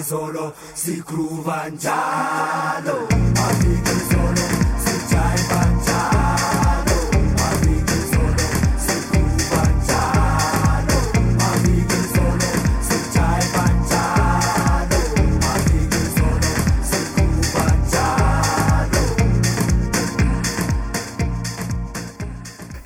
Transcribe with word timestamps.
solo 0.00 0.54
si 0.72 1.02
Kruvanjalo 1.02 1.92
Amiche 3.10 4.11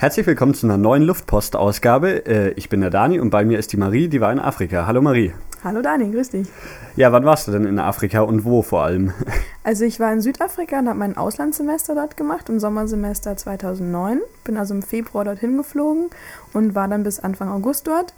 Herzlich 0.07 0.29
willkommen 0.29 0.55
zu 0.55 0.69
einer 0.69 0.79
neuen 0.79 1.03
Luftpost-Ausgabe. 1.03 2.27
Äh, 2.27 2.53
Ich 2.53 2.69
bin 2.69 2.81
der 2.81 2.91
Dani 2.91 3.19
und 3.19 3.31
bei 3.31 3.45
mir 3.45 3.59
ist 3.59 3.73
die 3.73 3.77
Marie, 3.77 4.07
die 4.07 4.21
war 4.21 4.31
in 4.31 4.39
Afrika. 4.39 4.87
Hallo 4.87 5.03
Marie. 5.03 5.33
Hallo 5.65 5.83
Dani, 5.83 6.13
grüß 6.13 6.31
dich. 6.31 6.47
Ja, 6.95 7.11
wann 7.11 7.25
warst 7.25 7.49
du 7.49 7.51
denn 7.51 7.65
in 7.65 7.81
Afrika 7.81 8.21
und 8.21 8.45
wo 8.45 8.63
vor 8.63 8.85
allem? 8.85 9.13
Also 9.65 9.85
ich 9.85 9.99
war 9.99 10.13
in 10.13 10.21
Südafrika 10.21 10.79
und 10.79 10.89
habe 10.89 11.01
mein 11.01 11.17
Auslandssemester 11.17 11.97
dort 11.97 12.17
gemacht, 12.17 12.49
im 12.49 12.61
Sommersemester 12.61 13.37
2009. 13.37 14.21
Bin 14.45 14.57
also 14.57 14.75
im 14.75 14.83
Februar 14.83 15.25
dorthin 15.25 15.57
geflogen 15.57 16.11
und 16.53 16.77
war 16.77 16.87
dann 16.87 17.03
bis 17.03 17.19
Anfang 17.19 17.49
August 17.49 17.89
dort. 17.89 18.15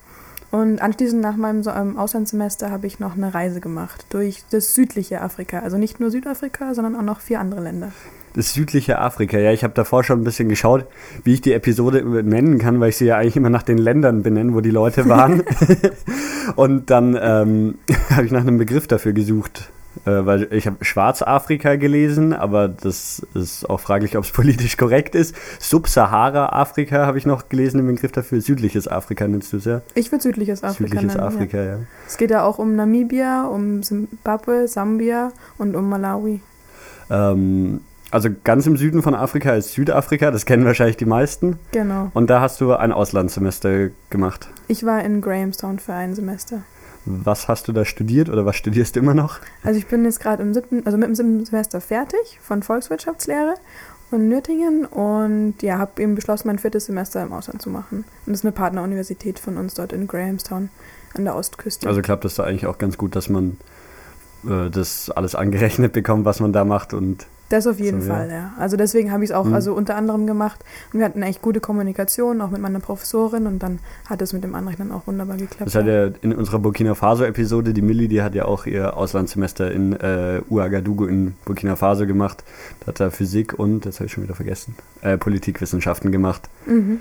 Und 0.50 0.83
anschließend 0.83 1.23
nach 1.23 1.36
meinem 1.36 1.62
ähm, 1.75 1.97
Auslandssemester 1.97 2.70
habe 2.70 2.86
ich 2.86 3.00
noch 3.00 3.16
eine 3.16 3.33
Reise 3.33 3.62
gemacht 3.62 4.05
durch 4.11 4.45
das 4.50 4.75
südliche 4.75 5.23
Afrika. 5.23 5.61
Also 5.61 5.78
nicht 5.78 6.00
nur 6.00 6.11
Südafrika, 6.11 6.75
sondern 6.75 6.97
auch 6.97 7.02
noch 7.02 7.20
vier 7.20 7.41
andere 7.41 7.62
Länder. 7.62 7.92
Das 8.34 8.52
südliche 8.52 8.98
Afrika. 8.98 9.38
Ja, 9.38 9.52
ich 9.52 9.64
habe 9.64 9.74
davor 9.74 10.05
schon 10.05 10.20
ein 10.20 10.24
bisschen 10.24 10.48
geschaut, 10.48 10.86
wie 11.24 11.34
ich 11.34 11.41
die 11.41 11.52
Episode 11.52 12.02
nennen 12.23 12.59
kann, 12.59 12.80
weil 12.80 12.91
ich 12.91 12.96
sie 12.96 13.06
ja 13.06 13.16
eigentlich 13.16 13.36
immer 13.36 13.50
nach 13.50 13.62
den 13.62 13.78
Ländern 13.78 14.23
benenne, 14.23 14.55
wo 14.55 14.60
die 14.60 14.70
Leute 14.70 15.09
waren. 15.09 15.42
und 16.56 16.91
dann 16.91 17.19
ähm, 17.20 17.78
habe 18.10 18.27
ich 18.27 18.33
nach 18.33 18.42
einem 18.42 18.59
Begriff 18.59 18.86
dafür 18.86 19.12
gesucht. 19.12 19.70
Äh, 20.05 20.27
weil 20.27 20.52
ich 20.52 20.66
habe 20.66 20.84
Schwarzafrika 20.84 21.77
gelesen, 21.77 22.33
aber 22.33 22.69
das 22.69 23.27
ist 23.34 23.69
auch 23.69 23.80
fraglich, 23.80 24.16
ob 24.16 24.25
es 24.25 24.31
politisch 24.31 24.77
korrekt 24.77 25.14
ist. 25.14 25.34
Subsahara-Afrika 25.58 27.06
habe 27.06 27.19
ich 27.19 27.27
noch 27.27 27.48
gelesen, 27.48 27.78
den 27.78 27.86
Begriff 27.86 28.12
dafür. 28.12 28.41
Südliches 28.41 28.86
Afrika 28.86 29.27
nennst 29.27 29.53
du 29.53 29.56
es 29.56 29.64
ja. 29.64 29.81
Ich 29.94 30.12
würde 30.12 30.22
südliches 30.22 30.62
Afrika 30.62 30.91
Südliches 30.91 31.16
nennen. 31.16 31.27
Afrika, 31.27 31.56
Ja. 31.58 31.64
ja. 31.64 31.78
Es 32.06 32.16
geht 32.16 32.31
ja 32.31 32.44
auch 32.44 32.58
um 32.58 32.77
Namibia, 32.77 33.47
um 33.47 33.83
Zimbabwe, 33.83 34.69
Sambia 34.69 35.33
und 35.56 35.75
um 35.75 35.88
Malawi. 35.88 36.41
Ähm, 37.10 37.81
also 38.11 38.28
ganz 38.45 38.67
im 38.67 38.77
Süden 38.77 39.03
von 39.03 39.14
Afrika 39.14 39.55
ist 39.55 39.73
Südafrika, 39.73 40.31
das 40.31 40.47
kennen 40.47 40.64
wahrscheinlich 40.64 40.97
die 40.97 41.05
meisten. 41.05 41.59
Genau. 41.73 42.11
Und 42.15 42.31
da 42.31 42.41
hast 42.41 42.61
du 42.61 42.73
ein 42.73 42.92
Auslandssemester 42.92 43.91
gemacht. 44.11 44.48
Ich 44.69 44.84
war 44.84 45.05
in 45.05 45.20
Grahamstown 45.20 45.78
für 45.78 45.95
ein 45.95 46.15
Semester. 46.15 46.62
Was 47.05 47.48
hast 47.48 47.69
du 47.69 47.73
da 47.73 47.84
studiert 47.84 48.28
oder 48.28 48.45
was 48.45 48.56
studierst 48.56 48.97
du 48.97 49.00
immer 49.00 49.15
noch? 49.15 49.41
Also 49.62 49.78
ich 49.78 49.87
bin 49.87 50.05
jetzt 50.05 50.20
gerade 50.20 50.42
im 50.42 50.53
siebten, 50.53 50.84
also 50.84 50.98
mit 50.98 51.09
dem 51.09 51.15
siebten 51.15 51.45
Semester 51.45 51.81
fertig 51.81 52.39
von 52.42 52.62
Volkswirtschaftslehre 52.62 53.55
in 54.11 54.28
Nürtingen 54.28 54.87
und 54.87 55.55
ja, 55.62 55.78
habe 55.78 56.03
eben 56.03 56.15
beschlossen, 56.15 56.48
mein 56.48 56.59
viertes 56.59 56.87
Semester 56.87 57.22
im 57.22 57.33
Ausland 57.33 57.61
zu 57.61 57.70
machen. 57.70 58.05
Und 58.27 58.33
das 58.33 58.41
ist 58.41 58.45
eine 58.45 58.53
Partneruniversität 58.53 59.39
von 59.39 59.56
uns 59.56 59.75
dort 59.75 59.93
in 59.93 60.06
Grahamstown 60.06 60.70
an 61.15 61.25
der 61.25 61.34
Ostküste. 61.34 61.87
Also 61.89 62.03
klappt 62.03 62.25
das 62.25 62.34
da 62.34 62.45
eigentlich 62.45 62.67
auch 62.67 62.78
ganz 62.78 62.97
gut, 62.97 63.17
dass 63.17 63.28
man 63.28 63.59
äh, 64.47 64.70
das 64.70 65.11
alles 65.11 65.34
angerechnet 65.34 65.93
bekommt, 65.93 66.25
was 66.25 66.41
man 66.41 66.53
da 66.53 66.65
macht 66.65 66.95
und 66.95 67.27
das 67.48 67.66
auf 67.66 67.78
jeden 67.80 68.02
so. 68.02 68.08
Fall, 68.08 68.30
ja. 68.30 68.52
Also 68.58 68.77
deswegen 68.77 69.10
habe 69.12 69.24
ich 69.24 69.30
es 69.30 69.36
auch 69.36 69.44
Mhm. 69.44 69.54
also 69.54 69.74
unter 69.74 69.96
anderem 69.96 70.27
gemacht. 70.27 70.64
Und 70.92 70.98
wir 71.00 71.06
hatten 71.06 71.22
echt 71.22 71.41
gute 71.42 71.60
Kommunikation, 71.60 72.41
auch 72.41 72.50
mit 72.50 72.60
meiner 72.60 72.80
Professorin 72.80 73.46
und 73.46 73.62
dann 73.62 73.78
hat 74.08 74.20
es 74.22 74.32
mit 74.32 74.44
dem 74.44 74.54
Anrechnen 74.54 74.92
auch 74.92 75.06
wunderbar 75.06 75.36
geklappt. 75.36 75.66
das 75.66 75.74
hat 75.74 75.86
ja 75.86 76.08
in 76.20 76.34
unserer 76.34 76.58
Burkina 76.58 76.94
Faso-Episode, 76.94 77.72
die 77.72 77.82
Millie, 77.82 78.08
die 78.08 78.22
hat 78.22 78.34
ja 78.34 78.44
auch 78.44 78.66
ihr 78.66 78.96
Auslandssemester 78.96 79.70
in 79.72 79.92
äh, 79.94 80.41
Ouagadougou 80.50 81.06
in 81.06 81.34
Burkina 81.44 81.76
Faso 81.76 82.06
gemacht. 82.06 82.44
Da 82.80 82.88
hat 82.88 83.00
er 83.00 83.10
Physik 83.10 83.58
und, 83.58 83.86
das 83.86 83.96
habe 83.96 84.06
ich 84.06 84.12
schon 84.12 84.24
wieder 84.24 84.34
vergessen, 84.34 84.74
äh, 85.02 85.16
Politikwissenschaften 85.16 86.12
gemacht. 86.12 86.48
mhm. 86.66 87.00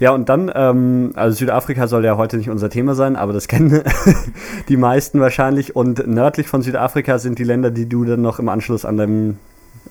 Ja, 0.00 0.12
und 0.12 0.28
dann, 0.28 0.48
ähm, 0.54 1.10
also 1.16 1.36
Südafrika 1.38 1.88
soll 1.88 2.04
ja 2.04 2.16
heute 2.16 2.36
nicht 2.36 2.50
unser 2.50 2.70
Thema 2.70 2.94
sein, 2.94 3.16
aber 3.16 3.32
das 3.32 3.48
kennen 3.48 3.82
die 4.68 4.76
meisten 4.76 5.18
wahrscheinlich. 5.18 5.74
Und 5.74 6.06
nördlich 6.06 6.46
von 6.46 6.62
Südafrika 6.62 7.18
sind 7.18 7.40
die 7.40 7.42
Länder, 7.42 7.72
die 7.72 7.88
du 7.88 8.04
dann 8.04 8.22
noch 8.22 8.38
im 8.38 8.48
Anschluss 8.48 8.84
an 8.84 8.96
deinem 8.96 9.38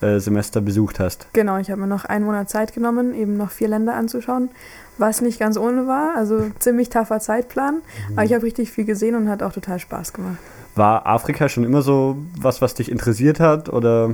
äh, 0.01 0.19
Semester 0.19 0.61
besucht 0.61 0.99
hast. 0.99 1.27
Genau, 1.33 1.57
ich 1.57 1.69
habe 1.71 1.81
mir 1.81 1.87
noch 1.87 2.05
einen 2.05 2.25
Monat 2.25 2.49
Zeit 2.49 2.73
genommen, 2.73 3.13
eben 3.13 3.37
noch 3.37 3.51
vier 3.51 3.67
Länder 3.67 3.95
anzuschauen, 3.95 4.49
was 4.97 5.21
nicht 5.21 5.39
ganz 5.39 5.57
ohne 5.57 5.87
war. 5.87 6.15
Also 6.15 6.45
ziemlich 6.59 6.89
taffer 6.89 7.19
Zeitplan. 7.19 7.81
Aber 8.13 8.23
ich 8.23 8.33
habe 8.33 8.43
richtig 8.43 8.71
viel 8.71 8.85
gesehen 8.85 9.15
und 9.15 9.29
hat 9.29 9.43
auch 9.43 9.53
total 9.53 9.79
Spaß 9.79 10.13
gemacht. 10.13 10.37
War 10.75 11.05
Afrika 11.07 11.49
schon 11.49 11.63
immer 11.63 11.81
so 11.81 12.17
was, 12.39 12.61
was 12.61 12.73
dich 12.75 12.91
interessiert 12.91 13.39
hat? 13.39 13.69
Oder 13.69 14.09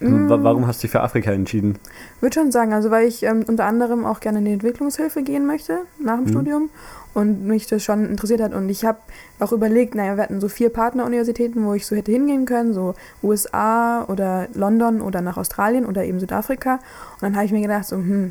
wa- 0.00 0.38
warum 0.42 0.66
hast 0.66 0.80
du 0.80 0.82
dich 0.82 0.90
für 0.92 1.00
Afrika 1.02 1.30
entschieden? 1.32 1.78
Würde 2.20 2.34
schon 2.34 2.50
sagen, 2.52 2.72
also 2.72 2.90
weil 2.90 3.06
ich 3.06 3.22
ähm, 3.22 3.44
unter 3.46 3.64
anderem 3.64 4.04
auch 4.04 4.20
gerne 4.20 4.38
in 4.38 4.44
die 4.44 4.52
Entwicklungshilfe 4.52 5.22
gehen 5.22 5.46
möchte 5.46 5.80
nach 6.02 6.16
dem 6.16 6.24
Mhm. 6.24 6.28
Studium 6.30 6.70
und 7.18 7.44
mich 7.44 7.66
das 7.66 7.82
schon 7.82 8.08
interessiert 8.08 8.40
hat. 8.40 8.54
Und 8.54 8.68
ich 8.68 8.84
habe 8.84 8.98
auch 9.40 9.50
überlegt, 9.50 9.96
naja, 9.96 10.14
wir 10.14 10.22
hatten 10.22 10.40
so 10.40 10.46
vier 10.46 10.70
Partneruniversitäten, 10.70 11.64
wo 11.64 11.74
ich 11.74 11.84
so 11.84 11.96
hätte 11.96 12.12
hingehen 12.12 12.46
können, 12.46 12.72
so 12.72 12.94
USA 13.24 14.04
oder 14.04 14.46
London 14.54 15.00
oder 15.00 15.20
nach 15.20 15.36
Australien 15.36 15.84
oder 15.84 16.04
eben 16.04 16.20
Südafrika. 16.20 16.74
Und 16.74 17.22
dann 17.22 17.34
habe 17.34 17.44
ich 17.44 17.50
mir 17.50 17.60
gedacht, 17.60 17.86
so, 17.86 17.96
hm, 17.96 18.30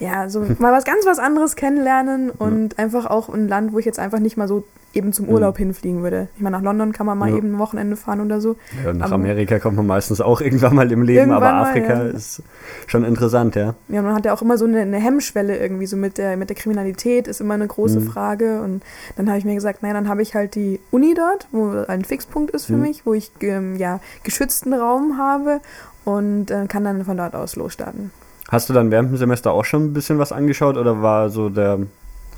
ja, 0.00 0.28
so 0.28 0.40
mal 0.58 0.72
was 0.72 0.84
ganz 0.84 1.06
was 1.06 1.20
anderes 1.20 1.54
kennenlernen 1.54 2.30
und 2.30 2.76
einfach 2.76 3.06
auch 3.06 3.28
ein 3.28 3.46
Land, 3.46 3.72
wo 3.72 3.78
ich 3.78 3.84
jetzt 3.84 4.00
einfach 4.00 4.18
nicht 4.18 4.36
mal 4.36 4.48
so 4.48 4.64
eben 4.96 5.12
zum 5.12 5.28
Urlaub 5.28 5.58
hinfliegen 5.58 6.02
würde. 6.02 6.28
Ich 6.36 6.42
meine, 6.42 6.56
nach 6.56 6.62
London 6.62 6.92
kann 6.92 7.06
man 7.06 7.18
mal 7.18 7.30
Ja. 7.30 7.36
eben 7.36 7.54
ein 7.54 7.58
Wochenende 7.58 7.96
fahren 7.96 8.20
oder 8.20 8.40
so. 8.40 8.56
Ja, 8.84 8.92
nach 8.92 9.06
Aber- 9.06 9.14
Amerika 9.16 9.58
kommt 9.58 9.76
man 9.76 9.86
meistens 9.86 10.20
auch 10.20 10.40
irgendwann 10.40 10.74
mal 10.74 10.90
im 10.92 11.02
Leben, 11.02 11.30
aber 11.32 11.46
Irgendwann 11.46 11.62
mal, 11.62 11.70
Afrika 11.70 11.94
ja. 12.04 12.10
ist 12.10 12.42
schon 12.86 13.04
interessant, 13.04 13.54
ja. 13.56 13.74
Ja, 13.88 14.02
man 14.02 14.14
hat 14.14 14.24
ja 14.24 14.32
auch 14.34 14.42
immer 14.42 14.56
so 14.58 14.64
eine, 14.64 14.80
eine 14.80 14.98
Hemmschwelle 14.98 15.56
irgendwie, 15.56 15.86
so 15.86 15.96
mit 15.96 16.18
der, 16.18 16.36
mit 16.36 16.48
der 16.48 16.56
Kriminalität 16.56 17.28
ist 17.28 17.40
immer 17.40 17.54
eine 17.54 17.66
große 17.66 18.00
Mhm. 18.00 18.06
Frage. 18.08 18.60
Und 18.62 18.82
dann 19.16 19.28
habe 19.28 19.38
ich 19.38 19.44
mir 19.44 19.54
gesagt, 19.54 19.82
naja, 19.82 19.94
dann 19.94 20.08
habe 20.08 20.22
ich 20.22 20.34
halt 20.34 20.54
die 20.54 20.80
Uni 20.90 21.14
dort, 21.14 21.48
wo 21.52 21.70
ein 21.88 22.04
Fixpunkt 22.04 22.50
ist 22.52 22.66
für 22.66 22.74
Mhm. 22.74 22.80
mich, 22.82 23.06
wo 23.06 23.14
ich 23.14 23.30
ähm, 23.40 23.76
ja 23.76 24.00
geschützten 24.22 24.72
Raum 24.74 25.18
habe 25.18 25.60
und 26.04 26.50
äh, 26.50 26.66
kann 26.68 26.84
dann 26.84 27.04
von 27.04 27.16
dort 27.16 27.34
aus 27.34 27.56
losstarten. 27.56 28.10
Hast 28.50 28.68
du 28.68 28.72
dann 28.74 28.90
während 28.90 29.10
dem 29.10 29.16
Semester 29.16 29.52
auch 29.52 29.64
schon 29.64 29.84
ein 29.86 29.92
bisschen 29.94 30.18
was 30.18 30.30
angeschaut 30.30 30.76
oder 30.76 31.00
war 31.02 31.30
so 31.30 31.48
der 31.48 31.78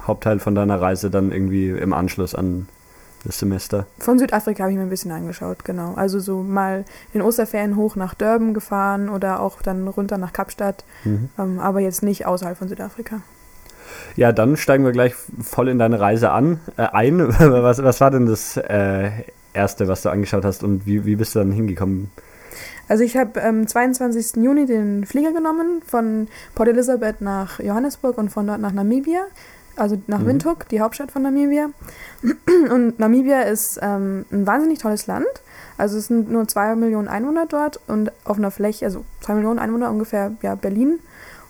Hauptteil 0.06 0.38
von 0.38 0.54
deiner 0.54 0.80
Reise 0.80 1.10
dann 1.10 1.32
irgendwie 1.32 1.70
im 1.70 1.92
Anschluss 1.92 2.34
an 2.34 2.68
das 3.24 3.38
Semester? 3.38 3.86
Von 3.98 4.18
Südafrika 4.18 4.62
habe 4.64 4.72
ich 4.72 4.78
mir 4.78 4.84
ein 4.84 4.90
bisschen 4.90 5.10
angeschaut, 5.10 5.64
genau. 5.64 5.94
Also 5.94 6.20
so 6.20 6.42
mal 6.42 6.84
in 7.12 7.22
Osterferien 7.22 7.76
hoch 7.76 7.96
nach 7.96 8.14
Durban 8.14 8.54
gefahren 8.54 9.08
oder 9.08 9.40
auch 9.40 9.62
dann 9.62 9.88
runter 9.88 10.18
nach 10.18 10.32
Kapstadt, 10.32 10.84
Mhm. 11.04 11.28
ähm, 11.38 11.58
aber 11.60 11.80
jetzt 11.80 12.02
nicht 12.02 12.26
außerhalb 12.26 12.56
von 12.56 12.68
Südafrika. 12.68 13.20
Ja, 14.16 14.32
dann 14.32 14.56
steigen 14.56 14.84
wir 14.84 14.92
gleich 14.92 15.14
voll 15.42 15.68
in 15.68 15.78
deine 15.78 16.00
Reise 16.00 16.30
an, 16.30 16.60
äh, 16.76 16.82
ein. 16.82 17.18
was, 17.38 17.82
was 17.82 18.00
war 18.00 18.10
denn 18.10 18.26
das 18.26 18.56
äh, 18.56 19.10
Erste, 19.52 19.88
was 19.88 20.02
du 20.02 20.10
angeschaut 20.10 20.44
hast 20.44 20.62
und 20.62 20.86
wie, 20.86 21.04
wie 21.04 21.16
bist 21.16 21.34
du 21.34 21.38
dann 21.40 21.52
hingekommen? 21.52 22.10
Also 22.88 23.02
ich 23.02 23.16
habe 23.16 23.42
am 23.42 23.66
22. 23.66 24.36
Juni 24.36 24.66
den 24.66 25.04
Flieger 25.06 25.32
genommen 25.32 25.82
von 25.84 26.28
Port 26.54 26.68
Elizabeth 26.68 27.20
nach 27.20 27.58
Johannesburg 27.58 28.16
und 28.18 28.28
von 28.30 28.46
dort 28.46 28.60
nach 28.60 28.72
Namibia, 28.72 29.22
also 29.76 29.96
nach 30.06 30.20
Mhm. 30.20 30.26
Windhoek, 30.26 30.68
die 30.68 30.80
Hauptstadt 30.80 31.12
von 31.12 31.22
Namibia. 31.22 31.68
Und 32.70 32.98
Namibia 32.98 33.42
ist 33.42 33.78
ähm, 33.82 34.24
ein 34.32 34.46
wahnsinnig 34.46 34.78
tolles 34.78 35.06
Land. 35.06 35.26
Also 35.78 35.98
es 35.98 36.06
sind 36.06 36.30
nur 36.30 36.48
zwei 36.48 36.74
Millionen 36.74 37.06
Einwohner 37.08 37.44
dort 37.46 37.80
und 37.86 38.10
auf 38.24 38.38
einer 38.38 38.50
Fläche, 38.50 38.86
also 38.86 39.04
zwei 39.20 39.34
Millionen 39.34 39.58
Einwohner 39.58 39.90
ungefähr, 39.90 40.32
ja, 40.40 40.54
Berlin. 40.54 41.00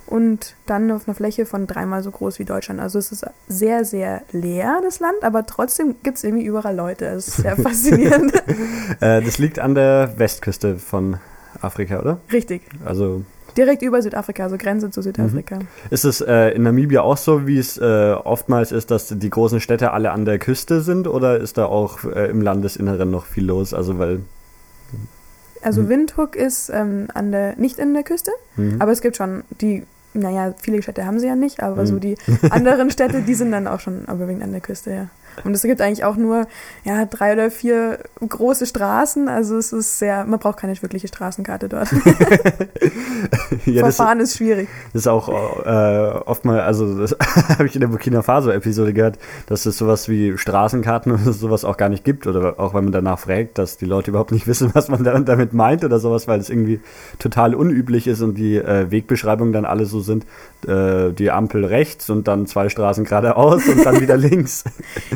Und 0.07 0.55
dann 0.67 0.91
auf 0.93 1.07
einer 1.09 1.15
Fläche 1.15 1.47
von 1.47 1.67
dreimal 1.67 2.03
so 2.03 2.11
groß 2.13 2.39
wie 2.41 2.45
Deutschland. 2.45 2.81
Also 2.81 2.99
es 2.99 3.11
ist 3.13 3.25
sehr, 3.49 3.85
sehr 3.85 4.23
leer, 4.33 4.81
das 4.83 4.99
Land, 5.01 5.23
aber 5.23 5.47
trotzdem 5.47 5.97
gibt 6.03 6.19
es 6.19 6.25
irgendwie 6.25 6.45
überall 6.45 6.75
Leute. 6.77 7.07
Es 7.07 7.29
ist 7.29 7.37
sehr 7.39 7.57
faszinierend. 7.57 8.33
Äh, 9.01 9.23
das 9.23 9.39
liegt 9.39 9.59
an 9.61 9.75
der 9.75 10.15
Westküste 10.17 10.77
von 10.79 11.19
Afrika, 11.61 12.01
oder? 12.01 12.19
Richtig. 12.33 12.63
Also 12.85 13.25
Direkt 13.57 13.83
über 13.83 14.03
Südafrika, 14.03 14.45
also 14.45 14.57
Grenze 14.59 14.91
zu 14.91 15.01
Südafrika. 15.03 15.59
ist 15.91 16.05
es 16.05 16.21
äh, 16.21 16.51
in 16.51 16.63
Namibia 16.63 17.01
auch 17.03 17.17
so, 17.17 17.47
wie 17.47 17.59
es 17.59 17.79
äh, 17.79 18.13
oftmals 18.13 18.71
ist, 18.73 18.91
dass 18.91 19.09
die 19.09 19.31
großen 19.31 19.61
Städte 19.61 19.93
alle 19.93 20.11
an 20.13 20.25
der 20.25 20.39
Küste 20.39 20.81
sind 20.83 21.07
oder 21.09 21.39
ist 21.39 21.57
da 21.59 21.67
auch 21.67 22.05
äh, 22.05 22.29
im 22.31 22.43
Landesinneren 22.43 23.11
noch 23.11 23.25
viel 23.27 23.47
los? 23.47 23.73
Also 23.73 23.99
weil 23.99 24.21
Also 25.63 25.83
Mhm. 25.83 25.89
Windhoek 25.89 26.37
ist 26.37 26.71
ähm, 26.71 27.09
an 27.15 27.33
der, 27.33 27.57
nicht 27.57 27.79
in 27.79 27.95
der 27.95 28.03
Küste, 28.03 28.31
mhm. 28.57 28.77
aber 28.79 28.93
es 28.93 29.01
gibt 29.01 29.17
schon 29.17 29.43
die, 29.61 29.85
naja, 30.15 30.55
viele 30.61 30.83
Städte 30.83 31.07
haben 31.07 31.19
sie 31.19 31.27
ja 31.27 31.35
nicht, 31.37 31.63
aber 31.63 31.83
Mhm. 31.83 31.87
so 31.87 31.99
die 31.99 32.17
anderen 32.51 32.91
Städte, 32.91 33.23
die 33.23 33.35
sind 33.35 33.53
dann 33.53 33.67
auch 33.67 33.81
schon 33.81 34.03
überwiegend 34.05 34.43
an 34.43 34.53
der 34.53 34.61
Küste, 34.61 34.91
ja. 34.91 35.07
Und 35.45 35.55
es 35.55 35.63
gibt 35.63 35.81
eigentlich 35.81 36.05
auch 36.05 36.17
nur 36.17 36.47
ja, 36.85 37.05
drei 37.05 37.33
oder 37.33 37.51
vier 37.51 37.99
große 38.27 38.67
Straßen. 38.67 39.29
Also 39.29 39.57
es 39.57 39.73
ist 39.73 39.99
sehr, 39.99 40.25
man 40.25 40.39
braucht 40.39 40.59
keine 40.59 40.81
wirkliche 40.81 41.09
Straßenkarte 41.09 41.69
dort. 41.69 41.89
ja, 43.67 43.83
das, 43.83 43.97
Verfahren 43.97 44.21
ist 44.21 44.37
schwierig. 44.37 44.69
das 44.93 45.03
ist 45.03 45.09
auch 45.09 45.29
äh, 45.65 46.19
oft 46.27 46.45
mal, 46.45 46.61
also 46.61 46.99
das 46.99 47.17
habe 47.59 47.67
ich 47.67 47.75
in 47.75 47.81
der 47.81 47.89
Burkina 47.89 48.23
Faso-Episode 48.23 48.93
gehört, 48.93 49.19
dass 49.47 49.67
es 49.67 49.79
sowas 49.79 50.09
wie 50.09 50.37
Straßenkarten 50.37 51.13
oder 51.13 51.33
sowas 51.33 51.65
auch 51.65 51.77
gar 51.77 51.89
nicht 51.89 52.05
gibt. 52.05 52.27
Oder 52.27 52.59
auch 52.59 52.75
wenn 52.75 52.85
man 52.85 52.93
danach 52.93 53.19
fragt, 53.19 53.59
dass 53.59 53.77
die 53.77 53.87
Leute 53.87 54.11
überhaupt 54.11 54.33
nicht 54.33 54.47
wissen, 54.47 54.71
was 54.75 54.89
man 54.89 55.05
da- 55.05 55.19
damit 55.19 55.53
meint 55.53 55.85
oder 55.85 55.99
sowas, 55.99 56.29
weil 56.29 56.41
es 56.41 56.51
irgendwie 56.51 56.81
total 57.19 57.55
unüblich 57.55 58.07
ist 58.07 58.23
und 58.23 58.35
die 58.37 58.57
äh, 58.57 58.91
Wegbeschreibungen 58.91 59.53
dann 59.53 59.65
alle 59.65 59.87
so 59.87 60.01
sind, 60.01 60.25
äh, 60.67 61.13
die 61.13 61.31
Ampel 61.31 61.65
rechts 61.65 62.11
und 62.11 62.29
dann 62.29 62.47
zwei 62.47 62.69
Straßen 62.69 63.05
geradeaus 63.05 63.67
und 63.67 63.85
dann 63.85 64.01
wieder 64.01 64.17
links. 64.17 64.65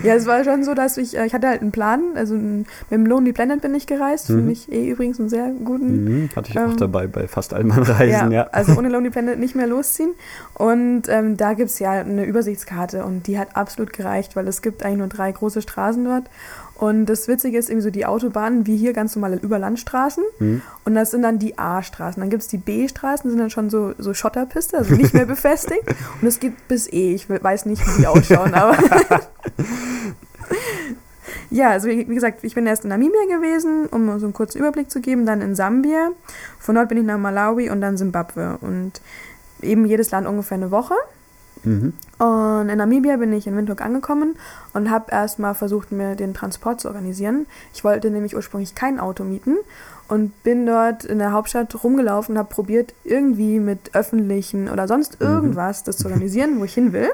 Ja, 0.03 0.10
es 0.15 0.27
war 0.27 0.45
schon 0.45 0.63
so, 0.65 0.75
dass 0.75 0.97
ich, 0.97 1.17
äh, 1.17 1.27
ich 1.27 1.35
hatte 1.35 1.49
halt 1.49 1.61
einen 1.63 1.73
Plan, 1.73 2.01
also 2.17 2.35
mit 2.35 2.67
dem 2.91 3.07
Lonely 3.07 3.33
Planet 3.33 3.61
bin 3.61 3.75
ich 3.75 3.87
gereist, 3.87 4.29
Mhm. 4.31 4.35
finde 4.35 4.53
ich 4.53 4.73
eh 4.73 4.89
übrigens 4.91 5.19
einen 5.21 5.29
sehr 5.29 5.51
guten 5.65 6.05
Mhm, 6.05 6.29
hatte 6.37 6.51
ich 6.51 6.59
auch 6.59 6.71
Ähm, 6.71 6.77
dabei 6.77 7.07
bei 7.07 7.27
fast 7.29 7.55
allen 7.55 7.67
meinen 7.69 7.83
Reisen, 7.85 8.33
ja. 8.33 8.45
Also 8.53 8.77
ohne 8.79 8.89
Lonely 8.91 9.11
Planet 9.11 9.39
nicht 9.39 9.55
mehr 9.55 9.67
losziehen. 9.67 10.11
Und 10.55 11.03
ähm, 11.09 11.37
da 11.37 11.55
gibt 11.55 11.71
es 11.71 11.79
ja 11.79 11.93
eine 11.93 12.25
Übersichtskarte 12.25 13.05
und 13.05 13.27
die 13.27 13.39
hat 13.39 13.57
absolut 13.57 13.93
gereicht, 13.93 14.37
weil 14.37 14.47
es 14.49 14.63
gibt 14.63 14.83
eigentlich 14.85 14.99
nur 14.99 15.09
drei 15.09 15.31
große 15.33 15.63
Straßen 15.63 16.05
dort. 16.05 16.25
Und 16.77 17.05
das 17.07 17.29
Witzige 17.29 17.59
ist 17.59 17.69
irgendwie 17.69 17.85
so 17.85 17.91
die 17.91 18.07
Autobahnen, 18.07 18.67
wie 18.67 18.75
hier 18.75 18.95
ganz 18.95 19.15
normale 19.15 19.37
Überlandstraßen. 19.37 20.25
Mhm. 20.39 20.63
Und 20.87 20.95
das 20.95 21.11
sind 21.11 21.21
dann 21.21 21.39
die 21.39 21.59
A-Straßen. 21.59 22.19
Dann 22.23 22.31
gibt 22.31 22.41
es 22.43 22.49
die 22.49 22.57
B-Straßen, 22.57 23.25
die 23.25 23.31
sind 23.33 23.39
dann 23.39 23.51
schon 23.51 23.69
so, 23.69 23.93
so 23.99 24.15
Schotterpiste, 24.15 24.79
also 24.79 24.95
nicht 24.95 25.13
mehr 25.13 25.27
befestigt. 25.27 25.85
Und 26.23 26.27
es 26.27 26.41
geht 26.41 26.55
bis 26.69 26.91
E. 26.91 27.13
Ich 27.15 27.29
weiß 27.29 27.67
nicht, 27.67 27.83
wie 27.87 28.01
die 28.01 28.07
ausschauen, 28.07 28.55
aber. 28.55 28.79
Ja, 31.51 31.71
also 31.71 31.89
wie 31.89 32.05
gesagt, 32.05 32.45
ich 32.45 32.55
bin 32.55 32.67
erst 32.67 32.85
in 32.85 32.91
Namibia 32.91 33.25
gewesen, 33.29 33.87
um 33.87 34.19
so 34.21 34.27
einen 34.27 34.33
kurzen 34.33 34.59
Überblick 34.59 34.91
zu 34.91 35.01
geben, 35.01 35.27
dann 35.27 35.41
in 35.41 35.55
Sambia, 35.57 36.11
von 36.59 36.77
dort 36.77 36.89
bin 36.89 36.99
ich 36.99 37.05
nach 37.05 37.19
Malawi 37.19 37.71
und 37.71 37.81
dann 37.81 37.97
Simbabwe 37.97 38.59
und 38.61 39.01
eben 39.61 39.85
jedes 39.85 40.11
Land 40.13 40.29
ungefähr 40.29 40.57
eine 40.57 40.71
Woche. 40.71 40.95
Mhm. 41.65 41.93
Und 42.19 42.69
in 42.69 42.79
Namibia 42.79 43.17
bin 43.17 43.33
ich 43.33 43.47
in 43.47 43.57
Windhoek 43.57 43.83
angekommen 43.83 44.37
und 44.73 44.91
habe 44.91 45.11
erstmal 45.11 45.55
versucht, 45.55 45.93
mir 45.93 46.15
den 46.15 46.35
Transport 46.35 46.81
zu 46.81 46.89
organisieren. 46.89 47.47
Ich 47.75 47.85
wollte 47.85 48.11
nämlich 48.11 48.35
ursprünglich 48.37 48.75
kein 48.75 49.01
Auto 49.01 49.25
mieten 49.25 49.57
und 50.09 50.43
bin 50.43 50.67
dort 50.67 51.05
in 51.05 51.19
der 51.19 51.33
Hauptstadt 51.33 51.83
rumgelaufen 51.85 52.35
und 52.35 52.39
habe 52.39 52.49
probiert, 52.49 52.95
irgendwie 53.05 53.61
mit 53.61 53.95
öffentlichen 53.95 54.71
oder 54.71 54.89
sonst 54.89 55.21
Mhm. 55.21 55.27
irgendwas 55.27 55.85
das 55.85 55.99
zu 55.99 56.07
organisieren, 56.07 56.61
wo 56.61 56.65
ich 56.65 56.75
hin 56.75 56.93
will. 56.93 57.11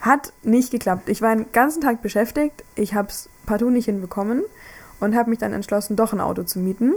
Hat 0.00 0.32
nicht 0.44 0.70
geklappt. 0.70 1.08
Ich 1.08 1.20
war 1.20 1.34
den 1.34 1.46
ganzen 1.52 1.80
Tag 1.80 2.02
beschäftigt. 2.02 2.62
Ich 2.76 2.94
habe 2.94 3.08
es 3.08 3.28
partout 3.46 3.70
nicht 3.70 3.86
hinbekommen 3.86 4.42
und 5.00 5.16
habe 5.16 5.30
mich 5.30 5.38
dann 5.38 5.52
entschlossen, 5.52 5.96
doch 5.96 6.12
ein 6.12 6.20
Auto 6.20 6.42
zu 6.42 6.58
mieten, 6.58 6.92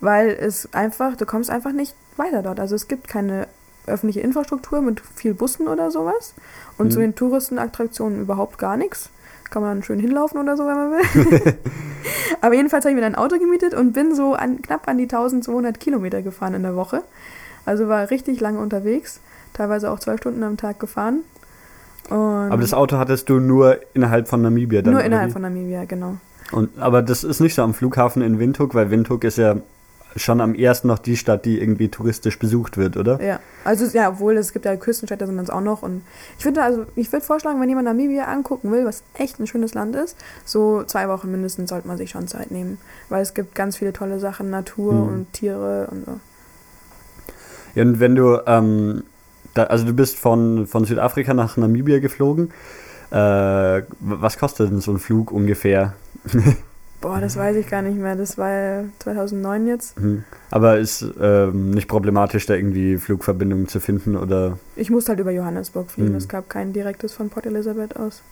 weil 0.00 0.28
es 0.28 0.68
einfach, 0.72 1.16
du 1.16 1.26
kommst 1.26 1.50
einfach 1.50 1.72
nicht 1.72 1.94
weiter 2.16 2.42
dort. 2.42 2.60
Also 2.60 2.74
es 2.74 2.88
gibt 2.88 3.08
keine 3.08 3.48
öffentliche 3.86 4.20
Infrastruktur 4.20 4.80
mit 4.80 5.00
viel 5.14 5.34
Bussen 5.34 5.68
oder 5.68 5.90
sowas 5.90 6.34
und 6.78 6.86
Mhm. 6.86 6.90
zu 6.90 6.98
den 7.00 7.14
Touristenattraktionen 7.14 8.20
überhaupt 8.20 8.58
gar 8.58 8.76
nichts. 8.76 9.10
Kann 9.50 9.62
man 9.62 9.76
dann 9.76 9.82
schön 9.82 10.00
hinlaufen 10.00 10.40
oder 10.40 10.56
so, 10.56 10.66
wenn 10.66 10.74
man 10.76 10.90
will. 10.92 11.54
Aber 12.40 12.54
jedenfalls 12.54 12.84
habe 12.84 12.90
ich 12.90 12.96
mir 12.96 13.02
dann 13.02 13.14
ein 13.14 13.18
Auto 13.20 13.38
gemietet 13.38 13.74
und 13.74 13.92
bin 13.92 14.14
so 14.14 14.34
an, 14.34 14.60
knapp 14.62 14.88
an 14.88 14.98
die 14.98 15.04
1200 15.04 15.78
Kilometer 15.78 16.22
gefahren 16.22 16.54
in 16.54 16.62
der 16.62 16.76
Woche. 16.76 17.02
Also 17.66 17.88
war 17.88 18.10
richtig 18.10 18.40
lange 18.40 18.58
unterwegs, 18.58 19.20
teilweise 19.52 19.90
auch 19.90 20.00
zwölf 20.00 20.20
Stunden 20.20 20.42
am 20.42 20.56
Tag 20.56 20.80
gefahren. 20.80 21.20
Und 22.10 22.16
Aber 22.52 22.60
das 22.60 22.74
Auto 22.74 22.98
hattest 22.98 23.28
du 23.28 23.40
nur 23.40 23.78
innerhalb 23.94 24.28
von 24.28 24.42
Namibia 24.42 24.82
dann? 24.82 24.92
nur 24.94 25.02
innerhalb 25.02 25.32
von 25.32 25.42
Namibia, 25.42 25.84
genau. 25.86 26.16
Und, 26.52 26.78
aber 26.78 27.02
das 27.02 27.24
ist 27.24 27.40
nicht 27.40 27.54
so 27.54 27.62
am 27.62 27.72
Flughafen 27.74 28.22
in 28.22 28.38
Windhoek, 28.38 28.74
weil 28.74 28.90
Windhoek 28.90 29.24
ist 29.24 29.38
ja 29.38 29.56
schon 30.16 30.40
am 30.40 30.54
ersten 30.54 30.86
noch 30.86 31.00
die 31.00 31.16
Stadt, 31.16 31.44
die 31.44 31.58
irgendwie 31.60 31.88
touristisch 31.88 32.38
besucht 32.38 32.76
wird, 32.76 32.96
oder? 32.96 33.20
Ja, 33.20 33.40
also 33.64 33.84
ja, 33.86 34.10
obwohl 34.10 34.36
es 34.36 34.52
gibt 34.52 34.64
ja 34.64 34.76
Küstenstädte 34.76 35.26
sind 35.26 35.38
das 35.38 35.50
auch 35.50 35.60
noch 35.62 35.82
und 35.82 36.02
ich 36.38 36.44
finde 36.44 36.62
also 36.62 36.84
ich 36.94 37.10
würde 37.12 37.24
vorschlagen, 37.26 37.60
wenn 37.60 37.68
jemand 37.68 37.86
Namibia 37.86 38.26
angucken 38.26 38.70
will, 38.70 38.84
was 38.84 39.02
echt 39.14 39.40
ein 39.40 39.48
schönes 39.48 39.74
Land 39.74 39.96
ist, 39.96 40.16
so 40.44 40.84
zwei 40.84 41.08
Wochen 41.08 41.32
mindestens 41.32 41.70
sollte 41.70 41.88
man 41.88 41.96
sich 41.96 42.10
schon 42.10 42.28
Zeit 42.28 42.52
nehmen, 42.52 42.78
weil 43.08 43.22
es 43.22 43.34
gibt 43.34 43.56
ganz 43.56 43.76
viele 43.78 43.92
tolle 43.92 44.20
Sachen, 44.20 44.50
Natur 44.50 44.92
Mhm. 44.92 45.08
und 45.08 45.32
Tiere 45.32 45.88
und 45.90 46.04
so. 46.06 46.20
Ja, 47.74 47.82
und 47.82 47.98
wenn 47.98 48.14
du, 48.14 48.38
ähm, 48.46 49.02
da, 49.54 49.64
also 49.64 49.86
du 49.86 49.92
bist 49.92 50.18
von, 50.18 50.66
von 50.66 50.84
Südafrika 50.84 51.34
nach 51.34 51.56
Namibia 51.56 52.00
geflogen, 52.00 52.50
äh, 53.10 53.82
was 54.00 54.38
kostet 54.38 54.70
denn 54.70 54.80
so 54.80 54.92
ein 54.92 54.98
Flug 54.98 55.30
ungefähr? 55.30 55.94
Boah, 57.00 57.20
das 57.20 57.36
weiß 57.36 57.56
ich 57.56 57.68
gar 57.68 57.82
nicht 57.82 57.98
mehr. 57.98 58.16
Das 58.16 58.38
war 58.38 58.50
ja 58.50 58.84
2009 59.00 59.66
jetzt. 59.66 59.96
Hm. 59.98 60.24
Aber 60.50 60.78
ist 60.78 61.04
ähm, 61.20 61.70
nicht 61.72 61.86
problematisch, 61.86 62.46
da 62.46 62.54
irgendwie 62.54 62.96
Flugverbindungen 62.96 63.68
zu 63.68 63.78
finden 63.78 64.16
oder 64.16 64.58
Ich 64.74 64.88
musste 64.88 65.10
halt 65.10 65.20
über 65.20 65.30
Johannesburg 65.30 65.90
fliegen. 65.90 66.12
Mhm. 66.12 66.16
Es 66.16 66.28
gab 66.28 66.48
kein 66.48 66.72
direktes 66.72 67.12
von 67.12 67.28
Port 67.28 67.44
Elizabeth 67.44 67.94
aus. 67.96 68.22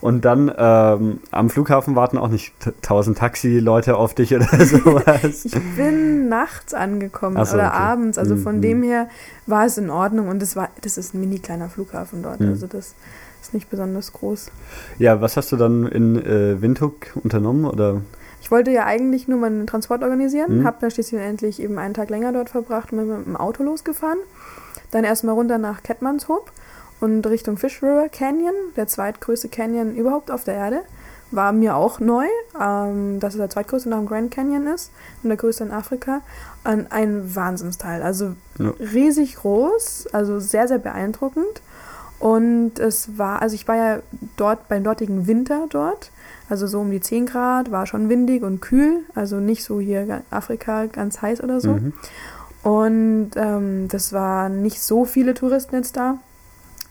Und 0.00 0.24
dann 0.24 0.52
ähm, 0.56 1.20
am 1.30 1.50
Flughafen 1.50 1.94
warten 1.94 2.18
auch 2.18 2.28
nicht 2.28 2.52
tausend 2.82 3.18
Taxi-Leute 3.18 3.96
auf 3.96 4.14
dich 4.14 4.34
oder 4.34 4.46
sowas. 4.66 5.44
Ich 5.44 5.54
bin 5.76 6.28
nachts 6.28 6.74
angekommen 6.74 7.36
so, 7.44 7.54
oder 7.54 7.68
okay. 7.68 7.76
abends. 7.76 8.18
Also 8.18 8.36
von 8.36 8.56
Mhm. 8.56 8.62
dem 8.62 8.82
her 8.82 9.08
war 9.46 9.64
es 9.66 9.78
in 9.78 9.90
Ordnung 9.90 10.28
und 10.28 10.40
das 10.40 10.56
war, 10.56 10.68
das 10.80 10.96
ist 10.98 11.14
ein 11.14 11.20
mini 11.20 11.38
kleiner 11.38 11.68
Flughafen 11.68 12.22
dort. 12.22 12.40
Mhm. 12.40 12.48
Also 12.48 12.66
das 12.66 12.94
ist 13.40 13.54
nicht 13.54 13.68
besonders 13.70 14.12
groß. 14.12 14.50
ja, 14.98 15.20
was 15.20 15.36
hast 15.36 15.50
du 15.52 15.56
dann 15.56 15.86
in 15.86 16.16
äh, 16.16 16.60
Windhoek 16.62 17.12
unternommen 17.22 17.64
oder? 17.64 18.00
Ich 18.40 18.50
wollte 18.50 18.70
ja 18.72 18.84
eigentlich 18.86 19.28
nur 19.28 19.38
meinen 19.38 19.66
Transport 19.68 20.02
organisieren, 20.02 20.60
Mhm. 20.60 20.64
habe 20.66 20.78
dann 20.80 20.90
schließlich 20.90 21.60
eben 21.60 21.78
einen 21.78 21.94
Tag 21.94 22.10
länger 22.10 22.32
dort 22.32 22.50
verbracht 22.50 22.92
und 22.92 22.98
bin 22.98 23.08
mit 23.18 23.26
dem 23.26 23.36
Auto 23.36 23.62
losgefahren. 23.62 24.18
Dann 24.90 25.04
erstmal 25.04 25.34
runter 25.34 25.58
nach 25.58 25.82
Kettmannshoop 25.82 26.50
und 27.02 27.26
Richtung 27.26 27.56
Fish 27.56 27.82
River 27.82 28.08
Canyon, 28.08 28.54
der 28.76 28.86
zweitgrößte 28.86 29.48
Canyon 29.48 29.96
überhaupt 29.96 30.30
auf 30.30 30.44
der 30.44 30.54
Erde. 30.54 30.80
War 31.32 31.52
mir 31.52 31.76
auch 31.76 31.98
neu, 31.98 32.26
ähm, 32.60 33.18
dass 33.18 33.34
es 33.34 33.38
der 33.38 33.50
zweitgrößte 33.50 33.88
nach 33.88 33.98
dem 33.98 34.06
Grand 34.06 34.30
Canyon 34.30 34.66
ist 34.68 34.92
und 35.22 35.30
der 35.30 35.36
größte 35.36 35.64
in 35.64 35.72
Afrika. 35.72 36.20
Ein, 36.62 36.90
ein 36.92 37.34
Wahnsinnsteil, 37.34 38.02
also 38.02 38.34
Ja. 38.58 38.72
riesig 38.78 39.36
groß, 39.36 40.08
also 40.12 40.38
sehr, 40.38 40.68
sehr 40.68 40.78
beeindruckend. 40.78 41.62
Und 42.20 42.78
es 42.78 43.18
war, 43.18 43.42
also 43.42 43.54
ich 43.56 43.66
war 43.66 43.76
ja 43.76 43.98
dort 44.36 44.68
beim 44.68 44.84
dortigen 44.84 45.26
Winter 45.26 45.66
dort, 45.70 46.12
also 46.48 46.68
so 46.68 46.80
um 46.80 46.90
die 46.92 47.00
10 47.00 47.26
Grad, 47.26 47.72
war 47.72 47.86
schon 47.86 48.08
windig 48.08 48.44
und 48.44 48.60
kühl, 48.60 49.00
also 49.16 49.36
nicht 49.36 49.64
so 49.64 49.80
hier 49.80 50.22
Afrika 50.30 50.86
ganz 50.86 51.20
heiß 51.20 51.42
oder 51.42 51.60
so. 51.60 51.72
Mhm. 51.72 51.92
Und 52.62 53.30
ähm, 53.34 53.88
das 53.88 54.12
waren 54.12 54.62
nicht 54.62 54.80
so 54.80 55.04
viele 55.04 55.34
Touristen 55.34 55.74
jetzt 55.74 55.96
da. 55.96 56.18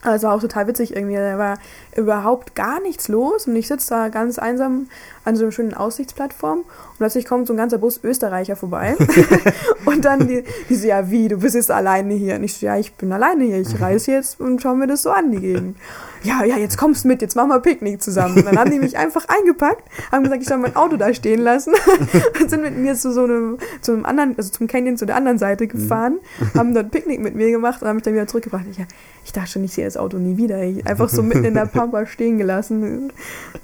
Also 0.02 0.28
auch 0.28 0.40
total 0.40 0.66
witzig 0.66 0.96
irgendwie. 0.96 1.14
Da 1.14 1.38
war 1.38 1.58
überhaupt 1.96 2.56
gar 2.56 2.80
nichts 2.80 3.06
los 3.06 3.46
und 3.46 3.54
ich 3.54 3.68
sitze 3.68 3.90
da 3.90 4.08
ganz 4.08 4.38
einsam 4.38 4.88
an 5.24 5.36
so 5.36 5.44
einer 5.44 5.52
schönen 5.52 5.74
Aussichtsplattform 5.74 6.58
und 6.58 6.98
plötzlich 6.98 7.24
kommt 7.24 7.46
so 7.46 7.54
ein 7.54 7.56
ganzer 7.56 7.78
Bus 7.78 8.00
Österreicher 8.02 8.56
vorbei 8.56 8.96
und 9.84 10.04
dann 10.04 10.26
die, 10.26 10.42
die 10.68 10.74
so, 10.74 10.88
ja 10.88 11.08
wie, 11.10 11.28
du 11.28 11.36
bist 11.38 11.54
jetzt 11.54 11.70
alleine 11.70 12.14
hier. 12.14 12.34
Und 12.34 12.42
ich 12.42 12.54
so, 12.54 12.66
ja, 12.66 12.76
ich 12.76 12.94
bin 12.94 13.12
alleine 13.12 13.44
hier, 13.44 13.60
ich 13.60 13.80
reise 13.80 14.12
jetzt 14.12 14.40
und 14.40 14.60
schau 14.60 14.74
mir 14.74 14.88
das 14.88 15.02
so 15.02 15.10
an, 15.10 15.30
die 15.30 15.40
Gegend. 15.40 15.76
Ja, 16.24 16.44
ja, 16.44 16.56
jetzt 16.56 16.78
kommst 16.78 17.04
du 17.04 17.08
mit, 17.08 17.22
jetzt 17.22 17.34
machen 17.36 17.48
wir 17.50 17.60
Picknick 17.60 18.02
zusammen. 18.02 18.36
Und 18.36 18.46
dann 18.46 18.58
haben 18.58 18.70
die 18.70 18.78
mich 18.78 18.96
einfach 18.96 19.26
eingepackt, 19.28 19.82
haben 20.10 20.22
gesagt, 20.22 20.42
ich 20.42 20.48
soll 20.48 20.58
mein 20.58 20.76
Auto 20.76 20.96
da 20.96 21.12
stehen 21.14 21.40
lassen 21.40 21.74
und 22.40 22.50
sind 22.50 22.62
mit 22.62 22.76
mir 22.76 22.94
zu 22.94 23.12
so 23.12 23.24
einem, 23.24 23.58
zu 23.80 23.92
einem 23.92 24.04
anderen, 24.04 24.36
also 24.36 24.50
zum 24.50 24.66
Canyon 24.66 24.96
zu 24.96 25.06
der 25.06 25.16
anderen 25.16 25.38
Seite 25.38 25.66
gefahren, 25.66 26.18
haben 26.54 26.74
dort 26.74 26.90
Picknick 26.90 27.20
mit 27.20 27.34
mir 27.34 27.50
gemacht 27.50 27.82
und 27.82 27.88
haben 27.88 27.96
mich 27.96 28.04
dann 28.04 28.14
wieder 28.14 28.26
zurückgebracht. 28.26 28.64
Ich, 28.70 28.78
ich 29.24 29.32
dachte 29.32 29.50
schon, 29.50 29.64
ich 29.64 29.72
sehe 29.72 29.84
das 29.84 29.96
Auto 29.96 30.18
nie 30.18 30.36
wieder. 30.36 30.62
Ich, 30.62 30.86
einfach 30.86 31.08
so 31.08 31.22
mitten 31.22 31.44
in 31.44 31.54
der 31.54 31.66
Pampa 31.72 32.06
stehen 32.06 32.38
gelassen. 32.38 33.12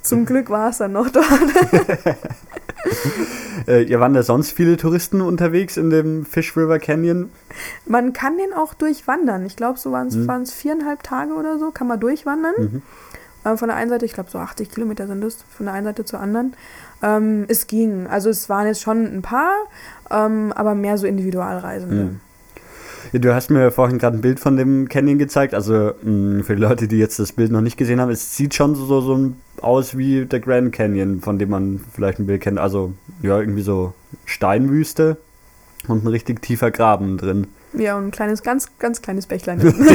Zum 0.03 0.25
Glück 0.27 0.51
war 0.51 0.71
es 0.71 0.79
dann 0.79 0.93
noch 0.93 1.09
dort. 1.11 1.27
Äh, 3.67 3.83
ja, 3.85 4.01
waren 4.01 4.15
da 4.15 4.23
sonst 4.23 4.53
viele 4.53 4.77
Touristen 4.77 5.21
unterwegs 5.21 5.77
in 5.77 5.91
dem 5.91 6.25
Fish 6.25 6.57
River 6.57 6.79
Canyon? 6.79 7.31
Man 7.87 8.13
kann 8.13 8.39
den 8.39 8.53
auch 8.55 8.73
durchwandern. 8.73 9.45
Ich 9.45 9.57
glaube, 9.57 9.79
so 9.79 9.91
waren 9.93 10.07
es 10.09 10.15
Mhm. 10.17 10.47
viereinhalb 10.47 11.03
Tage 11.03 11.35
oder 11.35 11.59
so, 11.59 11.71
kann 11.71 11.87
man 11.89 11.99
durchwandern. 12.01 12.48
Mhm. 12.57 12.83
Äh, 13.45 13.57
von 13.57 13.69
der 13.69 13.77
einen 13.77 13.91
Seite, 13.91 14.05
ich 14.05 14.13
glaube, 14.13 14.31
so 14.31 14.39
80 14.39 14.71
Kilometer 14.71 15.07
sind 15.07 15.23
es, 15.25 15.45
von 15.51 15.67
der 15.67 15.75
einen 15.75 15.87
Seite 15.87 16.05
zur 16.05 16.21
anderen. 16.21 16.55
Ähm, 17.03 17.45
es 17.49 17.67
ging. 17.67 18.07
Also 18.07 18.31
es 18.31 18.49
waren 18.49 18.67
jetzt 18.67 18.83
schon 18.83 19.05
ein 19.05 19.23
paar, 19.23 19.55
ähm, 20.11 20.53
aber 20.53 20.75
mehr 20.75 20.99
so 20.99 21.07
Individualreisende. 21.07 21.95
Mhm. 21.95 22.21
Du 23.13 23.35
hast 23.35 23.49
mir 23.49 23.71
vorhin 23.71 23.99
gerade 23.99 24.19
ein 24.19 24.21
Bild 24.21 24.39
von 24.39 24.57
dem 24.57 24.89
Canyon 24.89 25.19
gezeigt. 25.19 25.55
Also 25.55 25.93
mh, 26.03 26.43
für 26.43 26.57
die 26.57 26.63
Leute, 26.63 26.89
die 26.89 26.99
jetzt 26.99 27.19
das 27.19 27.33
Bild 27.33 27.51
noch 27.51 27.61
nicht 27.61 27.77
gesehen 27.77 28.01
haben, 28.01 28.11
es 28.11 28.37
sieht 28.37 28.55
schon 28.55 28.75
so, 28.75 29.01
so 29.01 29.33
aus 29.63 29.97
wie 29.97 30.27
der 30.27 30.41
Grand 30.41 30.73
Canyon, 30.73 31.21
von 31.21 31.39
dem 31.39 31.51
man 31.51 31.81
vielleicht 31.95 32.19
ein 32.19 32.27
Bild 32.27 32.43
kennt. 32.43 32.59
Also 32.59 32.93
ja, 33.23 33.39
irgendwie 33.39 33.63
so 33.63 33.95
Steinwüste 34.27 35.17
und 35.87 36.05
ein 36.05 36.09
richtig 36.09 36.43
tiefer 36.43 36.71
Graben 36.71 37.17
drin. 37.17 37.47
Ja, 37.75 37.97
und 37.97 38.07
ein 38.09 38.11
kleines, 38.11 38.43
ganz, 38.43 38.69
ganz 38.79 39.03
kleines 39.03 39.27
Bächlein. 39.27 39.61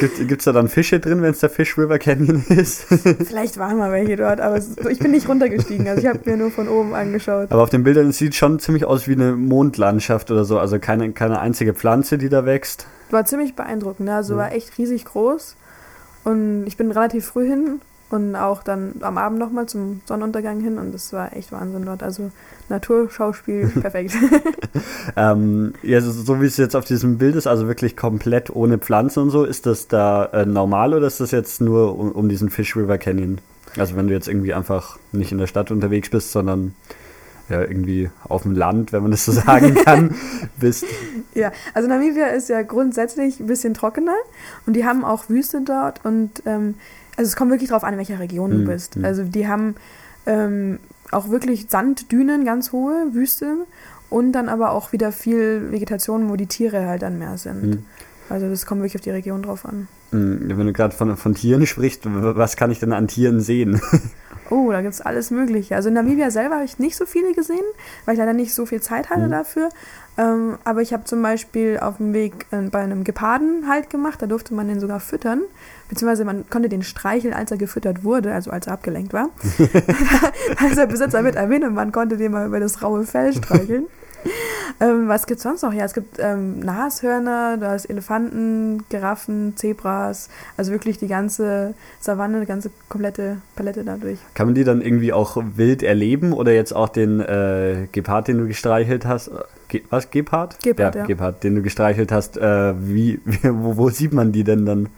Gibt 0.00 0.40
es 0.40 0.44
da 0.44 0.52
dann 0.52 0.68
Fische 0.68 1.00
drin, 1.00 1.22
wenn 1.22 1.30
es 1.30 1.40
der 1.40 1.50
Fish 1.50 1.76
River 1.78 1.98
Canyon 1.98 2.44
ist? 2.48 2.82
Vielleicht 3.24 3.58
waren 3.58 3.78
mal 3.78 3.92
welche 3.92 4.16
dort, 4.16 4.40
aber 4.40 4.56
es, 4.56 4.76
ich 4.90 4.98
bin 4.98 5.10
nicht 5.12 5.28
runtergestiegen. 5.28 5.86
Also 5.88 6.02
ich 6.02 6.08
habe 6.08 6.18
mir 6.24 6.36
nur 6.36 6.50
von 6.50 6.68
oben 6.68 6.94
angeschaut. 6.94 7.50
Aber 7.52 7.62
auf 7.62 7.70
den 7.70 7.84
Bildern 7.84 8.12
sieht 8.12 8.34
schon 8.34 8.58
ziemlich 8.58 8.84
aus 8.84 9.06
wie 9.08 9.12
eine 9.12 9.32
Mondlandschaft 9.32 10.30
oder 10.30 10.44
so. 10.44 10.58
Also 10.58 10.78
keine, 10.78 11.12
keine 11.12 11.40
einzige 11.40 11.74
Pflanze, 11.74 12.18
die 12.18 12.28
da 12.28 12.44
wächst. 12.44 12.86
War 13.10 13.24
ziemlich 13.24 13.54
beeindruckend. 13.54 14.06
Ne? 14.06 14.14
Also 14.16 14.34
Ja. 14.34 14.40
war 14.40 14.52
echt 14.52 14.76
riesig 14.78 15.04
groß. 15.04 15.56
Und 16.24 16.64
ich 16.66 16.76
bin 16.76 16.90
relativ 16.90 17.26
früh 17.26 17.46
hin 17.46 17.80
und 18.10 18.36
auch 18.36 18.62
dann 18.62 18.94
am 19.00 19.18
Abend 19.18 19.38
nochmal 19.38 19.66
zum 19.66 20.00
Sonnenuntergang 20.06 20.60
hin. 20.60 20.78
Und 20.78 20.92
das 20.92 21.12
war 21.12 21.34
echt 21.36 21.52
Wahnsinn 21.52 21.84
dort. 21.84 22.02
Also 22.02 22.30
Naturschauspiel, 22.72 23.68
perfekt. 23.80 24.14
Ähm, 25.16 25.74
ja, 25.82 26.00
so, 26.00 26.10
so 26.10 26.40
wie 26.40 26.46
es 26.46 26.56
jetzt 26.56 26.76
auf 26.76 26.84
diesem 26.84 27.18
Bild 27.18 27.34
ist, 27.34 27.46
also 27.46 27.66
wirklich 27.66 27.96
komplett 27.96 28.54
ohne 28.54 28.78
Pflanzen 28.78 29.24
und 29.24 29.30
so, 29.30 29.44
ist 29.44 29.66
das 29.66 29.88
da 29.88 30.26
äh, 30.26 30.46
normal 30.46 30.94
oder 30.94 31.06
ist 31.06 31.20
das 31.20 31.32
jetzt 31.32 31.60
nur 31.60 31.98
um, 31.98 32.12
um 32.12 32.28
diesen 32.28 32.50
Fish 32.50 32.76
River 32.76 32.98
Canyon? 32.98 33.38
Also 33.76 33.96
wenn 33.96 34.06
du 34.06 34.14
jetzt 34.14 34.28
irgendwie 34.28 34.54
einfach 34.54 34.98
nicht 35.10 35.32
in 35.32 35.38
der 35.38 35.48
Stadt 35.48 35.70
unterwegs 35.70 36.08
bist, 36.08 36.32
sondern 36.32 36.74
ja, 37.48 37.60
irgendwie 37.60 38.10
auf 38.28 38.42
dem 38.42 38.52
Land, 38.52 38.92
wenn 38.92 39.02
man 39.02 39.10
das 39.10 39.24
so 39.24 39.32
sagen 39.32 39.74
kann, 39.84 40.14
bist. 40.58 40.84
Ja, 41.34 41.52
also 41.74 41.88
Namibia 41.88 42.26
ist 42.28 42.48
ja 42.48 42.62
grundsätzlich 42.62 43.40
ein 43.40 43.46
bisschen 43.46 43.74
trockener 43.74 44.16
und 44.66 44.74
die 44.74 44.84
haben 44.84 45.04
auch 45.04 45.28
Wüste 45.28 45.60
dort 45.62 46.04
und 46.04 46.42
ähm, 46.46 46.76
also 47.16 47.28
es 47.28 47.36
kommt 47.36 47.50
wirklich 47.50 47.70
drauf 47.70 47.84
an, 47.84 47.92
in 47.94 47.98
welcher 47.98 48.20
Region 48.20 48.50
du 48.50 48.64
bist. 48.64 48.96
mhm. 48.96 49.04
Also 49.04 49.24
die 49.24 49.46
haben 49.48 49.74
ähm, 50.26 50.78
auch 51.12 51.28
wirklich 51.30 51.66
Sanddünen, 51.68 52.44
ganz 52.44 52.72
hohe 52.72 53.14
Wüste 53.14 53.66
und 54.10 54.32
dann 54.32 54.48
aber 54.48 54.72
auch 54.72 54.92
wieder 54.92 55.12
viel 55.12 55.70
Vegetation, 55.70 56.28
wo 56.28 56.36
die 56.36 56.46
Tiere 56.46 56.86
halt 56.86 57.02
dann 57.02 57.18
mehr 57.18 57.38
sind. 57.38 57.62
Mhm. 57.62 57.84
Also 58.28 58.48
das 58.48 58.66
kommt 58.66 58.80
wirklich 58.80 58.96
auf 58.96 59.02
die 59.02 59.10
Region 59.10 59.42
drauf 59.42 59.66
an. 59.66 59.88
Hm, 60.10 60.44
Wenn 60.56 60.66
du 60.66 60.72
gerade 60.72 60.94
von, 60.94 61.16
von 61.16 61.34
Tieren 61.34 61.66
sprichst, 61.66 62.02
was 62.04 62.56
kann 62.56 62.70
ich 62.70 62.78
denn 62.80 62.92
an 62.92 63.08
Tieren 63.08 63.40
sehen? 63.40 63.80
Oh, 64.52 64.70
da 64.70 64.82
gibt 64.82 64.92
es 64.94 65.00
alles 65.00 65.30
Mögliche. 65.30 65.74
Also 65.76 65.88
in 65.88 65.94
Namibia 65.94 66.30
selber 66.30 66.56
habe 66.56 66.64
ich 66.64 66.78
nicht 66.78 66.96
so 66.96 67.06
viele 67.06 67.32
gesehen, 67.32 67.64
weil 68.04 68.14
ich 68.14 68.18
leider 68.18 68.34
nicht 68.34 68.54
so 68.54 68.66
viel 68.66 68.80
Zeit 68.82 69.08
hatte 69.08 69.26
Mhm. 69.26 69.30
dafür. 69.30 69.68
Ähm, 70.18 70.58
aber 70.64 70.82
ich 70.82 70.92
habe 70.92 71.04
zum 71.04 71.22
Beispiel 71.22 71.78
auf 71.80 71.96
dem 71.96 72.12
Weg 72.12 72.46
äh, 72.50 72.60
bei 72.70 72.80
einem 72.80 73.02
Geparden 73.02 73.66
halt 73.68 73.88
gemacht, 73.88 74.20
da 74.20 74.26
durfte 74.26 74.52
man 74.52 74.68
den 74.68 74.78
sogar 74.78 75.00
füttern. 75.00 75.40
Beziehungsweise 75.88 76.24
man 76.26 76.44
konnte 76.50 76.68
den 76.68 76.82
streicheln, 76.82 77.32
als 77.32 77.50
er 77.50 77.56
gefüttert 77.56 78.04
wurde, 78.04 78.34
also 78.34 78.50
als 78.50 78.66
er 78.66 78.74
abgelenkt 78.74 79.14
war. 79.14 79.30
da 80.60 80.66
ist 80.66 80.76
der 80.76 80.86
Besitzer 80.86 81.22
mit 81.22 81.34
erwähnt 81.36 81.64
und 81.64 81.72
man 81.74 81.92
konnte 81.92 82.18
den 82.18 82.32
mal 82.32 82.46
über 82.46 82.60
das 82.60 82.82
raue 82.82 83.04
Fell 83.04 83.32
streicheln. 83.32 83.86
ähm, 84.80 85.08
was 85.08 85.26
gibt 85.26 85.38
es 85.38 85.42
sonst 85.42 85.62
noch? 85.62 85.72
Ja, 85.72 85.84
es 85.84 85.94
gibt 85.94 86.18
ähm, 86.18 86.60
Nashörner, 86.60 87.56
da 87.58 87.74
ist 87.74 87.86
Elefanten, 87.86 88.84
Giraffen, 88.88 89.56
Zebras, 89.56 90.28
also 90.56 90.72
wirklich 90.72 90.98
die 90.98 91.08
ganze 91.08 91.74
Savanne, 92.00 92.40
die 92.40 92.46
ganze 92.46 92.70
komplette 92.88 93.38
Palette 93.56 93.84
dadurch. 93.84 94.18
Kann 94.34 94.46
man 94.46 94.54
die 94.54 94.64
dann 94.64 94.80
irgendwie 94.80 95.12
auch 95.12 95.42
wild 95.56 95.82
erleben 95.82 96.32
oder 96.32 96.52
jetzt 96.52 96.74
auch 96.74 96.88
den 96.88 97.20
äh, 97.20 97.88
Gepard, 97.92 98.28
den 98.28 98.38
du 98.38 98.46
gestreichelt 98.46 99.06
hast? 99.06 99.28
äh, 99.28 99.32
Ge 99.72 99.82
was, 99.88 100.10
Gepard? 100.10 100.60
Gepard, 100.62 100.94
ja, 100.94 101.00
ja. 101.00 101.06
Gepard, 101.06 101.42
den 101.42 101.54
du 101.54 101.62
gestreichelt 101.62 102.12
hast. 102.12 102.36
Äh, 102.36 102.74
wie, 102.78 103.20
wie, 103.24 103.38
wo, 103.42 103.78
wo 103.78 103.88
sieht 103.88 104.12
man 104.12 104.30
die 104.30 104.44
denn 104.44 104.66
dann? 104.66 104.90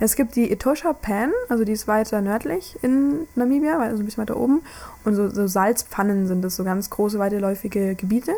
Es 0.00 0.16
gibt 0.16 0.36
die 0.36 0.52
Etosha 0.52 0.92
Pan, 0.92 1.32
also 1.48 1.64
die 1.64 1.72
ist 1.72 1.88
weiter 1.88 2.20
nördlich 2.20 2.78
in 2.82 3.26
Namibia, 3.34 3.78
also 3.80 4.02
ein 4.02 4.04
bisschen 4.04 4.20
weiter 4.20 4.36
oben. 4.36 4.60
Und 5.04 5.14
so, 5.14 5.28
so 5.28 5.46
Salzpfannen 5.46 6.26
sind 6.26 6.42
das, 6.42 6.56
so 6.56 6.62
ganz 6.62 6.90
große, 6.90 7.18
weitläufige 7.18 7.94
Gebiete. 7.94 8.32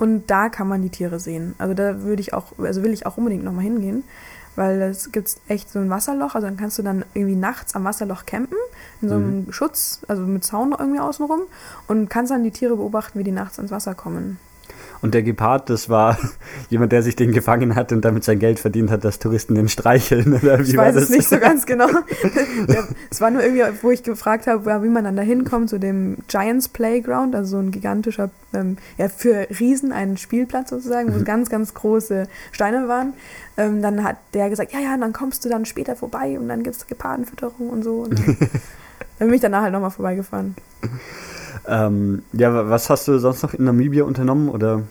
Und 0.00 0.30
da 0.30 0.48
kann 0.48 0.66
man 0.66 0.80
die 0.80 0.88
Tiere 0.88 1.20
sehen. 1.20 1.54
Also 1.58 1.74
da 1.74 2.00
würde 2.00 2.22
ich 2.22 2.32
auch, 2.32 2.58
also 2.58 2.82
will 2.82 2.92
ich 2.92 3.04
auch 3.04 3.18
unbedingt 3.18 3.44
nochmal 3.44 3.64
hingehen, 3.64 4.02
weil 4.56 4.80
es 4.80 5.12
gibt 5.12 5.36
echt 5.46 5.70
so 5.70 5.78
ein 5.78 5.90
Wasserloch, 5.90 6.34
also 6.34 6.46
dann 6.46 6.56
kannst 6.56 6.78
du 6.78 6.82
dann 6.82 7.04
irgendwie 7.12 7.36
nachts 7.36 7.74
am 7.74 7.84
Wasserloch 7.84 8.24
campen, 8.24 8.56
in 9.02 9.08
so 9.10 9.16
einem 9.16 9.52
Schutz, 9.52 10.00
also 10.08 10.22
mit 10.22 10.42
Zaun 10.42 10.74
irgendwie 10.76 11.00
außenrum 11.00 11.42
und 11.86 12.08
kannst 12.08 12.32
dann 12.32 12.42
die 12.42 12.50
Tiere 12.50 12.76
beobachten, 12.76 13.18
wie 13.18 13.24
die 13.24 13.30
nachts 13.30 13.58
ins 13.58 13.70
Wasser 13.70 13.94
kommen. 13.94 14.38
Und 15.02 15.14
der 15.14 15.22
Gepard, 15.22 15.70
das 15.70 15.88
war 15.88 16.18
jemand, 16.68 16.92
der 16.92 17.02
sich 17.02 17.16
den 17.16 17.32
gefangen 17.32 17.74
hat 17.74 17.90
und 17.92 18.04
damit 18.04 18.24
sein 18.24 18.38
Geld 18.38 18.60
verdient 18.60 18.90
hat, 18.90 19.04
dass 19.04 19.18
Touristen 19.18 19.54
den 19.54 19.68
streicheln. 19.68 20.34
Oder 20.42 20.58
wie 20.58 20.70
Ich 20.70 20.76
weiß 20.76 20.94
das? 20.94 21.04
es 21.04 21.10
nicht 21.10 21.28
so 21.28 21.38
ganz 21.38 21.64
genau. 21.66 21.86
es 23.10 23.20
war 23.20 23.30
nur 23.30 23.42
irgendwie, 23.42 23.64
wo 23.82 23.90
ich 23.90 24.02
gefragt 24.02 24.46
habe, 24.46 24.82
wie 24.82 24.88
man 24.88 25.04
dann 25.04 25.16
da 25.16 25.22
hinkommt, 25.22 25.70
zu 25.70 25.78
dem 25.78 26.18
Giants 26.28 26.68
Playground, 26.68 27.34
also 27.34 27.52
so 27.52 27.58
ein 27.58 27.70
gigantischer, 27.70 28.30
ähm, 28.52 28.76
ja, 28.98 29.08
für 29.08 29.46
Riesen 29.58 29.92
ein 29.92 30.16
Spielplatz 30.16 30.70
sozusagen, 30.70 31.14
wo 31.14 31.18
Mhm. 31.18 31.24
ganz, 31.24 31.48
ganz 31.48 31.74
große 31.74 32.28
Steine 32.52 32.88
waren. 32.88 33.14
Ähm, 33.56 33.82
dann 33.82 34.04
hat 34.04 34.16
der 34.34 34.50
gesagt, 34.50 34.72
ja, 34.72 34.80
ja, 34.80 34.96
dann 34.96 35.12
kommst 35.12 35.44
du 35.44 35.48
dann 35.48 35.64
später 35.64 35.96
vorbei 35.96 36.38
und 36.38 36.48
dann 36.48 36.62
gibt 36.62 36.76
es 36.76 36.86
Gepardenfütterung 36.86 37.70
und 37.70 37.82
so. 37.82 38.00
Und 38.02 38.18
dann 39.18 39.28
bin 39.28 39.34
ich 39.34 39.40
danach 39.40 39.62
halt 39.62 39.72
nochmal 39.72 39.90
vorbeigefahren. 39.90 40.54
Ähm, 41.66 42.22
ja, 42.32 42.52
wa- 42.54 42.68
was 42.70 42.90
hast 42.90 43.06
du 43.08 43.18
sonst 43.18 43.42
noch 43.42 43.54
in 43.54 43.64
Namibia 43.64 44.04
unternommen 44.04 44.48
oder 44.48 44.82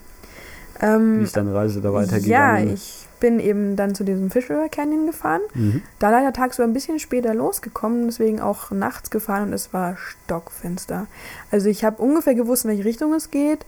wie 0.79 0.85
Ähm, 0.85 1.23
ist 1.23 1.35
deine 1.35 1.53
Reise 1.53 1.81
da 1.81 1.89
ja, 1.89 1.93
weitergegangen? 1.95 2.73
ich 2.73 3.07
bin 3.19 3.39
eben 3.41 3.75
dann 3.75 3.95
zu 3.95 4.05
diesem 4.05 4.31
Fish 4.31 4.49
River 4.49 4.69
Canyon 4.69 5.05
gefahren. 5.05 5.41
Mhm. 5.53 5.81
Da 5.99 6.09
leider 6.09 6.31
tagsüber 6.31 6.65
ein 6.65 6.71
bisschen 6.73 6.99
später 6.99 7.33
losgekommen, 7.33 8.05
deswegen 8.05 8.39
auch 8.39 8.71
nachts 8.71 9.09
gefahren 9.09 9.49
und 9.49 9.53
es 9.53 9.73
war 9.73 9.97
stockfinster. 9.97 11.07
Also 11.51 11.67
ich 11.67 11.83
habe 11.83 12.01
ungefähr 12.01 12.33
gewusst, 12.35 12.63
in 12.63 12.69
welche 12.71 12.85
Richtung 12.85 13.13
es 13.13 13.29
geht 13.29 13.65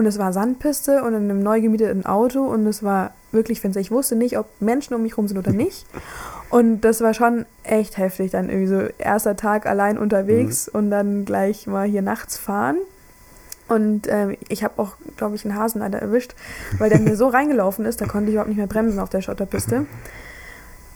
und 0.00 0.06
es 0.06 0.18
war 0.18 0.32
Sandpiste 0.32 1.02
und 1.02 1.12
in 1.12 1.30
einem 1.30 1.42
neu 1.42 1.60
gemieteten 1.60 2.06
Auto 2.06 2.42
und 2.42 2.66
es 2.66 2.82
war 2.82 3.12
wirklich 3.32 3.60
finster. 3.60 3.80
Ich 3.80 3.90
wusste 3.90 4.16
nicht, 4.16 4.38
ob 4.38 4.46
Menschen 4.58 4.94
um 4.94 5.02
mich 5.02 5.18
rum 5.18 5.28
sind 5.28 5.36
oder 5.36 5.52
nicht. 5.64 5.86
Und 6.48 6.80
das 6.80 7.02
war 7.02 7.12
schon 7.12 7.44
echt 7.64 7.98
heftig, 7.98 8.30
dann 8.30 8.48
irgendwie 8.48 8.66
so 8.66 8.80
erster 8.96 9.36
Tag 9.36 9.66
allein 9.66 9.98
unterwegs 9.98 10.68
und 10.68 10.90
dann 10.90 11.26
gleich 11.26 11.66
mal 11.66 11.86
hier 11.86 12.00
nachts 12.00 12.38
fahren. 12.38 12.78
Und 13.68 14.08
ähm, 14.08 14.38
ich 14.48 14.64
habe 14.64 14.74
auch, 14.78 14.96
glaube 15.18 15.36
ich, 15.36 15.44
einen 15.44 15.54
Hasen 15.54 15.80
leider 15.80 16.00
erwischt, 16.00 16.34
weil 16.78 16.88
der 16.88 16.98
mir 16.98 17.14
so 17.14 17.28
reingelaufen 17.28 17.84
ist, 17.84 18.00
da 18.00 18.06
konnte 18.06 18.30
ich 18.30 18.32
überhaupt 18.32 18.48
nicht 18.48 18.56
mehr 18.56 18.66
bremsen 18.66 18.98
auf 18.98 19.10
der 19.10 19.20
Schotterpiste. 19.20 19.86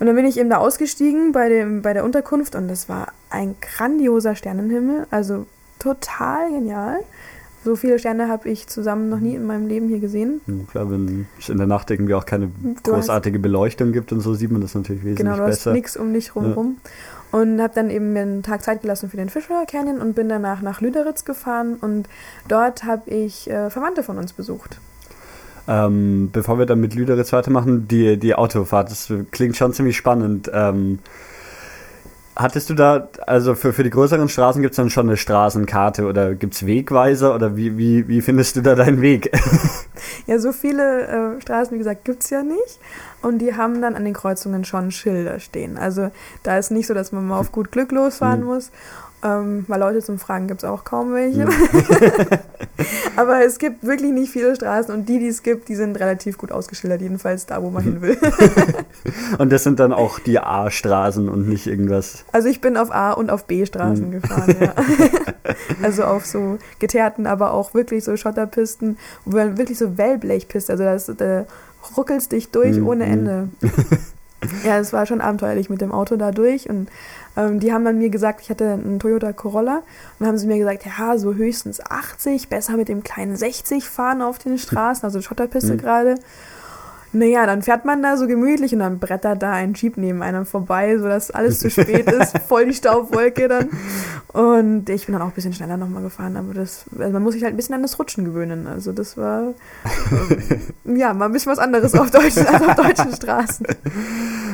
Und 0.00 0.06
dann 0.06 0.16
bin 0.16 0.24
ich 0.24 0.38
eben 0.38 0.48
da 0.48 0.56
ausgestiegen 0.56 1.32
bei, 1.32 1.50
dem, 1.50 1.82
bei 1.82 1.92
der 1.92 2.04
Unterkunft 2.04 2.56
und 2.56 2.68
das 2.68 2.88
war 2.88 3.12
ein 3.28 3.54
grandioser 3.60 4.34
Sternenhimmel, 4.34 5.06
also 5.10 5.44
total 5.78 6.50
genial. 6.50 7.00
So 7.64 7.76
viele 7.76 7.98
Sterne 7.98 8.28
habe 8.28 8.48
ich 8.48 8.66
zusammen 8.66 9.08
noch 9.08 9.20
nie 9.20 9.34
in 9.34 9.46
meinem 9.46 9.66
Leben 9.66 9.88
hier 9.88 9.98
gesehen. 10.00 10.40
Ja, 10.46 10.54
Klar, 10.70 10.90
wenn 10.90 11.26
es 11.38 11.48
in 11.48 11.56
der 11.58 11.66
Nacht 11.66 11.90
irgendwie 11.90 12.14
auch 12.14 12.26
keine 12.26 12.48
Du 12.48 12.74
hast- 12.74 12.82
großartige 12.84 13.38
Beleuchtung 13.38 13.92
gibt 13.92 14.12
und 14.12 14.20
so, 14.20 14.34
sieht 14.34 14.50
man 14.50 14.60
das 14.60 14.74
natürlich 14.74 15.02
wesentlich 15.02 15.24
Genau, 15.24 15.36
du 15.36 15.42
hast 15.44 15.64
besser. 15.64 15.72
nichts 15.72 15.96
um 15.96 16.12
dich 16.12 16.36
rum. 16.36 16.76
Ja. 17.32 17.38
Und 17.40 17.60
habe 17.60 17.72
dann 17.74 17.90
eben 17.90 18.12
mir 18.12 18.20
einen 18.22 18.42
Tag 18.42 18.62
Zeit 18.62 18.82
gelassen 18.82 19.08
für 19.08 19.16
den 19.16 19.28
Fischweiler 19.28 19.66
Canyon 19.66 20.00
und 20.00 20.14
bin 20.14 20.28
danach 20.28 20.60
nach 20.62 20.80
Lüderitz 20.80 21.24
gefahren 21.24 21.74
und 21.80 22.08
dort 22.48 22.84
habe 22.84 23.10
ich 23.10 23.50
äh, 23.50 23.70
Verwandte 23.70 24.02
von 24.04 24.18
uns 24.18 24.32
besucht. 24.34 24.78
Ähm, 25.66 26.28
bevor 26.32 26.58
wir 26.58 26.66
dann 26.66 26.80
mit 26.80 26.94
Lüderitz 26.94 27.32
weitermachen, 27.32 27.88
die, 27.88 28.18
die 28.18 28.34
Autofahrt, 28.34 28.90
das 28.90 29.10
klingt 29.30 29.56
schon 29.56 29.72
ziemlich 29.72 29.96
spannend. 29.96 30.50
Ähm, 30.52 30.98
hattest 32.36 32.70
du 32.70 32.74
da, 32.74 33.08
also 33.26 33.54
für, 33.54 33.72
für 33.72 33.82
die 33.84 33.90
größeren 33.90 34.28
Straßen 34.28 34.60
gibt 34.62 34.72
es 34.72 34.76
dann 34.76 34.90
schon 34.90 35.08
eine 35.08 35.16
Straßenkarte 35.16 36.06
oder 36.06 36.34
gibt 36.34 36.54
es 36.54 36.66
Wegweiser 36.66 37.34
oder 37.34 37.56
wie, 37.56 37.76
wie, 37.78 38.08
wie 38.08 38.20
findest 38.20 38.56
du 38.56 38.62
da 38.62 38.74
deinen 38.74 39.00
Weg? 39.00 39.30
Ja, 40.26 40.38
so 40.38 40.52
viele 40.52 41.36
äh, 41.36 41.40
Straßen, 41.40 41.74
wie 41.74 41.78
gesagt, 41.78 42.04
gibt's 42.04 42.30
ja 42.30 42.42
nicht. 42.42 42.78
Und 43.22 43.38
die 43.38 43.56
haben 43.56 43.80
dann 43.82 43.94
an 43.94 44.04
den 44.04 44.14
Kreuzungen 44.14 44.64
schon 44.64 44.90
Schilder 44.90 45.38
stehen. 45.38 45.76
Also 45.76 46.10
da 46.42 46.58
ist 46.58 46.70
nicht 46.70 46.86
so, 46.86 46.94
dass 46.94 47.12
man 47.12 47.26
mal 47.26 47.38
auf 47.38 47.52
gut 47.52 47.70
Glück 47.72 47.92
losfahren 47.92 48.40
Mhm. 48.40 48.46
muss. 48.46 48.70
Ähm, 49.24 49.64
weil 49.68 49.80
Leute 49.80 50.00
zum 50.02 50.18
Fragen 50.18 50.48
gibt's 50.48 50.64
auch 50.64 50.84
kaum 50.84 51.14
welche. 51.14 51.46
Mhm. 51.46 51.50
Aber 53.16 53.44
es 53.44 53.58
gibt 53.58 53.82
wirklich 53.86 54.12
nicht 54.12 54.30
viele 54.30 54.54
Straßen 54.54 54.94
und 54.94 55.08
die, 55.08 55.18
die 55.18 55.28
es 55.28 55.42
gibt, 55.42 55.68
die 55.68 55.76
sind 55.76 55.98
relativ 55.98 56.36
gut 56.36 56.52
ausgeschildert, 56.52 57.00
jedenfalls 57.00 57.46
da, 57.46 57.62
wo 57.62 57.70
man 57.70 57.82
hin 57.84 58.02
will. 58.02 58.18
Und 59.38 59.50
das 59.52 59.62
sind 59.64 59.80
dann 59.80 59.92
auch 59.92 60.18
die 60.18 60.38
A-Straßen 60.38 61.28
und 61.28 61.48
nicht 61.48 61.66
irgendwas. 61.66 62.24
Also 62.32 62.48
ich 62.48 62.60
bin 62.60 62.76
auf 62.76 62.90
A- 62.92 63.12
und 63.12 63.30
auf 63.30 63.46
B-Straßen 63.46 64.06
Mhm. 64.08 64.10
gefahren, 64.20 64.56
ja. 64.60 64.72
also 65.82 66.04
auf 66.04 66.26
so 66.26 66.58
geteerten, 66.78 67.26
aber 67.26 67.52
auch 67.52 67.74
wirklich 67.74 68.04
so 68.04 68.16
Schotterpisten, 68.16 68.98
wo 69.24 69.36
man 69.36 69.56
wirklich 69.58 69.78
so 69.78 69.96
Wellblechpiste, 69.98 70.72
also 70.72 70.84
das, 70.84 71.10
da 71.16 71.44
ruckelst 71.96 72.32
dich 72.32 72.50
durch 72.50 72.76
Mhm. 72.78 72.86
ohne 72.86 73.04
Ende. 73.04 73.48
ja, 74.64 74.78
es 74.78 74.92
war 74.92 75.06
schon 75.06 75.20
abenteuerlich 75.20 75.70
mit 75.70 75.80
dem 75.80 75.92
Auto 75.92 76.16
da 76.16 76.30
durch 76.30 76.68
und 76.68 76.88
ähm, 77.36 77.60
die 77.60 77.72
haben 77.72 77.84
dann 77.84 77.98
mir 77.98 78.10
gesagt, 78.10 78.40
ich 78.42 78.50
hatte 78.50 78.72
einen 78.72 78.98
Toyota 78.98 79.32
Corolla 79.32 79.78
und 79.78 79.84
dann 80.20 80.28
haben 80.28 80.38
sie 80.38 80.46
mir 80.46 80.58
gesagt, 80.58 80.84
ja, 80.86 81.18
so 81.18 81.34
höchstens 81.34 81.80
80, 81.80 82.48
besser 82.48 82.76
mit 82.76 82.88
dem 82.88 83.02
kleinen 83.02 83.36
60 83.36 83.88
fahren 83.88 84.22
auf 84.22 84.38
den 84.38 84.58
Straßen, 84.58 85.04
also 85.04 85.20
Schotterpiste 85.20 85.74
Mhm. 85.74 85.78
gerade. 85.78 86.14
Naja, 87.14 87.46
dann 87.46 87.62
fährt 87.62 87.84
man 87.84 88.02
da 88.02 88.16
so 88.16 88.26
gemütlich 88.26 88.72
und 88.72 88.80
dann 88.80 88.98
brettert 88.98 89.42
da 89.42 89.52
ein 89.52 89.74
Jeep 89.74 89.96
neben 89.96 90.20
einem 90.22 90.44
vorbei, 90.46 90.98
sodass 90.98 91.30
alles 91.30 91.60
zu 91.60 91.70
spät 91.70 92.10
ist, 92.10 92.36
voll 92.46 92.66
die 92.66 92.74
Staubwolke 92.74 93.48
dann. 93.48 93.68
Und 94.32 94.88
ich 94.90 95.06
bin 95.06 95.12
dann 95.12 95.22
auch 95.22 95.26
ein 95.28 95.32
bisschen 95.32 95.52
schneller 95.52 95.76
nochmal 95.76 96.02
gefahren, 96.02 96.36
aber 96.36 96.52
das, 96.54 96.84
also 96.98 97.12
man 97.12 97.22
muss 97.22 97.34
sich 97.34 97.44
halt 97.44 97.54
ein 97.54 97.56
bisschen 97.56 97.74
an 97.76 97.82
das 97.82 97.98
Rutschen 97.98 98.24
gewöhnen. 98.24 98.66
Also 98.66 98.92
das 98.92 99.16
war, 99.16 99.54
ähm, 100.84 100.96
ja, 100.96 101.14
mal 101.14 101.26
ein 101.26 101.32
bisschen 101.32 101.52
was 101.52 101.58
anderes 101.60 101.94
auf 101.94 102.10
deutschen, 102.10 102.46
als 102.46 102.62
auf 102.62 102.74
deutschen 102.74 103.12
Straßen. 103.14 103.66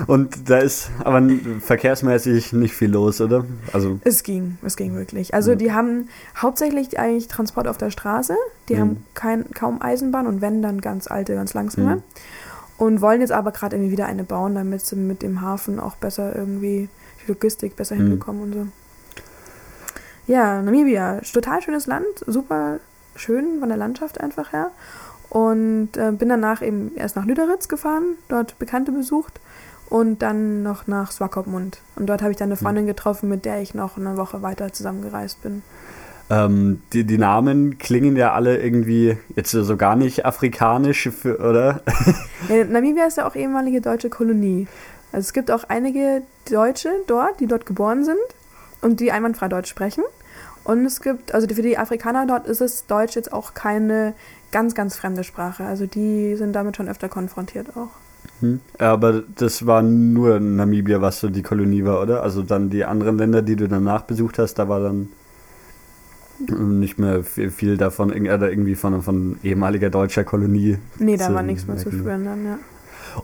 Und 0.06 0.50
da 0.50 0.58
ist 0.58 0.90
aber 1.02 1.22
verkehrsmäßig 1.60 2.52
nicht 2.52 2.74
viel 2.74 2.90
los, 2.90 3.20
oder? 3.20 3.44
Also, 3.72 3.98
Es 4.04 4.22
ging, 4.22 4.58
es 4.62 4.76
ging 4.76 4.94
wirklich. 4.96 5.32
Also 5.34 5.52
Ja. 5.52 5.56
die 5.56 5.72
haben 5.72 6.08
hauptsächlich 6.36 6.98
eigentlich 6.98 7.28
Transport 7.28 7.68
auf 7.68 7.78
der 7.78 7.90
Straße. 7.90 8.34
Die 8.68 8.74
Mhm. 8.74 8.80
haben 8.80 9.04
kein, 9.14 9.50
kaum 9.52 9.80
Eisenbahn 9.80 10.26
und 10.26 10.40
wenn, 10.40 10.62
dann 10.62 10.80
ganz 10.80 11.10
alte, 11.10 11.34
ganz 11.34 11.54
langsame. 11.54 11.96
Mhm. 11.96 12.02
Und 12.80 13.02
wollen 13.02 13.20
jetzt 13.20 13.30
aber 13.30 13.52
gerade 13.52 13.76
irgendwie 13.76 13.92
wieder 13.92 14.06
eine 14.06 14.24
bauen, 14.24 14.54
damit 14.54 14.80
sie 14.80 14.96
mit 14.96 15.20
dem 15.20 15.42
Hafen 15.42 15.78
auch 15.78 15.96
besser 15.96 16.34
irgendwie 16.34 16.88
die 17.22 17.28
Logistik 17.30 17.76
besser 17.76 17.94
Mhm. 17.96 18.00
hinbekommen 18.00 18.42
und 18.42 18.52
so. 18.54 18.66
Ja, 20.26 20.62
Namibia, 20.62 21.20
total 21.32 21.60
schönes 21.60 21.86
Land, 21.86 22.06
super 22.26 22.78
schön 23.16 23.60
von 23.60 23.68
der 23.68 23.76
Landschaft 23.76 24.18
einfach 24.18 24.52
her. 24.54 24.70
Und 25.28 25.90
äh, 25.98 26.10
bin 26.10 26.30
danach 26.30 26.62
eben 26.62 26.92
erst 26.96 27.16
nach 27.16 27.26
Lüderitz 27.26 27.68
gefahren, 27.68 28.16
dort 28.28 28.58
Bekannte 28.58 28.92
besucht 28.92 29.40
und 29.90 30.22
dann 30.22 30.62
noch 30.62 30.86
nach 30.86 31.12
Swakopmund. 31.12 31.82
Und 31.96 32.06
dort 32.06 32.22
habe 32.22 32.30
ich 32.30 32.38
dann 32.38 32.48
eine 32.48 32.56
Freundin 32.56 32.86
getroffen, 32.86 33.28
mit 33.28 33.44
der 33.44 33.60
ich 33.60 33.74
noch 33.74 33.98
eine 33.98 34.16
Woche 34.16 34.40
weiter 34.40 34.72
zusammengereist 34.72 35.42
bin. 35.42 35.62
Ähm, 36.30 36.80
die, 36.92 37.04
die 37.04 37.18
Namen 37.18 37.78
klingen 37.78 38.16
ja 38.16 38.32
alle 38.32 38.58
irgendwie 38.58 39.18
jetzt 39.34 39.50
so 39.50 39.76
gar 39.76 39.96
nicht 39.96 40.24
afrikanisch, 40.24 41.08
für, 41.10 41.38
oder? 41.38 41.82
Ja, 42.48 42.64
Namibia 42.64 43.06
ist 43.06 43.16
ja 43.16 43.28
auch 43.28 43.36
ehemalige 43.36 43.80
deutsche 43.80 44.10
Kolonie. 44.10 44.66
Also 45.12 45.26
es 45.26 45.32
gibt 45.32 45.50
auch 45.50 45.64
einige 45.64 46.22
Deutsche 46.50 46.90
dort, 47.06 47.40
die 47.40 47.46
dort 47.46 47.66
geboren 47.66 48.04
sind 48.04 48.18
und 48.80 49.00
die 49.00 49.12
einwandfrei 49.12 49.48
Deutsch 49.48 49.68
sprechen. 49.68 50.04
Und 50.62 50.84
es 50.84 51.00
gibt, 51.00 51.34
also 51.34 51.48
für 51.48 51.62
die 51.62 51.78
Afrikaner 51.78 52.26
dort 52.26 52.46
ist 52.46 52.60
es 52.60 52.86
Deutsch 52.86 53.16
jetzt 53.16 53.32
auch 53.32 53.54
keine 53.54 54.14
ganz, 54.52 54.74
ganz 54.74 54.96
fremde 54.96 55.24
Sprache. 55.24 55.64
Also 55.64 55.86
die 55.86 56.36
sind 56.36 56.54
damit 56.54 56.76
schon 56.76 56.88
öfter 56.88 57.08
konfrontiert 57.08 57.76
auch. 57.76 57.90
Hm. 58.40 58.60
Aber 58.78 59.22
das 59.36 59.66
war 59.66 59.82
nur 59.82 60.38
Namibia, 60.38 61.00
was 61.00 61.20
so 61.20 61.28
die 61.28 61.42
Kolonie 61.42 61.84
war, 61.84 62.00
oder? 62.00 62.22
Also 62.22 62.42
dann 62.42 62.70
die 62.70 62.84
anderen 62.84 63.18
Länder, 63.18 63.42
die 63.42 63.56
du 63.56 63.68
danach 63.68 64.02
besucht 64.02 64.38
hast, 64.38 64.54
da 64.54 64.68
war 64.68 64.80
dann 64.80 65.08
nicht 66.48 66.98
mehr 66.98 67.22
viel, 67.24 67.50
viel 67.50 67.76
davon, 67.76 68.10
oder 68.10 68.50
irgendwie 68.50 68.74
von, 68.74 69.02
von 69.02 69.36
ehemaliger 69.42 69.90
deutscher 69.90 70.24
Kolonie. 70.24 70.78
Nee, 70.98 71.16
da 71.16 71.32
war 71.34 71.42
nichts 71.42 71.66
mehr 71.66 71.76
zu 71.76 71.90
spüren 71.90 72.24
dann, 72.24 72.44
ja. 72.44 72.58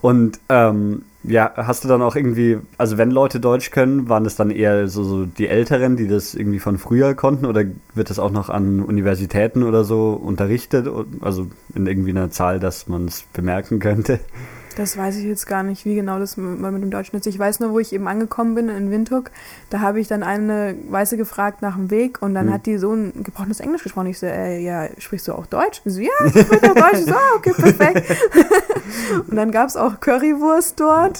Und 0.01 0.39
ähm, 0.49 1.03
ja, 1.23 1.51
hast 1.55 1.83
du 1.83 1.87
dann 1.87 2.01
auch 2.01 2.15
irgendwie, 2.15 2.57
also 2.77 2.97
wenn 2.97 3.11
Leute 3.11 3.39
Deutsch 3.39 3.71
können, 3.71 4.09
waren 4.09 4.23
das 4.23 4.35
dann 4.35 4.49
eher 4.49 4.87
so, 4.87 5.03
so 5.03 5.25
die 5.25 5.47
Älteren, 5.47 5.97
die 5.97 6.07
das 6.07 6.35
irgendwie 6.35 6.59
von 6.59 6.77
früher 6.77 7.13
konnten 7.15 7.45
oder 7.45 7.63
wird 7.95 8.09
das 8.09 8.19
auch 8.19 8.31
noch 8.31 8.49
an 8.49 8.81
Universitäten 8.81 9.63
oder 9.63 9.83
so 9.83 10.11
unterrichtet? 10.11 10.87
Also 11.21 11.47
in 11.73 11.87
irgendwie 11.87 12.11
einer 12.11 12.31
Zahl, 12.31 12.59
dass 12.59 12.87
man 12.87 13.05
es 13.05 13.23
bemerken 13.33 13.79
könnte? 13.79 14.19
Das 14.77 14.95
weiß 14.95 15.17
ich 15.17 15.23
jetzt 15.25 15.47
gar 15.47 15.63
nicht, 15.63 15.85
wie 15.85 15.95
genau 15.95 16.19
das 16.19 16.37
mal 16.37 16.71
mit 16.71 16.83
dem 16.83 16.91
Deutschen 16.91 17.15
ist. 17.17 17.25
Ich 17.25 17.39
weiß 17.39 17.59
nur, 17.61 17.71
wo 17.71 17.79
ich 17.79 17.91
eben 17.93 18.07
angekommen 18.07 18.53
bin 18.53 18.69
in 18.69 18.91
Windhoek. 18.91 19.31
Da 19.71 19.79
habe 19.79 19.99
ich 19.99 20.07
dann 20.07 20.21
eine 20.21 20.75
Weiße 20.89 21.17
gefragt 21.17 21.63
nach 21.63 21.75
dem 21.75 21.89
Weg 21.89 22.21
und 22.21 22.35
dann 22.35 22.45
Mhm. 22.45 22.53
hat 22.53 22.65
die 22.67 22.77
so 22.77 22.93
ein 22.93 23.11
gebrochenes 23.23 23.59
Englisch 23.59 23.81
gesprochen. 23.83 24.07
Ich 24.07 24.19
so, 24.19 24.27
äh, 24.27 24.59
ja, 24.59 24.87
sprichst 24.99 25.27
du 25.27 25.33
auch 25.33 25.47
Deutsch? 25.47 25.81
Und 25.83 25.91
so, 25.91 25.99
ja, 26.01 26.09
ich 26.25 26.41
spreche 26.41 26.71
auch 26.71 26.75
Deutsch. 26.75 26.99
Ich 26.99 27.05
so, 27.05 27.13
ah, 27.13 27.35
okay, 27.37 27.53
perfekt. 27.57 28.03
und 29.29 29.35
dann 29.35 29.51
gab 29.51 29.67
es 29.67 29.75
auch 29.77 29.99
Currywurst 29.99 30.79
dort, 30.79 31.17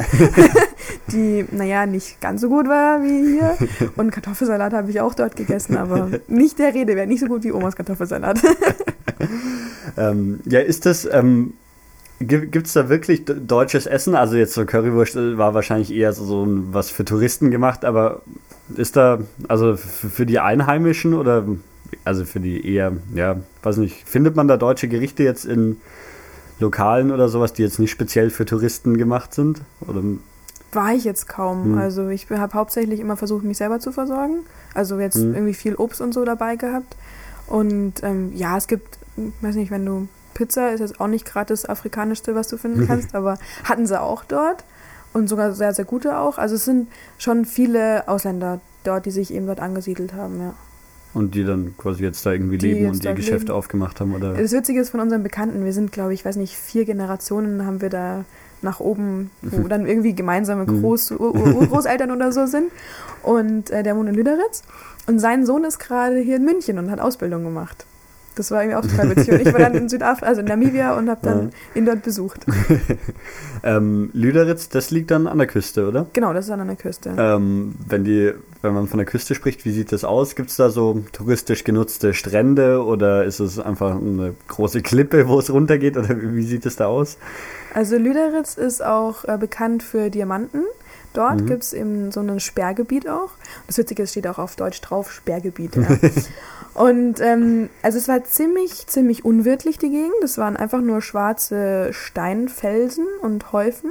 die, 1.12 1.46
naja, 1.52 1.88
nicht 1.88 2.22
ganz 2.22 2.42
so 2.42 2.50
gut 2.50 2.68
war 2.68 3.02
wie 3.02 3.34
hier. 3.40 3.58
Und 3.96 4.12
Kartoffelsalat 4.12 4.74
habe 4.74 4.92
ich 4.92 5.02
auch 5.02 5.16
dort 5.16 5.36
gegessen, 5.36 5.78
aber 5.78 6.10
nicht 6.28 6.60
der 6.60 6.74
Rede 6.76 6.96
wert, 6.96 7.08
nicht 7.10 7.22
so 7.22 7.28
gut 7.28 7.44
wie 7.44 7.52
Omas 7.52 7.76
Kartoffelsalat. 7.76 8.40
Ähm, 9.98 10.42
ja, 10.46 10.60
ist 10.60 10.86
das, 10.86 11.08
ähm, 11.12 11.54
gibt 12.20 12.68
es 12.68 12.74
da 12.74 12.90
wirklich 12.90 13.26
deutsches 13.26 13.86
Essen? 13.86 14.16
Also 14.16 14.38
jetzt 14.38 14.54
so 14.54 14.66
Currywurst 14.66 15.16
äh, 15.16 15.38
war 15.38 15.54
wahrscheinlich 15.54 15.94
eher 15.94 16.14
so, 16.14 16.26
so 16.26 16.48
was 16.72 16.90
für 16.90 17.06
Touristen 17.06 17.52
gemacht, 17.52 17.86
aber 17.86 18.22
ist 18.76 18.96
da, 18.96 19.20
also 19.48 19.78
für 19.78 20.26
die 20.26 20.40
Einheimischen 20.40 21.14
oder, 21.14 21.46
also 22.04 22.26
für 22.26 22.40
die 22.40 22.68
eher, 22.68 22.94
ja, 23.14 23.38
weiß 23.64 23.78
nicht, 23.78 24.08
findet 24.08 24.36
man 24.36 24.48
da 24.48 24.58
deutsche 24.58 24.88
Gerichte 24.88 25.24
jetzt 25.24 25.46
in 25.46 25.78
Lokalen 26.60 27.12
oder 27.12 27.30
sowas, 27.30 27.54
die 27.54 27.62
jetzt 27.62 27.80
nicht 27.80 27.92
speziell 27.92 28.30
für 28.30 28.46
Touristen 28.46 28.98
gemacht 28.98 29.34
sind? 29.34 29.62
Oder, 29.88 30.02
War 30.74 30.94
ich 30.94 31.04
jetzt 31.04 31.30
kaum. 31.30 31.64
Hm. 31.66 31.78
Also 31.78 32.10
ich 32.10 32.30
habe 32.30 32.54
hauptsächlich 32.56 33.00
immer 33.00 33.16
versucht, 33.16 33.44
mich 33.44 33.58
selber 33.58 33.80
zu 33.80 33.92
versorgen. 33.92 34.40
Also 34.74 35.00
jetzt 35.00 35.18
Hm. 35.18 35.34
irgendwie 35.36 35.54
viel 35.54 35.76
Obst 35.76 36.02
und 36.02 36.14
so 36.14 36.26
dabei 36.26 36.56
gehabt. 36.56 36.96
Und 37.46 38.04
ähm, 38.04 38.32
ja, 38.36 38.58
es 38.58 38.68
gibt, 38.68 38.98
weiß 39.42 39.56
nicht, 39.56 39.72
wenn 39.72 39.86
du 39.86 40.08
Pizza 40.38 40.72
ist 40.72 40.79
jetzt 40.82 41.01
auch 41.01 41.08
nicht 41.08 41.25
gerade 41.25 41.48
das 41.48 41.65
afrikanischste, 41.67 42.36
was 42.36 42.47
du 42.47 42.58
finden 42.58 42.86
kannst, 42.88 43.15
aber 43.19 43.38
hatten 43.63 43.88
sie 43.88 44.00
auch 44.00 44.23
dort 44.23 44.63
und 45.13 45.28
sogar 45.28 45.52
sehr, 45.54 45.73
sehr 45.73 45.86
gute 45.86 46.17
auch. 46.19 46.38
Also 46.38 46.56
es 46.56 46.65
sind 46.65 46.88
schon 47.17 47.45
viele 47.45 48.08
Ausländer 48.08 48.60
dort, 48.84 49.06
die 49.08 49.12
sich 49.12 49.34
eben 49.34 49.47
dort 49.47 49.60
angesiedelt 49.60 50.13
haben, 50.13 50.39
ja. 50.39 50.54
und 51.15 51.34
die 51.34 51.43
dann 51.43 51.73
quasi 51.78 52.04
jetzt 52.04 52.23
da 52.26 52.32
irgendwie 52.32 52.60
Die 52.60 52.71
leben 52.73 52.89
und 52.91 53.04
ihr 53.04 53.13
Geschäft 53.15 53.47
leben. 53.47 53.56
aufgemacht 53.56 54.00
haben? 54.00 54.13
Oder? 54.13 54.34
Das 54.34 54.52
Witzige 54.52 54.80
ist 54.80 54.89
von 54.89 55.00
unseren 55.00 55.23
Bekannten, 55.23 55.65
wir 55.65 55.73
sind, 55.73 55.91
glaube 55.91 56.13
ich, 56.13 56.23
weiß 56.23 56.36
nicht, 56.36 56.56
vier 56.56 56.86
Generationen 56.86 57.65
haben 57.65 57.82
wir 57.82 57.89
da 57.89 58.23
nach 58.62 58.80
oben, 58.80 59.32
wo 59.41 59.67
dann 59.67 59.88
irgendwie 59.88 60.13
gemeinsame 60.13 60.65
Mhm. 60.65 60.82
Groß 60.82 61.12
Urgroßeltern 61.12 62.12
oder 62.12 62.32
so 62.32 62.45
sind. 62.45 62.71
Und 63.23 63.71
äh, 63.71 63.82
der 63.84 63.95
wohnt 63.95 64.10
in 64.10 64.15
Lüderitz. 64.15 64.62
Und 65.08 65.19
sein 65.19 65.45
Sohn 65.45 65.63
ist 65.63 65.80
gerade 65.80 66.19
hier 66.19 66.36
in 66.38 66.45
München 66.45 66.78
und 66.80 66.91
hat 66.91 67.00
Ausbildung 67.00 67.43
gemacht. 67.43 67.86
Das 68.38 68.52
war 68.52 68.62
irgendwie 68.62 68.78
auch 68.78 68.82
total 68.82 69.15
witzig. 69.15 69.34
Und 69.34 69.41
ich 69.41 69.54
war 69.54 69.60
dann 69.60 69.73
in 69.73 69.89
Südafrika, 69.89 70.28
also 70.28 70.41
in 70.41 70.47
Namibia 70.47 70.95
und 70.97 71.10
habe 71.10 71.21
dann 71.23 71.52
ihn 71.76 71.86
dort 71.86 72.04
besucht. 72.04 72.45
Ähm, 73.63 74.12
Lüderitz, 74.13 74.69
das 74.69 74.91
liegt 74.91 75.12
dann 75.12 75.28
an 75.28 75.39
der 75.39 75.47
Küste, 75.47 75.88
oder? 75.88 76.06
Genau, 76.13 76.32
das 76.32 76.45
ist 76.45 76.52
dann 76.52 76.62
an 76.62 76.67
der 76.67 76.76
Küste. 76.76 77.13
Ähm, 77.17 77.76
wenn, 77.88 78.04
die, 78.04 78.34
wenn 78.62 78.73
man 78.73 78.88
von 78.88 78.97
der 78.97 79.06
Küste 79.06 79.36
spricht, 79.36 79.65
wie 79.65 79.71
sieht 79.71 79.91
das 79.91 80.04
aus? 80.04 80.36
Gibt 80.36 80.52
es 80.52 80.58
da 80.58 80.69
so 80.69 81.04
touristisch 81.12 81.63
genutzte 81.63 82.13
Strände 82.13 82.84
oder 82.84 83.23
ist 83.26 83.39
es 83.39 83.60
einfach 83.60 83.95
eine 83.95 84.36
große 84.47 84.82
Klippe, 84.82 85.28
wo 85.28 85.39
es 85.39 85.52
runtergeht? 85.52 85.97
Oder 85.97 86.10
wie 86.21 86.43
sieht 86.43 86.65
es 86.65 86.76
da 86.76 86.86
aus? 86.86 87.17
Also 87.73 87.97
Lüderitz 87.97 88.56
ist 88.56 88.84
auch 88.84 89.26
äh, 89.26 89.38
bekannt 89.38 89.84
für 89.84 90.10
Diamanten. 90.10 90.63
Dort 91.17 91.41
Mhm. 91.41 91.45
gibt 91.47 91.63
es 91.63 91.73
eben 91.73 92.12
so 92.12 92.19
ein 92.19 92.39
Sperrgebiet 92.39 93.10
auch. 93.10 93.32
Das 93.65 93.77
Witzige 93.80 94.03
ist, 94.03 94.12
steht 94.12 94.27
auch 94.27 94.38
auf 94.38 94.56
Deutsch 94.56 94.80
drauf, 94.82 95.12
Sperrgebiet. 95.12 95.75
Ja. 95.75 95.88
Und 96.75 97.19
ähm, 97.21 97.69
also 97.82 97.97
es 97.97 98.08
war 98.08 98.23
ziemlich, 98.23 98.86
ziemlich 98.86 99.25
unwirtlich, 99.25 99.80
die 99.80 99.89
Gegend. 99.89 100.13
Es 100.23 100.38
waren 100.38 100.56
einfach 100.56 100.80
nur 100.82 101.01
schwarze 101.01 101.89
Steinfelsen 101.91 103.06
und 103.23 103.51
Häufen. 103.51 103.89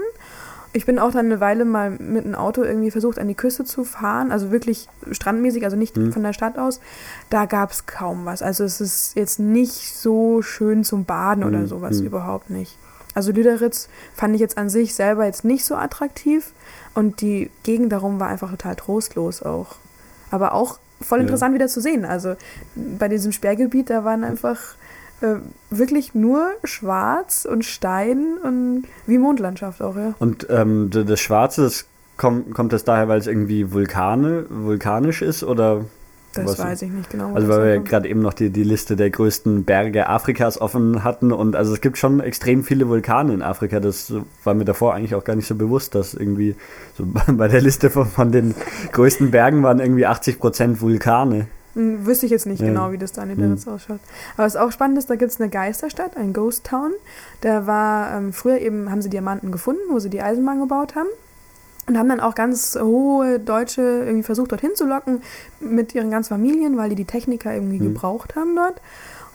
Ich 0.72 0.86
bin 0.86 0.98
auch 1.00 1.10
dann 1.10 1.26
eine 1.26 1.40
Weile 1.40 1.64
mal 1.64 1.90
mit 1.90 2.24
einem 2.26 2.34
Auto 2.36 2.62
irgendwie 2.62 2.90
versucht, 2.92 3.18
an 3.18 3.26
die 3.26 3.34
Küste 3.34 3.64
zu 3.64 3.82
fahren, 3.82 4.30
also 4.30 4.52
wirklich 4.52 4.88
strandmäßig, 5.10 5.64
also 5.64 5.76
nicht 5.76 5.96
Mhm. 5.96 6.12
von 6.12 6.22
der 6.22 6.32
Stadt 6.34 6.58
aus. 6.58 6.80
Da 7.30 7.46
gab 7.46 7.72
es 7.72 7.86
kaum 7.86 8.24
was. 8.26 8.40
Also 8.42 8.62
es 8.62 8.80
ist 8.80 9.16
jetzt 9.16 9.40
nicht 9.40 9.96
so 9.96 10.42
schön 10.42 10.84
zum 10.84 11.04
Baden 11.06 11.42
oder 11.42 11.60
Mhm. 11.60 11.66
sowas, 11.66 12.00
Mhm. 12.00 12.06
überhaupt 12.06 12.50
nicht. 12.50 12.78
Also 13.14 13.32
Lüderitz 13.32 13.88
fand 14.14 14.34
ich 14.34 14.40
jetzt 14.42 14.58
an 14.58 14.68
sich 14.68 14.94
selber 14.94 15.24
jetzt 15.24 15.44
nicht 15.44 15.64
so 15.64 15.74
attraktiv 15.74 16.52
und 16.96 17.20
die 17.20 17.50
Gegend 17.62 17.92
darum 17.92 18.18
war 18.18 18.28
einfach 18.28 18.50
total 18.50 18.74
trostlos 18.74 19.42
auch. 19.42 19.76
Aber 20.30 20.54
auch 20.54 20.78
voll 21.00 21.18
Ja. 21.18 21.24
interessant 21.24 21.54
wieder 21.54 21.68
zu 21.68 21.80
sehen. 21.80 22.04
Also 22.04 22.35
bei 22.74 23.09
diesem 23.09 23.30
Sperrgebiet, 23.30 23.90
da 23.90 24.04
waren 24.04 24.24
einfach 24.24 24.59
äh, 25.20 25.37
wirklich 25.70 26.14
nur 26.14 26.50
Schwarz 26.64 27.46
und 27.50 27.64
Stein 27.64 28.38
und 28.42 28.85
wie 29.06 29.18
Mondlandschaft 29.18 29.80
auch, 29.82 29.96
ja. 29.96 30.14
Und 30.18 30.46
ähm, 30.50 30.90
das 30.90 31.20
Schwarze, 31.20 31.62
das 31.62 31.87
kommt, 32.16 32.54
kommt 32.54 32.72
das 32.72 32.85
daher, 32.85 33.09
weil 33.09 33.18
es 33.18 33.26
irgendwie 33.26 33.72
Vulkane, 33.72 34.46
vulkanisch 34.48 35.22
ist? 35.22 35.42
Oder 35.44 35.85
Das 36.44 36.59
weiß 36.59 36.83
ich 36.83 36.90
nicht 36.90 37.11
genau. 37.11 37.35
Also 37.35 37.49
weil 37.49 37.64
wir 37.64 37.79
gerade 37.81 38.09
eben 38.09 38.20
noch 38.20 38.33
die, 38.35 38.51
die 38.51 38.64
Liste 38.64 38.96
der 38.96 39.11
größten 39.11 39.64
Berge 39.64 40.09
Afrikas 40.09 40.61
offen 40.61 41.05
hatten 41.05 41.33
und 41.33 41.57
also 41.57 41.72
es 41.72 41.81
gibt 41.81 41.99
schon 41.99 42.20
extrem 42.20 42.64
viele 42.64 42.88
Vulkane 42.88 43.33
in 43.35 43.42
Afrika. 43.42 43.81
Das 43.81 44.12
war 44.44 44.55
mir 44.55 44.64
davor 44.64 44.94
eigentlich 44.94 45.14
auch 45.14 45.25
gar 45.25 45.37
nicht 45.37 45.46
so 45.46 45.55
bewusst, 45.55 45.94
dass 45.94 46.14
irgendwie 46.14 46.57
so 46.96 47.05
bei 47.33 47.49
der 47.49 47.61
Liste 47.61 47.90
von, 47.90 48.07
von 48.07 48.33
den 48.33 48.55
größten 48.92 49.31
Bergen 49.31 49.62
waren 49.62 49.79
irgendwie 49.81 50.07
80 50.07 50.38
Prozent 50.38 50.81
Vulkane. 50.81 51.46
Hm, 51.75 52.07
Wüsste 52.07 52.25
ich 52.27 52.33
jetzt 52.33 52.46
nicht 52.46 52.61
Ja. 52.61 52.68
genau, 52.68 52.90
wie 52.90 52.99
das 52.99 53.12
da 53.12 53.22
in 53.22 53.29
Lüderitz 53.31 53.68
ausschaut. 53.68 54.01
Aber 54.37 54.46
was 54.46 54.57
auch 54.57 54.72
spannend 54.72 54.96
ist, 54.99 55.11
da 55.11 55.14
gibt 55.16 55.31
es 55.31 55.40
eine 55.40 55.51
Geisterstadt, 55.51 56.16
ein 56.16 56.33
Ghost 56.33 56.64
Town. 56.64 56.92
Da 57.42 57.66
war 57.66 58.16
ähm, 58.16 58.33
früher 58.33 58.59
eben, 58.61 58.90
haben 58.90 59.03
sie 59.03 59.11
Diamanten 59.11 59.53
gefunden, 59.53 59.83
wo 59.90 59.99
sie 59.99 60.09
die 60.09 60.22
Eisenbahn 60.22 60.59
gebaut 60.61 60.94
haben. 60.94 61.09
Und 61.88 61.96
haben 61.99 62.09
dann 62.09 62.20
auch 62.20 62.35
ganz 62.35 62.77
hohe 62.81 63.38
Deutsche 63.38 63.81
irgendwie 63.83 64.25
versucht, 64.25 64.51
dorthin 64.51 64.75
zu 64.75 64.87
locken 64.87 65.22
mit 65.61 65.94
ihren 65.94 66.11
ganzen 66.11 66.31
Familien, 66.31 66.77
weil 66.77 66.88
die 66.88 66.96
die 66.96 67.05
Techniker 67.05 67.55
irgendwie 67.55 67.79
Mhm. 67.79 67.94
gebraucht 67.94 68.35
haben 68.35 68.57
dort. 68.57 68.81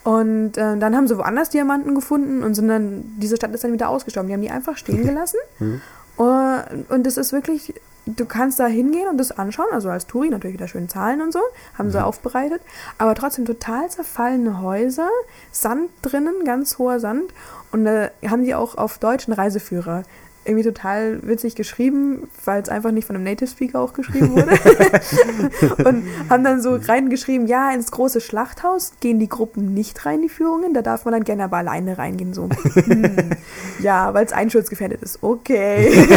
Und 0.04 0.58
äh, 0.58 0.78
dann 0.78 0.96
haben 0.96 1.08
sie 1.08 1.18
woanders 1.18 1.50
Diamanten 1.50 1.96
gefunden 1.96 2.44
und 2.44 2.56
sind 2.56 2.68
dann, 2.68 3.04
diese 3.20 3.38
Stadt 3.38 3.54
ist 3.54 3.64
dann 3.64 3.72
wieder 3.72 3.88
ausgestorben. 3.90 4.28
Die 4.28 4.34
haben 4.34 4.42
die 4.42 4.50
einfach 4.50 4.76
stehen 4.76 5.04
gelassen. 5.08 5.38
Mhm. 5.60 5.82
Und, 6.18 6.86
und 6.90 7.08
es 7.08 7.18
ist 7.18 7.32
wirklich, 7.32 7.74
du 8.06 8.26
kannst 8.26 8.60
da 8.60 8.66
hingehen 8.66 9.08
und 9.08 9.18
das 9.18 9.32
anschauen, 9.32 9.68
also 9.72 9.90
als 9.90 10.08
Touri 10.08 10.30
natürlich 10.30 10.56
wieder 10.56 10.68
schön 10.68 10.90
zahlen 10.90 11.22
und 11.22 11.32
so, 11.32 11.40
haben 11.78 11.90
sie 11.92 12.00
Mhm. 12.00 12.04
aufbereitet, 12.04 12.62
aber 12.98 13.16
trotzdem 13.16 13.46
total 13.46 13.90
zerfallene 13.90 14.62
Häuser, 14.62 15.08
Sand 15.52 15.90
drinnen, 16.02 16.34
ganz 16.46 16.78
hoher 16.78 17.00
Sand 17.00 17.32
und 17.72 17.86
da 17.86 18.10
haben 18.28 18.44
die 18.44 18.54
auch 18.56 18.76
auf 18.78 18.98
deutschen 18.98 19.34
Reiseführer 19.34 20.04
irgendwie 20.44 20.64
total 20.64 21.20
witzig 21.28 21.56
geschrieben, 21.56 22.28
weil 22.46 22.62
es 22.62 22.70
einfach 22.70 22.92
nicht 22.92 23.06
von 23.06 23.16
einem 23.16 23.26
Native 23.26 23.48
Speaker 23.50 23.80
auch 23.80 23.94
geschrieben 23.94 24.32
wurde. 24.36 24.52
und 25.88 26.04
haben 26.30 26.44
dann 26.44 26.62
so 26.62 26.76
reingeschrieben, 26.76 27.46
ja, 27.48 27.72
ins 27.72 27.92
große 27.92 28.22
Schlachthaus 28.22 28.94
gehen 29.00 29.20
die 29.20 29.30
Gruppen 29.30 29.74
nicht 29.74 30.06
rein, 30.06 30.22
die 30.22 30.30
Führungen, 30.30 30.74
da 30.74 30.82
darf 30.82 31.06
man 31.06 31.14
dann 31.14 31.24
gerne 31.24 31.44
aber 31.44 31.58
alleine 31.58 31.98
reingehen. 31.98 32.34
So, 32.34 32.50
hm, 32.74 33.32
ja, 33.80 34.14
weil 34.14 34.26
es 34.26 34.34
einschutzgefährdet 34.34 35.02
ist. 35.04 35.20
Okay. 35.22 36.08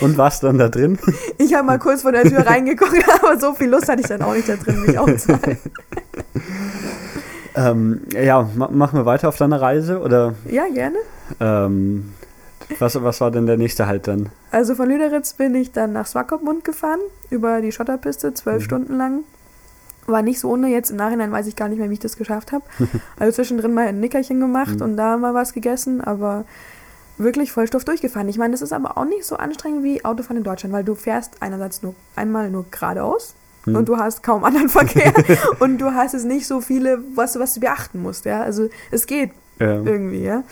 Und 0.00 0.16
warst 0.18 0.42
dann 0.44 0.58
da 0.58 0.68
drin? 0.68 0.98
Ich 1.38 1.54
habe 1.54 1.66
mal 1.66 1.78
kurz 1.78 2.02
vor 2.02 2.12
der 2.12 2.24
Tür 2.24 2.46
reingeguckt, 2.46 3.04
aber 3.22 3.40
so 3.40 3.54
viel 3.54 3.68
Lust 3.68 3.88
hatte 3.88 4.02
ich 4.02 4.08
dann 4.08 4.22
auch 4.22 4.34
nicht 4.34 4.48
da 4.48 4.56
drin, 4.56 4.82
mich 4.86 4.98
aufzuhalten. 4.98 5.58
Ähm, 7.54 8.02
ja, 8.12 8.48
ma 8.54 8.68
machen 8.70 8.98
wir 8.98 9.04
weiter 9.04 9.28
auf 9.28 9.36
deiner 9.36 9.60
Reise 9.60 10.00
oder 10.00 10.34
Ja, 10.48 10.64
gerne. 10.72 10.96
ähm, 11.40 12.12
was, 12.78 13.02
was 13.02 13.20
war 13.20 13.30
denn 13.30 13.46
der 13.46 13.56
nächste 13.56 13.86
Halt 13.86 14.06
dann? 14.08 14.30
Also 14.50 14.74
von 14.74 14.88
Lüderitz 14.88 15.32
bin 15.34 15.54
ich 15.54 15.72
dann 15.72 15.92
nach 15.92 16.06
Swakopmund 16.06 16.64
gefahren, 16.64 17.00
über 17.30 17.60
die 17.60 17.72
Schotterpiste, 17.72 18.34
zwölf 18.34 18.60
Mhm. 18.62 18.64
Stunden 18.66 18.96
lang. 18.96 19.20
War 20.06 20.22
nicht 20.22 20.40
so 20.40 20.50
ohne, 20.50 20.68
jetzt 20.68 20.90
im 20.90 20.96
Nachhinein 20.96 21.30
weiß 21.30 21.46
ich 21.46 21.54
gar 21.56 21.68
nicht 21.68 21.78
mehr, 21.78 21.88
wie 21.88 21.94
ich 21.94 22.00
das 22.00 22.16
geschafft 22.16 22.52
habe. 22.52 22.64
Also 23.18 23.32
zwischendrin 23.36 23.72
mal 23.74 23.86
ein 23.86 24.00
Nickerchen 24.00 24.40
gemacht 24.40 24.76
Mhm. 24.76 24.82
und 24.82 24.96
da 24.96 25.16
mal 25.16 25.34
was 25.34 25.52
gegessen, 25.52 26.00
aber 26.00 26.44
wirklich 27.18 27.52
Vollstoff 27.52 27.84
durchgefahren. 27.84 28.28
Ich 28.28 28.38
meine, 28.38 28.52
das 28.52 28.62
ist 28.62 28.72
aber 28.72 28.96
auch 28.98 29.04
nicht 29.04 29.24
so 29.24 29.36
anstrengend 29.36 29.84
wie 29.84 30.04
Autofahren 30.04 30.38
in 30.38 30.44
Deutschland, 30.44 30.74
weil 30.74 30.82
du 30.82 30.94
fährst 30.94 31.36
einerseits 31.40 31.82
nur 31.82 31.94
einmal 32.16 32.50
nur 32.50 32.64
geradeaus 32.70 33.34
Mhm. 33.64 33.76
und 33.76 33.88
du 33.88 33.96
hast 33.96 34.24
kaum 34.24 34.42
anderen 34.42 34.68
Verkehr 34.68 35.12
und 35.60 35.78
du 35.78 35.92
hast 35.92 36.14
es 36.14 36.24
nicht 36.24 36.48
so 36.48 36.60
viele, 36.60 36.98
was, 37.14 37.34
du- 37.34 37.38
was 37.38 37.54
du 37.54 37.60
beachten 37.60 38.02
musst, 38.02 38.24
ja. 38.24 38.42
Also 38.42 38.68
es 38.90 39.06
geht 39.06 39.30
Ähm, 39.60 39.86
irgendwie, 39.86 40.24
ja. 40.24 40.42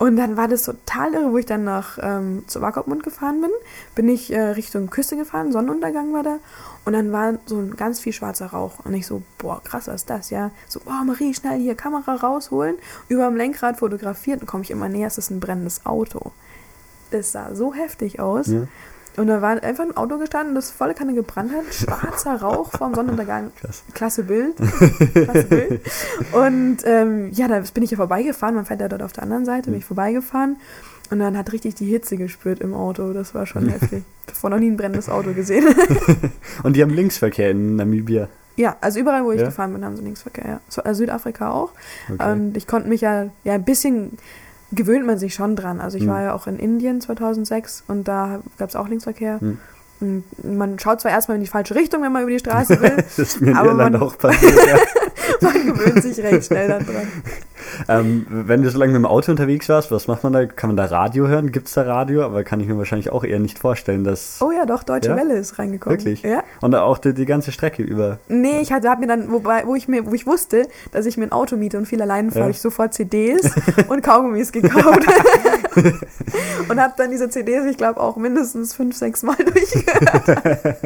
Und 0.00 0.16
dann 0.16 0.38
war 0.38 0.48
das 0.48 0.62
total 0.62 1.12
irre, 1.12 1.30
wo 1.30 1.36
ich 1.36 1.44
dann 1.44 1.62
nach 1.62 1.98
ähm, 2.00 2.44
zu 2.46 2.62
Wakopmund 2.62 3.02
gefahren 3.02 3.42
bin. 3.42 3.50
Bin 3.94 4.08
ich 4.08 4.32
äh, 4.32 4.40
Richtung 4.40 4.88
Küste 4.88 5.14
gefahren, 5.14 5.52
Sonnenuntergang 5.52 6.14
war 6.14 6.22
da. 6.22 6.38
Und 6.86 6.94
dann 6.94 7.12
war 7.12 7.34
so 7.44 7.58
ein 7.58 7.76
ganz 7.76 8.00
viel 8.00 8.14
schwarzer 8.14 8.46
Rauch. 8.46 8.78
Und 8.86 8.94
ich 8.94 9.06
so, 9.06 9.20
boah, 9.36 9.62
krass, 9.62 9.88
was 9.88 9.96
ist 9.96 10.08
das, 10.08 10.30
ja? 10.30 10.52
So, 10.68 10.80
boah, 10.80 11.04
Marie, 11.04 11.34
schnell 11.34 11.58
hier 11.60 11.74
Kamera 11.74 12.14
rausholen, 12.14 12.76
über 13.08 13.26
dem 13.26 13.36
Lenkrad 13.36 13.76
fotografiert. 13.76 14.40
Dann 14.40 14.46
komme 14.46 14.62
ich 14.62 14.70
immer 14.70 14.88
näher, 14.88 15.06
es 15.06 15.18
ist 15.18 15.28
ein 15.28 15.38
brennendes 15.38 15.84
Auto. 15.84 16.32
Das 17.10 17.32
sah 17.32 17.54
so 17.54 17.74
heftig 17.74 18.20
aus. 18.20 18.46
ja. 18.46 18.62
Und 19.16 19.26
da 19.26 19.42
war 19.42 19.62
einfach 19.62 19.84
ein 19.84 19.96
Auto 19.96 20.18
gestanden, 20.18 20.54
das 20.54 20.70
volle 20.70 20.94
Kanne 20.94 21.14
gebrannt 21.14 21.52
hat. 21.52 21.74
Schwarzer 21.74 22.36
Rauch 22.40 22.70
vorm 22.70 22.94
Sonnenuntergang. 22.94 23.50
Krass. 23.60 23.82
Klasse 23.92 24.22
Bild. 24.24 24.56
Klasse 25.14 25.44
Bild. 25.44 25.80
Und 26.32 26.78
ähm, 26.84 27.30
ja, 27.32 27.48
da 27.48 27.60
bin 27.74 27.82
ich 27.82 27.90
ja 27.90 27.96
vorbeigefahren. 27.96 28.54
Man 28.54 28.64
fährt 28.66 28.80
ja 28.80 28.88
dort 28.88 29.02
auf 29.02 29.12
der 29.12 29.24
anderen 29.24 29.44
Seite, 29.44 29.70
bin 29.70 29.78
ich 29.78 29.84
vorbeigefahren. 29.84 30.56
Und 31.10 31.18
dann 31.18 31.36
hat 31.36 31.52
richtig 31.52 31.74
die 31.74 31.86
Hitze 31.86 32.16
gespürt 32.16 32.60
im 32.60 32.72
Auto. 32.72 33.12
Das 33.12 33.34
war 33.34 33.44
schon 33.46 33.68
heftig. 33.68 34.04
Davor 34.26 34.50
noch 34.50 34.58
nie 34.60 34.70
ein 34.70 34.76
brennendes 34.76 35.08
Auto 35.08 35.32
gesehen. 35.32 35.66
Und 36.62 36.76
die 36.76 36.82
haben 36.82 36.90
Linksverkehr 36.94 37.50
in 37.50 37.74
Namibia. 37.76 38.28
ja, 38.56 38.76
also 38.80 39.00
überall, 39.00 39.24
wo 39.24 39.32
ich 39.32 39.40
Ja? 39.40 39.46
gefahren 39.46 39.72
bin, 39.72 39.84
haben 39.84 39.96
sie 39.96 40.04
Linksverkehr. 40.04 40.44
Ja. 40.46 40.60
Also 40.84 40.98
Südafrika 40.98 41.50
auch. 41.50 41.72
Okay. 42.12 42.30
Und 42.32 42.56
ich 42.56 42.68
konnte 42.68 42.88
mich 42.88 43.00
ja, 43.00 43.26
ja 43.42 43.54
ein 43.54 43.64
bisschen 43.64 44.18
gewöhnt 44.72 45.06
man 45.06 45.18
sich 45.18 45.34
schon 45.34 45.56
dran. 45.56 45.80
Also 45.80 45.96
ich 45.96 46.04
Hm. 46.04 46.10
war 46.10 46.22
ja 46.22 46.34
auch 46.34 46.46
in 46.46 46.58
Indien 46.58 47.00
2006 47.00 47.84
und 47.88 48.06
da 48.08 48.40
gab 48.58 48.68
es 48.68 48.76
auch 48.76 48.88
Linksverkehr. 48.88 49.40
Hm. 49.40 49.58
Und 50.00 50.24
man 50.42 50.78
schaut 50.78 51.00
zwar 51.02 51.10
erstmal 51.12 51.36
in 51.36 51.42
die 51.42 51.48
falsche 51.50 51.74
Richtung, 51.74 52.02
wenn 52.02 52.12
man 52.12 52.22
über 52.22 52.30
die 52.30 52.38
Straße 52.38 52.80
will, 52.80 52.96
das 52.96 53.18
ist 53.18 53.40
mir 53.40 53.50
in 53.50 53.56
Irland 53.56 53.92
man- 53.92 54.02
auch 54.02 54.16
passiert. 54.16 54.54
Ja. 54.66 54.78
man 55.42 55.66
gewöhnt 55.66 56.02
sich 56.02 56.18
recht 56.24 56.46
schnell 56.46 56.68
daran. 56.68 56.86
Ähm, 57.88 58.26
wenn 58.28 58.62
du 58.62 58.70
so 58.70 58.78
lange 58.78 58.92
mit 58.92 59.00
dem 59.00 59.06
Auto 59.06 59.30
unterwegs 59.30 59.68
warst, 59.68 59.90
was 59.90 60.06
macht 60.06 60.22
man 60.24 60.32
da? 60.32 60.46
Kann 60.46 60.68
man 60.68 60.76
da 60.76 60.84
Radio 60.86 61.28
hören? 61.28 61.52
Gibt 61.52 61.68
es 61.68 61.74
da 61.74 61.82
Radio? 61.82 62.22
Aber 62.24 62.44
kann 62.44 62.60
ich 62.60 62.66
mir 62.68 62.76
wahrscheinlich 62.78 63.10
auch 63.10 63.24
eher 63.24 63.38
nicht 63.38 63.58
vorstellen, 63.58 64.04
dass. 64.04 64.38
Oh 64.40 64.50
ja, 64.50 64.66
doch, 64.66 64.82
Deutsche 64.82 65.10
Ja? 65.10 65.16
Welle 65.16 65.34
ist 65.36 65.58
reingekommen. 65.58 65.98
Wirklich? 65.98 66.22
Ja. 66.22 66.42
Und 66.60 66.74
auch 66.74 66.98
die, 66.98 67.14
die 67.14 67.26
ganze 67.26 67.52
Strecke 67.52 67.82
über. 67.82 68.18
Nee, 68.28 68.60
ich 68.60 68.72
hatte, 68.72 68.88
hab 68.90 69.00
mir 69.00 69.06
dann, 69.06 69.30
wobei, 69.30 69.66
wo 69.66 69.74
ich 69.74 69.88
mir, 69.88 70.06
wo 70.06 70.14
ich 70.14 70.26
wusste, 70.26 70.66
dass 70.92 71.06
ich 71.06 71.16
mir 71.16 71.24
ein 71.24 71.32
Auto 71.32 71.56
miete 71.56 71.78
und 71.78 71.86
viel 71.86 72.00
allein 72.02 72.30
fahre, 72.30 72.44
Ja. 72.46 72.50
ich 72.50 72.60
sofort 72.60 72.94
CDs 72.94 73.50
und 73.88 74.02
Kaugummis 74.02 74.52
gekauft. 74.52 75.06
und 76.68 76.80
habe 76.80 76.94
dann 76.96 77.10
diese 77.10 77.28
CDs, 77.30 77.64
ich 77.66 77.76
glaube, 77.76 78.00
auch 78.00 78.16
mindestens 78.16 78.74
fünf, 78.74 78.96
sechs 78.96 79.22
Mal 79.22 79.36
durchgehört. 79.44 80.78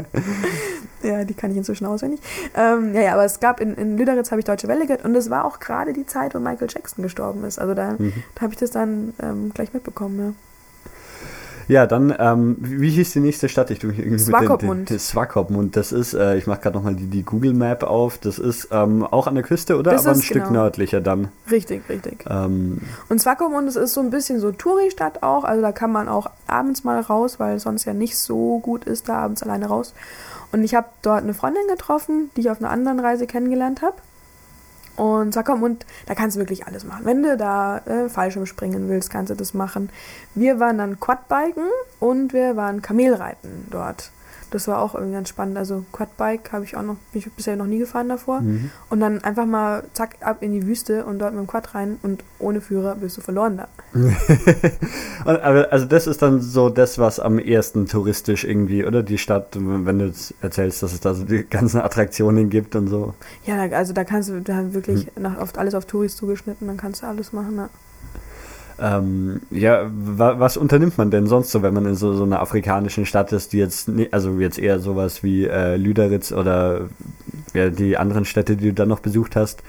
Ja, 1.04 1.24
die 1.24 1.34
kann 1.34 1.50
ich 1.50 1.56
inzwischen 1.56 1.86
auswendig. 1.86 2.20
Ähm, 2.56 2.94
ja, 2.94 3.02
ja, 3.02 3.12
aber 3.14 3.24
es 3.24 3.40
gab 3.40 3.60
in, 3.60 3.74
in 3.74 3.96
Lüderitz 3.96 4.30
habe 4.30 4.40
ich 4.40 4.44
Deutsche 4.44 4.68
Welle 4.68 4.86
gehört 4.86 5.04
und 5.04 5.14
es 5.14 5.30
war 5.30 5.44
auch 5.44 5.60
gerade 5.60 5.92
die 5.92 6.06
Zeit, 6.06 6.34
wo 6.34 6.38
Michael 6.40 6.68
Jackson 6.70 7.02
gestorben 7.02 7.44
ist. 7.44 7.58
Also 7.58 7.74
da, 7.74 7.92
Mhm. 7.98 8.12
da 8.34 8.40
habe 8.42 8.52
ich 8.52 8.58
das 8.58 8.70
dann 8.72 9.14
ähm, 9.22 9.52
gleich 9.54 9.72
mitbekommen. 9.72 10.18
Ja. 10.18 10.32
Ja, 11.66 11.86
dann, 11.86 12.14
ähm, 12.18 12.56
wie 12.60 12.90
hieß 12.90 13.12
die 13.14 13.20
nächste 13.20 13.48
Stadt? 13.48 13.70
Ich 13.70 13.78
tue 13.78 13.88
mich 13.88 13.98
irgendwie 13.98 14.18
Swakopmund. 14.18 14.90
mit 14.90 15.00
Swakopmund. 15.00 15.76
Das 15.76 15.92
ist, 15.92 16.12
äh, 16.12 16.36
ich 16.36 16.46
mache 16.46 16.60
gerade 16.60 16.76
nochmal 16.76 16.94
die, 16.94 17.06
die 17.06 17.22
Google 17.22 17.54
Map 17.54 17.84
auf. 17.84 18.18
Das 18.18 18.38
ist 18.38 18.68
ähm, 18.70 19.02
auch 19.02 19.26
an 19.26 19.34
der 19.34 19.44
Küste, 19.44 19.78
oder? 19.78 19.92
Das 19.92 20.02
Aber 20.06 20.14
ein 20.14 20.20
Stück 20.20 20.42
genau. 20.48 20.60
nördlicher 20.60 21.00
dann. 21.00 21.28
Richtig, 21.50 21.88
richtig. 21.88 22.26
Ähm, 22.28 22.82
Und 23.08 23.18
Swakopmund 23.22 23.66
das 23.66 23.76
ist 23.76 23.94
so 23.94 24.02
ein 24.02 24.10
bisschen 24.10 24.40
so 24.40 24.52
Touri-Stadt 24.52 25.22
auch, 25.22 25.44
also 25.44 25.62
da 25.62 25.72
kann 25.72 25.90
man 25.90 26.06
auch 26.06 26.26
abends 26.46 26.84
mal 26.84 27.00
raus, 27.00 27.40
weil 27.40 27.58
sonst 27.58 27.86
ja 27.86 27.94
nicht 27.94 28.18
so 28.18 28.58
gut 28.58 28.84
ist, 28.84 29.08
da 29.08 29.14
abends 29.16 29.42
alleine 29.42 29.64
raus. 29.66 29.94
Und 30.54 30.62
ich 30.62 30.76
habe 30.76 30.86
dort 31.02 31.24
eine 31.24 31.34
Freundin 31.34 31.66
getroffen, 31.66 32.30
die 32.36 32.42
ich 32.42 32.50
auf 32.50 32.60
einer 32.60 32.70
anderen 32.70 33.00
Reise 33.00 33.26
kennengelernt 33.26 33.82
habe. 33.82 33.96
Und 34.94 35.34
Swakopmund, 35.34 35.84
da 36.06 36.14
kannst 36.14 36.36
du 36.36 36.40
wirklich 36.40 36.68
alles 36.68 36.84
machen. 36.84 37.04
Wenn 37.04 37.24
du 37.24 37.36
da 37.36 37.78
äh, 37.78 38.08
Fallschirm 38.08 38.46
springen 38.46 38.88
willst, 38.88 39.10
kannst 39.10 39.30
du 39.30 39.34
das 39.34 39.52
machen. 39.52 39.90
Wir 40.36 40.60
waren 40.60 40.78
dann 40.78 41.00
Quadbiken 41.00 41.66
und 41.98 42.32
wir 42.32 42.54
waren 42.54 42.82
Kamelreiten 42.82 43.66
dort. 43.68 44.12
Das 44.54 44.68
war 44.68 44.78
auch 44.78 44.94
irgendwie 44.94 45.14
ganz 45.14 45.30
spannend. 45.30 45.58
Also 45.58 45.84
Quadbike 45.90 46.52
habe 46.52 46.64
ich 46.64 46.76
auch 46.76 46.82
noch, 46.82 46.94
bin 47.12 47.18
ich 47.20 47.32
bisher 47.32 47.56
noch 47.56 47.66
nie 47.66 47.80
gefahren 47.80 48.08
davor. 48.08 48.40
mhm. 48.40 48.70
Und 48.88 49.00
dann 49.00 49.24
einfach 49.24 49.46
mal 49.46 49.82
zack 49.94 50.14
ab 50.20 50.38
in 50.42 50.52
die 50.52 50.64
Wüste 50.64 51.04
und 51.04 51.18
dort 51.18 51.32
mit 51.32 51.42
dem 51.42 51.48
Quad 51.48 51.74
rein 51.74 51.98
und 52.04 52.22
ohne 52.38 52.60
Führer 52.60 52.94
bist 52.94 53.16
du 53.16 53.20
verloren 53.20 53.56
da. 53.56 53.68
Und, 55.24 55.40
also 55.40 55.86
das 55.86 56.06
ist 56.06 56.22
dann 56.22 56.40
so 56.40 56.68
das, 56.68 56.98
was 56.98 57.18
am 57.18 57.38
ehesten 57.38 57.86
touristisch 57.86 58.44
irgendwie, 58.44 58.84
oder? 58.84 59.02
Die 59.02 59.18
Stadt, 59.18 59.56
wenn 59.56 59.98
du 59.98 60.06
jetzt 60.06 60.34
erzählst, 60.42 60.82
dass 60.82 60.92
es 60.92 61.00
da 61.00 61.14
so 61.14 61.24
die 61.24 61.44
ganzen 61.44 61.80
Attraktionen 61.80 62.50
gibt 62.50 62.76
und 62.76 62.88
so. 62.88 63.14
Ja, 63.46 63.62
also 63.62 63.92
da 63.92 64.04
kannst 64.04 64.28
du 64.28 64.40
da 64.40 64.74
wirklich 64.74 65.08
nach, 65.16 65.38
oft 65.38 65.58
alles 65.58 65.74
auf 65.74 65.86
Touris 65.86 66.14
zugeschnitten, 66.14 66.66
dann 66.68 66.76
kannst 66.76 67.02
du 67.02 67.06
alles 67.06 67.32
machen. 67.32 67.56
Ja. 67.56 67.70
Ähm, 68.80 69.40
ja, 69.50 69.88
wa 69.92 70.38
was 70.40 70.56
unternimmt 70.56 70.98
man 70.98 71.10
denn 71.10 71.26
sonst 71.26 71.50
so, 71.52 71.62
wenn 71.62 71.72
man 71.74 71.86
in 71.86 71.94
so, 71.94 72.14
so 72.14 72.24
einer 72.24 72.40
afrikanischen 72.40 73.06
Stadt 73.06 73.32
ist, 73.32 73.52
die 73.52 73.58
jetzt, 73.58 73.88
ne, 73.88 74.08
also 74.10 74.32
jetzt 74.40 74.58
eher 74.58 74.80
sowas 74.80 75.22
wie 75.22 75.44
äh, 75.46 75.76
Lüderitz 75.76 76.32
oder 76.32 76.88
ja, 77.52 77.70
die 77.70 77.96
anderen 77.96 78.24
Städte, 78.24 78.56
die 78.56 78.68
du 78.68 78.74
dann 78.74 78.88
noch 78.88 78.98
besucht 79.00 79.36
hast, 79.36 79.62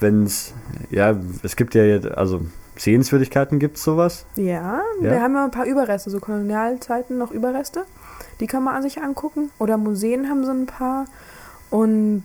wenn 0.00 0.24
es, 0.24 0.52
ja, 0.90 1.14
es 1.44 1.54
gibt 1.54 1.74
ja, 1.76 1.84
jetzt- 1.84 2.08
also 2.10 2.40
Sehenswürdigkeiten 2.76 3.58
gibt 3.58 3.76
es 3.76 3.84
sowas? 3.84 4.24
Ja, 4.36 4.80
Ja? 5.00 5.10
wir 5.12 5.20
haben 5.20 5.34
ja 5.34 5.44
ein 5.44 5.50
paar 5.50 5.66
Überreste, 5.66 6.10
so 6.10 6.18
Kolonialzeiten 6.18 7.18
noch 7.18 7.30
Überreste. 7.30 7.82
Die 8.40 8.46
kann 8.46 8.64
man 8.64 8.82
sich 8.82 9.02
angucken. 9.02 9.50
Oder 9.58 9.76
Museen 9.76 10.30
haben 10.30 10.44
so 10.46 10.50
ein 10.50 10.64
paar. 10.64 11.04
Und 11.68 12.24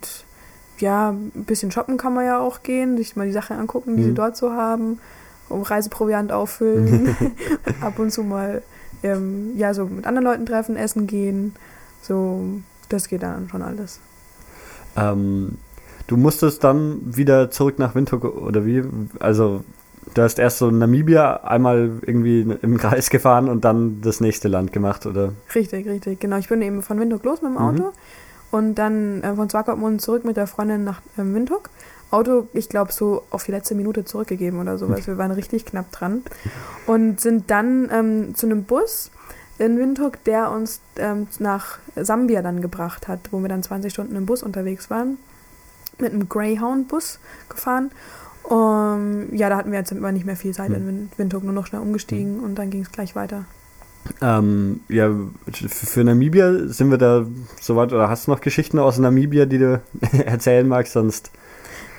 ja, 0.79 1.09
ein 1.09 1.43
bisschen 1.45 1.71
shoppen 1.71 1.97
kann 1.97 2.13
man 2.13 2.25
ja 2.25 2.39
auch 2.39 2.63
gehen, 2.63 2.95
sich 2.97 3.15
mal 3.17 3.25
die 3.27 3.33
Sachen 3.33 3.57
angucken, 3.57 3.97
die 3.97 4.03
sie 4.03 4.09
Mhm. 4.11 4.15
dort 4.15 4.37
so 4.37 4.53
haben. 4.53 4.99
Um 5.49 5.61
Reiseproviant 5.61 6.31
auffüllen. 6.31 7.15
Ab 7.81 7.99
und 7.99 8.11
zu 8.11 8.23
mal 8.23 8.61
ähm, 9.03 9.51
ja, 9.55 9.73
so 9.73 9.85
mit 9.85 10.05
anderen 10.07 10.25
Leuten 10.25 10.45
treffen, 10.45 10.75
essen 10.75 11.07
gehen. 11.07 11.55
So, 12.01 12.43
das 12.89 13.07
geht 13.07 13.23
dann 13.23 13.49
schon 13.49 13.61
alles. 13.61 13.99
Ähm, 14.95 15.57
du 16.07 16.17
musstest 16.17 16.63
dann 16.63 17.01
wieder 17.03 17.51
zurück 17.51 17.79
nach 17.79 17.95
Windhoek 17.95 18.23
oder 18.23 18.65
wie? 18.65 18.83
Also 19.19 19.63
du 20.13 20.21
hast 20.21 20.39
erst 20.39 20.59
so 20.59 20.71
Namibia 20.71 21.43
einmal 21.43 21.91
irgendwie 22.01 22.41
im 22.61 22.77
Kreis 22.77 23.09
gefahren 23.09 23.49
und 23.49 23.65
dann 23.65 24.01
das 24.01 24.21
nächste 24.21 24.47
Land 24.47 24.71
gemacht, 24.71 25.05
oder? 25.05 25.33
Richtig, 25.53 25.87
richtig. 25.87 26.19
Genau, 26.19 26.37
ich 26.37 26.47
bin 26.47 26.61
eben 26.61 26.81
von 26.81 26.99
Windhoek 26.99 27.23
los 27.23 27.41
mit 27.41 27.51
dem 27.51 27.55
Mhm. 27.55 27.67
Auto 27.67 27.91
und 28.51 28.75
dann 28.75 29.21
äh, 29.23 29.35
von 29.35 29.49
Swakopmund 29.49 30.01
zurück 30.01 30.25
mit 30.25 30.37
der 30.37 30.47
Freundin 30.47 30.83
nach 30.83 31.01
ähm, 31.17 31.33
Windhoek. 31.35 31.69
Auto, 32.11 32.47
ich 32.53 32.69
glaube, 32.69 32.91
so 32.91 33.23
auf 33.31 33.43
die 33.43 33.51
letzte 33.51 33.75
Minute 33.75 34.05
zurückgegeben 34.05 34.59
oder 34.59 34.77
sowas. 34.77 35.05
Wir 35.07 35.17
waren 35.17 35.31
richtig 35.31 35.65
knapp 35.65 35.91
dran. 35.91 36.23
Und 36.85 37.19
sind 37.19 37.49
dann 37.51 37.89
ähm, 37.91 38.35
zu 38.35 38.45
einem 38.45 38.63
Bus 38.63 39.11
in 39.57 39.77
Windhoek, 39.79 40.23
der 40.25 40.51
uns 40.51 40.81
ähm, 40.97 41.27
nach 41.39 41.79
Sambia 41.95 42.41
dann 42.41 42.61
gebracht 42.61 43.07
hat, 43.07 43.19
wo 43.31 43.39
wir 43.41 43.49
dann 43.49 43.63
20 43.63 43.91
Stunden 43.91 44.15
im 44.15 44.25
Bus 44.25 44.43
unterwegs 44.43 44.89
waren. 44.89 45.17
Mit 45.97 46.13
einem 46.13 46.27
Greyhound-Bus 46.29 47.19
gefahren. 47.49 47.91
Um, 48.43 49.33
ja, 49.33 49.49
da 49.49 49.57
hatten 49.57 49.71
wir 49.71 49.79
jetzt 49.79 49.91
aber 49.91 50.11
nicht 50.11 50.25
mehr 50.25 50.35
viel 50.35 50.53
Zeit 50.53 50.69
Mhm. 50.69 50.75
in 50.75 50.87
Win- 50.87 51.09
Windhoek, 51.17 51.43
nur 51.43 51.53
noch 51.53 51.65
schnell 51.65 51.81
umgestiegen 51.81 52.39
und 52.41 52.55
dann 52.55 52.69
ging 52.69 52.81
es 52.83 52.91
gleich 52.91 53.15
weiter. 53.15 53.45
Ähm, 54.21 54.81
ja, 54.87 55.09
für 55.51 56.03
Namibia 56.03 56.67
sind 56.67 56.91
wir 56.91 56.99
da 56.99 57.25
soweit 57.59 57.91
oder 57.91 58.07
hast 58.07 58.27
du 58.27 58.31
noch 58.31 58.41
Geschichten 58.41 58.77
aus 58.77 58.99
Namibia, 58.99 59.47
die 59.47 59.57
du 59.57 59.81
erzählen 60.25 60.67
magst? 60.67 60.93
Sonst 60.93 61.31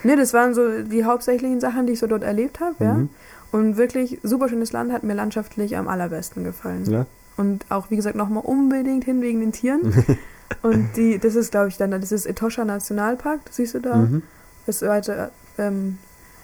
Ne, 0.06 0.16
das 0.16 0.32
waren 0.32 0.54
so 0.54 0.82
die 0.82 1.04
hauptsächlichen 1.04 1.60
Sachen, 1.60 1.86
die 1.86 1.94
ich 1.94 1.98
so 1.98 2.06
dort 2.06 2.22
erlebt 2.22 2.60
habe, 2.60 2.76
ja. 2.82 2.94
Mhm. 2.94 3.08
Und 3.52 3.76
wirklich 3.76 4.20
super 4.22 4.48
schönes 4.48 4.72
Land, 4.72 4.92
hat 4.92 5.02
mir 5.02 5.14
landschaftlich 5.14 5.76
am 5.76 5.88
allerbesten 5.88 6.44
gefallen. 6.44 6.84
Ja. 6.84 7.06
Und 7.36 7.64
auch, 7.70 7.90
wie 7.90 7.96
gesagt, 7.96 8.16
nochmal 8.16 8.44
unbedingt 8.44 9.04
hin 9.04 9.20
wegen 9.20 9.40
den 9.40 9.52
Tieren. 9.52 10.04
Und 10.62 10.96
die, 10.96 11.18
das 11.18 11.34
ist, 11.34 11.50
glaube 11.50 11.68
ich, 11.68 11.76
dann, 11.76 11.90
das 11.90 12.12
ist 12.12 12.24
Etosha 12.24 12.64
Nationalpark, 12.64 13.40
das 13.46 13.56
siehst 13.56 13.74
du 13.74 13.80
da. 13.80 13.96
Mhm. 13.96 14.22
Ist 14.66 14.82
weiter 14.82 15.30
ähm, 15.58 15.98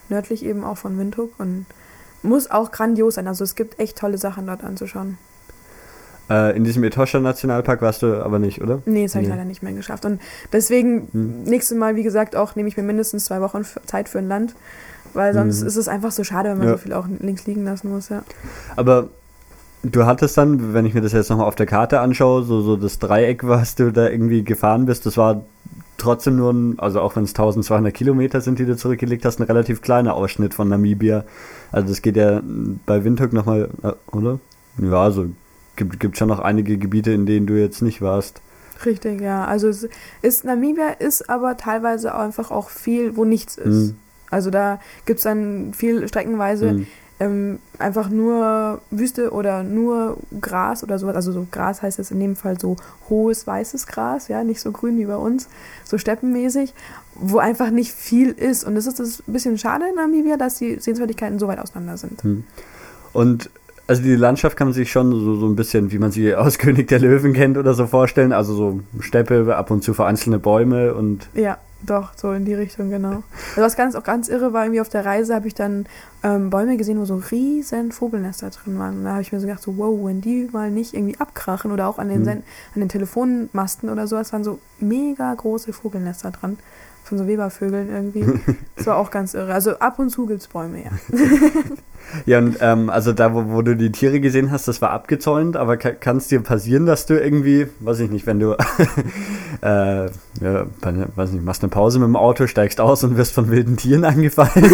nördlich 0.09 0.43
eben 0.43 0.63
auch 0.63 0.77
von 0.77 0.97
Windhoek 0.97 1.39
und 1.39 1.65
muss 2.21 2.51
auch 2.51 2.71
grandios 2.71 3.15
sein. 3.15 3.27
Also 3.27 3.43
es 3.43 3.55
gibt 3.55 3.79
echt 3.79 3.97
tolle 3.97 4.17
Sachen 4.17 4.47
dort 4.47 4.63
anzuschauen. 4.63 5.17
Äh, 6.29 6.55
in 6.55 6.63
diesem 6.63 6.83
Etosha 6.83 7.19
Nationalpark 7.19 7.81
warst 7.81 8.01
du 8.01 8.23
aber 8.23 8.39
nicht, 8.39 8.61
oder? 8.61 8.81
Nee, 8.85 9.03
das 9.03 9.15
habe 9.15 9.23
ich 9.23 9.29
Nee. 9.29 9.35
leider 9.35 9.45
nicht 9.45 9.61
mehr 9.63 9.73
geschafft. 9.73 10.05
Und 10.05 10.21
deswegen, 10.53 11.07
Hm. 11.11 11.43
nächstes 11.43 11.77
Mal, 11.77 11.95
wie 11.95 12.03
gesagt, 12.03 12.35
auch 12.35 12.55
nehme 12.55 12.69
ich 12.69 12.77
mir 12.77 12.83
mindestens 12.83 13.25
zwei 13.25 13.41
Wochen 13.41 13.63
Zeit 13.85 14.07
für 14.09 14.19
ein 14.19 14.27
Land. 14.27 14.55
Weil 15.13 15.33
sonst 15.33 15.61
Mhm. 15.61 15.67
ist 15.67 15.75
es 15.75 15.87
einfach 15.87 16.11
so 16.11 16.23
schade, 16.23 16.49
wenn 16.49 16.57
man 16.57 16.67
Ja. 16.67 16.73
so 16.73 16.77
viel 16.79 16.93
auch 16.93 17.05
links 17.19 17.45
liegen 17.45 17.63
lassen 17.65 17.91
muss, 17.91 18.09
ja. 18.09 18.23
Aber 18.75 19.09
du 19.83 20.05
hattest 20.07 20.37
dann, 20.39 20.73
wenn 20.73 20.85
ich 20.87 20.95
mir 20.95 21.01
das 21.01 21.11
jetzt 21.11 21.29
nochmal 21.29 21.45
auf 21.45 21.53
der 21.55 21.67
Karte 21.67 21.99
anschaue, 21.99 22.41
so, 22.43 22.61
so 22.61 22.77
das 22.77 22.97
Dreieck, 22.97 23.43
was 23.47 23.75
du 23.75 23.91
da 23.91 24.09
irgendwie 24.09 24.43
gefahren 24.43 24.85
bist, 24.87 25.05
das 25.05 25.15
war 25.17 25.43
trotzdem 25.99 26.37
nur 26.37 26.51
ein, 26.51 26.79
also 26.79 26.99
auch 26.99 27.15
wenn 27.15 27.25
es 27.25 27.33
1200 27.35 27.93
Kilometer 27.93 28.41
sind, 28.41 28.57
die 28.57 28.65
du 28.65 28.75
zurückgelegt 28.75 29.23
hast, 29.25 29.39
ein 29.39 29.43
relativ 29.43 29.81
kleiner 29.83 30.15
Ausschnitt 30.15 30.55
von 30.55 30.67
Namibia. 30.67 31.25
Also 31.71 31.89
das 31.89 32.01
geht 32.01 32.15
ja 32.15 32.41
bei 32.87 33.03
Windhoek 33.03 33.33
nochmal, 33.33 33.69
äh, 33.83 33.91
oder? 34.15 34.39
Ja, 34.79 35.03
also 35.03 35.27
gibt, 35.75 35.99
gibt 35.99 36.17
schon 36.17 36.27
noch 36.27 36.39
einige 36.39 36.77
Gebiete, 36.77 37.11
in 37.11 37.25
denen 37.25 37.47
du 37.47 37.53
jetzt 37.59 37.81
nicht 37.81 38.01
warst. 38.01 38.41
Richtig, 38.85 39.21
ja. 39.21 39.45
Also 39.45 39.67
es 39.67 39.87
ist, 40.21 40.43
Namibia 40.43 40.89
ist 40.89 41.29
aber 41.29 41.57
teilweise 41.57 42.15
einfach 42.15 42.51
auch 42.51 42.69
viel, 42.69 43.15
wo 43.15 43.25
nichts 43.25 43.57
ist. 43.57 43.91
Mhm. 43.91 43.97
Also 44.29 44.49
da 44.49 44.79
gibt 45.05 45.19
es 45.19 45.23
dann 45.23 45.73
viel 45.73 46.07
streckenweise 46.07 46.73
Mhm. 46.73 46.87
ähm, 47.19 47.59
einfach 47.77 48.09
nur 48.09 48.81
Wüste 48.89 49.31
oder 49.31 49.63
nur 49.63 50.17
Gras 50.41 50.83
oder 50.83 50.97
sowas. 50.99 51.15
Also 51.15 51.31
so 51.31 51.47
Gras 51.51 51.81
heißt 51.81 51.99
es 51.99 52.11
in 52.11 52.19
dem 52.19 52.35
Fall 52.35 52.59
so 52.59 52.75
hohes 53.09 53.45
weißes 53.45 53.85
Gras, 53.87 54.27
ja, 54.27 54.43
nicht 54.43 54.59
so 54.59 54.71
grün 54.71 54.97
wie 54.97 55.05
bei 55.05 55.15
uns, 55.15 55.47
so 55.85 55.97
steppenmäßig, 55.97 56.73
wo 57.13 57.37
einfach 57.37 57.69
nicht 57.69 57.91
viel 57.93 58.31
ist. 58.31 58.63
Und 58.65 58.75
das 58.75 58.87
ist 58.87 58.99
das 58.99 59.23
ein 59.27 59.33
bisschen 59.33 59.57
schade 59.57 59.85
in 59.87 59.95
Namibia, 59.95 60.35
dass 60.35 60.55
die 60.55 60.79
Sehenswürdigkeiten 60.79 61.37
so 61.39 61.47
weit 61.47 61.59
auseinander 61.59 61.97
sind. 61.97 62.23
Hm. 62.23 62.43
Und 63.13 63.51
also 63.87 64.01
die 64.01 64.15
Landschaft 64.15 64.57
kann 64.57 64.67
man 64.67 64.73
sich 64.73 64.91
schon 64.91 65.11
so, 65.11 65.35
so 65.35 65.45
ein 65.47 65.55
bisschen, 65.55 65.91
wie 65.91 65.99
man 65.99 66.11
sie 66.11 66.35
aus 66.35 66.57
König 66.57 66.87
der 66.87 66.99
Löwen 66.99 67.33
kennt 67.33 67.57
oder 67.57 67.73
so 67.73 67.87
vorstellen. 67.87 68.31
Also 68.31 68.53
so 68.53 68.79
Steppe, 68.99 69.55
ab 69.55 69.71
und 69.71 69.83
zu 69.83 69.93
vereinzelte 69.93 70.39
Bäume 70.39 70.93
und 70.93 71.27
Ja, 71.33 71.57
doch, 71.85 72.13
so 72.15 72.31
in 72.31 72.45
die 72.45 72.53
Richtung, 72.53 72.89
genau. 72.89 73.23
Also 73.49 73.61
was 73.61 73.75
ganz 73.75 73.95
auch 73.95 74.03
ganz 74.03 74.29
irre 74.29 74.53
war, 74.53 74.63
irgendwie 74.63 74.79
auf 74.79 74.87
der 74.87 75.05
Reise 75.05 75.35
habe 75.35 75.47
ich 75.47 75.53
dann 75.53 75.85
ähm, 76.23 76.49
Bäume 76.49 76.77
gesehen, 76.77 76.97
wo 76.97 77.03
so 77.03 77.21
riesen 77.29 77.91
Vogelnester 77.91 78.49
drin 78.51 78.79
waren. 78.79 78.99
Und 78.99 79.03
da 79.03 79.11
habe 79.11 79.21
ich 79.21 79.33
mir 79.33 79.39
so 79.41 79.47
gedacht, 79.47 79.61
so, 79.61 79.77
wow, 79.77 79.99
wenn 80.05 80.21
die 80.21 80.47
mal 80.53 80.71
nicht 80.71 80.93
irgendwie 80.93 81.19
abkrachen 81.19 81.71
oder 81.71 81.89
auch 81.89 81.99
an 81.99 82.07
den. 82.07 82.23
Sen 82.23 82.43
an 82.73 82.79
den 82.79 82.89
Telefonmasten 82.89 83.89
oder 83.89 84.07
so, 84.07 84.15
es 84.15 84.31
waren 84.31 84.45
so 84.45 84.59
mega 84.79 85.33
große 85.33 85.73
Vogelnester 85.73 86.31
dran. 86.31 86.57
Von 87.03 87.17
so 87.17 87.27
Webervögeln 87.27 87.89
irgendwie. 87.89 88.25
Das 88.75 88.87
war 88.87 88.97
auch 88.97 89.11
ganz 89.11 89.33
irre. 89.33 89.53
Also 89.53 89.77
ab 89.77 89.97
und 89.99 90.09
zu 90.09 90.25
gibt's 90.25 90.47
Bäume, 90.47 90.83
ja. 90.83 90.91
Ja, 92.25 92.39
und 92.39 92.57
ähm, 92.59 92.89
also 92.89 93.13
da, 93.13 93.33
wo, 93.33 93.49
wo 93.49 93.61
du 93.61 93.75
die 93.75 93.91
Tiere 93.91 94.19
gesehen 94.19 94.51
hast, 94.51 94.67
das 94.67 94.81
war 94.81 94.91
abgezäunt, 94.91 95.55
aber 95.55 95.77
ka 95.77 95.91
kann 95.91 96.17
es 96.17 96.27
dir 96.27 96.41
passieren, 96.41 96.85
dass 96.85 97.05
du 97.05 97.19
irgendwie, 97.19 97.67
weiß 97.79 98.01
ich 98.01 98.11
nicht, 98.11 98.27
wenn 98.27 98.39
du, 98.39 98.51
äh, 99.61 100.09
ja, 100.41 100.65
bei- 100.81 100.93
weiß 101.15 101.31
nicht, 101.31 101.45
machst 101.45 101.61
eine 101.63 101.69
Pause 101.69 101.99
mit 101.99 102.07
dem 102.07 102.15
Auto, 102.15 102.47
steigst 102.47 102.79
aus 102.81 103.03
und 103.03 103.17
wirst 103.17 103.33
von 103.33 103.49
wilden 103.51 103.77
Tieren 103.77 104.03
angefallen? 104.05 104.71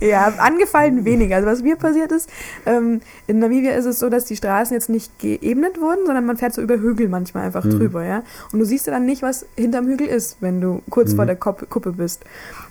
Ja, 0.00 0.32
angefallen 0.38 1.04
weniger. 1.04 1.36
Also 1.36 1.48
was 1.48 1.62
mir 1.62 1.76
passiert 1.76 2.10
ist, 2.12 2.28
ähm, 2.66 3.00
in 3.26 3.38
Namibia 3.38 3.72
ist 3.72 3.84
es 3.84 3.98
so, 3.98 4.08
dass 4.08 4.24
die 4.24 4.36
Straßen 4.36 4.74
jetzt 4.74 4.88
nicht 4.88 5.16
geebnet 5.18 5.80
wurden, 5.80 6.06
sondern 6.06 6.26
man 6.26 6.36
fährt 6.36 6.54
so 6.54 6.62
über 6.62 6.76
Hügel 6.78 7.08
manchmal 7.08 7.44
einfach 7.46 7.64
Mhm. 7.64 7.70
drüber, 7.78 8.04
ja. 8.04 8.22
Und 8.52 8.58
du 8.58 8.64
siehst 8.64 8.86
ja 8.86 8.92
dann 8.92 9.06
nicht, 9.06 9.22
was 9.22 9.46
hinterm 9.56 9.86
Hügel 9.86 10.08
ist, 10.08 10.38
wenn 10.40 10.60
du 10.60 10.82
kurz 10.90 11.12
Mhm. 11.12 11.16
vor 11.16 11.26
der 11.26 11.36
Kuppe 11.36 11.92
bist. 11.92 12.24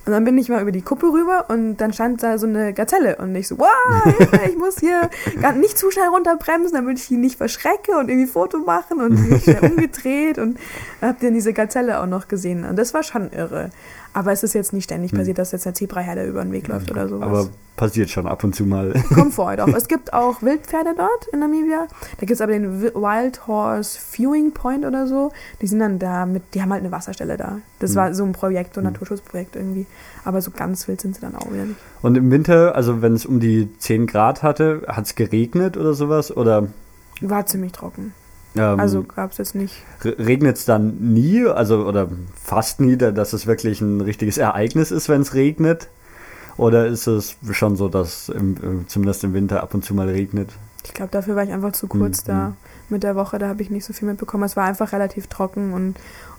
Und 0.05 0.13
dann 0.13 0.23
bin 0.23 0.37
ich 0.39 0.49
mal 0.49 0.61
über 0.61 0.71
die 0.71 0.81
Kuppe 0.81 1.07
rüber 1.07 1.45
und 1.49 1.77
dann 1.77 1.93
stand 1.93 2.23
da 2.23 2.39
so 2.39 2.47
eine 2.47 2.73
Gazelle 2.73 3.17
und 3.17 3.35
ich 3.35 3.47
so, 3.47 3.59
wow, 3.59 3.69
ich 4.49 4.57
muss 4.57 4.79
hier 4.79 5.09
gar 5.39 5.53
nicht 5.53 5.77
zu 5.77 5.91
schnell 5.91 6.07
runterbremsen, 6.07 6.73
damit 6.73 6.97
ich 6.97 7.11
ihn 7.11 7.21
nicht 7.21 7.37
verschrecke 7.37 7.97
und 7.97 8.09
irgendwie 8.09 8.27
Foto 8.27 8.57
machen 8.59 8.99
und 8.99 9.29
mich 9.29 9.43
schnell 9.43 9.71
umgedreht 9.71 10.39
und 10.39 10.57
hab 11.01 11.19
dann 11.19 11.35
diese 11.35 11.53
Gazelle 11.53 12.01
auch 12.01 12.07
noch 12.07 12.27
gesehen. 12.27 12.65
Und 12.65 12.77
das 12.77 12.95
war 12.95 13.03
schon 13.03 13.31
irre. 13.31 13.69
Aber 14.13 14.31
es 14.33 14.43
ist 14.43 14.53
jetzt 14.53 14.73
nicht 14.73 14.83
ständig 14.85 15.13
Mhm. 15.13 15.17
passiert, 15.17 15.37
dass 15.37 15.51
jetzt 15.53 15.65
der 15.65 15.73
Zebraherde 15.73 16.25
über 16.25 16.43
den 16.43 16.51
Weg 16.51 16.67
läuft 16.67 16.91
oder 16.91 17.07
sowas. 17.07 17.27
aber 17.27 17.49
passiert 17.77 18.09
schon 18.09 18.27
ab 18.27 18.43
und 18.43 18.53
zu 18.53 18.65
mal. 18.65 18.93
Kommt 19.13 19.33
vor 19.33 19.45
auch. 19.59 19.67
Es 19.69 19.87
gibt 19.87 20.13
auch 20.13 20.41
Wildpferde 20.41 20.93
dort 20.97 21.27
in 21.31 21.39
Namibia. 21.39 21.87
Da 22.17 22.19
gibt 22.19 22.31
es 22.31 22.41
aber 22.41 22.51
den 22.51 22.81
Wi- 22.81 22.93
Wild 22.93 23.47
Horse 23.47 23.97
Viewing 23.99 24.51
Point 24.53 24.85
oder 24.85 25.07
so. 25.07 25.31
Die 25.61 25.67
sind 25.67 25.79
dann 25.79 25.97
da 25.97 26.25
mit, 26.25 26.43
die 26.53 26.61
haben 26.61 26.71
halt 26.71 26.81
eine 26.83 26.91
Wasserstelle 26.91 27.37
da. 27.37 27.59
Das 27.79 27.91
Hm. 27.91 27.95
war 27.97 28.13
so 28.13 28.23
ein 28.25 28.33
Projekt, 28.33 28.75
so 28.75 28.81
ein 28.81 28.85
Hm. 28.85 28.93
Naturschutzprojekt 28.93 29.55
irgendwie. 29.55 29.85
Aber 30.25 30.41
so 30.41 30.51
ganz 30.51 30.87
wild 30.87 30.99
sind 31.01 31.15
sie 31.15 31.21
dann 31.21 31.35
auch 31.35 31.49
wieder 31.51 31.63
nicht. 31.65 31.79
Und 32.01 32.15
im 32.17 32.29
Winter, 32.29 32.75
also 32.75 33.01
wenn 33.01 33.13
es 33.13 33.25
um 33.25 33.39
die 33.39 33.69
10 33.79 34.07
Grad 34.07 34.43
hatte, 34.43 34.81
hat 34.87 35.05
es 35.05 35.15
geregnet 35.15 35.77
oder 35.77 35.93
sowas? 35.93 36.35
Oder 36.35 36.67
War 37.21 37.45
ziemlich 37.45 37.71
trocken. 37.71 38.13
Ähm, 38.55 38.79
Also 38.79 39.03
gab 39.03 39.31
es 39.31 39.37
jetzt 39.37 39.55
nicht. 39.55 39.75
regnet 40.03 40.57
es 40.57 40.65
dann 40.65 40.97
nie, 41.13 41.45
also 41.47 41.85
oder 41.85 42.09
fast 42.41 42.79
nie, 42.79 42.97
da- 42.97 43.11
dass 43.11 43.33
es 43.33 43.47
wirklich 43.47 43.81
ein 43.81 44.01
richtiges 44.01 44.37
Ereignis 44.37 44.91
ist, 44.91 45.09
wenn 45.09 45.21
es 45.21 45.33
regnet? 45.33 45.87
Oder 46.57 46.85
ist 46.87 47.07
es 47.07 47.37
schon 47.51 47.75
so, 47.75 47.87
dass 47.87 48.29
im, 48.29 48.85
zumindest 48.87 49.23
im 49.23 49.33
Winter 49.33 49.63
ab 49.63 49.73
und 49.73 49.83
zu 49.85 49.93
mal 49.95 50.09
regnet? 50.09 50.49
Ich 50.83 50.93
glaube, 50.93 51.11
dafür 51.11 51.35
war 51.35 51.43
ich 51.43 51.51
einfach 51.51 51.71
zu 51.71 51.87
kurz 51.87 52.19
Hm, 52.19 52.25
da 52.27 52.45
hm. 52.47 52.53
mit 52.89 53.03
der 53.03 53.15
Woche. 53.15 53.39
Da 53.39 53.47
habe 53.47 53.61
ich 53.61 53.69
nicht 53.69 53.85
so 53.85 53.93
viel 53.93 54.07
mitbekommen. 54.07 54.43
Es 54.43 54.55
war 54.57 54.65
einfach 54.65 54.91
relativ 54.91 55.27
trocken 55.27 55.73
und 55.73 55.95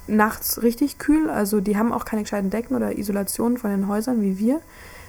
nachts 0.07 0.62
richtig 0.62 0.98
kühl. 0.98 1.31
Also 1.31 1.61
die 1.61 1.77
haben 1.79 1.92
auch 1.92 2.05
keine 2.05 2.22
gescheiten 2.22 2.51
Decken 2.51 2.75
oder 2.77 2.98
Isolationen 2.98 3.57
von 3.57 3.70
den 3.70 3.88
Häusern 3.88 4.20
wie 4.20 4.38
wir. 4.38 4.61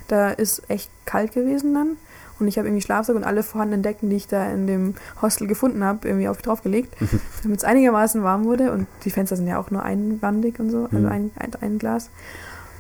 Da 0.08 0.30
ist 0.30 0.70
echt 0.70 0.90
kalt 1.06 1.34
gewesen 1.34 1.74
dann. 1.74 1.98
Und 2.44 2.48
ich 2.50 2.58
habe 2.58 2.68
irgendwie 2.68 2.82
Schlafsack 2.84 3.16
und 3.16 3.24
alle 3.24 3.42
vorhandenen 3.44 3.82
Decken, 3.84 4.10
die 4.10 4.18
ich 4.18 4.28
da 4.28 4.50
in 4.52 4.68
dem 4.68 4.96
Hostel 5.22 5.48
gefunden 5.48 5.84
habe, 5.84 6.08
irgendwie 6.08 6.28
auf 6.28 6.42
draufgelegt, 6.42 6.96
damit 7.44 7.60
es 7.60 7.64
einigermaßen 7.64 8.24
warm 8.24 8.44
wurde. 8.46 8.72
Und 8.72 8.88
die 9.06 9.10
Fenster 9.10 9.36
sind 9.36 9.48
ja 9.48 9.60
auch 9.60 9.72
nur 9.72 9.84
einwandig 9.84 10.60
und 10.60 10.70
so, 10.70 10.86
also 10.86 10.98
Mhm. 10.98 11.06
ein, 11.12 11.32
ein, 11.38 11.52
ein 11.62 11.78
Glas. 11.80 12.10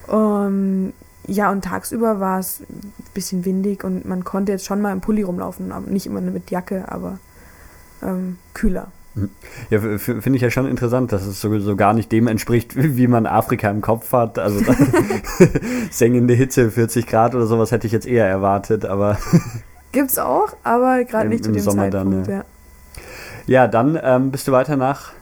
Um, 0.07 0.93
ja, 1.25 1.49
und 1.51 1.63
tagsüber 1.63 2.19
war 2.19 2.39
es 2.39 2.59
ein 2.69 2.93
bisschen 3.13 3.45
windig 3.45 3.83
und 3.85 4.05
man 4.05 4.23
konnte 4.25 4.51
jetzt 4.51 4.65
schon 4.65 4.81
mal 4.81 4.91
im 4.91 4.99
Pulli 4.99 5.21
rumlaufen, 5.23 5.71
nicht 5.87 6.05
immer 6.05 6.19
mit 6.19 6.51
Jacke, 6.51 6.85
aber 6.89 7.19
ähm, 8.01 8.37
kühler. 8.53 8.91
Ja, 9.69 9.79
finde 9.79 10.35
ich 10.35 10.41
ja 10.41 10.49
schon 10.49 10.67
interessant, 10.67 11.11
dass 11.11 11.25
es 11.25 11.39
so, 11.39 11.59
so 11.59 11.75
gar 11.75 11.93
nicht 11.93 12.11
dem 12.11 12.27
entspricht, 12.27 12.73
wie 12.75 13.07
man 13.07 13.25
Afrika 13.25 13.69
im 13.69 13.81
Kopf 13.81 14.11
hat. 14.11 14.39
Also 14.39 14.59
sengende 15.91 16.33
Hitze, 16.33 16.71
40 16.71 17.05
Grad 17.05 17.35
oder 17.35 17.45
sowas 17.45 17.71
hätte 17.71 17.85
ich 17.85 17.93
jetzt 17.93 18.07
eher 18.07 18.27
erwartet, 18.27 18.85
aber 18.85 19.17
Gibt's 19.91 20.17
auch, 20.17 20.55
aber 20.63 21.03
gerade 21.03 21.29
nicht 21.29 21.43
zu 21.43 21.51
dem 21.51 21.61
Sommer 21.61 21.91
dann, 21.91 22.23
Zeitpunkt. 22.25 22.27
ja. 22.27 22.37
ja. 22.37 22.43
ja, 23.45 23.67
dann 23.67 23.99
ähm, 24.01 24.31
bist 24.31 24.47
du 24.47 24.51
weiter 24.51 24.75
nach 24.75 25.13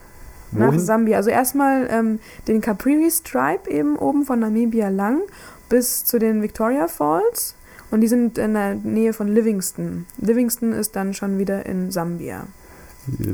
Nach 0.51 0.67
wohin? 0.67 0.80
Sambia. 0.80 1.17
Also 1.17 1.30
erstmal 1.30 1.89
ähm, 1.91 2.19
den 2.47 2.62
Capriri 2.62 3.12
Stripe 3.12 3.69
eben 3.69 3.97
oben 3.97 4.23
von 4.23 4.39
Namibia 4.39 4.88
lang 4.88 5.23
bis 5.67 6.06
zu 6.06 6.19
den 6.19 6.41
Victoria 6.41 6.88
Falls. 6.88 7.56
Und 7.91 7.99
die 7.99 8.08
sind 8.08 8.38
in 8.38 8.54
der 8.54 8.75
Nähe 8.75 9.12
von 9.12 9.27
Livingston. 9.27 10.06
Livingston 10.17 10.71
ist 10.71 10.95
dann 10.95 11.13
schon 11.13 11.38
wieder 11.38 11.65
in 11.65 11.91
Sambia. 11.91 12.47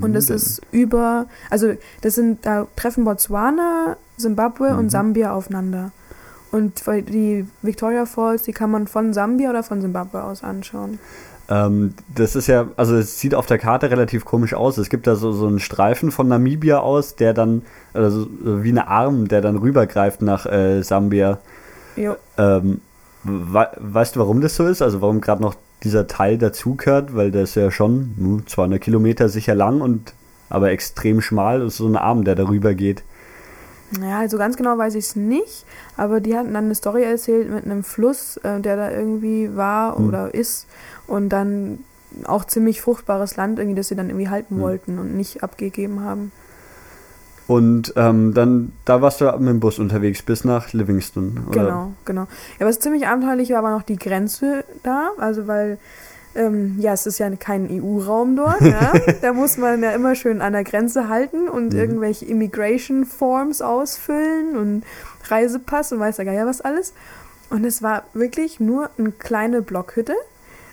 Und 0.01 0.13
das 0.13 0.29
ist 0.29 0.61
über, 0.71 1.25
also 1.49 1.73
das 2.01 2.15
sind, 2.15 2.45
da 2.45 2.67
treffen 2.75 3.03
Botswana, 3.03 3.97
Zimbabwe 4.17 4.71
Mhm. 4.73 4.79
und 4.79 4.89
Sambia 4.89 5.33
aufeinander. 5.33 5.91
Und 6.51 6.81
die 6.87 7.45
Victoria 7.61 8.05
Falls, 8.05 8.43
die 8.43 8.53
kann 8.53 8.71
man 8.71 8.87
von 8.87 9.13
Sambia 9.13 9.49
oder 9.49 9.63
von 9.63 9.81
Zimbabwe 9.81 10.23
aus 10.23 10.43
anschauen. 10.43 10.99
Ähm, 11.49 11.93
das 12.13 12.35
ist 12.35 12.47
ja, 12.47 12.67
also 12.77 12.95
es 12.95 13.19
sieht 13.19 13.35
auf 13.35 13.45
der 13.45 13.57
Karte 13.57 13.89
relativ 13.89 14.25
komisch 14.25 14.53
aus. 14.53 14.77
Es 14.77 14.89
gibt 14.89 15.07
da 15.07 15.15
so, 15.15 15.31
so 15.31 15.47
einen 15.47 15.59
Streifen 15.59 16.11
von 16.11 16.27
Namibia 16.27 16.79
aus, 16.79 17.15
der 17.15 17.33
dann, 17.33 17.61
also 17.93 18.27
so 18.43 18.63
wie 18.63 18.69
eine 18.69 18.87
Arm, 18.87 19.27
der 19.27 19.41
dann 19.41 19.57
rübergreift 19.57 20.21
nach 20.21 20.45
äh, 20.45 20.81
Sambia. 20.83 21.39
Jo. 21.95 22.15
Ähm, 22.37 22.81
we 23.23 23.67
weißt 23.77 24.15
du, 24.15 24.19
warum 24.19 24.41
das 24.41 24.55
so 24.55 24.65
ist? 24.65 24.81
Also 24.81 25.01
warum 25.01 25.21
gerade 25.21 25.41
noch 25.41 25.55
dieser 25.83 26.07
Teil 26.07 26.37
dazugehört? 26.37 27.15
Weil 27.15 27.31
der 27.31 27.43
ist 27.43 27.55
ja 27.55 27.71
schon 27.71 28.13
hm, 28.17 28.47
200 28.47 28.81
Kilometer 28.81 29.29
sicher 29.29 29.55
lang 29.55 29.81
und 29.81 30.13
aber 30.49 30.71
extrem 30.71 31.21
schmal. 31.21 31.59
Das 31.59 31.73
ist 31.73 31.77
so 31.77 31.87
ein 31.87 31.97
Arm, 31.97 32.23
der 32.23 32.35
darüber 32.35 32.73
geht. 32.73 33.03
Ja, 34.01 34.19
also 34.19 34.37
ganz 34.37 34.57
genau 34.57 34.77
weiß 34.77 34.95
ich 34.95 35.05
es 35.05 35.15
nicht, 35.15 35.65
aber 35.95 36.19
die 36.19 36.35
hatten 36.35 36.53
dann 36.53 36.65
eine 36.65 36.75
Story 36.75 37.03
erzählt 37.03 37.49
mit 37.49 37.63
einem 37.65 37.83
Fluss, 37.85 38.35
äh, 38.43 38.59
der 38.59 38.75
da 38.75 38.91
irgendwie 38.91 39.55
war 39.55 39.97
Hm. 39.97 40.07
oder 40.07 40.33
ist 40.33 40.67
und 41.07 41.29
dann 41.29 41.79
auch 42.25 42.43
ziemlich 42.45 42.81
fruchtbares 42.81 43.37
Land 43.37 43.59
irgendwie, 43.59 43.75
das 43.77 43.87
sie 43.89 43.95
dann 43.95 44.09
irgendwie 44.09 44.27
halten 44.29 44.55
Hm. 44.55 44.61
wollten 44.61 44.99
und 44.99 45.15
nicht 45.15 45.41
abgegeben 45.43 46.01
haben. 46.01 46.31
Und 47.47 47.93
ähm, 47.95 48.33
dann, 48.33 48.73
da 48.83 49.01
warst 49.01 49.21
du 49.21 49.25
mit 49.39 49.47
dem 49.47 49.59
Bus 49.61 49.79
unterwegs 49.79 50.21
bis 50.21 50.43
nach 50.43 50.73
Livingston. 50.73 51.45
Oder? 51.49 51.63
Genau, 51.63 51.91
genau. 52.03 52.27
Ja, 52.59 52.65
was 52.65 52.79
ziemlich 52.79 53.07
abenteuerlich 53.07 53.51
war, 53.51 53.63
war 53.63 53.71
noch 53.71 53.83
die 53.83 53.95
Grenze 53.95 54.65
da. 54.83 55.11
Also 55.17 55.47
weil, 55.47 55.77
ähm, 56.35 56.75
ja, 56.79 56.91
es 56.91 57.05
ist 57.05 57.19
ja 57.19 57.29
kein 57.37 57.69
EU-Raum 57.71 58.35
dort. 58.35 58.59
ja? 58.61 58.91
Da 59.21 59.31
muss 59.31 59.57
man 59.57 59.81
ja 59.81 59.91
immer 59.91 60.15
schön 60.15 60.41
an 60.41 60.53
der 60.53 60.65
Grenze 60.65 61.07
halten 61.07 61.47
und 61.47 61.73
Mhm. 61.73 61.79
irgendwelche 61.79 62.25
Immigration 62.25 63.05
Forms 63.05 63.61
ausfüllen 63.61 64.57
und 64.57 64.83
Reisepass 65.29 65.93
und 65.93 65.99
weiß 65.99 66.17
ja 66.17 66.25
gar 66.25 66.33
ja 66.33 66.45
was 66.45 66.59
alles. 66.61 66.93
Und 67.49 67.63
es 67.65 67.81
war 67.81 68.03
wirklich 68.13 68.59
nur 68.59 68.89
eine 68.97 69.11
kleine 69.11 69.61
Blockhütte. 69.61 70.13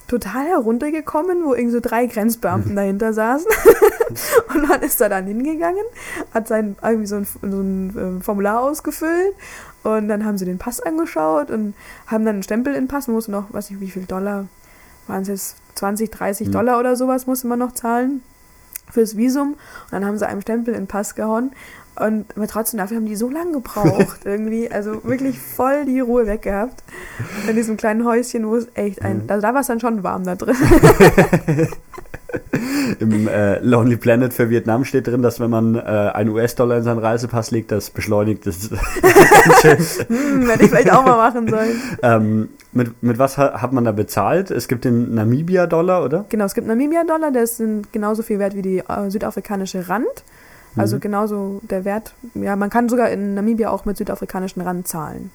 Total 0.06 0.46
heruntergekommen, 0.46 1.44
wo 1.44 1.54
irgendwie 1.54 1.74
so 1.74 1.80
drei 1.80 2.06
Grenzbeamten 2.06 2.76
dahinter 2.76 3.12
saßen. 3.12 3.46
und 4.54 4.68
man 4.68 4.82
ist 4.82 5.00
da 5.00 5.08
dann 5.08 5.26
hingegangen, 5.26 5.84
hat 6.32 6.48
sein 6.48 6.76
irgendwie 6.82 7.06
so 7.06 7.16
ein, 7.16 7.26
so 7.26 7.60
ein 7.60 7.94
ähm, 7.96 8.20
Formular 8.20 8.60
ausgefüllt 8.60 9.34
und 9.82 10.08
dann 10.08 10.24
haben 10.24 10.38
sie 10.38 10.44
den 10.44 10.58
Pass 10.58 10.80
angeschaut 10.80 11.50
und 11.50 11.74
haben 12.06 12.24
dann 12.24 12.36
einen 12.36 12.42
Stempel 12.42 12.74
in 12.74 12.84
den 12.84 12.88
Pass. 12.88 13.06
Man 13.06 13.14
musste 13.14 13.30
noch, 13.30 13.52
weiß 13.52 13.70
nicht 13.70 13.80
wie 13.80 13.90
viel 13.90 14.04
Dollar, 14.04 14.46
waren 15.06 15.22
es 15.22 15.28
jetzt 15.28 15.56
20, 15.76 16.10
30 16.10 16.46
Hm. 16.46 16.52
Dollar 16.52 16.80
oder 16.80 16.96
sowas, 16.96 17.26
musste 17.26 17.46
man 17.46 17.58
noch 17.58 17.72
zahlen 17.72 18.22
fürs 18.90 19.16
Visum. 19.16 19.52
Und 19.52 19.92
dann 19.92 20.04
haben 20.04 20.18
sie 20.18 20.26
einem 20.26 20.40
Stempel 20.40 20.74
in 20.74 20.82
den 20.82 20.86
Pass 20.86 21.14
gehauen. 21.14 21.52
Und 21.96 22.26
aber 22.36 22.48
trotzdem, 22.48 22.78
dafür 22.78 22.96
haben 22.96 23.06
die 23.06 23.16
so 23.16 23.30
lange 23.30 23.52
gebraucht 23.52 24.20
irgendwie. 24.24 24.70
Also 24.70 25.04
wirklich 25.04 25.38
voll 25.38 25.84
die 25.84 26.00
Ruhe 26.00 26.26
weg 26.26 26.42
gehabt. 26.42 26.82
In 27.48 27.54
diesem 27.54 27.76
kleinen 27.76 28.04
Häuschen, 28.04 28.46
wo 28.46 28.56
es 28.56 28.68
echt 28.74 29.02
ein. 29.02 29.24
Mhm. 29.24 29.30
Also 29.30 29.42
da 29.42 29.54
war 29.54 29.60
es 29.60 29.68
dann 29.68 29.80
schon 29.80 30.02
warm 30.02 30.24
da 30.24 30.34
drin. 30.34 30.56
Im 32.98 33.28
äh, 33.28 33.58
Lonely 33.60 33.96
Planet 33.96 34.32
für 34.34 34.50
Vietnam 34.50 34.84
steht 34.84 35.06
drin, 35.06 35.22
dass 35.22 35.38
wenn 35.38 35.50
man 35.50 35.76
äh, 35.76 35.78
einen 35.78 36.30
US-Dollar 36.30 36.78
in 36.78 36.82
seinen 36.82 36.98
Reisepass 36.98 37.52
legt, 37.52 37.70
das 37.70 37.90
beschleunigt 37.90 38.46
ist. 38.46 38.70
hm, 38.72 40.48
hätte 40.48 40.64
ich 40.64 40.70
vielleicht 40.70 40.92
auch 40.92 41.04
mal 41.04 41.16
machen 41.16 41.48
sollen. 41.48 41.80
ähm, 42.02 42.48
mit, 42.72 43.02
mit 43.02 43.18
was 43.18 43.38
ha 43.38 43.60
hat 43.62 43.72
man 43.72 43.84
da 43.84 43.92
bezahlt? 43.92 44.50
Es 44.50 44.66
gibt 44.66 44.84
den 44.84 45.14
Namibia-Dollar, 45.14 46.04
oder? 46.04 46.24
Genau, 46.28 46.44
es 46.44 46.54
gibt 46.54 46.66
Namibia-Dollar, 46.66 47.30
der 47.30 47.46
sind 47.46 47.92
genauso 47.92 48.22
viel 48.22 48.40
wert 48.40 48.56
wie 48.56 48.62
die 48.62 48.78
äh, 48.78 49.10
südafrikanische 49.10 49.88
Rand. 49.88 50.24
Also 50.76 50.96
Mhm. 50.96 51.00
genauso 51.00 51.60
der 51.62 51.84
Wert. 51.84 52.14
Ja, 52.34 52.56
man 52.56 52.70
kann 52.70 52.88
sogar 52.88 53.10
in 53.10 53.34
Namibia 53.34 53.70
auch 53.70 53.84
mit 53.84 53.96
südafrikanischen 53.96 54.60
Rand 54.62 54.88
zahlen. 54.88 55.30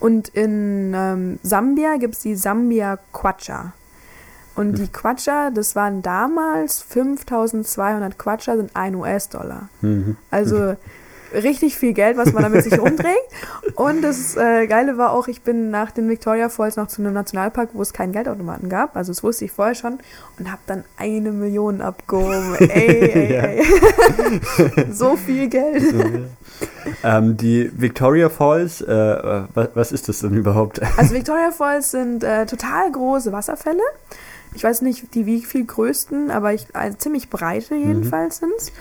Und 0.00 0.28
in 0.28 0.92
ähm, 0.96 1.38
Sambia 1.42 1.96
gibt 1.96 2.14
es 2.14 2.20
die 2.20 2.34
Sambia 2.34 2.98
Kwacha. 3.12 3.72
Und 4.54 4.76
die 4.78 4.88
Kwacha, 4.88 5.50
das 5.50 5.74
waren 5.76 6.02
damals 6.02 6.82
5200 6.82 8.18
Kwacha, 8.18 8.56
sind 8.56 8.74
1 8.76 8.96
US-Dollar. 8.96 9.68
Mhm. 9.80 10.16
Also 10.30 10.76
richtig 11.34 11.76
viel 11.76 11.92
Geld, 11.92 12.16
was 12.16 12.32
man 12.32 12.42
damit 12.42 12.64
sich 12.64 12.78
umträgt. 12.78 13.18
Und 13.74 14.02
das 14.02 14.36
äh, 14.36 14.66
Geile 14.66 14.98
war 14.98 15.12
auch, 15.12 15.28
ich 15.28 15.42
bin 15.42 15.70
nach 15.70 15.90
den 15.90 16.08
Victoria 16.08 16.48
Falls 16.48 16.76
noch 16.76 16.88
zu 16.88 17.02
einem 17.02 17.14
Nationalpark, 17.14 17.70
wo 17.72 17.82
es 17.82 17.92
keinen 17.92 18.12
Geldautomaten 18.12 18.68
gab. 18.68 18.96
Also 18.96 19.12
das 19.12 19.22
wusste 19.22 19.44
ich 19.44 19.52
vorher 19.52 19.74
schon. 19.74 19.98
Und 20.38 20.50
habe 20.50 20.62
dann 20.66 20.84
eine 20.96 21.32
Million 21.32 21.80
abgehoben. 21.80 22.54
Ey, 22.60 23.10
ey, 23.10 23.60
ey. 23.60 24.90
so 24.92 25.16
viel 25.16 25.48
Geld. 25.48 25.94
ähm, 27.02 27.36
die 27.36 27.70
Victoria 27.74 28.28
Falls, 28.28 28.80
äh, 28.80 29.44
was, 29.54 29.68
was 29.74 29.92
ist 29.92 30.08
das 30.08 30.20
denn 30.20 30.34
überhaupt? 30.34 30.80
Also 30.96 31.14
Victoria 31.14 31.50
Falls 31.50 31.90
sind 31.90 32.24
äh, 32.24 32.46
total 32.46 32.90
große 32.90 33.32
Wasserfälle. 33.32 33.82
Ich 34.54 34.64
weiß 34.64 34.82
nicht, 34.82 35.14
die 35.14 35.24
wie 35.26 35.42
viel 35.42 35.64
größten, 35.64 36.30
aber 36.30 36.52
ich, 36.52 36.66
also 36.74 36.96
ziemlich 36.98 37.30
breite 37.30 37.74
jedenfalls 37.74 38.38
sind's 38.38 38.72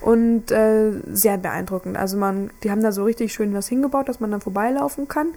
Und 0.00 0.50
äh, 0.50 0.92
sehr 1.12 1.38
beeindruckend. 1.38 1.96
Also 1.96 2.16
man, 2.16 2.50
die 2.62 2.70
haben 2.70 2.82
da 2.82 2.92
so 2.92 3.04
richtig 3.04 3.32
schön 3.32 3.52
was 3.54 3.68
hingebaut, 3.68 4.08
dass 4.08 4.20
man 4.20 4.30
dann 4.30 4.40
vorbeilaufen 4.40 5.08
kann. 5.08 5.28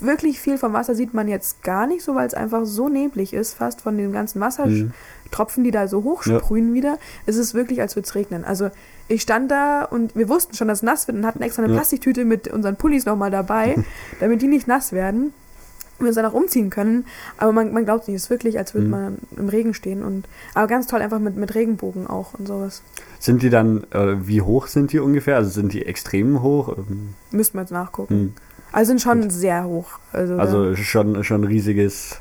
Wirklich 0.00 0.40
viel 0.40 0.58
vom 0.58 0.72
Wasser 0.72 0.94
sieht 0.94 1.14
man 1.14 1.28
jetzt 1.28 1.62
gar 1.62 1.86
nicht 1.86 2.02
so, 2.02 2.14
weil 2.14 2.26
es 2.26 2.34
einfach 2.34 2.64
so 2.64 2.88
neblig 2.88 3.32
ist, 3.32 3.54
fast 3.54 3.82
von 3.82 3.96
den 3.96 4.12
ganzen 4.12 4.40
Wassertropfen, 4.40 5.62
die 5.62 5.70
da 5.70 5.86
so 5.86 6.02
hochsprühen 6.02 6.74
wieder. 6.74 6.98
Es 7.26 7.36
ist 7.36 7.54
wirklich, 7.54 7.80
als 7.80 7.94
würde 7.94 8.06
es 8.08 8.14
regnen. 8.14 8.44
Also 8.44 8.70
ich 9.06 9.22
stand 9.22 9.50
da 9.50 9.84
und 9.84 10.16
wir 10.16 10.28
wussten 10.28 10.54
schon, 10.54 10.68
dass 10.68 10.78
es 10.78 10.82
nass 10.82 11.06
wird 11.06 11.18
und 11.18 11.26
hatten 11.26 11.42
extra 11.42 11.62
eine 11.62 11.72
Ja. 11.72 11.78
Plastiktüte 11.78 12.24
mit 12.24 12.48
unseren 12.48 12.76
Pullis 12.76 13.04
nochmal 13.06 13.30
dabei, 13.30 13.76
damit 14.20 14.42
die 14.42 14.48
nicht 14.48 14.66
nass 14.66 14.92
werden 14.92 15.32
wir 16.04 16.08
uns 16.08 16.16
dann 16.16 16.24
auch 16.26 16.32
umziehen 16.34 16.70
können. 16.70 17.04
Aber 17.36 17.52
man, 17.52 17.72
man 17.72 17.84
glaubt 17.84 18.06
nicht, 18.08 18.16
es 18.16 18.24
ist 18.24 18.30
wirklich, 18.30 18.58
als 18.58 18.74
würde 18.74 18.86
Mhm. 18.86 18.90
man 18.90 19.18
im 19.36 19.48
Regen 19.48 19.74
stehen. 19.74 20.02
Und, 20.04 20.26
aber 20.54 20.66
ganz 20.66 20.86
toll, 20.86 21.00
einfach 21.02 21.18
mit, 21.18 21.36
mit 21.36 21.54
Regenbogen 21.54 22.06
auch 22.06 22.34
und 22.34 22.46
sowas. 22.46 22.82
Sind 23.18 23.42
die 23.42 23.50
dann, 23.50 23.84
äh, 23.90 24.16
wie 24.26 24.42
hoch 24.42 24.66
sind 24.68 24.92
die 24.92 24.98
ungefähr? 25.00 25.36
Also 25.36 25.50
sind 25.50 25.72
die 25.72 25.84
extrem 25.86 26.42
hoch? 26.42 26.76
Ähm, 26.78 27.14
Müssten 27.30 27.56
wir 27.58 27.62
jetzt 27.62 27.72
nachgucken. 27.72 28.14
hm. 28.14 28.32
Also 28.70 28.90
sind 28.90 29.00
schon 29.00 29.30
sehr 29.30 29.64
hoch. 29.64 29.98
Also, 30.12 30.36
Also 30.36 30.76
schon, 30.76 31.24
schon 31.24 31.40
ein 31.40 31.46
riesiges 31.46 32.18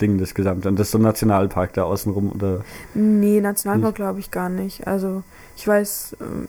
Ding, 0.00 0.18
das 0.18 0.34
Gesamte. 0.34 0.68
Und 0.68 0.78
das 0.78 0.88
ist 0.88 0.90
so 0.92 0.98
ein 0.98 1.02
Nationalpark 1.02 1.72
da 1.72 1.84
außenrum, 1.84 2.32
oder? 2.32 2.60
nee, 2.92 3.40
Nationalpark 3.40 3.94
glaube 3.94 4.20
ich 4.20 4.30
gar 4.30 4.50
nicht. 4.50 4.86
Also 4.86 5.22
ich 5.56 5.66
weiß, 5.66 6.16
ähm, 6.20 6.48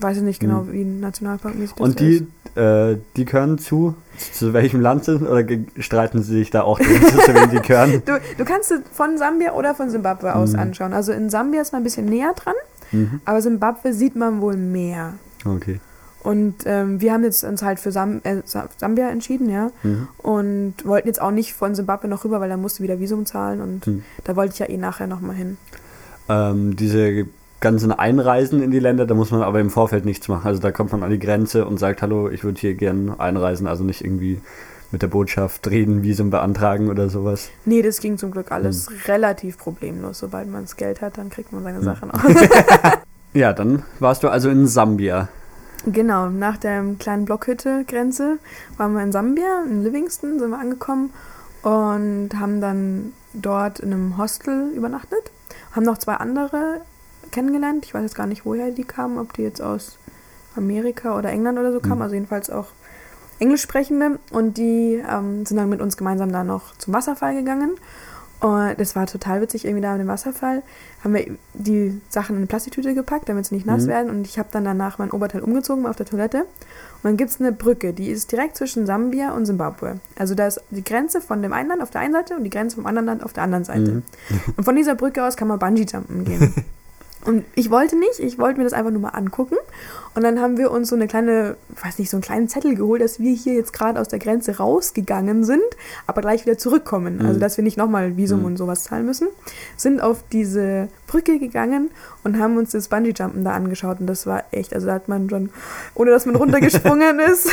weiß 0.00 0.18
ich 0.18 0.22
nicht 0.22 0.40
genau, 0.40 0.66
wie 0.70 0.82
ein 0.82 1.00
Nationalpark 1.00 1.54
das 1.60 1.70
Hm. 1.76 1.82
Und 1.84 2.00
die, 2.00 2.26
äh, 2.58 2.96
die 3.16 3.24
gehören 3.24 3.58
zu, 3.58 3.94
zu 4.32 4.52
welchem 4.52 4.80
Land 4.80 5.04
sind? 5.04 5.22
Oder 5.22 5.44
streiten 5.78 6.22
sie 6.22 6.34
sich 6.38 6.50
da 6.50 6.62
auch 6.62 6.78
drin, 6.78 7.00
zu 7.24 7.34
wem 7.34 7.50
die 7.50 7.60
gehören? 7.66 8.02
Du, 8.04 8.12
du 8.36 8.44
kannst 8.44 8.70
es 8.70 8.80
von 8.92 9.16
Sambia 9.18 9.52
oder 9.54 9.74
von 9.74 9.90
Simbabwe 9.90 10.34
aus 10.34 10.52
Mhm. 10.52 10.58
anschauen. 10.58 10.92
Also 10.92 11.12
in 11.12 11.30
Sambia 11.30 11.60
ist 11.62 11.72
man 11.72 11.80
ein 11.82 11.84
bisschen 11.84 12.06
näher 12.06 12.32
dran, 12.34 12.54
Mhm. 12.92 13.20
aber 13.24 13.40
Simbabwe 13.42 13.92
sieht 13.92 14.16
man 14.16 14.40
wohl 14.40 14.56
mehr. 14.56 15.14
Okay. 15.44 15.80
Und 16.24 16.56
ähm, 16.66 17.00
wir 17.00 17.12
haben 17.12 17.22
jetzt 17.22 17.44
uns 17.44 17.62
halt 17.62 17.78
für 17.78 17.92
Sam 17.92 18.20
äh, 18.24 18.42
Sa- 18.44 18.68
Sambia 18.76 19.08
entschieden, 19.08 19.48
ja. 19.48 19.70
Mhm. 19.84 20.08
Und 20.18 20.74
wollten 20.84 21.06
jetzt 21.06 21.20
auch 21.22 21.30
nicht 21.30 21.54
von 21.54 21.74
Simbabwe 21.76 22.08
noch 22.08 22.24
rüber, 22.24 22.40
weil 22.40 22.48
da 22.48 22.56
musste 22.56 22.82
wieder 22.82 22.98
Visum 22.98 23.24
zahlen 23.24 23.60
und 23.60 23.86
Hm. 23.86 24.02
da 24.24 24.34
wollte 24.36 24.52
ich 24.54 24.58
ja 24.58 24.66
eh 24.68 24.76
nachher 24.76 25.06
nochmal 25.06 25.36
hin. 25.36 25.56
Ähm, 26.28 26.74
diese 26.76 27.26
ganzen 27.60 27.90
Einreisen 27.92 28.62
in 28.62 28.70
die 28.70 28.78
Länder, 28.78 29.06
da 29.06 29.14
muss 29.14 29.30
man 29.30 29.42
aber 29.42 29.60
im 29.60 29.70
Vorfeld 29.70 30.04
nichts 30.04 30.28
machen. 30.28 30.46
Also 30.46 30.60
da 30.60 30.70
kommt 30.72 30.92
man 30.92 31.02
an 31.02 31.10
die 31.10 31.18
Grenze 31.18 31.64
und 31.66 31.78
sagt, 31.78 32.02
hallo, 32.02 32.28
ich 32.28 32.44
würde 32.44 32.60
hier 32.60 32.74
gern 32.74 33.18
einreisen, 33.18 33.66
also 33.66 33.82
nicht 33.84 34.04
irgendwie 34.04 34.40
mit 34.90 35.02
der 35.02 35.08
Botschaft 35.08 35.68
reden, 35.68 36.02
Visum 36.02 36.30
beantragen 36.30 36.88
oder 36.88 37.08
sowas. 37.10 37.50
Nee, 37.66 37.82
das 37.82 38.00
ging 38.00 38.16
zum 38.16 38.30
Glück 38.30 38.52
alles 38.52 38.88
Hm. 38.88 38.96
relativ 39.06 39.58
problemlos. 39.58 40.18
Sobald 40.20 40.50
man 40.50 40.62
das 40.62 40.76
Geld 40.76 41.00
hat, 41.02 41.18
dann 41.18 41.28
kriegt 41.30 41.52
man 41.52 41.62
seine 41.62 41.78
Hm. 41.78 41.84
Sachen 41.84 42.10
auch. 42.12 42.18
Ja, 43.34 43.52
dann 43.52 43.82
warst 43.98 44.22
du 44.22 44.28
also 44.28 44.48
in 44.48 44.66
Sambia. 44.66 45.28
genau, 45.84 46.28
nach 46.30 46.56
der 46.56 46.82
kleinen 46.98 47.24
Blockhütte-Grenze 47.26 48.38
waren 48.78 48.94
wir 48.94 49.02
in 49.02 49.12
Sambia, 49.12 49.64
in 49.68 49.82
Livingston 49.84 50.38
sind 50.38 50.50
wir 50.50 50.58
angekommen 50.58 51.10
und 51.62 52.30
haben 52.40 52.60
dann 52.60 53.12
dort 53.34 53.80
in 53.80 53.92
einem 53.92 54.16
Hostel 54.16 54.70
übernachtet. 54.74 55.30
Haben 55.72 55.84
noch 55.84 55.98
zwei 55.98 56.14
andere 56.14 56.80
kennengelernt. 57.32 57.84
Ich 57.84 57.94
weiß 57.94 58.02
jetzt 58.02 58.14
gar 58.14 58.26
nicht, 58.26 58.44
woher 58.44 58.70
die 58.70 58.84
kamen, 58.84 59.18
ob 59.18 59.32
die 59.34 59.42
jetzt 59.42 59.60
aus 59.62 59.98
Amerika 60.56 61.16
oder 61.16 61.30
England 61.30 61.58
oder 61.58 61.72
so 61.72 61.80
kamen, 61.80 61.96
Mhm. 61.96 62.02
also 62.02 62.14
jedenfalls 62.14 62.50
auch 62.50 62.66
Englisch 63.38 63.62
sprechende. 63.62 64.18
Und 64.32 64.56
die 64.58 65.02
ähm, 65.08 65.46
sind 65.46 65.56
dann 65.56 65.68
mit 65.68 65.80
uns 65.80 65.96
gemeinsam 65.96 66.32
da 66.32 66.42
noch 66.44 66.76
zum 66.78 66.92
Wasserfall 66.94 67.34
gegangen. 67.34 67.72
Und 68.40 68.78
das 68.78 68.94
war 68.94 69.06
total 69.06 69.40
witzig, 69.40 69.64
irgendwie 69.64 69.82
da 69.82 69.92
an 69.94 69.98
dem 69.98 70.06
Wasserfall 70.06 70.62
haben 71.02 71.12
wir 71.12 71.26
die 71.54 72.00
Sachen 72.08 72.34
in 72.34 72.36
eine 72.38 72.46
Plastiktüte 72.46 72.94
gepackt, 72.94 73.28
damit 73.28 73.46
sie 73.46 73.56
nicht 73.56 73.66
nass 73.66 73.84
Mhm. 73.84 73.88
werden. 73.88 74.10
Und 74.10 74.26
ich 74.28 74.38
habe 74.38 74.48
dann 74.52 74.64
danach 74.64 74.98
mein 74.98 75.10
Oberteil 75.10 75.40
umgezogen 75.42 75.86
auf 75.86 75.96
der 75.96 76.06
Toilette. 76.06 76.42
Und 76.42 77.02
dann 77.02 77.16
gibt 77.16 77.30
es 77.30 77.40
eine 77.40 77.50
Brücke, 77.50 77.92
die 77.92 78.08
ist 78.10 78.30
direkt 78.30 78.56
zwischen 78.56 78.86
Sambia 78.86 79.32
und 79.32 79.44
Simbabwe. 79.46 79.98
Also 80.16 80.36
da 80.36 80.46
ist 80.46 80.60
die 80.70 80.84
Grenze 80.84 81.20
von 81.20 81.42
dem 81.42 81.52
einen 81.52 81.68
Land 81.70 81.82
auf 81.82 81.90
der 81.90 82.00
einen 82.00 82.12
Seite 82.12 82.36
und 82.36 82.44
die 82.44 82.50
Grenze 82.50 82.76
vom 82.76 82.86
anderen 82.86 83.06
Land 83.06 83.24
auf 83.24 83.32
der 83.32 83.42
anderen 83.42 83.64
Seite. 83.64 83.90
Mhm. 83.90 84.02
Und 84.56 84.62
von 84.64 84.76
dieser 84.76 84.94
Brücke 84.94 85.24
aus 85.24 85.36
kann 85.36 85.48
man 85.48 85.58
Bungee-Jumpen 85.58 86.24
gehen. 86.24 86.54
Und 87.28 87.44
ich 87.54 87.70
wollte 87.70 87.94
nicht, 87.98 88.20
ich 88.20 88.38
wollte 88.38 88.56
mir 88.58 88.64
das 88.64 88.72
einfach 88.72 88.90
nur 88.90 89.02
mal 89.02 89.10
angucken. 89.10 89.56
Und 90.14 90.22
dann 90.24 90.40
haben 90.40 90.56
wir 90.56 90.70
uns 90.70 90.88
so 90.88 90.96
eine 90.96 91.06
kleine, 91.06 91.56
weiß 91.82 91.98
nicht, 91.98 92.08
so 92.10 92.16
einen 92.16 92.22
kleinen 92.22 92.48
Zettel 92.48 92.74
geholt, 92.74 93.02
dass 93.02 93.20
wir 93.20 93.32
hier 93.34 93.52
jetzt 93.52 93.74
gerade 93.74 94.00
aus 94.00 94.08
der 94.08 94.18
Grenze 94.18 94.56
rausgegangen 94.56 95.44
sind, 95.44 95.62
aber 96.06 96.22
gleich 96.22 96.46
wieder 96.46 96.56
zurückkommen. 96.56 97.18
Mhm. 97.18 97.26
Also 97.26 97.38
dass 97.38 97.58
wir 97.58 97.62
nicht 97.64 97.76
nochmal 97.76 98.16
Visum 98.16 98.40
Mhm. 98.40 98.44
und 98.46 98.56
sowas 98.56 98.84
zahlen 98.84 99.04
müssen. 99.04 99.28
Sind 99.76 100.00
auf 100.00 100.24
diese 100.32 100.88
Brücke 101.06 101.38
gegangen 101.38 101.90
und 102.24 102.38
haben 102.38 102.56
uns 102.56 102.70
das 102.70 102.88
Bungee-Jumpen 102.88 103.44
da 103.44 103.52
angeschaut. 103.52 104.00
Und 104.00 104.06
das 104.06 104.26
war 104.26 104.44
echt, 104.50 104.72
also 104.74 104.86
da 104.86 104.94
hat 104.94 105.08
man 105.08 105.28
schon, 105.28 105.50
ohne 105.94 106.10
dass 106.10 106.24
man 106.24 106.34
runtergesprungen 106.34 107.20
ist, 107.32 107.50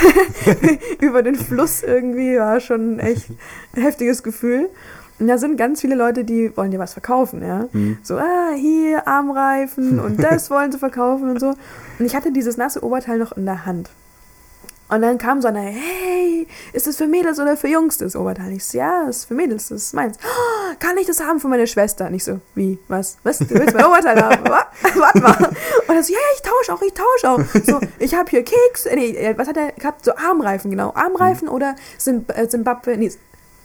über 1.01 1.21
den 1.21 1.35
Fluss 1.35 1.83
irgendwie, 1.83 2.37
war 2.39 2.61
schon 2.61 2.99
echt 2.99 3.29
ein 3.75 3.81
heftiges 3.81 4.23
Gefühl. 4.23 4.69
Und 5.19 5.27
da 5.27 5.37
sind 5.37 5.55
ganz 5.57 5.79
viele 5.81 5.95
Leute, 5.95 6.25
die 6.25 6.55
wollen 6.57 6.71
dir 6.71 6.79
was 6.79 6.93
verkaufen, 6.93 7.41
ja. 7.41 7.67
Mhm. 7.71 7.97
So, 8.03 8.17
ah, 8.17 8.51
hier 8.55 9.07
Armreifen 9.07 9.99
und 10.05 10.21
das 10.21 10.49
wollen 10.49 10.71
sie 10.71 10.77
verkaufen 10.79 11.29
und 11.29 11.39
so. 11.39 11.49
Und 11.99 12.05
ich 12.05 12.15
hatte 12.15 12.31
dieses 12.31 12.57
nasse 12.57 12.83
Oberteil 12.83 13.17
noch 13.17 13.31
in 13.33 13.45
der 13.45 13.65
Hand. 13.65 13.89
Und 14.87 15.01
dann 15.01 15.17
kam 15.17 15.41
so 15.41 15.47
eine, 15.47 15.61
hey, 15.61 16.45
ist 16.71 16.85
das 16.85 16.97
für 16.97 17.07
Mädels 17.07 17.39
oder 17.39 17.57
für 17.57 17.67
Jungs 17.69 17.97
das 17.97 18.15
Oberteil? 18.15 18.51
Ich 18.51 18.63
so, 18.65 18.77
ja, 18.77 19.05
das 19.07 19.17
ist 19.17 19.25
für 19.25 19.33
Mädels, 19.33 19.69
das 19.69 19.81
ist 19.81 19.93
meins. 19.95 20.15
Oh, 20.23 20.75
kann 20.79 20.95
ich 20.99 21.07
das 21.07 21.21
haben 21.23 21.39
für 21.39 21.47
meine 21.47 21.65
Schwester? 21.65 22.05
Und 22.05 22.13
ich 22.13 22.23
so, 22.23 22.39
wie, 22.53 22.77
was, 22.87 23.17
was, 23.23 23.39
du 23.39 23.49
willst 23.49 23.73
mein 23.73 23.85
Oberteil 23.85 24.21
haben? 24.21 24.43
Wa- 24.49 24.67
Warte 24.95 25.19
mal. 25.21 25.35
Und 25.87 25.95
er 25.95 26.03
so, 26.03 26.13
ja, 26.13 26.19
ich 26.35 26.41
tausche 26.43 26.71
auch, 26.73 26.81
ich 26.83 26.93
tausche 26.93 27.29
auch. 27.31 27.63
So, 27.65 27.79
ich 27.97 28.13
habe 28.13 28.29
hier 28.29 28.43
Keks, 28.43 28.85
nee, 28.93 29.33
was 29.37 29.47
hat 29.47 29.57
er 29.57 29.71
gehabt? 29.71 30.05
So 30.05 30.13
Armreifen, 30.17 30.69
genau. 30.69 30.91
Armreifen 30.93 31.47
oder 31.47 31.75
Zim 31.97 32.25
äh, 32.35 32.47
Zimbabwe, 32.47 32.95
nee, 32.97 33.11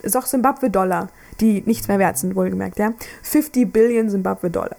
ist 0.03 0.17
auch 0.17 0.25
Zimbabwe-Dollar, 0.25 1.11
die 1.41 1.63
nichts 1.67 1.89
mehr 1.89 1.99
wert 1.99 2.19
sind, 2.19 2.37
wohlgemerkt, 2.37 2.79
ja. 2.79 2.93
50 3.23 3.73
Billion 3.73 4.09
Zimbabwe-Dollar. 4.11 4.77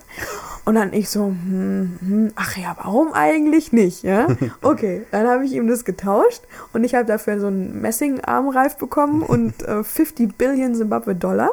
Und 0.64 0.76
dann 0.76 0.94
ich 0.94 1.10
so, 1.10 1.26
hm, 1.26 1.98
hm, 2.00 2.32
ach 2.36 2.56
ja, 2.56 2.76
warum 2.82 3.14
eigentlich 3.14 3.72
nicht, 3.72 4.04
ja? 4.04 4.28
Okay, 4.62 5.04
dann 5.12 5.28
habe 5.28 5.46
ich 5.46 5.54
ihm 5.54 5.68
das 5.68 5.86
getauscht 5.86 6.44
und 6.74 6.84
ich 6.84 6.94
habe 6.94 7.06
dafür 7.06 7.40
so 7.40 7.48
einen 7.48 7.82
Messing-Armreif 7.82 8.78
bekommen 8.78 9.24
und 9.24 9.64
äh, 9.68 9.84
50 9.84 10.38
Billion 10.38 10.76
Zimbabwe-Dollar. 10.76 11.50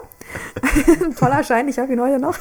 Ein 1.03 1.15
toller 1.17 1.43
Schein, 1.43 1.69
ich 1.69 1.79
habe 1.79 1.93
ihn 1.93 2.01
heute 2.01 2.19
noch. 2.19 2.39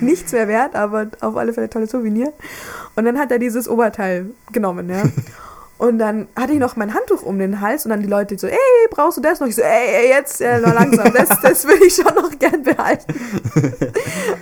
Nichts 0.00 0.32
mehr 0.32 0.48
wert, 0.48 0.74
aber 0.74 1.08
auf 1.20 1.36
alle 1.36 1.52
Fälle 1.52 1.68
tolles 1.68 1.90
Souvenir. 1.90 2.32
Und 2.94 3.04
dann 3.04 3.18
hat 3.18 3.30
er 3.30 3.38
dieses 3.38 3.68
Oberteil 3.68 4.30
genommen, 4.52 4.88
ja. 4.88 5.02
Und 5.78 5.98
dann 5.98 6.26
hatte 6.34 6.54
ich 6.54 6.58
noch 6.58 6.76
mein 6.76 6.94
Handtuch 6.94 7.22
um 7.22 7.38
den 7.38 7.60
Hals 7.60 7.84
und 7.84 7.90
dann 7.90 8.00
die 8.00 8.08
Leute 8.08 8.38
so, 8.38 8.46
ey, 8.46 8.56
brauchst 8.90 9.18
du 9.18 9.22
das 9.22 9.40
noch? 9.40 9.46
Ich 9.46 9.56
so, 9.56 9.62
ey, 9.62 10.04
ey 10.04 10.08
jetzt, 10.08 10.40
äh, 10.40 10.58
noch 10.60 10.72
langsam, 10.72 11.12
das, 11.12 11.28
das 11.42 11.66
will 11.66 11.78
ich 11.86 11.94
schon 11.94 12.14
noch 12.14 12.38
gern 12.38 12.62
behalten. 12.62 13.14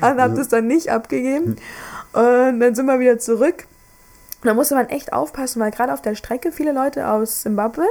und 0.00 0.20
habe 0.20 0.34
das 0.34 0.48
dann 0.48 0.68
nicht 0.68 0.90
abgegeben. 0.90 1.56
Und 2.12 2.60
dann 2.60 2.74
sind 2.74 2.86
wir 2.86 3.00
wieder 3.00 3.18
zurück. 3.18 3.66
Und 4.42 4.48
da 4.48 4.54
musste 4.54 4.74
man 4.74 4.88
echt 4.90 5.12
aufpassen, 5.12 5.60
weil 5.60 5.70
gerade 5.70 5.92
auf 5.92 6.02
der 6.02 6.14
Strecke 6.14 6.52
viele 6.52 6.72
Leute 6.72 7.08
aus 7.08 7.40
Zimbabwe, 7.40 7.86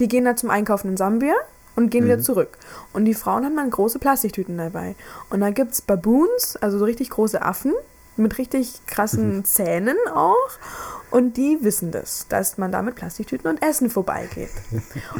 die 0.00 0.08
gehen 0.08 0.24
da 0.24 0.34
zum 0.34 0.50
Einkaufen 0.50 0.88
in 0.88 0.96
Sambia 0.96 1.34
und 1.76 1.90
gehen 1.90 2.06
wieder 2.06 2.18
zurück. 2.18 2.58
Und 2.92 3.04
die 3.04 3.14
Frauen 3.14 3.44
haben 3.44 3.56
dann 3.56 3.70
große 3.70 4.00
Plastiktüten 4.00 4.58
dabei. 4.58 4.96
Und 5.30 5.40
da 5.40 5.50
gibt's 5.50 5.82
Baboons, 5.82 6.56
also 6.56 6.78
so 6.78 6.84
richtig 6.84 7.10
große 7.10 7.40
Affen 7.42 7.72
mit 8.16 8.38
richtig 8.38 8.80
krassen 8.86 9.44
Zähnen 9.44 9.96
auch. 10.12 10.34
Und 11.10 11.36
die 11.36 11.58
wissen 11.62 11.90
das, 11.90 12.26
dass 12.28 12.58
man 12.58 12.70
da 12.70 12.82
mit 12.82 12.94
Plastiktüten 12.94 13.50
und 13.50 13.62
Essen 13.62 13.88
vorbeigeht. 13.88 14.50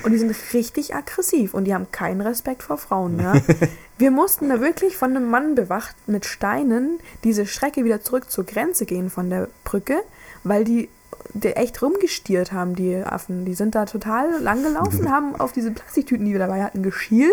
Und 0.03 0.13
die 0.13 0.19
sind 0.19 0.35
richtig 0.53 0.95
aggressiv 0.95 1.55
und 1.55 1.65
die 1.65 1.75
haben 1.75 1.91
keinen 1.93 2.21
Respekt 2.21 2.63
vor 2.63 2.77
Frauen. 2.77 3.19
Ja? 3.19 3.35
Wir 3.99 4.11
mussten 4.11 4.49
da 4.49 4.61
wirklich 4.61 4.97
von 4.97 5.17
einem 5.17 5.31
Mann 5.31 5.55
bewacht 5.55 5.97
mit 6.07 6.27
Steinen 6.27 6.99
diese 7.25 7.47
Strecke 7.47 7.85
wieder 7.85 8.03
zurück 8.03 8.31
zur 8.31 8.45
Grenze 8.45 8.85
gehen 8.85 9.09
von 9.09 9.31
der 9.31 9.49
Brücke, 9.65 9.97
weil 10.45 10.65
die, 10.65 10.91
die 11.33 11.57
echt 11.57 11.81
rumgestiert 11.81 12.53
haben, 12.53 12.77
die 12.77 12.97
Affen. 12.97 13.47
Die 13.47 13.55
sind 13.55 13.75
da 13.75 13.87
total 13.87 14.41
lang 14.43 14.63
gelaufen, 14.63 15.11
haben 15.11 15.37
auf 15.37 15.53
diese 15.53 15.71
Plastiktüten, 15.71 16.27
die 16.27 16.33
wir 16.33 16.39
dabei 16.39 16.63
hatten, 16.63 16.83
geschielt 16.83 17.33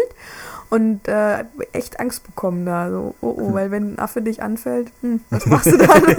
und 0.70 1.08
äh, 1.10 1.44
echt 1.74 2.00
Angst 2.00 2.26
bekommen 2.26 2.66
da. 2.66 2.90
So, 2.90 3.16
oh, 3.20 3.36
oh, 3.38 3.54
weil 3.54 3.70
wenn 3.70 3.96
ein 3.96 4.00
Affe 4.00 4.22
dich 4.22 4.42
anfällt, 4.42 4.92
hm, 5.02 5.20
was 5.30 5.46
machst 5.46 5.74
du 5.74 5.78
dann? 5.78 6.16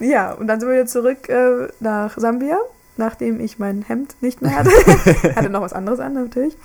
Ja, 0.00 0.32
und 0.32 0.46
dann 0.46 0.60
sind 0.60 0.68
wir 0.68 0.76
wieder 0.76 0.86
zurück 0.86 1.28
äh, 1.28 1.68
nach 1.80 2.18
Sambia, 2.18 2.58
nachdem 2.96 3.40
ich 3.40 3.58
mein 3.58 3.82
Hemd 3.82 4.16
nicht 4.20 4.42
mehr 4.42 4.56
hatte. 4.56 4.70
hatte 5.36 5.50
noch 5.50 5.62
was 5.62 5.72
anderes 5.72 6.00
an, 6.00 6.14
natürlich. 6.14 6.56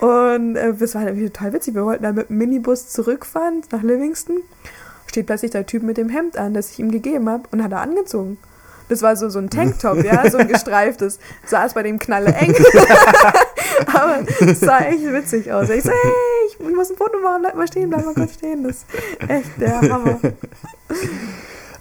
Und 0.00 0.56
äh, 0.56 0.74
das 0.74 0.94
war 0.94 1.02
halt 1.02 1.10
irgendwie 1.10 1.30
total 1.30 1.52
witzig. 1.52 1.74
Wir 1.74 1.84
wollten 1.84 2.02
dann 2.02 2.14
mit 2.14 2.28
dem 2.28 2.38
Minibus 2.38 2.88
zurückfahren 2.88 3.62
nach 3.70 3.82
Livingston. 3.82 4.38
Steht 5.06 5.26
plötzlich 5.26 5.50
der 5.50 5.66
Typ 5.66 5.82
mit 5.82 5.96
dem 5.96 6.08
Hemd 6.08 6.36
an, 6.36 6.54
das 6.54 6.72
ich 6.72 6.78
ihm 6.78 6.90
gegeben 6.90 7.28
habe, 7.28 7.44
und 7.52 7.62
hat 7.62 7.72
er 7.72 7.80
angezogen. 7.80 8.38
Das 8.88 9.02
war 9.02 9.16
so, 9.16 9.28
so 9.28 9.40
ein 9.40 9.50
Tanktop, 9.50 10.04
ja, 10.04 10.30
so 10.30 10.38
ein 10.38 10.46
gestreiftes. 10.46 11.18
Saß 11.46 11.74
bei 11.74 11.82
dem 11.82 11.98
Knalle 11.98 12.32
eng. 12.34 12.54
Aber 13.92 14.24
es 14.40 14.60
sah 14.60 14.78
echt 14.80 15.02
witzig 15.12 15.52
aus. 15.52 15.68
Ich 15.70 15.82
so, 15.82 15.90
hey, 15.90 16.12
ich, 16.48 16.60
ich 16.60 16.74
muss 16.74 16.90
ein 16.90 16.96
Foto 16.96 17.18
machen, 17.18 17.42
bleib 17.42 17.56
mal 17.56 17.66
stehen, 17.66 17.90
bleib 17.90 18.04
mal 18.04 18.14
kurz 18.14 18.34
stehen. 18.34 18.62
Das 18.62 18.76
ist 18.76 18.86
echt 19.28 19.60
der 19.60 19.80
Hammer. 19.80 20.20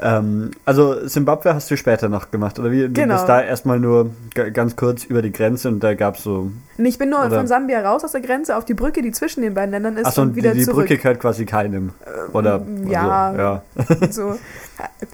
Ähm, 0.02 0.52
also 0.66 1.08
Simbabwe 1.08 1.54
hast 1.54 1.70
du 1.72 1.78
später 1.78 2.10
noch 2.10 2.32
gemacht, 2.32 2.60
oder 2.60 2.72
wie? 2.72 2.82
Du 2.84 2.90
Genau. 2.94 3.16
bist 3.16 3.30
da 3.30 3.42
erstmal 3.42 3.80
nur 3.80 4.12
ganz 4.54 4.76
kurz 4.76 5.04
über 5.06 5.22
die 5.22 5.32
Grenze 5.32 5.70
und 5.70 5.80
da 5.82 5.94
gab 5.94 6.16
es 6.18 6.24
so. 6.24 6.52
Ich 6.78 6.98
bin 6.98 7.10
nur 7.10 7.20
Oder- 7.26 7.38
von 7.38 7.48
Sambia 7.48 7.82
raus 7.82 8.04
aus 8.04 8.12
der 8.12 8.22
Grenze 8.22 8.56
auf 8.58 8.66
die 8.66 8.74
Brücke, 8.74 9.02
die 9.02 9.12
zwischen 9.12 9.42
den 9.42 9.54
beiden 9.54 9.72
Ländern 9.72 9.98
ist, 9.98 10.06
Achso, 10.08 10.22
und 10.22 10.30
und 10.30 10.36
wieder 10.36 10.52
die, 10.52 10.60
die 10.60 10.66
zurück. 10.66 10.84
Ähm, 10.84 10.88
Brücke 10.88 10.98
gehört 11.02 11.20
quasi 11.20 11.46
keinem. 11.46 11.92
Oder? 12.34 12.62
ja. 12.90 13.30
Also, 13.30 13.40
ja. 13.42 13.62
So, 14.12 14.40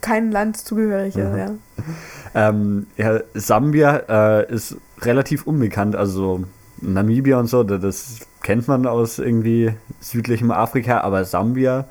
kein 0.01 0.32
Land 0.32 0.57
zugehörige, 0.57 1.19
Mhm. 1.23 1.38
ja. 1.38 1.51
Ähm, 2.34 2.88
ja, 2.97 3.19
Sambia 3.34 3.97
äh, 4.41 4.53
ist 4.53 4.77
relativ 5.01 5.45
unbekannt, 5.47 5.95
also 5.95 6.43
Namibia 6.82 7.38
und 7.39 7.47
so, 7.47 7.63
da- 7.63 7.77
das 7.77 8.19
kennt 8.41 8.67
man 8.67 8.88
aus 8.88 9.19
irgendwie 9.19 9.73
südlichem 9.99 10.49
Afrika, 10.51 11.01
aber 11.01 11.25
Sambia 11.25 11.86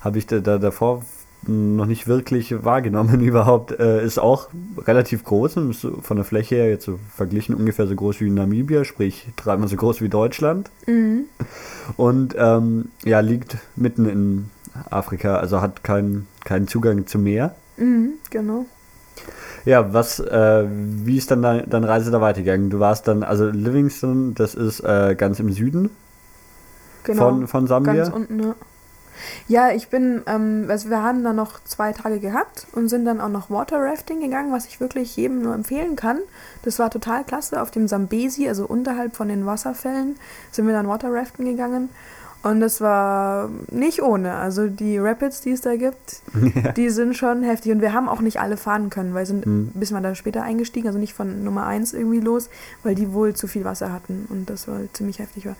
habe 0.00 0.18
ich 0.18 0.26
da, 0.26 0.38
da 0.40 0.58
davor 0.58 1.02
noch 1.46 1.86
nicht 1.86 2.06
wirklich 2.06 2.64
wahrgenommen 2.64 3.20
überhaupt. 3.24 3.78
Äh, 3.78 4.04
ist 4.04 4.18
auch 4.18 4.48
relativ 4.78 5.24
groß 5.24 5.56
und 5.58 5.70
ist 5.70 5.86
von 6.02 6.16
der 6.16 6.24
Fläche 6.24 6.56
her 6.56 6.68
jetzt 6.68 6.84
so 6.84 6.98
verglichen 7.14 7.54
ungefähr 7.54 7.86
so 7.86 7.94
groß 7.94 8.20
wie 8.20 8.30
Namibia, 8.30 8.84
sprich 8.84 9.28
dreimal 9.36 9.68
so 9.68 9.76
groß 9.76 10.00
wie 10.00 10.08
Deutschland. 10.08 10.70
Mhm. 10.86 11.24
Und 11.96 12.36
ähm, 12.38 12.90
ja, 13.04 13.18
liegt 13.20 13.56
mitten 13.74 14.08
in 14.08 14.50
Afrika, 14.88 15.36
also 15.36 15.60
hat 15.60 15.82
keinen 15.82 16.28
keinen 16.44 16.68
Zugang 16.68 17.06
zum 17.06 17.24
Meer. 17.24 17.54
Mhm, 17.76 18.14
genau. 18.30 18.66
Ja, 19.64 19.92
was, 19.92 20.18
äh, 20.18 20.64
wie 20.68 21.16
ist 21.16 21.30
dann 21.30 21.42
dein, 21.42 21.68
deine 21.68 21.88
Reise 21.88 22.10
da 22.10 22.20
weitergegangen? 22.20 22.70
Du 22.70 22.80
warst 22.80 23.06
dann, 23.06 23.22
also 23.22 23.48
Livingston, 23.48 24.34
das 24.34 24.54
ist 24.54 24.80
äh, 24.80 25.14
ganz 25.16 25.38
im 25.38 25.52
Süden 25.52 25.90
genau. 27.04 27.28
von, 27.28 27.48
von 27.48 27.66
Sambia. 27.66 27.94
Ganz 27.94 28.08
unten, 28.08 28.42
ja. 28.42 28.54
Ja, 29.48 29.70
ich 29.70 29.88
bin, 29.88 30.22
ähm, 30.26 30.66
also 30.68 30.90
wir 30.90 31.02
haben 31.02 31.22
dann 31.24 31.36
noch 31.36 31.62
zwei 31.64 31.92
Tage 31.92 32.18
gehabt 32.20 32.66
und 32.72 32.88
sind 32.88 33.04
dann 33.04 33.20
auch 33.20 33.28
noch 33.28 33.50
Water 33.50 33.78
Rafting 33.80 34.20
gegangen, 34.20 34.52
was 34.52 34.66
ich 34.66 34.80
wirklich 34.80 35.16
jedem 35.16 35.42
nur 35.42 35.54
empfehlen 35.54 35.96
kann. 35.96 36.18
Das 36.62 36.78
war 36.78 36.90
total 36.90 37.24
klasse. 37.24 37.60
Auf 37.60 37.70
dem 37.70 37.88
Sambesi, 37.88 38.48
also 38.48 38.66
unterhalb 38.66 39.16
von 39.16 39.28
den 39.28 39.46
Wasserfällen, 39.46 40.16
sind 40.50 40.66
wir 40.66 40.74
dann 40.74 40.88
Water 40.88 41.12
Raften 41.12 41.44
gegangen. 41.44 41.88
Und 42.44 42.58
das 42.58 42.80
war 42.80 43.50
nicht 43.70 44.02
ohne. 44.02 44.34
Also 44.34 44.66
die 44.66 44.98
Rapids, 44.98 45.42
die 45.42 45.52
es 45.52 45.60
da 45.60 45.76
gibt, 45.76 46.22
die 46.76 46.90
sind 46.90 47.16
schon 47.16 47.44
heftig. 47.44 47.70
Und 47.70 47.80
wir 47.80 47.92
haben 47.92 48.08
auch 48.08 48.20
nicht 48.20 48.40
alle 48.40 48.56
fahren 48.56 48.90
können, 48.90 49.14
weil 49.14 49.26
sind 49.26 49.46
Mhm. 49.46 49.70
ein 49.74 49.78
bisschen 49.78 50.02
da 50.02 50.14
später 50.16 50.42
eingestiegen, 50.42 50.88
also 50.88 50.98
nicht 50.98 51.14
von 51.14 51.44
Nummer 51.44 51.66
1 51.66 51.92
irgendwie 51.92 52.18
los, 52.18 52.50
weil 52.82 52.96
die 52.96 53.12
wohl 53.12 53.34
zu 53.34 53.46
viel 53.46 53.64
Wasser 53.64 53.92
hatten 53.92 54.26
und 54.28 54.50
das 54.50 54.66
war 54.66 54.80
ziemlich 54.92 55.20
heftig 55.20 55.46
war. 55.46 55.54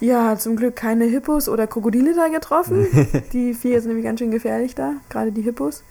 Ja, 0.00 0.36
zum 0.38 0.56
Glück 0.56 0.76
keine 0.76 1.04
Hippos 1.06 1.48
oder 1.48 1.66
Krokodile 1.66 2.14
da 2.14 2.28
getroffen. 2.28 2.86
die 3.32 3.54
Viecher 3.54 3.80
sind 3.80 3.88
nämlich 3.88 4.04
ganz 4.04 4.20
schön 4.20 4.30
gefährlich 4.30 4.74
da, 4.74 4.94
gerade 5.08 5.32
die 5.32 5.42
Hippos. 5.42 5.82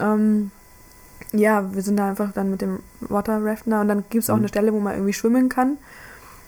Ähm, 0.00 0.50
ja, 1.32 1.72
wir 1.72 1.82
sind 1.82 1.96
da 1.96 2.08
einfach 2.08 2.32
dann 2.32 2.50
mit 2.50 2.60
dem 2.60 2.80
Water 3.00 3.44
Raften 3.44 3.70
da 3.70 3.80
und 3.80 3.88
dann 3.88 4.04
gibt 4.10 4.24
es 4.24 4.30
auch 4.30 4.34
Mhm. 4.36 4.40
eine 4.42 4.48
Stelle, 4.48 4.72
wo 4.72 4.80
man 4.80 4.94
irgendwie 4.94 5.12
schwimmen 5.12 5.48
kann. 5.48 5.78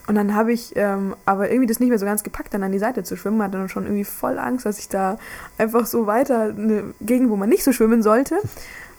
Und 0.09 0.15
dann 0.15 0.35
habe 0.35 0.53
ich 0.55 0.73
ähm, 0.75 1.15
aber 1.27 1.51
irgendwie 1.51 1.67
das 1.67 1.81
nicht 1.81 1.91
mehr 1.91 1.99
so 1.99 2.07
ganz 2.07 2.23
gepackt, 2.23 2.55
dann 2.55 2.63
an 2.63 2.73
die 2.73 2.79
Seite 2.79 3.03
zu 3.05 3.15
schwimmen. 3.15 3.43
Hatte 3.43 3.59
dann 3.59 3.69
schon 3.69 3.85
irgendwie 3.85 4.05
voll 4.05 4.39
Angst, 4.39 4.65
dass 4.65 4.79
ich 4.79 4.89
da 4.89 5.19
einfach 5.59 5.85
so 5.85 6.07
weiter 6.07 6.45
eine 6.45 6.95
Gegend, 7.03 7.29
wo 7.29 7.37
man 7.37 7.51
nicht 7.51 7.63
so 7.63 7.73
schwimmen 7.73 8.03
sollte. 8.03 8.37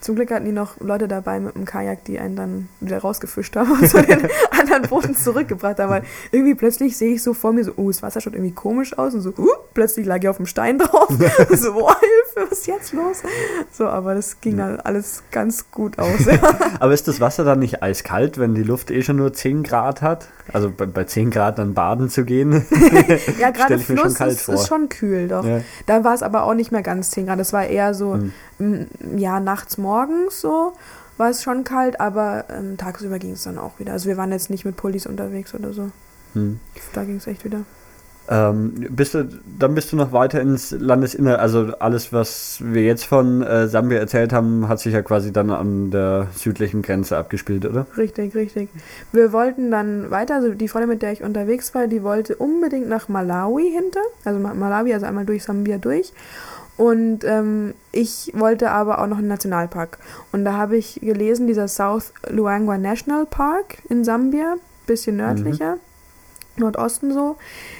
Zum 0.00 0.14
Glück 0.14 0.30
hatten 0.30 0.46
die 0.46 0.52
noch 0.52 0.80
Leute 0.80 1.08
dabei 1.08 1.40
mit 1.40 1.54
dem 1.56 1.66
Kajak, 1.66 2.04
die 2.04 2.18
einen 2.18 2.34
dann 2.34 2.68
wieder 2.80 2.98
rausgefischt 2.98 3.54
haben 3.56 3.72
und 3.72 3.86
zu 3.86 4.00
den 4.02 4.28
anderen 4.50 4.82
Booten 4.88 5.14
zurückgebracht 5.14 5.78
haben. 5.78 5.90
Weil 5.90 6.04
irgendwie 6.30 6.54
plötzlich 6.54 6.96
sehe 6.96 7.14
ich 7.14 7.22
so 7.22 7.34
vor 7.34 7.52
mir 7.52 7.64
so, 7.64 7.72
oh, 7.76 7.88
das 7.88 8.02
Wasser 8.02 8.20
schaut 8.20 8.34
irgendwie 8.34 8.54
komisch 8.54 8.96
aus 8.96 9.12
und 9.12 9.20
so, 9.20 9.30
uh, 9.36 9.48
plötzlich 9.74 10.06
lag 10.06 10.18
ich 10.22 10.28
auf 10.28 10.38
dem 10.38 10.46
Stein 10.46 10.78
drauf. 10.78 11.08
so, 11.50 11.74
boah, 11.74 11.96
was 12.50 12.58
ist 12.60 12.66
jetzt 12.66 12.92
los? 12.92 13.22
So, 13.72 13.86
aber 13.86 14.14
das 14.14 14.40
ging 14.40 14.56
dann 14.56 14.80
alles 14.80 15.22
ganz 15.30 15.70
gut 15.70 15.98
aus. 15.98 16.26
Aber 16.80 16.92
ist 16.92 17.08
das 17.08 17.20
Wasser 17.20 17.44
dann 17.44 17.58
nicht 17.58 17.82
eiskalt, 17.82 18.38
wenn 18.38 18.54
die 18.54 18.62
Luft 18.62 18.90
eh 18.90 19.02
schon 19.02 19.16
nur 19.16 19.32
10 19.32 19.62
Grad 19.62 20.02
hat? 20.02 20.28
Also 20.52 20.70
bei, 20.70 20.86
bei 20.86 21.04
10 21.04 21.30
Grad 21.30 21.58
dann 21.58 21.74
baden 21.74 22.08
zu 22.08 22.24
gehen? 22.24 22.66
Ja, 23.38 23.50
gerade 23.50 23.76
mir 23.76 23.82
schon 23.82 23.96
Fluss 23.96 24.14
kalt 24.14 24.32
ist, 24.32 24.48
ist 24.48 24.68
schon 24.68 24.88
kühl, 24.88 25.28
doch. 25.28 25.44
Ja. 25.44 25.60
Da 25.86 26.04
war 26.04 26.14
es 26.14 26.22
aber 26.22 26.44
auch 26.44 26.54
nicht 26.54 26.72
mehr 26.72 26.82
ganz 26.82 27.10
10 27.10 27.26
Grad. 27.26 27.38
Das 27.38 27.52
war 27.52 27.66
eher 27.66 27.94
so, 27.94 28.18
Hm. 28.58 28.88
ja, 29.16 29.40
nachts, 29.40 29.78
morgens 29.78 30.40
so 30.40 30.74
war 31.20 31.30
es 31.30 31.42
schon 31.42 31.64
kalt, 31.64 32.00
aber 32.00 32.46
ähm, 32.48 32.78
tagsüber 32.78 33.18
ging 33.18 33.32
es 33.32 33.42
dann 33.42 33.58
auch 33.58 33.78
wieder. 33.78 33.92
Also 33.92 34.08
wir 34.08 34.16
waren 34.16 34.32
jetzt 34.32 34.48
nicht 34.48 34.64
mit 34.64 34.76
Pullis 34.76 35.06
unterwegs 35.06 35.54
oder 35.54 35.72
so. 35.72 35.90
Hm. 36.32 36.60
Da 36.94 37.04
ging 37.04 37.16
es 37.16 37.26
echt 37.26 37.44
wieder. 37.44 37.60
Ähm, 38.32 38.86
bist 38.90 39.14
du, 39.14 39.28
dann 39.58 39.74
bist 39.74 39.90
du 39.90 39.96
noch 39.96 40.12
weiter 40.12 40.40
ins 40.40 40.70
Landesinnere. 40.70 41.40
Also 41.40 41.72
alles, 41.80 42.12
was 42.12 42.60
wir 42.62 42.82
jetzt 42.84 43.04
von 43.04 43.42
äh, 43.42 43.66
Sambia 43.66 43.98
erzählt 43.98 44.32
haben, 44.32 44.68
hat 44.68 44.78
sich 44.78 44.94
ja 44.94 45.02
quasi 45.02 45.32
dann 45.32 45.50
an 45.50 45.90
der 45.90 46.28
südlichen 46.36 46.82
Grenze 46.82 47.16
abgespielt, 47.16 47.66
oder? 47.66 47.88
Richtig, 47.96 48.36
richtig. 48.36 48.68
Wir 49.10 49.32
wollten 49.32 49.72
dann 49.72 50.12
weiter, 50.12 50.36
also 50.36 50.54
die 50.54 50.68
Freundin, 50.68 50.90
mit 50.90 51.02
der 51.02 51.10
ich 51.10 51.24
unterwegs 51.24 51.74
war, 51.74 51.88
die 51.88 52.04
wollte 52.04 52.36
unbedingt 52.36 52.88
nach 52.88 53.08
Malawi 53.08 53.68
hinter. 53.68 54.00
Also 54.24 54.38
Ma- 54.38 54.54
Malawi, 54.54 54.94
also 54.94 55.06
einmal 55.06 55.26
durch 55.26 55.42
Sambia 55.42 55.78
durch. 55.78 56.12
Und 56.76 57.24
ähm, 57.24 57.74
ich 57.90 58.32
wollte 58.34 58.70
aber 58.70 59.02
auch 59.02 59.08
noch 59.08 59.18
einen 59.18 59.28
Nationalpark. 59.28 59.98
Und 60.30 60.44
da 60.44 60.52
habe 60.52 60.76
ich 60.76 61.00
gelesen, 61.02 61.48
dieser 61.48 61.66
South 61.66 62.12
Luangwa 62.30 62.78
National 62.78 63.26
Park 63.26 63.78
in 63.88 64.04
Sambia, 64.04 64.54
bisschen 64.86 65.16
nördlicher, 65.16 65.78
Nordosten 66.60 67.12
so, 67.12 67.36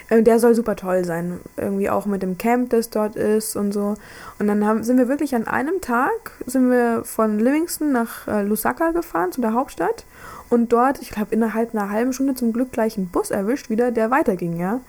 äh, 0.09 0.23
der 0.23 0.39
soll 0.39 0.55
super 0.55 0.77
toll 0.77 1.05
sein. 1.05 1.41
Irgendwie 1.57 1.91
auch 1.91 2.07
mit 2.07 2.23
dem 2.23 2.39
Camp, 2.39 2.71
das 2.71 2.91
dort 2.91 3.17
ist 3.17 3.57
und 3.57 3.73
so. 3.73 3.95
Und 4.39 4.47
dann 4.47 4.67
haben, 4.67 4.83
sind 4.83 4.99
wir 4.99 5.09
wirklich 5.09 5.35
an 5.35 5.47
einem 5.47 5.81
Tag, 5.81 6.33
sind 6.47 6.71
wir 6.71 7.03
von 7.05 7.39
Livingston 7.39 7.93
nach 7.93 8.27
äh, 8.27 8.43
Lusaka 8.43 8.91
gefahren, 8.91 9.33
zu 9.33 9.41
der 9.41 9.55
Hauptstadt. 9.55 10.05
Und 10.49 10.73
dort, 10.73 11.01
ich 11.01 11.11
glaube, 11.11 11.33
innerhalb 11.33 11.75
einer 11.75 11.91
halben 11.91 12.13
Stunde 12.13 12.35
zum 12.35 12.53
Glück 12.53 12.73
gleich 12.73 12.99
einen 12.99 13.09
Bus 13.09 13.31
erwischt 13.31 13.71
wieder, 13.71 13.93
der 13.93 14.11
weiterging, 14.11 14.59
ja. 14.59 14.81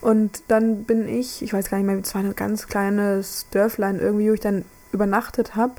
Und 0.00 0.42
dann 0.48 0.84
bin 0.84 1.08
ich, 1.08 1.40
ich 1.40 1.52
weiß 1.52 1.70
gar 1.70 1.78
nicht 1.78 1.86
mehr, 1.86 1.98
es 1.98 2.14
war 2.14 2.22
ein 2.22 2.34
ganz 2.36 2.66
kleines 2.66 3.46
Dörflein 3.52 4.00
irgendwie, 4.00 4.28
wo 4.28 4.34
ich 4.34 4.40
dann 4.40 4.64
übernachtet 4.92 5.56
habe, 5.56 5.72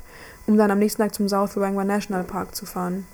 um 0.46 0.56
dann 0.56 0.70
am 0.70 0.78
nächsten 0.78 1.02
Tag 1.02 1.14
zum 1.14 1.28
South 1.28 1.54
Luangwa 1.54 1.84
National 1.84 2.24
Park 2.24 2.54
zu 2.54 2.66
fahren. 2.66 3.06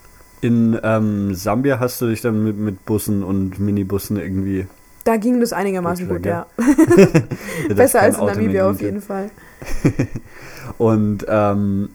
In 0.42 0.78
ähm, 0.82 1.34
Sambia 1.34 1.78
hast 1.80 2.00
du 2.02 2.08
dich 2.08 2.20
dann 2.20 2.44
mit, 2.44 2.58
mit 2.58 2.84
Bussen 2.84 3.22
und 3.22 3.58
Minibussen 3.58 4.16
irgendwie. 4.18 4.66
Da 5.04 5.16
ging 5.16 5.40
das 5.40 5.52
einigermaßen 5.52 6.06
gut, 6.08 6.26
ja. 6.26 6.46
Ja, 6.58 6.64
Besser 7.74 8.00
als 8.02 8.16
in 8.16 8.20
Auto 8.22 8.34
Namibia 8.34 8.68
auf 8.68 8.80
jeden 8.80 9.00
Fall. 9.00 9.30
Und 10.78 11.24
ähm, 11.28 11.90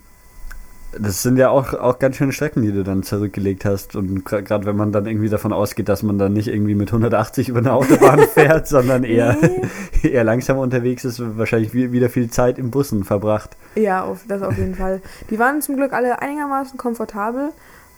das 0.99 1.21
sind 1.21 1.37
ja 1.37 1.49
auch, 1.49 1.73
auch 1.73 1.99
ganz 1.99 2.15
schöne 2.15 2.31
Strecken, 2.31 2.61
die 2.63 2.71
du 2.71 2.83
dann 2.83 3.03
zurückgelegt 3.03 3.65
hast. 3.65 3.95
Und 3.95 4.25
gerade 4.25 4.65
wenn 4.65 4.75
man 4.77 4.91
dann 4.91 5.05
irgendwie 5.05 5.29
davon 5.29 5.53
ausgeht, 5.53 5.89
dass 5.89 6.01
man 6.03 6.17
dann 6.17 6.33
nicht 6.33 6.47
irgendwie 6.47 6.75
mit 6.75 6.89
180 6.89 7.49
über 7.49 7.59
eine 7.59 7.73
Autobahn 7.73 8.19
fährt, 8.33 8.67
sondern 8.67 9.03
eher, 9.03 9.37
Nee. 9.41 10.09
eher 10.09 10.23
langsam 10.23 10.57
unterwegs 10.57 11.05
ist, 11.05 11.21
wahrscheinlich 11.37 11.73
wi- 11.73 11.91
wieder 11.91 12.09
viel 12.09 12.29
Zeit 12.29 12.57
im 12.57 12.71
Bussen 12.71 13.03
verbracht. 13.03 13.55
Ja, 13.75 14.03
auf, 14.03 14.21
das 14.27 14.41
auf 14.41 14.57
jeden 14.57 14.75
Fall. 14.75 15.01
Die 15.29 15.37
waren 15.37 15.61
zum 15.61 15.75
Glück 15.75 15.93
alle 15.93 16.21
einigermaßen 16.21 16.77
komfortabel. 16.77 17.49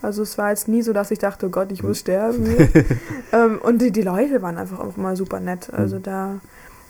Also 0.02 0.24
es 0.24 0.38
war 0.38 0.50
jetzt 0.50 0.68
nie 0.68 0.82
so, 0.82 0.94
dass 0.94 1.12
ich 1.12 1.20
dachte, 1.20 1.48
oh 1.48 1.50
Gott, 1.50 1.72
ich 1.72 1.84
muss 1.84 2.00
sterben. 2.00 2.46
hier. 2.46 2.70
ähm, 3.34 3.60
und 3.62 3.82
die, 3.82 3.92
die 3.92 4.02
Leute 4.02 4.42
waren 4.42 4.58
einfach 4.58 4.80
auch 4.80 4.98
immer 4.98 5.16
super 5.16 5.40
nett. 5.40 5.74
Also 5.74 5.98
Mhm. 5.98 6.04
da 6.04 6.40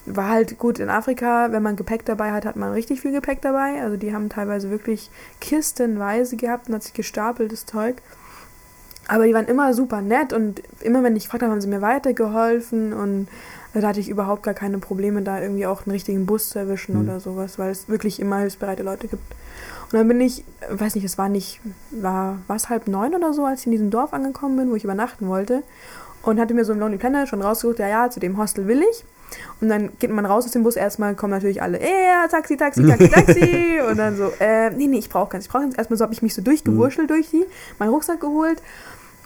war 0.05 0.29
halt 0.29 0.57
gut 0.57 0.79
in 0.79 0.89
Afrika, 0.89 1.51
wenn 1.51 1.61
man 1.63 1.75
Gepäck 1.75 2.05
dabei 2.05 2.31
hat, 2.31 2.45
hat 2.45 2.55
man 2.55 2.71
richtig 2.71 3.01
viel 3.01 3.11
Gepäck 3.11 3.41
dabei. 3.41 3.81
Also 3.81 3.97
die 3.97 4.13
haben 4.13 4.29
teilweise 4.29 4.69
wirklich 4.69 5.09
kistenweise 5.41 6.35
gehabt 6.35 6.67
und 6.67 6.75
hat 6.75 6.83
sich 6.83 6.93
gestapeltes 6.93 7.65
Zeug. 7.65 8.01
Aber 9.07 9.25
die 9.25 9.33
waren 9.33 9.47
immer 9.47 9.73
super 9.73 10.01
nett 10.01 10.33
und 10.33 10.61
immer 10.81 11.03
wenn 11.03 11.15
ich 11.15 11.23
gefragt 11.25 11.41
habe, 11.41 11.51
haben 11.51 11.61
sie 11.61 11.67
mir 11.67 11.81
weitergeholfen 11.81 12.93
und 12.93 13.27
da 13.73 13.87
hatte 13.87 13.99
ich 13.99 14.09
überhaupt 14.09 14.43
gar 14.43 14.53
keine 14.53 14.79
Probleme, 14.79 15.21
da 15.21 15.41
irgendwie 15.41 15.65
auch 15.67 15.85
einen 15.85 15.91
richtigen 15.91 16.25
Bus 16.25 16.49
zu 16.49 16.59
erwischen 16.59 16.95
Mhm. 16.95 17.01
oder 17.03 17.19
sowas, 17.19 17.59
weil 17.59 17.71
es 17.71 17.87
wirklich 17.89 18.19
immer 18.19 18.37
hilfsbereite 18.39 18.83
Leute 18.83 19.07
gibt. 19.07 19.23
Und 19.91 19.97
dann 19.97 20.07
bin 20.07 20.21
ich, 20.21 20.43
weiß 20.69 20.95
nicht, 20.95 21.03
es 21.03 21.17
war 21.17 21.29
nicht, 21.29 21.61
war, 21.91 22.39
es 22.55 22.69
halb 22.69 22.87
neun 22.87 23.15
oder 23.15 23.33
so, 23.33 23.45
als 23.45 23.61
ich 23.61 23.65
in 23.67 23.71
diesem 23.71 23.89
Dorf 23.89 24.13
angekommen 24.13 24.55
bin, 24.57 24.69
wo 24.71 24.75
ich 24.75 24.83
übernachten 24.83 25.27
wollte. 25.27 25.63
Und 26.21 26.39
hatte 26.39 26.53
mir 26.53 26.65
so 26.65 26.73
im 26.73 26.79
Lonely 26.79 26.97
Planet 26.97 27.27
schon 27.29 27.41
rausgesucht, 27.41 27.79
ja, 27.79 27.87
ja, 27.87 28.09
zu 28.09 28.19
dem 28.19 28.37
Hostel 28.37 28.67
will 28.67 28.81
ich. 28.91 29.05
Und 29.61 29.69
dann 29.69 29.91
geht 29.99 30.09
man 30.11 30.25
raus 30.25 30.45
aus 30.45 30.51
dem 30.51 30.63
Bus, 30.63 30.75
erstmal 30.75 31.15
kommen 31.15 31.31
natürlich 31.31 31.61
alle, 31.61 31.79
ja, 31.79 32.27
Taxi, 32.27 32.57
Taxi, 32.57 32.85
Taxi, 32.85 33.09
Taxi. 33.13 33.79
und 33.89 33.97
dann 33.97 34.17
so, 34.17 34.31
äh, 34.39 34.69
nee, 34.71 34.87
nee, 34.87 34.97
ich 34.97 35.09
brauche 35.09 35.29
keins, 35.29 35.45
ich 35.45 35.51
brauche 35.51 35.63
keins. 35.63 35.75
Erstmal 35.75 35.97
so 35.97 36.03
habe 36.03 36.13
ich 36.13 36.21
mich 36.21 36.33
so 36.35 36.41
durchgewurschtelt 36.41 37.09
durch 37.09 37.29
die, 37.29 37.45
meinen 37.77 37.89
Rucksack 37.89 38.19
geholt. 38.19 38.61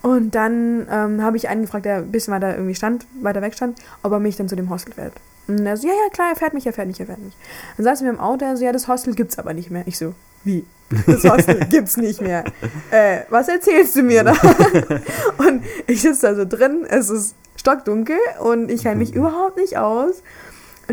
Und 0.03 0.35
dann 0.35 0.85
ähm, 0.91 1.23
habe 1.23 1.37
ich 1.37 1.47
einen 1.47 1.61
gefragt, 1.61 1.85
der 1.85 1.97
ein 1.97 2.11
bisschen 2.11 2.33
weiter 2.33 2.55
irgendwie 2.55 2.75
stand, 2.75 3.07
weiter 3.21 3.41
weg 3.41 3.55
stand, 3.55 3.79
ob 4.03 4.11
er 4.11 4.19
mich 4.19 4.35
dann 4.35 4.49
zu 4.49 4.55
dem 4.55 4.69
Hostel 4.69 4.93
fährt. 4.93 5.13
Und 5.47 5.65
er 5.65 5.77
so, 5.77 5.87
ja, 5.87 5.93
ja, 5.93 6.09
klar, 6.11 6.29
er 6.29 6.35
fährt 6.35 6.53
mich, 6.53 6.65
er 6.65 6.73
fährt 6.73 6.87
mich, 6.87 6.99
er 6.99 7.05
fährt 7.05 7.23
mich. 7.23 7.35
Dann 7.77 7.85
saßen 7.85 8.05
wir 8.05 8.13
im 8.13 8.19
Auto, 8.19 8.45
er 8.45 8.55
so, 8.57 8.65
ja, 8.65 8.71
das 8.71 8.87
Hostel 8.87 9.15
gibt's 9.15 9.39
aber 9.39 9.53
nicht 9.53 9.71
mehr. 9.71 9.83
Ich 9.87 9.97
so, 9.97 10.13
wie? 10.43 10.65
Das 11.07 11.23
Hostel 11.23 11.59
gibt's 11.69 11.97
nicht 11.97 12.21
mehr. 12.21 12.43
Äh, 12.91 13.21
was 13.29 13.47
erzählst 13.47 13.95
du 13.95 14.03
mir 14.03 14.23
da? 14.23 14.33
und 15.37 15.63
ich 15.87 16.01
sitze 16.01 16.27
da 16.27 16.35
so 16.35 16.45
drin, 16.45 16.85
es 16.87 17.09
ist 17.09 17.35
stockdunkel 17.55 18.17
und 18.39 18.69
ich 18.69 18.83
kenne 18.83 18.97
mich 18.97 19.13
überhaupt 19.15 19.57
nicht 19.57 19.77
aus. 19.77 20.21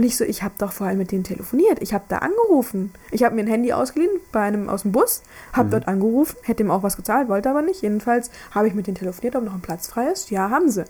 Und 0.01 0.07
ich 0.07 0.17
so, 0.17 0.25
ich 0.25 0.43
habe 0.43 0.55
doch 0.57 0.73
vorher 0.73 0.97
mit 0.97 1.13
denen 1.13 1.25
telefoniert. 1.25 1.83
Ich 1.83 1.93
habe 1.93 2.05
da 2.09 2.19
angerufen. 2.19 2.91
Ich 3.11 3.23
habe 3.23 3.35
mir 3.35 3.43
ein 3.43 3.49
Handy 3.49 3.75
ausgeliehen 3.75 4.19
bei 4.33 4.41
einem 4.41 4.71
aus 4.71 4.81
dem 4.81 4.93
Bus, 4.93 5.21
habe 5.53 5.67
Mhm. 5.67 5.71
dort 5.73 5.89
angerufen, 5.89 6.37
hätte 6.41 6.63
ihm 6.63 6.71
auch 6.71 6.83
was 6.83 6.97
gezahlt, 6.97 7.29
wollte 7.29 7.51
aber 7.51 7.61
nicht. 7.61 7.83
Jedenfalls 7.83 8.31
habe 8.53 8.67
ich 8.67 8.73
mit 8.73 8.87
denen 8.87 8.95
telefoniert, 8.97 9.37
ob 9.37 9.45
noch 9.45 9.53
ein 9.53 9.61
Platz 9.61 9.89
frei 9.89 10.07
ist. 10.11 10.31
Ja, 10.31 10.49
haben 10.49 10.71
sie. 10.71 10.81
Und 10.81 10.87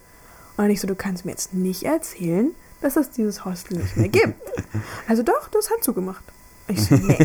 dann 0.58 0.70
ich 0.70 0.80
so, 0.80 0.86
du 0.86 0.94
kannst 0.94 1.24
mir 1.24 1.32
jetzt 1.32 1.54
nicht 1.54 1.82
erzählen, 1.82 2.52
dass 2.82 2.94
es 2.94 3.10
dieses 3.10 3.44
Hostel 3.44 3.78
nicht 3.78 3.96
mehr 3.96 4.08
gibt. 4.08 4.40
Also 5.08 5.24
doch, 5.24 5.48
das 5.48 5.70
hat 5.72 5.82
zugemacht. 5.82 6.22
Ich 6.68 6.84
so, 6.84 6.94
nee. 6.94 7.18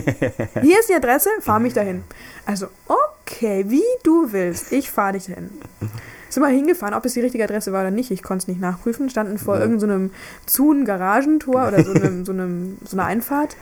Hier 0.64 0.80
ist 0.80 0.90
die 0.90 0.96
Adresse, 0.96 1.30
fahr 1.42 1.60
mich 1.60 1.74
dahin. 1.76 2.04
Also, 2.48 2.66
okay, 2.88 3.64
wie 3.68 3.84
du 4.02 4.32
willst. 4.32 4.72
Ich 4.72 4.90
fahre 4.90 5.14
dich 5.14 5.26
dahin. 5.28 5.52
Sind 6.36 6.44
wir 6.44 6.50
hingefahren, 6.50 6.94
ob 6.94 7.06
es 7.06 7.14
die 7.14 7.22
richtige 7.22 7.46
Adresse 7.46 7.72
war 7.72 7.82
oder 7.82 7.92
nicht, 7.92 8.12
ich 8.12 8.22
konnte 8.22 8.44
es 8.44 8.48
nicht 8.50 8.60
nachprüfen. 8.60 9.10
Standen 9.10 9.38
vor 9.38 9.56
Ja. 9.56 9.62
irgendeinem 9.62 10.12
zu 10.46 10.70
einem 10.72 10.84
Garagentor 10.86 11.68
oder 11.70 11.82
so, 11.84 11.94
einem, 11.94 12.26
so, 12.26 12.34
einem, 12.34 12.78
so 12.84 12.98
einer 12.98 13.06
Einfahrt. 13.06 13.56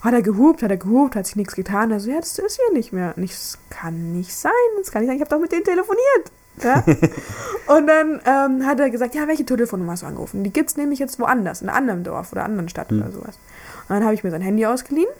Hat 0.00 0.14
er 0.14 0.22
gehupt, 0.22 0.62
hat 0.62 0.70
er 0.70 0.76
gehupt, 0.78 1.16
hat 1.16 1.26
sich 1.26 1.36
nichts 1.36 1.54
getan. 1.54 1.90
Er 1.90 2.00
so, 2.00 2.10
ja, 2.10 2.18
das 2.18 2.38
ist 2.38 2.56
hier 2.56 2.72
nicht 2.72 2.92
mehr. 2.94 3.12
Und 3.16 3.24
ich, 3.24 3.32
das 3.32 3.58
kann 3.68 4.12
nicht 4.12 4.34
sein, 4.34 4.52
das 4.78 4.90
kann 4.90 5.02
nicht 5.02 5.08
sein, 5.10 5.16
ich 5.16 5.20
habe 5.22 5.30
doch 5.30 5.40
mit 5.40 5.52
denen 5.52 5.64
telefoniert. 5.64 6.32
Ja? 6.62 6.82
Und 7.76 7.86
dann 7.86 8.20
ähm, 8.24 8.66
hat 8.66 8.80
er 8.80 8.90
gesagt, 8.90 9.14
ja, 9.14 9.28
welche 9.28 9.44
Telefonnummer 9.44 9.92
hast 9.92 10.02
du 10.02 10.06
angerufen? 10.06 10.42
Die 10.44 10.52
gibt's 10.52 10.76
nämlich 10.76 10.98
jetzt 10.98 11.20
woanders, 11.20 11.60
in 11.62 11.68
einem 11.68 11.76
anderen 11.78 12.04
Dorf 12.04 12.32
oder 12.32 12.44
anderen 12.44 12.68
Stadt 12.70 12.90
Hm. 12.90 13.02
oder 13.02 13.12
sowas. 13.12 13.38
Und 13.88 13.96
dann 13.96 14.04
habe 14.04 14.14
ich 14.14 14.24
mir 14.24 14.30
sein 14.30 14.40
Handy 14.40 14.64
ausgeliehen, 14.66 15.10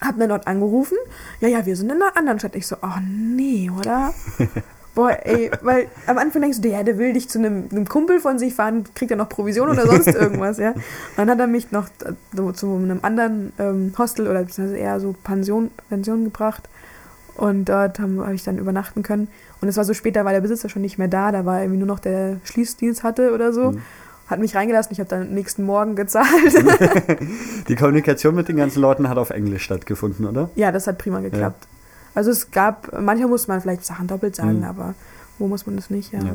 habe 0.00 0.18
dann 0.20 0.30
dort 0.30 0.46
angerufen. 0.46 0.96
Ja, 1.40 1.48
ja, 1.48 1.66
wir 1.66 1.76
sind 1.76 1.90
in 1.92 2.00
einer 2.00 2.16
anderen 2.16 2.38
Stadt. 2.38 2.54
Ich 2.54 2.66
so, 2.66 2.76
oh 2.82 2.98
nee, 3.06 3.68
oder? 3.76 4.14
Boah, 4.98 5.16
ey, 5.24 5.48
weil 5.62 5.86
am 6.08 6.18
Anfang 6.18 6.42
denkst 6.42 6.60
du, 6.60 6.68
ja, 6.68 6.82
der 6.82 6.98
will 6.98 7.12
dich 7.12 7.28
zu 7.28 7.38
einem, 7.38 7.68
einem 7.70 7.88
Kumpel 7.88 8.18
von 8.18 8.36
sich 8.40 8.52
fahren, 8.52 8.82
kriegt 8.96 9.12
er 9.12 9.16
noch 9.16 9.28
Provision 9.28 9.68
oder 9.68 9.86
sonst 9.86 10.08
irgendwas, 10.08 10.58
ja. 10.58 10.72
Und 10.72 10.82
dann 11.16 11.30
hat 11.30 11.38
er 11.38 11.46
mich 11.46 11.70
noch 11.70 11.86
äh, 12.04 12.14
so, 12.34 12.50
zu 12.50 12.74
einem 12.74 12.98
anderen 13.02 13.52
ähm, 13.60 13.92
Hostel 13.96 14.26
oder 14.26 14.44
eher 14.58 14.98
so 14.98 15.14
Pension, 15.22 15.70
Pension 15.88 16.24
gebracht. 16.24 16.68
Und 17.36 17.66
dort 17.66 18.00
habe 18.00 18.26
hab 18.26 18.32
ich 18.32 18.42
dann 18.42 18.58
übernachten 18.58 19.04
können. 19.04 19.28
Und 19.60 19.68
es 19.68 19.76
war 19.76 19.84
so 19.84 19.94
später, 19.94 20.24
war 20.24 20.32
der 20.32 20.40
Besitzer 20.40 20.68
schon 20.68 20.82
nicht 20.82 20.98
mehr 20.98 21.06
da, 21.06 21.30
da 21.30 21.46
war 21.46 21.60
irgendwie 21.60 21.78
nur 21.78 21.86
noch 21.86 22.00
der 22.00 22.38
Schließdienst 22.42 23.04
hatte 23.04 23.32
oder 23.32 23.52
so. 23.52 23.70
Mhm. 23.70 23.82
Hat 24.26 24.40
mich 24.40 24.56
reingelassen, 24.56 24.90
ich 24.92 24.98
habe 24.98 25.08
dann 25.08 25.28
am 25.28 25.32
nächsten 25.32 25.62
Morgen 25.62 25.94
gezahlt. 25.94 26.26
Die 27.68 27.76
Kommunikation 27.76 28.34
mit 28.34 28.48
den 28.48 28.56
ganzen 28.56 28.80
Leuten 28.80 29.08
hat 29.08 29.16
auf 29.16 29.30
Englisch 29.30 29.62
stattgefunden, 29.62 30.26
oder? 30.26 30.50
ja, 30.56 30.72
das 30.72 30.88
hat 30.88 30.98
prima 30.98 31.20
geklappt. 31.20 31.68
Also 32.18 32.32
es 32.32 32.50
gab, 32.50 32.92
manchmal 33.00 33.28
musste 33.28 33.48
man 33.52 33.60
vielleicht 33.60 33.84
Sachen 33.86 34.08
doppelt 34.08 34.34
sagen, 34.34 34.58
Mhm. 34.58 34.64
aber 34.64 34.94
wo 35.38 35.46
muss 35.46 35.66
man 35.66 35.76
das 35.76 35.88
nicht, 35.88 36.12
ja. 36.12 36.18
Ja. 36.18 36.34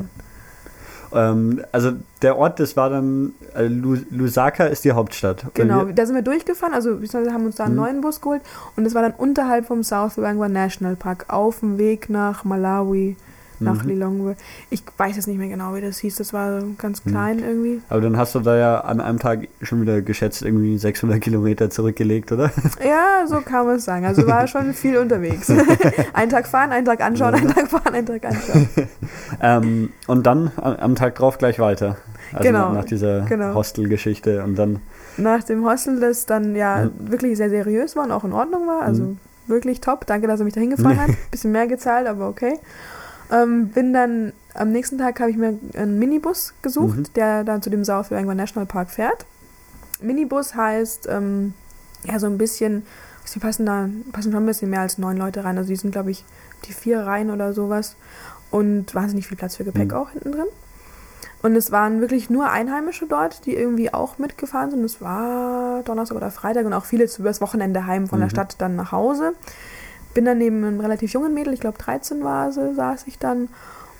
Ähm, 1.30 1.60
also 1.72 1.92
der 2.22 2.38
Ort, 2.38 2.58
das 2.58 2.74
war 2.74 2.88
dann, 2.88 3.34
äh, 3.54 3.66
Lu- 3.66 3.98
Lusaka 4.10 4.64
ist 4.64 4.84
die 4.84 4.92
Hauptstadt. 4.92 5.44
Genau, 5.52 5.84
da 5.84 6.06
sind 6.06 6.14
wir 6.14 6.22
durchgefahren, 6.22 6.72
also 6.74 7.00
wir 7.02 7.32
haben 7.34 7.44
uns 7.44 7.56
da 7.56 7.64
einen 7.64 7.74
Mhm. 7.74 7.80
neuen 7.80 8.00
Bus 8.00 8.22
geholt 8.22 8.40
und 8.76 8.84
das 8.84 8.94
war 8.94 9.02
dann 9.02 9.12
unterhalb 9.12 9.66
vom 9.66 9.82
South 9.84 10.16
Luangwa 10.16 10.48
National 10.48 10.96
Park 10.96 11.26
auf 11.28 11.60
dem 11.60 11.76
Weg 11.76 12.08
nach 12.08 12.44
Malawi, 12.44 13.16
nach 13.64 13.82
Mhm. 13.82 13.88
Lilongwe. 13.88 14.36
Ich 14.70 14.82
weiß 14.96 15.16
jetzt 15.16 15.26
nicht 15.26 15.38
mehr 15.38 15.48
genau, 15.48 15.74
wie 15.74 15.80
das 15.80 15.98
hieß, 15.98 16.16
das 16.16 16.32
war 16.32 16.60
so 16.60 16.66
ganz 16.78 17.04
Mhm. 17.04 17.10
klein 17.10 17.38
irgendwie. 17.40 17.80
Aber 17.88 18.00
dann 18.00 18.16
hast 18.16 18.34
du 18.34 18.40
da 18.40 18.56
ja 18.56 18.80
an 18.82 19.00
einem 19.00 19.18
Tag 19.18 19.48
schon 19.62 19.80
wieder 19.82 20.02
geschätzt 20.02 20.42
irgendwie 20.42 20.78
600 20.78 21.20
Kilometer 21.20 21.70
zurückgelegt, 21.70 22.30
oder? 22.32 22.50
Ja, 22.84 23.26
so 23.26 23.40
kann 23.40 23.66
man 23.66 23.76
es 23.76 23.84
sagen. 23.84 24.04
Also 24.06 24.26
war 24.26 24.46
schon 24.46 24.72
viel 24.74 24.96
unterwegs. 24.98 25.50
einen 26.12 26.30
Tag 26.30 26.46
fahren, 26.46 26.70
einen 26.70 26.84
Tag 26.86 27.00
anschauen, 27.00 27.34
einen 27.34 27.48
Tag 27.52 27.68
fahren, 27.68 27.94
einen 27.94 28.06
Tag 28.06 28.24
anschauen. 28.24 28.68
Ähm, 29.40 29.90
und 30.06 30.26
dann 30.26 30.50
am, 30.56 30.94
Tag 30.94 31.16
drauf 31.16 31.38
gleich 31.38 31.58
weiter. 31.58 31.96
Also 32.32 32.46
Genau, 32.48 32.68
nach, 32.68 32.74
nach 32.76 32.84
dieser 32.84 33.22
genau. 33.22 33.54
Hostel-Geschichte 33.54 34.42
und 34.44 34.56
dann. 34.56 34.80
Nach 35.16 35.42
dem 35.42 35.64
Hostel, 35.64 36.00
das 36.00 36.26
dann 36.26 36.54
ja 36.56 36.84
Mhm. 36.86 37.10
wirklich 37.10 37.36
sehr 37.36 37.50
seriös 37.50 37.96
war 37.96 38.04
und 38.04 38.12
auch 38.12 38.24
in 38.24 38.32
Ordnung 38.32 38.66
war, 38.66 38.82
also 38.82 39.02
Mhm. 39.04 39.18
wirklich 39.46 39.80
top. 39.80 40.06
Danke, 40.06 40.26
dass 40.26 40.40
er 40.40 40.44
mich 40.44 40.54
da 40.54 40.60
hingefahren 40.60 40.98
hat. 41.00 41.10
Bisschen 41.30 41.52
mehr 41.52 41.66
gezahlt, 41.66 42.06
aber 42.06 42.28
okay. 42.28 42.58
Ähm, 43.32 43.68
bin 43.68 43.92
dann, 43.92 44.32
am 44.54 44.70
nächsten 44.70 44.98
Tag 44.98 45.18
habe 45.20 45.30
ich 45.30 45.36
mir 45.36 45.58
einen 45.76 45.98
Minibus 45.98 46.54
gesucht, 46.62 46.96
Mhm. 46.98 47.12
der 47.16 47.44
dann 47.44 47.62
zu 47.62 47.70
dem 47.70 47.84
South 47.84 48.10
Luangwa 48.10 48.34
National 48.34 48.66
Park 48.66 48.90
fährt. 48.90 49.26
Minibus 50.00 50.54
heißt, 50.54 51.08
ähm, 51.10 51.54
ja, 52.04 52.18
so 52.18 52.26
ein 52.26 52.38
bisschen, 52.38 52.84
die 53.34 53.38
passen 53.38 53.64
da, 53.66 53.88
passen 54.12 54.30
schon 54.32 54.42
ein 54.42 54.46
bisschen 54.46 54.70
mehr 54.70 54.80
als 54.80 54.98
neun 54.98 55.16
Leute 55.16 55.44
rein. 55.44 55.56
Also 55.56 55.68
die 55.68 55.76
sind, 55.76 55.92
glaube 55.92 56.10
ich, 56.10 56.24
die 56.66 56.72
vier 56.72 57.00
Reihen 57.00 57.30
oder 57.30 57.52
sowas. 57.52 57.96
Und 58.50 58.94
wahnsinnig 58.94 59.26
viel 59.26 59.36
Platz 59.36 59.56
für 59.56 59.64
Gepäck 59.64 59.90
Mhm. 59.92 59.96
auch 59.96 60.10
hinten 60.10 60.32
drin. 60.32 60.46
Und 61.42 61.56
es 61.56 61.72
waren 61.72 62.00
wirklich 62.00 62.30
nur 62.30 62.50
Einheimische 62.50 63.06
dort, 63.06 63.44
die 63.46 63.54
irgendwie 63.54 63.92
auch 63.92 64.18
mitgefahren 64.18 64.70
sind. 64.70 64.84
Es 64.84 65.00
war 65.00 65.82
Donnerstag 65.82 66.16
oder 66.16 66.30
Freitag 66.30 66.64
und 66.64 66.72
auch 66.72 66.84
viele 66.84 67.06
zu 67.06 67.22
übers 67.22 67.40
Wochenende 67.40 67.86
heim 67.86 68.06
von 68.06 68.18
der 68.20 68.26
Mhm. 68.26 68.30
Stadt 68.30 68.56
dann 68.58 68.76
nach 68.76 68.92
Hause. 68.92 69.32
Bin 70.14 70.24
dann 70.24 70.38
neben 70.38 70.64
einem 70.64 70.80
relativ 70.80 71.12
jungen 71.12 71.34
Mädel, 71.34 71.52
ich 71.52 71.60
glaube 71.60 71.78
13 71.78 72.22
war 72.24 72.52
sie, 72.52 72.74
saß 72.74 73.04
ich 73.06 73.18
dann. 73.18 73.48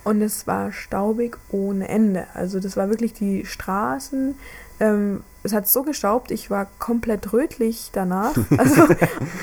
und 0.05 0.21
es 0.23 0.47
war 0.47 0.71
staubig 0.71 1.37
ohne 1.51 1.89
Ende. 1.89 2.27
Also 2.35 2.61
das 2.61 2.77
war 2.77 2.89
wirklich 2.91 3.15
die 3.15 3.47
Straßen. 3.47 4.35
Ähm, 4.81 5.23
es 5.43 5.53
hat 5.55 5.67
so 5.69 5.83
gestaubt, 5.83 6.31
ich 6.31 6.51
war 6.51 6.67
komplett 6.79 7.33
rötlich 7.33 7.91
danach. 7.93 8.33
Also 8.59 8.87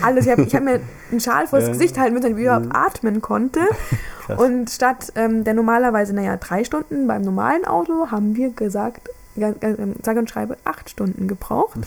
alles. 0.03 0.25
Ich 0.25 0.31
habe 0.31 0.43
hab 0.45 0.63
mir 0.63 0.79
einen 1.11 1.19
Schal 1.19 1.47
vors 1.47 1.63
Ja. 1.65 1.69
Gesicht 1.71 1.97
halten 1.97 2.13
müssen, 2.13 2.23
damit 2.23 2.37
ich 2.37 2.43
überhaupt 2.43 2.65
Mhm. 2.67 2.71
atmen 2.75 3.21
konnte. 3.21 3.59
Krass. 4.25 4.39
Und 4.39 4.69
statt 4.69 5.11
ähm, 5.15 5.43
der 5.43 5.53
normalerweise, 5.55 6.13
naja, 6.13 6.37
drei 6.37 6.63
Stunden 6.63 7.07
beim 7.07 7.21
normalen 7.23 7.65
Auto, 7.65 8.11
haben 8.11 8.35
wir 8.35 8.51
gesagt, 8.51 9.09
sage 9.35 10.19
und 10.19 10.29
schreibe, 10.29 10.57
acht 10.65 10.89
Stunden 10.89 11.27
gebraucht, 11.27 11.79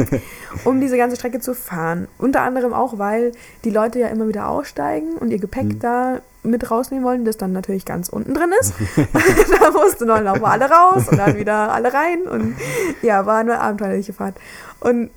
um 0.64 0.80
diese 0.80 0.96
ganze 0.96 1.16
Strecke 1.16 1.40
zu 1.40 1.54
fahren. 1.54 2.08
Unter 2.18 2.42
anderem 2.42 2.72
auch, 2.72 2.98
weil 2.98 3.32
die 3.64 3.70
Leute 3.70 3.98
ja 3.98 4.08
immer 4.08 4.28
wieder 4.28 4.48
aussteigen 4.48 5.14
und 5.14 5.30
ihr 5.30 5.38
Gepäck 5.38 5.64
Mhm. 5.64 5.78
da 5.80 6.20
mit 6.42 6.70
rausnehmen 6.70 7.04
wollen, 7.04 7.24
das 7.24 7.36
dann 7.38 7.52
natürlich 7.52 7.84
ganz 7.84 8.08
unten 8.08 8.34
drin 8.34 8.50
ist. 8.60 8.74
da 9.60 9.70
mussten 9.70 10.06
dann 10.08 10.28
auch 10.28 10.40
mal 10.40 10.52
alle 10.60 10.70
raus 10.70 11.08
und 11.08 11.18
dann 11.18 11.36
wieder 11.36 11.72
alle 11.72 11.92
rein. 11.92 12.22
Und 12.22 12.54
ja, 13.02 13.26
war 13.26 13.38
eine 13.38 13.60
abenteuerliche 13.60 14.12
Fahrt. 14.12 14.36
Und 14.80 15.10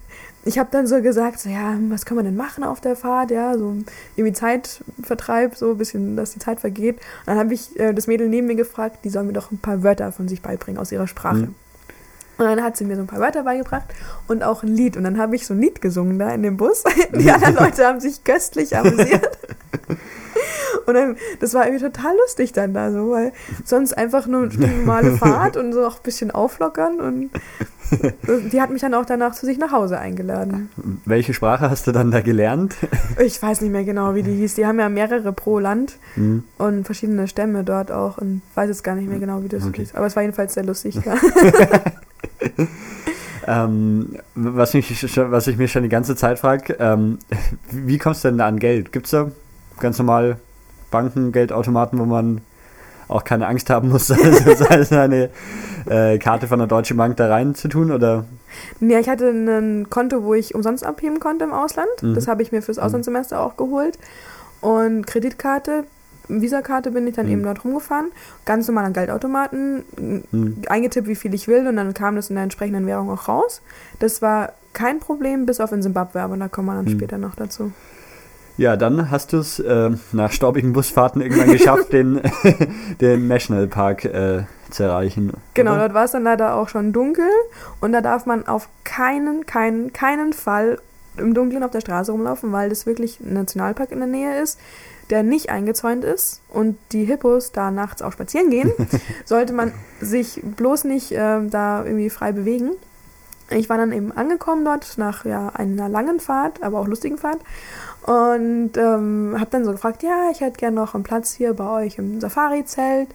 ich 0.46 0.58
habe 0.58 0.70
dann 0.72 0.88
so 0.88 1.02
gesagt, 1.02 1.40
so, 1.40 1.50
ja, 1.50 1.78
was 1.90 2.06
können 2.06 2.20
wir 2.20 2.24
denn 2.24 2.38
machen 2.38 2.64
auf 2.64 2.80
der 2.80 2.96
Fahrt? 2.96 3.32
Ja, 3.32 3.58
so 3.58 3.76
irgendwie 4.16 4.34
Zeitvertreib, 4.34 5.56
so 5.58 5.72
ein 5.72 5.78
bisschen, 5.78 6.16
dass 6.16 6.32
die 6.32 6.40
Zeit 6.40 6.62
vergeht. 6.62 6.96
Und 6.96 7.28
dann 7.28 7.38
habe 7.38 7.54
ich 7.54 7.78
äh, 7.78 7.94
das 7.94 8.08
Mädel 8.08 8.30
neben 8.30 8.48
mir 8.48 8.56
gefragt, 8.56 9.00
die 9.04 9.10
soll 9.10 9.24
mir 9.24 9.34
doch 9.34 9.52
ein 9.52 9.58
paar 9.58 9.84
Wörter 9.84 10.12
von 10.14 10.30
sich 10.30 10.42
beibringen 10.42 10.80
aus 10.80 10.92
ihrer 10.94 11.08
Sprache. 11.08 11.48
Mhm. 11.48 11.56
Und 12.38 12.46
dann 12.46 12.64
hat 12.64 12.78
sie 12.78 12.86
mir 12.86 12.96
so 12.96 13.02
ein 13.02 13.08
paar 13.08 13.20
Wörter 13.20 13.44
beigebracht 13.44 13.86
und 14.28 14.44
auch 14.44 14.62
ein 14.64 14.70
Lied. 14.70 14.96
Und 14.98 15.04
dann 15.04 15.18
habe 15.18 15.36
ich 15.36 15.48
so 15.48 15.54
ein 15.56 15.60
Lied 15.60 15.82
gesungen 15.82 16.20
da 16.20 16.30
in 16.30 16.44
dem 16.44 16.58
Bus. 16.58 16.84
Die 17.16 17.32
anderen 17.32 17.56
Leute 17.56 17.86
haben 17.86 18.00
sich 18.00 18.24
köstlich 18.24 18.78
amüsiert. 18.78 19.38
Und 20.86 20.94
dann, 20.94 21.18
das 21.42 21.54
war 21.54 21.66
irgendwie 21.66 21.84
total 21.84 22.16
lustig 22.16 22.54
dann 22.54 22.74
da 22.74 22.92
so, 22.94 23.12
weil 23.12 23.34
sonst 23.66 23.98
einfach 23.98 24.26
nur 24.26 24.44
eine 24.44 24.68
normale 24.68 25.18
Fahrt 25.18 25.58
und 25.58 25.74
so 25.74 25.86
auch 25.86 25.96
ein 25.98 26.04
bisschen 26.04 26.32
auflockern. 26.32 27.02
Und 27.02 27.30
die 28.54 28.62
hat 28.62 28.70
mich 28.70 28.82
dann 28.82 28.94
auch 28.94 29.04
danach 29.04 29.34
zu 29.34 29.46
sich 29.46 29.58
nach 29.58 29.74
Hause 29.74 29.98
eingeladen. 30.00 30.70
Welche 31.04 31.34
Sprache 31.34 31.70
hast 31.70 31.88
du 31.88 31.92
dann 31.92 32.12
da 32.12 32.22
gelernt? 32.22 32.76
Ich 33.20 33.42
weiß 33.42 33.60
nicht 33.62 33.72
mehr 33.72 33.84
genau, 33.84 34.16
wie 34.16 34.24
die 34.24 34.34
hieß. 34.36 34.56
Die 34.56 34.66
haben 34.66 34.80
ja 34.80 34.88
mehrere 34.88 35.34
pro 35.34 35.60
Land 35.60 35.98
Hm. 36.14 36.44
und 36.58 36.86
verschiedene 36.86 37.28
Stämme 37.28 37.66
dort 37.66 37.92
auch 37.92 38.18
und 38.18 38.42
weiß 38.56 38.70
jetzt 38.70 38.84
gar 38.84 38.96
nicht 38.96 39.10
mehr 39.10 39.20
genau, 39.20 39.44
wie 39.44 39.50
das 39.50 39.66
Okay. 39.66 39.82
hieß. 39.82 39.96
Aber 39.96 40.06
es 40.06 40.16
war 40.16 40.24
jedenfalls 40.24 40.54
sehr 40.54 40.64
lustig. 40.64 40.96
Ja. 41.04 41.16
Ähm, 43.48 44.18
was, 44.36 44.74
mich, 44.74 44.92
was 45.16 45.48
ich 45.48 45.58
mir 45.58 45.70
schon 45.70 45.84
die 45.84 45.90
ganze 45.90 46.18
Zeit 46.18 46.38
frage, 46.38 46.76
ähm, 46.82 47.18
wie 47.72 47.98
kommst 47.98 48.26
du 48.26 48.28
denn 48.28 48.38
da 48.38 48.46
an 48.46 48.60
Geld? 48.60 48.92
Gibt 48.92 49.06
es 49.06 49.12
da 49.12 49.32
ganz 49.80 49.98
normal 49.98 50.38
Banken, 50.92 51.32
Geldautomaten, 51.32 51.98
wo 51.98 52.04
man 52.04 52.42
auch 53.08 53.24
keine 53.24 53.48
Angst 53.48 53.70
haben 53.70 53.88
muss, 53.88 54.08
seine 54.82 55.30
äh, 55.86 56.18
Karte 56.18 56.48
von 56.48 56.60
der 56.60 56.68
Deutschen 56.68 56.98
Bank 56.98 57.16
da 57.16 57.30
rein 57.30 57.56
zu 57.56 57.70
tun? 57.70 57.92
Oder? 57.92 58.26
Ja, 58.82 59.00
ich 59.00 59.08
hatte 59.08 59.30
ein 59.30 59.90
Konto, 59.90 60.24
wo 60.24 60.34
ich 60.34 60.54
umsonst 60.54 60.86
abheben 60.86 61.22
konnte 61.22 61.46
im 61.46 61.54
Ausland. 61.54 61.88
Mhm. 62.02 62.16
Das 62.16 62.28
habe 62.28 62.44
ich 62.44 62.52
mir 62.52 62.62
fürs 62.62 62.80
Auslandssemester 62.80 63.40
auch 63.40 63.56
geholt. 63.56 63.98
Und 64.60 65.08
Kreditkarte, 65.08 65.86
Visakarte 66.28 66.92
bin 66.92 67.08
ich 67.08 67.16
dann 67.16 67.26
Mhm. 67.28 67.32
eben 67.32 67.44
dort 67.44 67.64
rumgefahren. 67.64 68.08
Ganz 68.46 68.68
normal 68.68 68.86
an 68.86 68.94
Geldautomaten, 68.94 69.84
Hm. 70.32 70.58
eingetippt, 70.68 71.08
wie 71.08 71.16
viel 71.16 71.34
ich 71.34 71.48
will 71.48 71.68
und 71.68 71.76
dann 71.78 71.94
kam 71.94 72.16
das 72.16 72.30
in 72.30 72.36
der 72.36 72.44
entsprechenden 72.44 72.86
Währung 72.86 73.10
auch 73.10 73.28
raus. 73.28 73.62
Das 74.00 74.22
war 74.22 74.54
kein 74.74 75.00
Problem, 75.00 75.46
bis 75.46 75.60
auf 75.60 75.72
in 75.72 75.82
Zimbabwe, 75.82 76.22
aber 76.22 76.38
da 76.38 76.48
kommen 76.48 76.68
wir 76.68 76.76
dann 76.76 76.86
Mhm. 76.86 76.90
später 76.98 77.18
noch 77.18 77.36
dazu. 77.36 77.72
Ja, 78.58 78.76
dann 78.76 79.12
hast 79.12 79.34
du 79.34 79.38
es 79.38 79.60
äh, 79.60 79.92
nach 80.14 80.32
staubigen 80.32 80.74
Busfahrten 80.74 81.22
irgendwann 81.22 81.52
geschafft, 81.52 81.92
den, 81.94 82.22
den 83.02 83.28
Nationalpark 83.28 84.06
äh, 84.06 84.44
zu 84.72 84.84
erreichen. 84.84 85.32
Genau, 85.54 85.74
oder? 85.74 85.82
dort 85.82 85.94
war 85.94 86.06
es 86.06 86.12
dann 86.12 86.24
leider 86.24 86.56
auch 86.56 86.68
schon 86.68 86.92
dunkel 86.92 87.30
und 87.82 87.92
da 87.92 88.02
darf 88.02 88.26
man 88.26 88.48
auf 88.48 88.68
keinen, 88.84 89.46
keinen, 89.46 89.94
keinen 89.94 90.34
Fall 90.34 90.80
im 91.18 91.34
Dunkeln 91.34 91.64
auf 91.64 91.72
der 91.72 91.82
Straße 91.82 92.12
rumlaufen, 92.12 92.52
weil 92.52 92.70
das 92.70 92.86
wirklich 92.86 93.20
ein 93.20 93.34
Nationalpark 93.34 93.92
in 93.92 94.00
der 94.00 94.08
Nähe 94.08 94.42
ist, 94.42 94.60
der 95.10 95.24
nicht 95.24 95.50
eingezäunt 95.50 96.04
ist 96.04 96.42
und 96.50 96.78
die 96.92 97.06
Hippos 97.06 97.52
da 97.52 97.72
nachts 97.72 98.02
auch 98.02 98.12
spazieren 98.12 98.50
gehen, 98.50 98.72
sollte 99.26 99.54
man 99.54 99.72
sich 100.02 100.42
bloß 100.44 100.84
nicht 100.84 101.12
ähm, 101.12 101.50
da 101.50 101.84
irgendwie 101.84 102.10
frei 102.10 102.32
bewegen. 102.32 102.72
Ich 103.50 103.70
war 103.70 103.78
dann 103.78 103.94
eben 103.94 104.12
angekommen 104.12 104.66
dort 104.66 104.98
nach 104.98 105.24
ja, 105.24 105.50
einer 105.50 105.88
langen 105.88 106.20
Fahrt, 106.20 106.62
aber 106.62 106.80
auch 106.80 106.88
lustigen 106.88 107.18
Fahrt 107.18 107.40
und 108.08 108.72
ähm, 108.78 109.36
habe 109.38 109.50
dann 109.52 109.66
so 109.66 109.72
gefragt, 109.72 110.02
ja, 110.02 110.30
ich 110.32 110.40
hätte 110.40 110.58
gerne 110.58 110.78
noch 110.78 110.96
einen 110.96 111.04
Platz 111.04 111.34
hier 111.34 111.54
bei 111.54 111.86
euch 111.86 111.98
im 111.98 112.22
Safari-Zelt. 112.22 113.10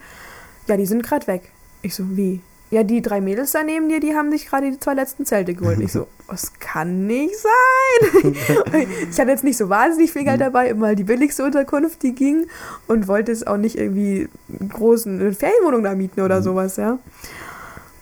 Ja, 0.67 0.77
die 0.77 0.87
sind 0.87 1.03
gerade 1.03 1.27
weg. 1.27 1.51
Ich 1.81 1.95
so, 1.95 2.05
wie? 2.17 2.41
Ja, 2.73 2.85
die 2.85 3.03
drei 3.03 3.21
Mädels 3.21 3.53
da 3.53 3.63
neben 3.63 3.91
dir, 3.91 4.01
die 4.01 4.15
haben 4.15 4.31
sich 4.31 4.47
gerade 4.47 4.71
die 4.71 4.81
zwei 4.81 4.95
letzten 4.95 5.27
Zelte 5.27 5.53
geholt. 5.53 5.79
Ich 5.81 5.93
so, 5.93 6.07
das 6.29 6.55
kann 6.59 7.07
nicht 7.07 7.35
sein. 7.37 8.35
ich 9.11 9.21
hatte 9.21 9.31
jetzt 9.31 9.45
nicht 9.45 9.59
so 9.59 9.69
wahnsinnig 9.69 10.11
viel 10.11 10.25
Geld 10.25 10.41
dabei, 10.41 10.71
immer 10.71 10.95
die 10.95 11.05
billigste 11.05 11.45
Unterkunft, 11.45 12.03
die 12.03 12.15
ging 12.15 12.47
und 12.87 13.09
wollte 13.09 13.31
es 13.31 13.47
auch 13.47 13.59
nicht 13.59 13.77
irgendwie 13.77 14.27
großen 14.71 15.35
Ferienwohnung 15.35 15.83
da 15.83 15.95
mieten 15.95 16.23
oder 16.23 16.41
sowas, 16.41 16.79
ja. 16.79 16.99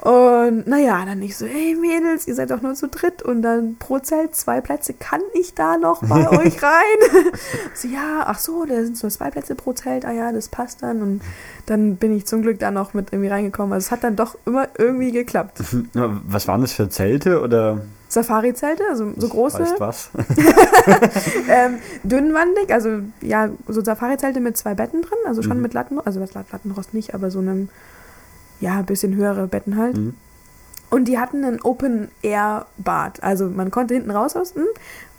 Und 0.03 0.67
naja, 0.67 1.05
dann 1.05 1.21
ich 1.21 1.37
so, 1.37 1.45
hey 1.47 1.75
Mädels, 1.75 2.27
ihr 2.27 2.35
seid 2.35 2.51
doch 2.51 2.63
nur 2.63 2.75
zu 2.75 2.89
dritt 2.89 3.23
und 3.23 3.43
dann 3.43 3.77
pro 3.79 3.99
Zelt 3.99 4.35
zwei 4.35 4.61
Plätze, 4.63 4.95
kann 4.95 5.21
ich 5.35 5.55
da 5.55 5.77
noch 5.77 6.03
bei 6.03 6.29
euch 6.39 6.63
rein? 6.63 7.23
so, 7.75 7.87
ja, 7.89 8.25
ach 8.25 8.39
so, 8.39 8.65
da 8.65 8.77
sind 8.83 9.03
nur 9.03 9.11
zwei 9.11 9.31
Plätze 9.31 9.55
pro 9.55 9.75
Zelt, 9.75 10.07
ah 10.07 10.13
ja, 10.13 10.33
das 10.33 10.49
passt 10.49 10.83
dann 10.83 11.03
und 11.03 11.21
dann 11.67 11.97
bin 11.97 12.17
ich 12.17 12.27
zum 12.27 12.41
Glück 12.43 12.59
da 12.59 12.71
noch 12.71 12.95
mit 12.95 13.13
irgendwie 13.13 13.29
reingekommen. 13.29 13.73
Also 13.75 13.87
es 13.87 13.91
hat 13.91 14.03
dann 14.03 14.17
doch 14.17 14.37
immer 14.47 14.69
irgendwie 14.79 15.13
geklappt. 15.13 15.63
Was 15.93 16.49
waren 16.49 16.63
das 16.63 16.73
für 16.73 16.89
Zelte 16.89 17.43
oder 17.43 17.83
Safari-Zelte, 18.09 18.83
also 18.89 19.13
so 19.17 19.29
große, 19.29 19.61
weißt 19.61 19.79
was? 19.81 20.11
ähm, 21.49 21.79
dünnwandig, 22.03 22.73
also 22.73 23.01
ja, 23.21 23.51
so 23.69 23.85
Safari-Zelte 23.85 24.41
mit 24.41 24.57
zwei 24.57 24.75
Betten 24.75 25.03
drin, 25.03 25.19
also 25.27 25.43
schon 25.43 25.59
Mhm. 25.59 25.63
mit 25.63 25.75
Latten, 25.75 26.01
also 26.01 26.21
was 26.21 26.35
Lattenrost 26.35 26.95
nicht, 26.95 27.15
aber 27.15 27.31
so 27.31 27.39
einem, 27.41 27.69
ja, 28.61 28.79
ein 28.79 28.87
bisschen 28.87 29.15
höhere 29.15 29.47
Betten 29.47 29.77
halt. 29.77 29.97
Mhm. 29.97 30.15
Und 30.91 31.07
die 31.07 31.19
hatten 31.19 31.45
ein 31.45 31.61
Open-Air-Bad. 31.61 33.23
Also 33.23 33.49
man 33.49 33.71
konnte 33.71 33.95
hinten 33.95 34.11
raus 34.11 34.37
aus 34.37 34.55
dem 34.55 34.67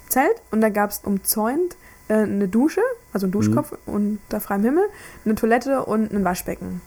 Zelt 0.09 0.41
und 0.51 0.61
da 0.61 0.69
gab 0.69 0.91
es 0.91 0.99
umzäunt 1.03 1.77
äh, 2.09 2.15
eine 2.15 2.49
Dusche, 2.49 2.81
also 3.13 3.27
ein 3.27 3.31
Duschkopf 3.31 3.73
unter 3.85 4.41
freiem 4.41 4.63
Himmel, 4.63 4.83
eine 5.23 5.35
Toilette 5.35 5.85
und 5.85 6.11
ein 6.11 6.25
Waschbecken. 6.25 6.81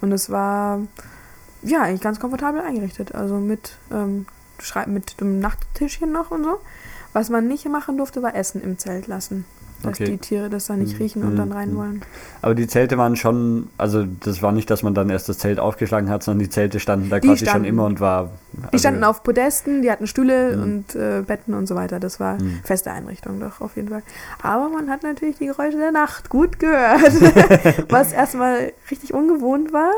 Und 0.00 0.12
es 0.12 0.30
war 0.30 0.80
ja 1.62 1.82
eigentlich 1.82 2.00
ganz 2.00 2.20
komfortabel 2.20 2.62
eingerichtet. 2.62 3.14
Also 3.14 3.36
mit, 3.36 3.76
ähm, 3.92 4.26
mit 4.86 5.20
dem 5.20 5.40
Nachttischchen 5.40 6.10
noch 6.10 6.30
und 6.30 6.44
so. 6.44 6.58
Was 7.12 7.30
man 7.30 7.48
nicht 7.48 7.68
machen 7.68 7.96
durfte, 7.96 8.22
war 8.22 8.34
Essen 8.34 8.62
im 8.62 8.78
Zelt 8.78 9.06
lassen. 9.06 9.44
Dass 9.82 10.00
Okay. 10.00 10.04
die 10.12 10.18
Tiere 10.18 10.48
das 10.48 10.66
dann 10.66 10.78
nicht 10.78 10.94
Mhm. 10.94 11.02
riechen 11.02 11.22
und 11.22 11.36
dann 11.36 11.52
rein 11.52 11.72
Mhm. 11.72 11.76
wollen. 11.76 12.02
Aber 12.42 12.54
die 12.54 12.66
Zelte 12.66 12.96
waren 12.98 13.14
schon, 13.14 13.68
also 13.76 14.04
das 14.20 14.42
war 14.42 14.50
nicht, 14.52 14.70
dass 14.70 14.82
man 14.82 14.94
dann 14.94 15.10
erst 15.10 15.28
das 15.28 15.38
Zelt 15.38 15.60
aufgeschlagen 15.60 16.08
hat, 16.08 16.22
sondern 16.22 16.40
die 16.44 16.48
Zelte 16.50 16.80
standen 16.80 17.10
da 17.10 17.20
Die 17.20 17.28
quasi 17.28 17.40
schon 17.44 17.48
standen. 17.50 17.68
immer 17.68 17.84
und 17.84 18.00
war. 18.00 18.30
Die 18.54 18.62
also- 18.64 18.78
standen 18.78 19.04
auf 19.04 19.22
Podesten, 19.22 19.82
die 19.82 19.90
hatten 19.90 20.06
Stühle 20.06 20.56
Mhm. 20.56 20.62
und 20.62 20.94
äh, 20.96 21.22
Betten 21.26 21.52
und 21.54 21.66
so 21.66 21.74
weiter. 21.74 22.00
Das 22.00 22.18
war 22.20 22.40
Mhm. 22.42 22.60
feste 22.64 22.90
Einrichtung 22.90 23.38
doch 23.38 23.60
auf 23.60 23.76
jeden 23.76 23.88
Fall. 23.90 24.02
Aber 24.42 24.68
man 24.70 24.88
hat 24.88 25.02
natürlich 25.02 25.36
die 25.38 25.46
Geräusche 25.46 25.76
der 25.76 25.92
Nacht 25.92 26.30
gut 26.30 26.58
gehört, 26.58 27.12
was 27.90 28.12
erstmal 28.12 28.72
richtig 28.90 29.12
ungewohnt 29.12 29.72
war. 29.74 29.92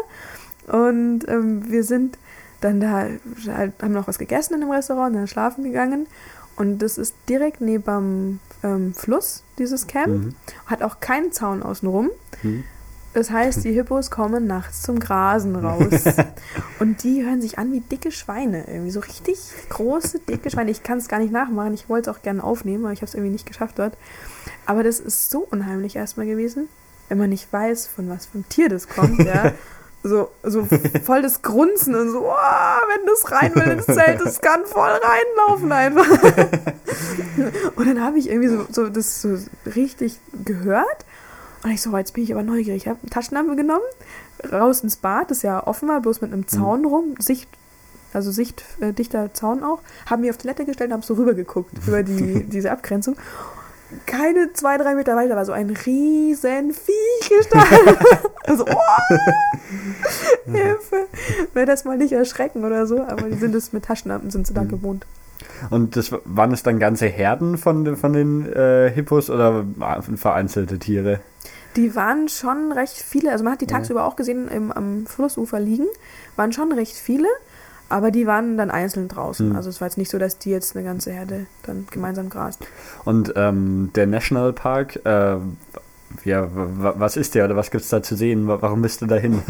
Und 0.67 1.21
ähm, 1.29 1.71
wir 1.71 1.85
sind 1.85 2.19
dann 2.61 2.81
da, 2.81 3.07
halt, 3.55 3.73
haben 3.81 3.93
noch 3.93 4.09
was 4.09 4.19
gegessen 4.19 4.55
in 4.55 4.61
dem 4.61 4.71
Restaurant, 4.71 5.15
dann 5.15 5.27
schlafen 5.29 5.63
gegangen. 5.65 6.07
Und 6.57 6.81
das 6.83 6.99
ist 6.99 7.15
direkt 7.29 7.61
neben 7.61 8.41
ähm, 8.63 8.95
Fluss, 8.95 9.45
dieses 9.59 9.87
Camp. 9.87 10.25
Mhm. 10.25 10.35
Hat 10.67 10.83
auch 10.83 11.01
keinen 11.01 11.33
Zaun 11.33 11.63
außenrum. 11.63 12.11
Mhm. 12.43 12.65
Das 13.15 13.31
heißt, 13.31 13.65
die 13.65 13.73
Hippos 13.73 14.11
kommen 14.11 14.47
nachts 14.47 14.83
zum 14.83 15.01
Grasen 15.01 15.57
raus. 15.57 16.05
Und 16.79 17.03
die 17.03 17.25
hören 17.25 17.41
sich 17.41 17.59
an 17.59 17.73
wie 17.73 17.81
dicke 17.81 18.13
Schweine. 18.13 18.69
Irgendwie 18.69 18.91
so 18.91 19.01
richtig 19.01 19.39
große, 19.71 20.21
dicke 20.21 20.51
Schweine. 20.51 20.71
Ich 20.71 20.83
kann 20.83 20.99
es 20.99 21.09
gar 21.09 21.19
nicht 21.19 21.33
nachmachen. 21.33 21.75
Ich 21.75 21.89
wollte 21.89 22.11
es 22.11 22.17
auch 22.17 22.23
gerne 22.23 22.45
aufnehmen, 22.45 22.85
aber 22.85 22.93
ich 22.93 23.01
habe 23.01 23.09
es 23.09 23.15
irgendwie 23.15 23.33
nicht 23.33 23.47
geschafft 23.47 23.79
dort. 23.79 23.97
Aber 24.67 24.85
das 24.85 25.01
ist 25.01 25.31
so 25.31 25.41
unheimlich 25.51 25.97
erstmal 25.97 26.27
gewesen, 26.27 26.69
wenn 27.09 27.19
man 27.19 27.31
nicht 27.31 27.53
weiß, 27.53 27.87
von 27.87 28.09
was 28.09 28.27
für 28.27 28.35
einem 28.35 28.49
Tier 28.51 28.69
das 28.69 28.89
kommt. 28.89 29.19
Ja. 29.25 29.53
So, 30.03 30.31
so 30.45 30.67
voll 31.05 31.23
das 31.23 31.43
Grunzen 31.43 31.95
und 31.95 32.11
so, 32.11 32.21
oh, 32.21 32.33
wenn 32.33 33.07
das 33.07 33.33
rein 33.33 33.55
will 33.57 33.73
ins 33.73 33.87
Zelt, 33.87 34.21
das 34.21 34.41
kann 34.41 34.65
voll 34.65 34.89
reinlaufen 34.89 35.73
einfach. 35.73 36.07
Und 37.77 37.87
dann 37.87 38.03
habe 38.03 38.19
ich 38.19 38.31
irgendwie 38.31 38.49
so, 38.49 38.67
so 38.71 38.89
das 38.89 39.21
so 39.21 39.37
richtig 39.75 40.21
gehört. 40.45 41.05
Und 41.65 41.71
ich 41.71 41.83
so, 41.83 41.97
jetzt 41.97 42.15
bin 42.15 42.25
ich 42.25 42.33
aber 42.33 42.43
neugierig. 42.43 42.83
Ich 42.83 42.89
habe 42.89 43.01
eine 43.03 43.11
Taschenlampe 43.11 43.57
genommen, 43.57 43.85
raus 44.53 44.83
ins 44.83 44.97
Bad, 44.97 45.31
das 45.31 45.43
ja 45.43 45.67
offen 45.67 45.89
war, 45.89 46.01
bloß 46.01 46.21
mit 46.21 46.33
einem 46.33 46.47
Zaun 46.47 46.85
rum, 46.85 47.15
Sicht, 47.19 47.49
also 48.13 48.31
sichtdichter 48.31 49.35
Zaun 49.35 49.65
auch, 49.65 49.81
haben 50.07 50.21
mich 50.23 50.31
auf 50.31 50.37
die 50.37 50.43
Toilette 50.43 50.65
gestellt 50.65 50.91
und 50.91 50.95
habe 50.95 51.07
so 51.07 51.15
rübergeguckt 51.15 51.73
über 51.87 52.03
die, 52.03 52.45
diese 52.45 52.71
Abgrenzung. 52.71 53.17
Keine 54.07 54.53
zwei, 54.53 54.77
drei 54.77 54.95
Meter 54.95 55.17
weiter 55.17 55.35
war 55.37 55.45
so 55.45 55.53
ein 55.53 55.71
riesen 55.71 56.73
Viech 56.73 57.29
gestanden. 57.29 57.97
also, 58.47 58.65
oh, 58.67 59.17
Hilfe. 60.53 61.07
Wäre 61.55 61.67
das 61.67 61.85
mal 61.85 61.97
nicht 61.97 62.13
erschrecken 62.13 62.65
oder 62.65 62.87
so, 62.87 63.01
aber 63.03 63.29
die 63.29 63.37
sind 63.39 63.55
es 63.55 63.73
mit 63.73 63.85
Taschenlampen, 63.85 64.31
sind 64.31 64.47
sie 64.47 64.55
da 64.55 64.63
Mhm. 64.65 64.69
gewohnt. 64.69 65.07
Und 65.71 65.97
das 65.97 66.13
waren 66.25 66.53
es 66.53 66.63
dann 66.63 66.79
ganze 66.79 67.07
Herden 67.07 67.59
von, 67.59 67.85
den- 67.85 67.97
von 67.97 68.13
den 68.13 68.51
äh, 68.53 68.91
Hippos 68.91 69.31
oder 69.31 69.65
vereinzelte 70.17 70.79
Tiere? 70.79 71.21
Die 71.77 71.95
waren 71.95 72.29
schon 72.29 72.73
recht 72.73 72.97
viele, 72.97 73.31
also 73.31 73.45
man 73.45 73.53
hat 73.55 73.61
die 73.61 73.67
Ja. 73.67 73.73
tagsüber 73.77 74.05
auch 74.05 74.17
gesehen 74.17 74.49
im, 74.49 74.73
am 74.73 75.07
Flussufer 75.07 75.61
liegen, 75.61 75.87
waren 76.37 76.53
schon 76.53 76.73
recht 76.73 76.97
viele, 76.97 77.29
aber 77.89 78.11
die 78.11 78.27
waren 78.27 78.57
dann 78.59 78.71
einzeln 78.71 79.09
draußen. 79.09 79.51
Hm. 79.51 79.57
Also 79.57 79.71
es 79.71 79.81
war 79.81 79.89
jetzt 79.89 79.99
nicht 79.99 80.11
so, 80.11 80.19
dass 80.19 80.39
die 80.39 80.51
jetzt 80.51 80.77
eine 80.77 80.85
ganze 80.85 81.11
Herde 81.13 81.47
dann 81.63 81.87
gemeinsam 81.91 82.29
grast. 82.31 82.61
Und 83.05 83.33
ähm, 83.37 83.91
der 83.95 84.07
Nationalpark, 84.07 85.05
äh, 85.07 85.37
ja, 86.25 86.49
was 86.53 87.17
ist 87.19 87.35
der 87.35 87.45
oder 87.45 87.57
was 87.57 87.71
gibt 87.71 87.85
es 87.85 87.91
da 87.91 88.03
zu 88.03 88.17
sehen? 88.17 88.49
Wa- 88.49 88.59
Warum 88.61 88.81
bist 88.83 89.03
du 89.03 89.07
da 89.07 89.17
hin? 89.17 89.43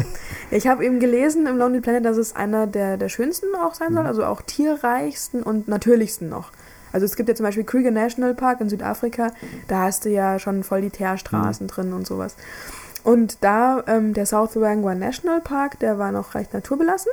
Ja, 0.51 0.57
ich 0.57 0.67
habe 0.67 0.85
eben 0.85 0.99
gelesen 0.99 1.47
im 1.47 1.57
Lonely 1.57 1.79
Planet, 1.81 2.03
dass 2.05 2.17
es 2.17 2.35
einer 2.35 2.67
der, 2.67 2.97
der 2.97 3.09
schönsten 3.09 3.47
auch 3.55 3.73
sein 3.73 3.91
Mhm. 3.91 3.95
soll, 3.95 4.05
also 4.07 4.25
auch 4.25 4.41
tierreichsten 4.41 5.41
und 5.43 5.67
natürlichsten 5.67 6.27
noch. 6.29 6.51
Also 6.91 7.05
es 7.05 7.15
gibt 7.15 7.29
ja 7.29 7.35
zum 7.35 7.45
Beispiel 7.45 7.63
Kruger 7.63 7.91
National 7.91 8.33
Park 8.33 8.61
in 8.61 8.69
Südafrika, 8.69 9.27
da 9.67 9.83
hast 9.83 10.05
du 10.05 10.09
ja 10.09 10.39
schon 10.39 10.63
voll 10.63 10.81
die 10.81 10.89
Teerstraßen 10.89 11.65
Mhm. 11.67 11.69
drin 11.69 11.93
und 11.93 12.07
sowas. 12.07 12.35
Und 13.03 13.37
da, 13.43 13.83
ähm, 13.87 14.13
der 14.13 14.25
South 14.25 14.55
Wrangwa 14.55 14.95
National 14.95 15.39
Park, 15.39 15.79
der 15.79 15.97
war 15.99 16.11
noch 16.11 16.35
recht 16.35 16.53
naturbelassen. 16.53 17.11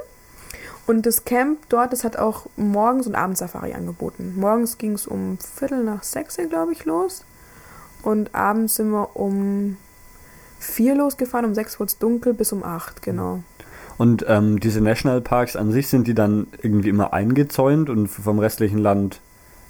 Und 0.87 1.05
das 1.05 1.25
Camp 1.25 1.59
dort, 1.69 1.93
das 1.93 2.05
hat 2.05 2.17
auch 2.17 2.47
morgens 2.57 3.07
und 3.07 3.17
abends 3.17 3.41
Safari 3.41 3.75
angeboten. 3.75 4.35
Morgens 4.37 4.79
ging 4.79 4.93
es 4.93 5.07
um 5.07 5.39
Viertel 5.39 5.83
nach 5.83 6.05
sechs, 6.05 6.37
glaube 6.49 6.73
ich, 6.73 6.85
los. 6.85 7.25
Und 8.03 8.35
abends 8.35 8.77
sind 8.77 8.91
wir 8.91 9.17
um 9.17 9.77
vier 10.61 10.95
losgefahren, 10.95 11.47
um 11.47 11.55
sechs 11.55 11.81
wurde 11.81 11.89
es 11.89 11.99
dunkel, 11.99 12.35
bis 12.35 12.53
um 12.53 12.63
acht, 12.63 13.03
genau. 13.03 13.41
Und 13.99 14.25
ähm, 14.29 14.61
diese 14.61 14.81
Nationalparks 14.81 15.57
an 15.57 15.73
sich, 15.73 15.89
sind 15.89 16.07
die 16.07 16.15
dann 16.15 16.47
irgendwie 16.63 16.91
immer 16.91 17.13
eingezäunt 17.13 17.91
und 17.91 18.09
vom 18.09 18.39
restlichen 18.39 18.79
Land 18.79 19.21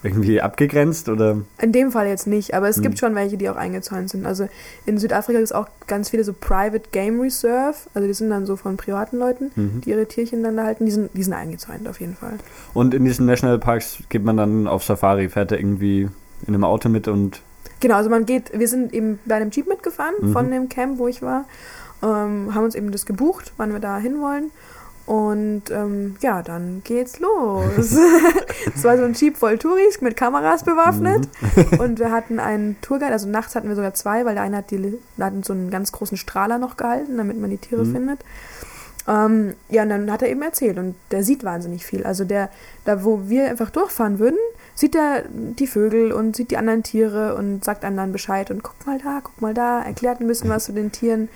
irgendwie 0.06 0.40
abgegrenzt 0.40 1.08
oder? 1.08 1.38
In 1.60 1.72
dem 1.72 1.92
Fall 1.92 2.06
jetzt 2.06 2.26
nicht, 2.26 2.54
aber 2.54 2.68
es 2.68 2.76
Hm. 2.76 2.82
gibt 2.84 2.98
schon 2.98 3.14
welche, 3.14 3.36
die 3.36 3.48
auch 3.48 3.56
eingezäunt 3.56 4.10
sind. 4.10 4.24
Also 4.26 4.48
in 4.86 4.98
Südafrika 4.98 5.38
gibt 5.38 5.46
es 5.50 5.52
auch 5.52 5.66
ganz 5.86 6.10
viele 6.10 6.24
so 6.24 6.32
Private 6.32 6.88
Game 6.92 7.20
Reserve, 7.20 7.76
also 7.94 8.06
die 8.08 8.14
sind 8.14 8.30
dann 8.30 8.46
so 8.46 8.56
von 8.56 8.76
privaten 8.76 9.18
Leuten, 9.18 9.50
Mhm. 9.54 9.80
die 9.82 9.90
ihre 9.90 10.06
Tierchen 10.06 10.42
dann 10.42 10.56
da 10.56 10.64
halten, 10.64 10.86
die 10.86 10.92
sind, 10.92 11.10
die 11.14 11.22
sind 11.22 11.32
eingezäunt 11.34 11.86
auf 11.88 12.00
jeden 12.00 12.14
Fall. 12.16 12.34
Und 12.74 12.94
in 12.94 13.04
diesen 13.04 13.26
Nationalparks 13.26 13.98
geht 14.08 14.24
man 14.24 14.36
dann 14.36 14.66
auf 14.66 14.84
Safari, 14.84 15.28
fährt 15.28 15.52
er 15.52 15.58
irgendwie 15.58 16.08
in 16.46 16.54
einem 16.54 16.64
Auto 16.64 16.88
mit 16.88 17.08
und 17.08 17.42
Genau, 17.80 17.96
also 17.96 18.08
man 18.08 18.24
geht, 18.24 18.58
wir 18.58 18.68
sind 18.68 18.94
eben 18.94 19.18
bei 19.26 19.34
einem 19.34 19.50
Jeep 19.50 19.68
mitgefahren 19.68 20.14
Mhm. 20.20 20.32
von 20.32 20.50
dem 20.50 20.68
Camp, 20.70 20.98
wo 20.98 21.08
ich 21.08 21.20
war, 21.20 21.44
ähm, 22.02 22.54
haben 22.54 22.64
uns 22.64 22.74
eben 22.74 22.90
das 22.90 23.04
gebucht, 23.04 23.52
wann 23.58 23.72
wir 23.72 23.80
da 23.80 23.98
hinwollen. 23.98 24.50
Und 25.06 25.70
ähm, 25.70 26.16
ja, 26.20 26.42
dann 26.42 26.82
geht's 26.84 27.20
los. 27.20 27.96
Es 28.74 28.82
war 28.82 28.96
so 28.96 29.04
ein 29.04 29.12
Jeep 29.14 29.36
voll 29.36 29.56
Touris 29.56 30.00
mit 30.00 30.16
Kameras 30.16 30.64
bewaffnet. 30.64 31.28
Mhm. 31.70 31.78
Und 31.78 31.98
wir 32.00 32.10
hatten 32.10 32.40
einen 32.40 32.76
Tourguide, 32.82 33.12
also 33.12 33.28
nachts 33.28 33.54
hatten 33.54 33.68
wir 33.68 33.76
sogar 33.76 33.94
zwei, 33.94 34.24
weil 34.24 34.34
der 34.34 34.42
eine 34.42 34.58
hat, 34.58 34.70
die, 34.72 34.98
hat 35.20 35.32
so 35.44 35.52
einen 35.52 35.70
ganz 35.70 35.92
großen 35.92 36.16
Strahler 36.16 36.58
noch 36.58 36.76
gehalten, 36.76 37.16
damit 37.16 37.40
man 37.40 37.50
die 37.50 37.58
Tiere 37.58 37.84
Mhm. 37.84 37.92
findet. 37.92 38.20
Ähm, 39.08 39.54
ja, 39.68 39.84
und 39.84 39.90
dann 39.90 40.10
hat 40.10 40.22
er 40.22 40.28
eben 40.28 40.42
erzählt 40.42 40.78
und 40.78 40.96
der 41.12 41.22
sieht 41.22 41.44
wahnsinnig 41.44 41.86
viel. 41.86 42.04
Also 42.04 42.24
der, 42.24 42.50
da 42.84 43.04
wo 43.04 43.28
wir 43.28 43.48
einfach 43.48 43.70
durchfahren 43.70 44.18
würden, 44.18 44.38
sieht 44.74 44.96
er 44.96 45.22
die 45.30 45.68
Vögel 45.68 46.10
und 46.12 46.34
sieht 46.34 46.50
die 46.50 46.56
anderen 46.56 46.82
Tiere 46.82 47.36
und 47.36 47.64
sagt 47.64 47.84
einem 47.84 47.96
dann 47.96 48.12
Bescheid 48.12 48.50
und 48.50 48.64
guck 48.64 48.84
mal 48.86 48.98
da, 48.98 49.20
guck 49.22 49.40
mal 49.40 49.54
da, 49.54 49.82
erklärt 49.82 50.20
ein 50.20 50.26
bisschen 50.26 50.50
was 50.50 50.64
zu 50.64 50.72
den 50.72 50.90
Tieren. 50.90 51.28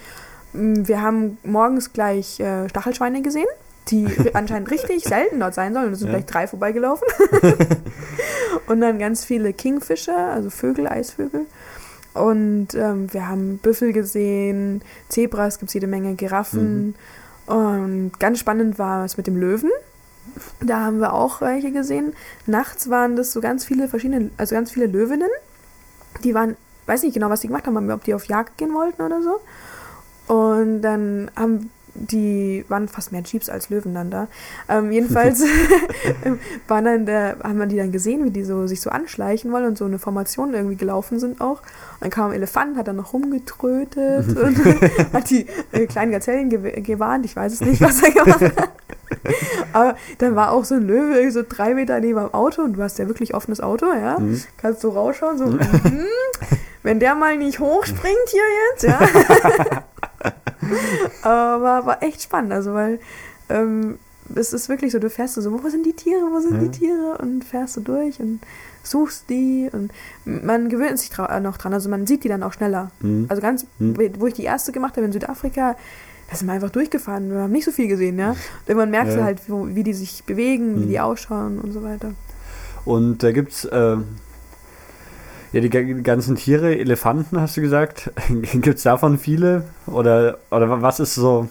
Mm, 0.52 0.86
Wir 0.86 1.02
haben 1.02 1.38
morgens 1.44 1.92
gleich 1.92 2.40
äh, 2.40 2.68
Stachelschweine 2.68 3.22
gesehen, 3.22 3.46
die 3.88 4.06
anscheinend 4.34 4.70
richtig 4.70 5.04
selten 5.04 5.40
dort 5.40 5.54
sein 5.54 5.72
sollen. 5.74 5.86
Und 5.88 5.92
es 5.92 5.98
sind 6.00 6.08
Ja. 6.08 6.14
gleich 6.18 6.26
drei 6.26 6.46
vorbeigelaufen. 6.46 7.06
und 8.66 8.80
dann 8.80 8.98
ganz 8.98 9.24
viele 9.24 9.52
Kingfisher, 9.52 10.16
also 10.32 10.50
Vögel, 10.50 10.86
Eisvögel. 10.88 11.46
Und 12.14 12.68
ähm, 12.74 13.12
wir 13.12 13.28
haben 13.28 13.58
Büffel 13.58 13.92
gesehen, 13.92 14.82
Zebras 15.08 15.58
gibt 15.58 15.70
es 15.70 15.74
jede 15.74 15.86
Menge, 15.86 16.14
Giraffen. 16.16 16.96
Und 17.46 18.12
ganz 18.18 18.40
spannend 18.40 18.78
war 18.78 19.04
es 19.04 19.16
mit 19.16 19.26
dem 19.28 19.36
Löwen. 19.36 19.70
Da 20.60 20.80
haben 20.80 20.98
wir 20.98 21.12
auch 21.12 21.40
welche 21.40 21.70
gesehen. 21.72 22.12
Nachts 22.46 22.90
waren 22.90 23.16
das 23.16 23.32
so 23.32 23.40
ganz 23.40 23.64
viele 23.64 23.88
verschiedene, 23.88 24.30
also 24.36 24.54
ganz 24.54 24.70
viele 24.72 24.86
Löwinnen. 24.86 25.30
Die 26.24 26.34
waren, 26.34 26.56
weiß 26.86 27.02
nicht 27.04 27.14
genau, 27.14 27.30
was 27.30 27.40
die 27.40 27.46
gemacht 27.46 27.66
haben, 27.66 27.90
ob 27.90 28.04
die 28.04 28.14
auf 28.14 28.26
Jagd 28.26 28.58
gehen 28.58 28.74
wollten 28.74 29.02
oder 29.02 29.22
so. 29.22 29.40
Und 30.30 30.82
dann 30.82 31.30
haben 31.36 31.70
die 31.94 32.64
waren 32.68 32.86
fast 32.88 33.10
mehr 33.10 33.22
Jeeps 33.22 33.50
als 33.50 33.68
Löwen 33.68 33.94
dann 33.94 34.10
da. 34.10 34.28
Ähm, 34.68 34.92
jedenfalls 34.92 35.42
waren 36.68 36.84
dann 36.84 37.06
der, 37.06 37.36
haben 37.42 37.58
wir 37.58 37.66
die 37.66 37.76
dann 37.76 37.90
gesehen, 37.90 38.24
wie 38.24 38.30
die 38.30 38.44
so 38.44 38.66
sich 38.66 38.80
so 38.80 38.90
anschleichen 38.90 39.50
wollen 39.52 39.66
und 39.66 39.76
so 39.78 39.84
eine 39.86 39.98
Formation 39.98 40.54
irgendwie 40.54 40.76
gelaufen 40.76 41.18
sind 41.18 41.40
auch. 41.40 41.60
Und 41.60 42.02
dann 42.02 42.10
kam 42.10 42.30
ein 42.30 42.36
Elefant, 42.36 42.76
hat 42.76 42.86
dann 42.88 42.96
noch 42.96 43.12
rumgetrötet 43.12 44.36
und 44.36 45.12
hat 45.12 45.30
die 45.30 45.46
äh, 45.72 45.86
kleinen 45.86 46.12
Gazellen 46.12 46.50
gew- 46.50 46.80
gewarnt. 46.80 47.24
Ich 47.24 47.34
weiß 47.34 47.54
es 47.54 47.60
nicht, 47.60 47.80
was 47.80 48.02
er 48.02 48.12
gemacht 48.12 48.40
hat. 48.40 48.70
Aber 49.72 49.96
dann 50.18 50.36
war 50.36 50.52
auch 50.52 50.64
so 50.64 50.76
ein 50.76 50.86
Löwe 50.86 51.14
irgendwie 51.14 51.32
so 51.32 51.42
drei 51.46 51.74
Meter 51.74 51.98
neben 51.98 52.18
dem 52.20 52.32
Auto 52.32 52.62
und 52.62 52.74
du 52.74 52.82
hast 52.82 52.98
ja 52.98 53.08
wirklich 53.08 53.34
offenes 53.34 53.60
Auto, 53.60 53.86
ja. 53.86 54.18
Mhm. 54.18 54.40
Kannst 54.56 54.84
du 54.84 54.88
rausschauen, 54.88 55.38
so, 55.38 55.46
mhm. 55.46 55.58
wenn 56.84 57.00
der 57.00 57.16
mal 57.16 57.36
nicht 57.36 57.58
hochspringt 57.58 58.28
hier 58.28 58.42
jetzt, 58.72 58.84
ja. 58.84 59.84
Aber 61.22 61.62
war, 61.62 61.86
war 61.86 62.02
echt 62.02 62.22
spannend, 62.22 62.52
also 62.52 62.74
weil 62.74 63.00
ähm, 63.48 63.98
es 64.34 64.52
ist 64.52 64.68
wirklich 64.68 64.92
so, 64.92 64.98
du 64.98 65.10
fährst 65.10 65.34
so, 65.34 65.62
wo 65.62 65.68
sind 65.68 65.84
die 65.84 65.92
Tiere, 65.92 66.20
wo 66.30 66.38
sind 66.40 66.54
Ja. 66.54 66.68
die 66.68 66.70
Tiere 66.70 67.18
und 67.20 67.44
fährst 67.44 67.76
du 67.76 67.80
durch 67.80 68.20
und 68.20 68.40
suchst 68.82 69.28
die 69.28 69.68
und 69.72 69.90
man 70.24 70.68
gewöhnt 70.68 70.98
sich 70.98 71.10
äh, 71.18 71.40
noch 71.40 71.56
dran, 71.58 71.74
also 71.74 71.88
man 71.88 72.06
sieht 72.06 72.24
die 72.24 72.28
dann 72.28 72.42
auch 72.42 72.52
schneller. 72.52 72.90
Mhm. 73.00 73.26
Also 73.28 73.42
ganz, 73.42 73.66
Hm. 73.78 73.96
wo 74.18 74.26
ich 74.26 74.34
die 74.34 74.44
erste 74.44 74.72
gemacht 74.72 74.96
habe 74.96 75.04
in 75.06 75.12
Südafrika, 75.12 75.76
da 76.30 76.36
sind 76.36 76.46
wir 76.46 76.54
einfach 76.54 76.70
durchgefahren, 76.70 77.30
wir 77.30 77.40
haben 77.40 77.50
nicht 77.52 77.64
so 77.64 77.72
viel 77.72 77.88
gesehen, 77.88 78.18
ja. 78.18 78.30
Und 78.30 78.38
irgendwann 78.66 78.90
merkst 78.90 79.14
du 79.14 79.18
Ja. 79.18 79.24
halt, 79.24 79.40
wo, 79.48 79.66
wie 79.68 79.82
die 79.82 79.92
sich 79.94 80.22
bewegen, 80.24 80.76
wie 80.76 80.82
Hm. 80.84 80.88
die 80.90 81.00
ausschauen 81.00 81.58
und 81.58 81.72
so 81.72 81.82
weiter. 81.82 82.12
Und 82.84 83.22
da 83.22 83.32
gibt's 83.32 83.64
äh, 83.66 83.96
ja 85.52 85.60
die 85.60 85.70
ga- 85.70 85.82
ganzen 86.02 86.36
Tiere, 86.36 86.76
Elefanten 86.78 87.40
hast 87.40 87.56
du 87.56 87.60
gesagt. 87.60 88.10
gibt's 88.52 88.82
davon 88.84 89.18
viele? 89.18 89.64
Oder, 89.86 90.38
oder 90.50 90.68
wa- 90.70 90.82
was 90.82 91.00
ist 91.00 91.14
so? 91.14 91.48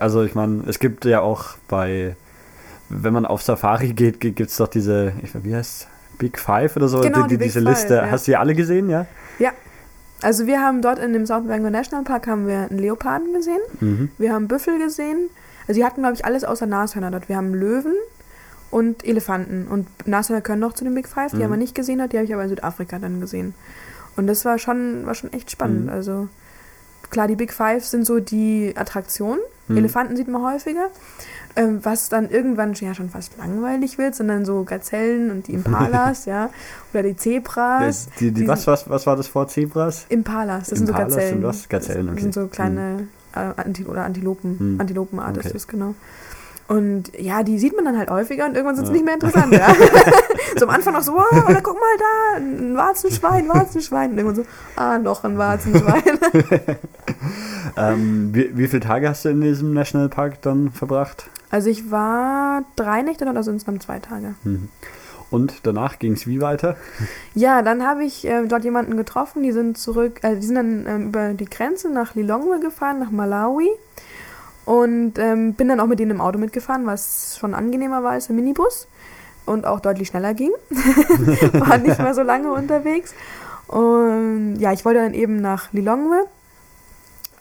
Also 0.00 0.22
ich 0.22 0.34
meine, 0.34 0.62
es 0.66 0.78
gibt 0.78 1.04
ja 1.04 1.20
auch 1.20 1.50
bei, 1.68 2.16
wenn 2.88 3.12
man 3.12 3.26
auf 3.26 3.42
Safari 3.42 3.92
geht, 3.92 4.20
gi- 4.20 4.32
gibt's 4.32 4.56
doch 4.56 4.68
diese, 4.68 5.12
ich 5.22 5.34
weiß, 5.34 5.44
wie 5.44 5.54
heißt 5.54 5.88
Big 6.18 6.38
Five 6.38 6.76
oder 6.76 6.88
so, 6.88 7.00
Genau, 7.00 7.22
die, 7.22 7.28
die 7.30 7.36
Big 7.38 7.46
diese 7.48 7.60
Five, 7.60 7.68
Liste. 7.70 7.94
ja. 7.96 8.10
Hast 8.10 8.26
du 8.26 8.32
die 8.32 8.36
alle 8.36 8.54
gesehen, 8.54 8.88
ja? 8.90 9.06
Also 10.24 10.46
wir 10.46 10.60
haben 10.60 10.82
dort 10.82 11.00
in 11.00 11.12
dem 11.12 11.26
South 11.26 11.48
Bengal 11.48 11.72
National 11.72 12.04
Park 12.04 12.28
haben 12.28 12.46
wir 12.46 12.68
einen 12.70 12.78
Leoparden 12.78 13.32
gesehen, 13.32 13.58
Mhm. 13.80 14.08
wir 14.18 14.32
haben 14.32 14.46
Büffel 14.46 14.78
gesehen, 14.78 15.30
also 15.66 15.80
die 15.80 15.84
hatten 15.84 16.00
glaube 16.02 16.14
ich 16.14 16.24
alles 16.24 16.44
außer 16.44 16.64
Nashörner 16.66 17.10
dort. 17.10 17.28
Wir 17.28 17.36
haben 17.36 17.52
Löwen 17.54 17.94
und 18.72 19.04
Elefanten 19.06 19.68
und 19.68 19.86
Nashörner 20.08 20.40
können 20.42 20.60
noch 20.60 20.72
zu 20.72 20.82
den 20.82 20.94
Big 20.94 21.06
Five, 21.06 21.30
die 21.30 21.36
Mhm. 21.44 21.50
wir 21.50 21.56
nicht 21.58 21.74
gesehen 21.76 22.02
hat, 22.02 22.12
die 22.12 22.16
habe 22.16 22.24
ich 22.26 22.34
aber 22.34 22.42
in 22.42 22.48
Südafrika 22.48 22.98
dann 22.98 23.20
gesehen. 23.20 23.54
Und 24.16 24.26
das 24.26 24.44
war 24.44 24.58
schon, 24.58 25.06
war 25.06 25.14
schon 25.14 25.32
echt 25.32 25.50
spannend. 25.52 25.84
Mhm. 25.84 25.92
Also 25.92 26.28
klar, 27.10 27.28
die 27.28 27.36
Big 27.36 27.52
Five 27.52 27.84
sind 27.84 28.04
so 28.04 28.18
die 28.18 28.72
Attraktion. 28.76 29.38
Mhm. 29.68 29.76
Elefanten 29.76 30.16
sieht 30.16 30.26
man 30.28 30.42
häufiger. 30.42 30.88
Ähm, 31.54 31.80
was 31.82 32.08
dann 32.08 32.30
irgendwann 32.30 32.72
ja 32.72 32.94
schon 32.94 33.10
fast 33.10 33.36
langweilig 33.36 33.98
wird, 33.98 34.14
sondern 34.14 34.46
so 34.46 34.64
Gazellen 34.64 35.30
und 35.30 35.48
die 35.48 35.52
Impalas, 35.52 36.24
ja. 36.26 36.48
Oder 36.94 37.02
die 37.02 37.14
Zebras. 37.14 38.08
Die, 38.18 38.30
die, 38.32 38.40
die 38.42 38.48
was, 38.48 38.66
was, 38.66 38.88
was 38.88 39.06
war 39.06 39.16
das 39.16 39.26
vor 39.28 39.48
Zebras? 39.48 40.06
Impalas, 40.08 40.70
das 40.70 40.78
sind 40.78 40.86
so 40.86 40.92
Impalas 40.94 41.14
Gazellen. 41.14 41.34
sind 41.34 41.42
was? 41.44 41.68
Gazellen, 41.68 42.06
Das 42.06 42.12
okay. 42.14 42.22
sind 42.22 42.34
so 42.34 42.46
kleine 42.46 43.06
äh, 43.34 43.38
Anti 43.60 43.84
oder 43.84 44.04
Antilopen, 44.04 44.58
Hm. 44.58 44.80
Antilopenart 44.80 45.36
Okay. 45.36 45.46
ist 45.48 45.54
das, 45.54 45.68
genau. 45.68 45.94
Und 46.68 47.12
ja, 47.18 47.42
die 47.42 47.58
sieht 47.58 47.74
man 47.76 47.84
dann 47.84 47.98
halt 47.98 48.10
häufiger 48.10 48.46
und 48.46 48.54
irgendwann 48.54 48.76
sind 48.76 48.86
sie 48.86 48.92
Ja. 48.92 48.94
nicht 48.94 49.04
mehr 49.04 49.14
interessant, 49.14 49.52
ja. 49.52 49.74
so 50.58 50.66
am 50.66 50.70
Anfang 50.74 50.94
noch 50.94 51.02
so, 51.02 51.12
oh, 51.16 51.36
oder 51.48 51.60
guck 51.60 51.74
mal 51.74 51.96
da, 51.98 52.36
ein 52.38 52.76
Warzenschwein, 52.76 53.48
Warzenschwein. 53.48 54.12
Und 54.12 54.18
irgendwann 54.18 54.44
so, 54.44 54.50
ah, 54.76 54.98
noch 54.98 55.24
ein 55.24 55.36
Warzenschwein. 55.38 56.02
Ähm, 57.76 58.30
wie, 58.34 58.56
wie 58.56 58.68
viele 58.68 58.80
Tage 58.80 59.08
hast 59.08 59.24
du 59.24 59.30
in 59.30 59.40
diesem 59.40 59.72
Nationalpark 59.72 60.42
dann 60.42 60.70
verbracht? 60.72 61.30
also 61.50 61.68
ich 61.70 61.90
war 61.90 62.64
drei 62.76 63.02
Nächte 63.02 63.24
dort, 63.24 63.36
also 63.36 63.50
insgesamt 63.50 63.82
zwei 63.82 63.98
Tage. 63.98 64.34
Mhm. 64.44 64.68
Und 65.30 65.60
danach 65.62 65.98
ging 65.98 66.12
es 66.12 66.26
wie 66.26 66.40
weiter? 66.42 66.76
Ja, 67.34 67.62
dann 67.62 67.86
habe 67.86 68.04
ich 68.04 68.26
äh, 68.26 68.46
dort 68.46 68.64
jemanden 68.64 68.96
getroffen, 68.98 69.42
die 69.42 69.52
sind 69.52 69.78
zurück, 69.78 70.20
also 70.22 70.38
die 70.40 70.46
sind 70.46 70.56
dann 70.56 70.86
ähm, 70.86 71.06
über 71.08 71.32
die 71.32 71.46
Grenze 71.46 71.88
nach 71.90 72.14
Lilongwe 72.14 72.60
gefahren, 72.60 72.98
nach 72.98 73.10
Malawi. 73.10 73.70
Und 74.64 75.18
ähm, 75.18 75.54
bin 75.54 75.68
dann 75.68 75.80
auch 75.80 75.86
mit 75.86 75.98
denen 75.98 76.12
im 76.12 76.20
Auto 76.20 76.38
mitgefahren, 76.38 76.86
was 76.86 77.36
schon 77.38 77.54
angenehmer 77.54 78.02
war 78.02 78.12
als 78.12 78.28
der 78.28 78.36
Minibus 78.36 78.86
und 79.44 79.66
auch 79.66 79.80
deutlich 79.80 80.08
schneller 80.08 80.34
ging. 80.34 80.52
war 80.70 81.78
nicht 81.78 81.98
mehr 81.98 82.14
so 82.14 82.22
lange 82.22 82.52
unterwegs. 82.52 83.14
Und 83.66 84.56
ja, 84.56 84.72
ich 84.72 84.84
wollte 84.84 85.00
dann 85.00 85.14
eben 85.14 85.40
nach 85.40 85.72
Lilongwe, 85.72 86.26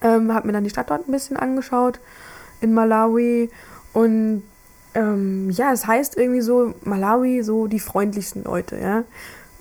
ähm, 0.02 0.34
habe 0.34 0.48
mir 0.48 0.54
dann 0.54 0.64
die 0.64 0.70
Stadt 0.70 0.90
dort 0.90 1.08
ein 1.08 1.12
bisschen 1.12 1.38
angeschaut 1.38 2.00
in 2.62 2.74
Malawi 2.74 3.50
und 3.94 4.44
ähm, 4.94 5.50
ja, 5.52 5.72
es 5.72 5.88
heißt 5.88 6.18
irgendwie 6.18 6.42
so, 6.42 6.74
Malawi, 6.84 7.44
so 7.44 7.68
die 7.68 7.80
freundlichsten 7.80 8.44
Leute, 8.44 8.78
ja. 8.78 9.04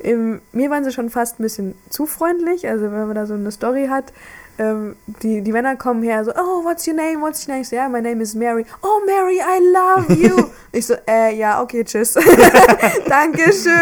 Ähm, 0.03 0.41
mir 0.53 0.71
waren 0.71 0.85
sie 0.85 0.93
schon 0.93 1.11
fast 1.11 1.39
ein 1.39 1.43
bisschen 1.43 1.75
zu 1.89 2.07
freundlich, 2.07 2.69
also 2.69 2.85
wenn 2.85 3.07
man 3.07 3.15
da 3.15 3.27
so 3.27 3.35
eine 3.35 3.51
Story 3.51 3.89
hat, 3.89 4.13
ähm, 4.61 4.97
die, 5.23 5.41
die 5.41 5.53
Männer 5.53 5.75
kommen 5.77 6.03
her 6.03 6.23
so, 6.23 6.33
oh, 6.33 6.63
what's 6.65 6.87
your 6.87 6.95
name, 6.95 7.23
what's 7.23 7.47
your 7.47 7.55
name? 7.55 7.63
Ich 7.63 7.71
so, 7.71 7.77
ja, 7.77 7.89
my 7.89 8.03
name 8.03 8.23
is 8.23 8.35
Mary. 8.35 8.67
Oh, 8.83 9.01
Mary, 9.07 9.39
I 9.39 9.59
love 9.73 10.13
you. 10.13 10.51
ich 10.73 10.87
so, 10.87 10.95
äh, 11.09 11.35
ja, 11.35 11.63
okay, 11.63 11.83
tschüss. 11.83 12.13
Dankeschön. 13.09 13.81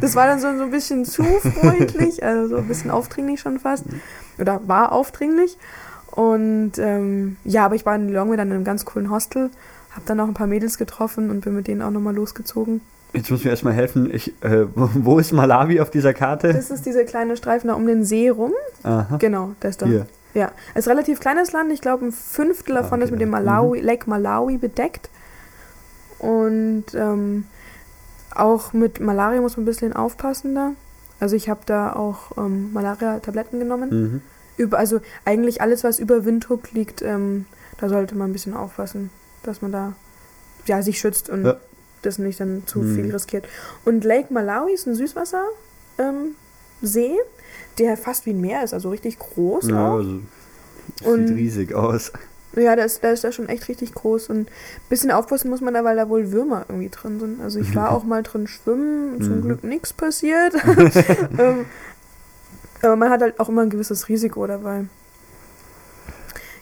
das 0.00 0.14
war 0.14 0.28
dann 0.28 0.38
so, 0.38 0.56
so 0.56 0.64
ein 0.64 0.70
bisschen 0.70 1.04
zu 1.04 1.24
freundlich, 1.24 2.22
also 2.22 2.48
so 2.48 2.56
ein 2.58 2.68
bisschen 2.68 2.92
aufdringlich 2.92 3.40
schon 3.40 3.58
fast. 3.58 3.84
Oder 4.38 4.60
war 4.68 4.92
aufdringlich. 4.92 5.58
Und 6.12 6.78
ähm, 6.78 7.36
ja, 7.44 7.64
aber 7.64 7.74
ich 7.74 7.84
war 7.84 7.96
in 7.96 8.06
Lilongwe 8.06 8.36
dann 8.36 8.48
in 8.48 8.54
einem 8.54 8.64
ganz 8.64 8.84
coolen 8.84 9.10
Hostel, 9.10 9.50
hab 9.94 10.06
dann 10.06 10.20
auch 10.20 10.28
ein 10.28 10.34
paar 10.34 10.46
Mädels 10.46 10.78
getroffen 10.78 11.28
und 11.28 11.40
bin 11.40 11.56
mit 11.56 11.66
denen 11.66 11.82
auch 11.82 11.90
nochmal 11.90 12.14
losgezogen. 12.14 12.82
Jetzt 13.12 13.30
muss 13.30 13.44
mir 13.44 13.50
erstmal 13.50 13.72
helfen. 13.72 14.12
Ich, 14.12 14.34
äh, 14.42 14.66
wo- 14.74 15.18
ist 15.18 15.32
Malawi 15.32 15.80
auf 15.80 15.90
dieser 15.90 16.12
Karte? 16.12 16.52
Das 16.52 16.70
ist 16.70 16.84
dieser 16.84 17.04
kleine 17.04 17.36
Streifen 17.36 17.68
da 17.68 17.74
um 17.74 17.86
den 17.86 18.04
See 18.04 18.28
rum. 18.28 18.52
Aha. 18.82 19.16
Genau, 19.18 19.52
der 19.62 19.70
ist 19.70 19.80
da. 19.80 19.86
Hier. 19.86 20.06
Ja, 20.34 20.52
es 20.74 20.80
ist 20.80 20.88
ein 20.88 20.96
relativ 20.96 21.18
kleines 21.20 21.52
Land. 21.52 21.72
Ich 21.72 21.80
glaube, 21.80 22.04
ein 22.04 22.12
Fünftel 22.12 22.76
Ah, 22.76 22.82
davon 22.82 22.98
okay, 22.98 23.04
ist 23.06 23.10
mit 23.12 23.20
dem. 23.22 23.30
Malawi, 23.30 23.80
Lake 23.80 24.08
Malawi 24.10 24.58
bedeckt. 24.58 25.08
Und 26.18 26.84
ähm, 26.94 27.44
auch 28.34 28.72
mit 28.72 29.00
Malaria 29.00 29.40
muss 29.40 29.56
man 29.56 29.62
ein 29.64 29.66
bisschen 29.66 29.92
aufpassen 29.94 30.54
da. 30.54 30.72
Also 31.20 31.36
ich 31.36 31.48
habe 31.48 31.60
da 31.64 31.94
auch 31.94 32.36
ähm, 32.36 32.72
Malaria-Tabletten 32.74 33.58
genommen. 33.58 33.88
Mhm. 33.90 34.20
Über, 34.58 34.78
also 34.78 35.00
eigentlich 35.24 35.60
alles, 35.62 35.84
was 35.84 35.98
über 35.98 36.24
Windhoek 36.24 36.72
liegt, 36.72 37.00
ähm, 37.02 37.46
da 37.78 37.88
sollte 37.88 38.14
man 38.14 38.30
ein 38.30 38.32
bisschen 38.32 38.54
aufpassen, 38.54 39.10
dass 39.42 39.62
man 39.62 39.72
da 39.72 39.92
ja, 40.66 40.82
sich 40.82 40.98
schützt 40.98 41.30
und 41.30 41.44
Ja. 41.44 41.56
Das 42.02 42.18
nicht 42.18 42.38
dann 42.40 42.62
zu 42.66 42.80
Mhm. 42.80 42.94
viel 42.94 43.10
riskiert. 43.12 43.46
Und 43.84 44.04
Lake 44.04 44.32
Malawi 44.32 44.72
ist 44.72 44.86
ein 44.86 44.94
Süßwasser. 44.94 45.42
Ähm, 45.98 46.34
der 47.78 47.96
fast 47.96 48.26
wie 48.26 48.30
ein 48.30 48.40
Meer 48.40 48.62
ist, 48.64 48.74
also 48.74 48.90
richtig 48.90 49.18
groß 49.18 49.68
Ja, 49.68 49.88
auch. 49.92 49.96
also, 49.98 50.20
Und- 51.04 51.28
sieht 51.28 51.36
riesig 51.36 51.74
aus. 51.74 52.12
Ja, 52.54 52.74
der 52.74 52.86
ist, 52.86 53.02
der 53.02 53.12
ist 53.12 53.22
da 53.24 53.32
schon 53.32 53.48
echt 53.50 53.68
richtig 53.68 53.92
groß 53.92 54.30
und 54.30 54.48
ein 54.48 54.88
bisschen 54.88 55.10
aufpassen 55.10 55.50
muss 55.50 55.60
man 55.60 55.74
da, 55.74 55.84
weil 55.84 55.96
da 55.96 56.08
wohl 56.08 56.32
Würmer 56.32 56.64
irgendwie 56.68 56.88
drin 56.88 57.20
sind. 57.20 57.40
Also 57.42 57.60
ich 57.60 57.74
war 57.74 57.90
auch 57.92 58.04
mal 58.04 58.22
drin 58.22 58.46
schwimmen, 58.46 59.20
zum 59.20 59.38
Mhm. 59.38 59.42
Glück 59.42 59.64
nichts 59.64 59.92
passiert. 59.92 60.54
ähm, 61.38 61.66
aber 62.82 62.96
man 62.96 63.10
hat 63.10 63.20
halt 63.20 63.38
auch 63.40 63.48
immer 63.50 63.62
ein 63.62 63.70
gewisses 63.70 64.08
Risiko 64.08 64.46
dabei. 64.46 64.84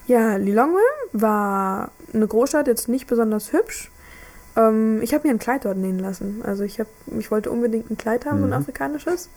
Ja, 0.07 0.37
Lilongwe 0.37 0.81
war 1.13 1.91
eine 2.13 2.27
Großstadt, 2.27 2.67
jetzt 2.67 2.89
nicht 2.89 3.07
besonders 3.07 3.53
hübsch. 3.53 3.91
Ähm, 4.57 5.01
ich 5.03 5.13
habe 5.15 5.27
mir 5.27 5.35
ein 5.35 5.41
Kleid 5.41 5.65
dort 5.65 5.77
nähen 5.77 5.99
lassen. 5.99 6.43
Also 6.45 6.63
ich, 6.63 6.79
hab, 6.79 6.87
ich 7.19 7.31
wollte 7.33 7.51
unbedingt 7.51 7.91
ein 7.91 7.97
Kleid 7.97 8.25
haben, 8.25 8.39
so 8.39 8.45
ein 8.45 8.51
Mhm. 8.51 8.55
afrikanisches. 8.57 9.29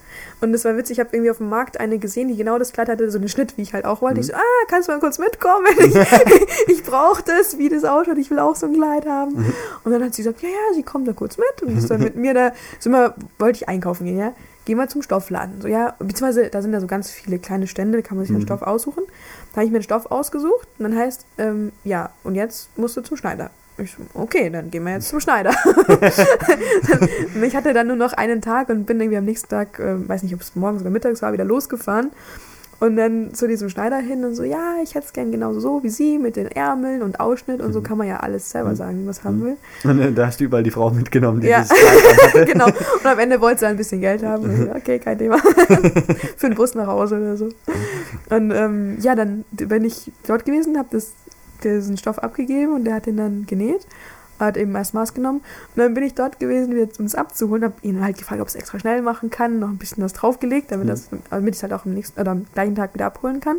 Und 0.41 0.53
es 0.53 0.63
war 0.63 0.77
witzig, 0.77 0.97
ich 0.97 0.99
habe 0.99 1.09
irgendwie 1.13 1.31
auf 1.31 1.37
dem 1.37 1.49
Markt 1.49 1.79
eine 1.79 1.97
gesehen, 1.97 2.27
die 2.27 2.35
genau 2.35 2.59
das 2.59 2.71
Kleid 2.71 2.87
hatte, 2.87 3.09
so 3.09 3.17
einen 3.17 3.27
Schnitt, 3.27 3.57
wie 3.57 3.63
ich 3.63 3.73
halt 3.73 3.85
auch 3.85 4.01
wollte. 4.01 4.15
Mhm. 4.17 4.21
Ich 4.21 4.27
so, 4.27 4.33
ah, 4.33 4.65
kannst 4.69 4.87
du 4.87 4.93
mal 4.93 4.99
kurz 4.99 5.17
mitkommen? 5.17 5.65
Ich, 5.79 5.95
ich 6.67 6.83
brauche 6.83 7.23
das, 7.23 7.57
wie 7.57 7.69
das 7.69 7.83
ausschaut, 7.83 8.17
ich 8.17 8.29
will 8.29 8.39
auch 8.39 8.55
so 8.55 8.67
ein 8.67 8.73
Kleid 8.73 9.05
haben. 9.07 9.33
Mhm. 9.33 9.53
Und 9.83 9.91
dann 9.91 10.03
hat 10.03 10.13
sie 10.13 10.21
gesagt, 10.23 10.41
ja, 10.43 10.49
ja, 10.49 10.73
sie 10.75 10.83
kommt 10.83 11.07
da 11.07 11.13
kurz 11.13 11.37
mit. 11.37 11.63
Und 11.63 11.77
ist 11.77 11.89
dann 11.89 12.01
mit 12.01 12.15
mir 12.15 12.33
da, 12.33 12.51
sind 12.79 12.91
wir, 12.91 13.15
wollte 13.39 13.57
ich 13.57 13.67
einkaufen 13.69 14.05
gehen, 14.05 14.17
ja. 14.17 14.33
Gehen 14.65 14.77
wir 14.77 14.87
zum 14.89 15.01
Stoffladen. 15.01 15.61
So, 15.61 15.67
ja, 15.67 15.95
beziehungsweise 15.97 16.49
da 16.49 16.61
sind 16.61 16.73
ja 16.73 16.81
so 16.81 16.87
ganz 16.87 17.09
viele 17.09 17.39
kleine 17.39 17.67
Stände, 17.67 17.97
da 17.97 18.01
kann 18.07 18.17
man 18.17 18.25
sich 18.25 18.31
einen 18.35 18.41
Mhm. 18.43 18.47
Stoff 18.47 18.61
aussuchen. 18.61 19.03
Da 19.53 19.57
habe 19.57 19.65
ich 19.65 19.71
mir 19.71 19.79
den 19.79 19.83
Stoff 19.83 20.11
ausgesucht 20.11 20.67
und 20.77 20.83
dann 20.83 20.95
heißt, 20.97 21.25
ähm, 21.37 21.71
ja, 21.85 22.09
und 22.23 22.35
jetzt 22.35 22.69
musst 22.77 22.95
du 22.97 23.01
zum 23.01 23.17
Schneider. 23.17 23.49
Ich 23.79 23.95
okay, 24.15 24.49
dann 24.49 24.71
gehen 24.71 24.83
wir 24.85 24.93
jetzt 24.93 25.09
zum 25.09 25.19
Schneider. 25.19 25.51
ich 27.43 27.55
hatte 27.55 27.73
dann 27.73 27.87
nur 27.87 27.95
noch 27.95 28.13
einen 28.13 28.41
Tag 28.41 28.69
und 28.69 28.85
bin 28.85 28.99
irgendwie 28.99 29.17
am 29.17 29.25
nächsten 29.25 29.49
Tag, 29.49 29.79
äh, 29.79 30.07
weiß 30.07 30.23
nicht, 30.23 30.33
ob 30.33 30.41
es 30.41 30.55
morgens 30.55 30.81
oder 30.81 30.89
mittags 30.89 31.21
war, 31.21 31.33
wieder 31.33 31.45
losgefahren. 31.45 32.11
Und 32.79 32.95
dann 32.95 33.33
zu 33.33 33.47
diesem 33.47 33.69
Schneider 33.69 33.97
hin 33.97 34.23
und 34.23 34.35
so, 34.35 34.43
ja, 34.43 34.75
ich 34.83 34.93
hätte 34.93 35.07
es 35.07 35.13
gern 35.13 35.31
genauso 35.31 35.59
so 35.59 35.81
wie 35.83 35.89
sie, 35.89 36.19
mit 36.19 36.35
den 36.35 36.45
Ärmeln 36.45 37.01
und 37.01 37.19
Ausschnitt 37.19 37.59
und 37.59 37.73
so 37.73 37.81
kann 37.81 37.97
man 37.97 38.07
ja 38.07 38.17
alles 38.17 38.51
selber 38.51 38.69
Mhm. 38.69 38.75
sagen, 38.75 39.07
was 39.07 39.23
haben 39.23 39.39
Mhm. 39.39 39.43
will. 39.45 39.57
Und 39.85 39.99
äh, 39.99 40.11
da 40.11 40.27
hast 40.27 40.39
du 40.39 40.43
überall 40.43 40.61
die 40.61 40.69
Frau 40.69 40.91
mitgenommen, 40.91 41.41
die 41.41 41.47
Ja. 41.47 41.65
anhatte. 41.67 42.45
genau. 42.51 42.65
Und 42.67 43.05
am 43.05 43.17
Ende 43.17 43.41
wollte 43.41 43.61
sie 43.61 43.65
ein 43.65 43.77
bisschen 43.77 43.99
Geld 44.01 44.21
haben. 44.23 44.55
So, 44.65 44.71
okay, 44.75 44.99
kein 44.99 45.17
Thema. 45.17 45.37
Für 46.37 46.49
den 46.49 46.53
Bus 46.55 46.75
nach 46.75 46.85
Hause 46.85 47.17
oder 47.17 47.35
so. 47.35 47.49
Und 48.29 48.51
ähm, 48.51 48.97
ja, 49.01 49.15
dann 49.15 49.43
bin 49.51 49.83
ich 49.83 50.11
dort 50.27 50.45
gewesen, 50.45 50.77
habe 50.77 50.95
diesen 51.63 51.97
Stoff 51.97 52.19
abgegeben 52.19 52.73
und 52.73 52.85
der 52.85 52.95
hat 52.95 53.05
den 53.05 53.17
dann 53.17 53.45
genäht. 53.45 53.85
Hat 54.39 54.55
eben 54.55 54.75
erst 54.75 54.93
Maß 54.93 55.15
genommen. 55.15 55.39
Und 55.75 55.77
dann 55.81 55.93
bin 55.95 56.03
ich 56.03 56.13
dort 56.13 56.39
gewesen, 56.39 56.77
um 56.99 57.05
es 57.05 57.15
abzuholen. 57.15 57.63
Habe 57.63 57.73
ihn 57.81 58.03
halt 58.03 58.17
gefragt, 58.19 58.39
ob 58.39 58.47
es 58.47 58.53
extra 58.55 58.77
schnell 58.79 59.01
machen 59.01 59.31
kann. 59.31 59.57
Noch 59.57 59.69
ein 59.69 59.77
bisschen 59.77 60.03
was 60.03 60.13
draufgelegt, 60.13 60.71
damit, 60.71 60.85
Mhm. 60.85 60.89
das, 60.91 61.09
damit 61.31 61.49
ich 61.55 61.57
es 61.57 61.63
halt 61.63 61.73
auch 61.73 61.85
am 61.85 61.93
nächsten 61.95 62.21
oder 62.21 62.31
am 62.31 62.45
gleichen 62.53 62.75
Tag 62.75 62.93
wieder 62.93 63.07
abholen 63.07 63.39
kann. 63.39 63.57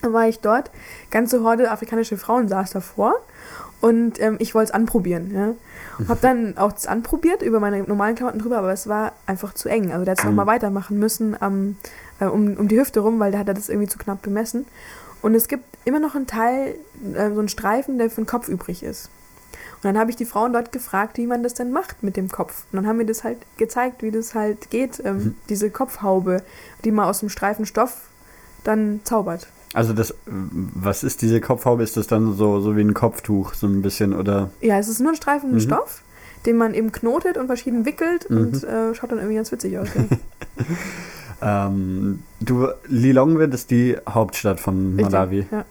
Dann 0.00 0.14
war 0.14 0.26
ich 0.26 0.40
dort. 0.40 0.70
Ganze 1.10 1.42
Horde 1.42 1.70
afrikanische 1.70 2.16
Frauen 2.16 2.48
saß 2.48 2.70
davor. 2.70 3.16
Und 3.82 4.18
ähm, 4.20 4.36
ich 4.38 4.54
wollte 4.54 4.70
es 4.70 4.74
anprobieren. 4.74 5.30
Ja. 5.34 5.54
Habe 6.08 6.20
dann 6.22 6.56
auch 6.56 6.72
das 6.72 6.86
anprobiert 6.86 7.42
über 7.42 7.60
meine 7.60 7.82
normalen 7.82 8.14
Klamotten 8.14 8.38
drüber, 8.38 8.58
aber 8.58 8.72
es 8.72 8.88
war 8.88 9.12
einfach 9.26 9.52
zu 9.54 9.68
eng. 9.68 9.92
Also 9.92 10.04
der 10.06 10.12
hat 10.12 10.18
es 10.20 10.24
Mhm. 10.24 10.30
nochmal 10.30 10.46
weitermachen 10.46 10.98
müssen 10.98 11.36
am, 11.40 11.76
äh, 12.20 12.24
um, 12.26 12.56
um 12.56 12.68
die 12.68 12.80
Hüfte 12.80 13.00
rum, 13.00 13.20
weil 13.20 13.32
da 13.32 13.38
hat 13.40 13.48
das 13.48 13.68
irgendwie 13.68 13.88
zu 13.88 13.98
knapp 13.98 14.22
bemessen. 14.22 14.64
Und 15.22 15.34
es 15.34 15.48
gibt 15.48 15.64
immer 15.84 16.00
noch 16.00 16.14
einen 16.14 16.26
Teil, 16.26 16.74
äh, 17.14 17.30
so 17.32 17.38
einen 17.38 17.48
Streifen, 17.48 17.98
der 17.98 18.10
für 18.10 18.20
den 18.22 18.26
Kopf 18.26 18.48
übrig 18.48 18.82
ist. 18.82 19.08
Und 19.76 19.84
dann 19.84 19.98
habe 19.98 20.10
ich 20.10 20.16
die 20.16 20.24
Frauen 20.24 20.52
dort 20.52 20.70
gefragt, 20.72 21.16
wie 21.18 21.26
man 21.26 21.42
das 21.42 21.54
denn 21.54 21.72
macht 21.72 22.02
mit 22.02 22.16
dem 22.16 22.28
Kopf. 22.28 22.64
Und 22.70 22.76
dann 22.76 22.86
haben 22.86 22.98
mir 22.98 23.06
das 23.06 23.24
halt 23.24 23.38
gezeigt, 23.56 24.02
wie 24.02 24.10
das 24.10 24.34
halt 24.34 24.70
geht, 24.70 25.00
ähm, 25.04 25.16
Mhm. 25.16 25.34
diese 25.48 25.70
Kopfhaube, 25.70 26.42
die 26.84 26.90
man 26.92 27.06
aus 27.06 27.20
dem 27.20 27.28
Streifen 27.28 27.66
Stoff 27.66 28.02
dann 28.64 29.00
zaubert. 29.04 29.48
Also 29.74 29.92
das, 29.92 30.14
was 30.26 31.02
ist 31.02 31.22
diese 31.22 31.40
Kopfhaube? 31.40 31.82
Ist 31.82 31.96
das 31.96 32.06
dann 32.06 32.34
so, 32.36 32.60
so 32.60 32.76
wie 32.76 32.82
ein 32.82 32.94
Kopftuch, 32.94 33.54
so 33.54 33.66
ein 33.66 33.80
bisschen, 33.82 34.14
oder? 34.14 34.50
Ja, 34.60 34.78
es 34.78 34.88
ist 34.88 35.00
nur 35.00 35.12
ein 35.12 35.16
Streifen 35.16 35.52
Mhm. 35.52 35.60
Stoff, 35.60 36.02
den 36.46 36.56
man 36.56 36.74
eben 36.74 36.92
knotet 36.92 37.36
und 37.38 37.46
verschieden 37.46 37.84
wickelt 37.86 38.28
Mhm. 38.30 38.36
und 38.36 38.64
äh, 38.64 38.94
schaut 38.94 39.10
dann 39.10 39.18
irgendwie 39.18 39.36
ganz 39.36 39.50
witzig 39.50 39.78
aus. 39.78 39.88
Ja. 39.94 40.04
Ähm, 41.42 42.22
du, 42.40 42.68
Lilongwe, 42.86 43.44
ist 43.44 43.70
die 43.70 43.96
Hauptstadt 44.08 44.60
von 44.60 44.94
Richtig, 44.94 45.12
Malawi. 45.12 45.46
Ja. 45.50 45.64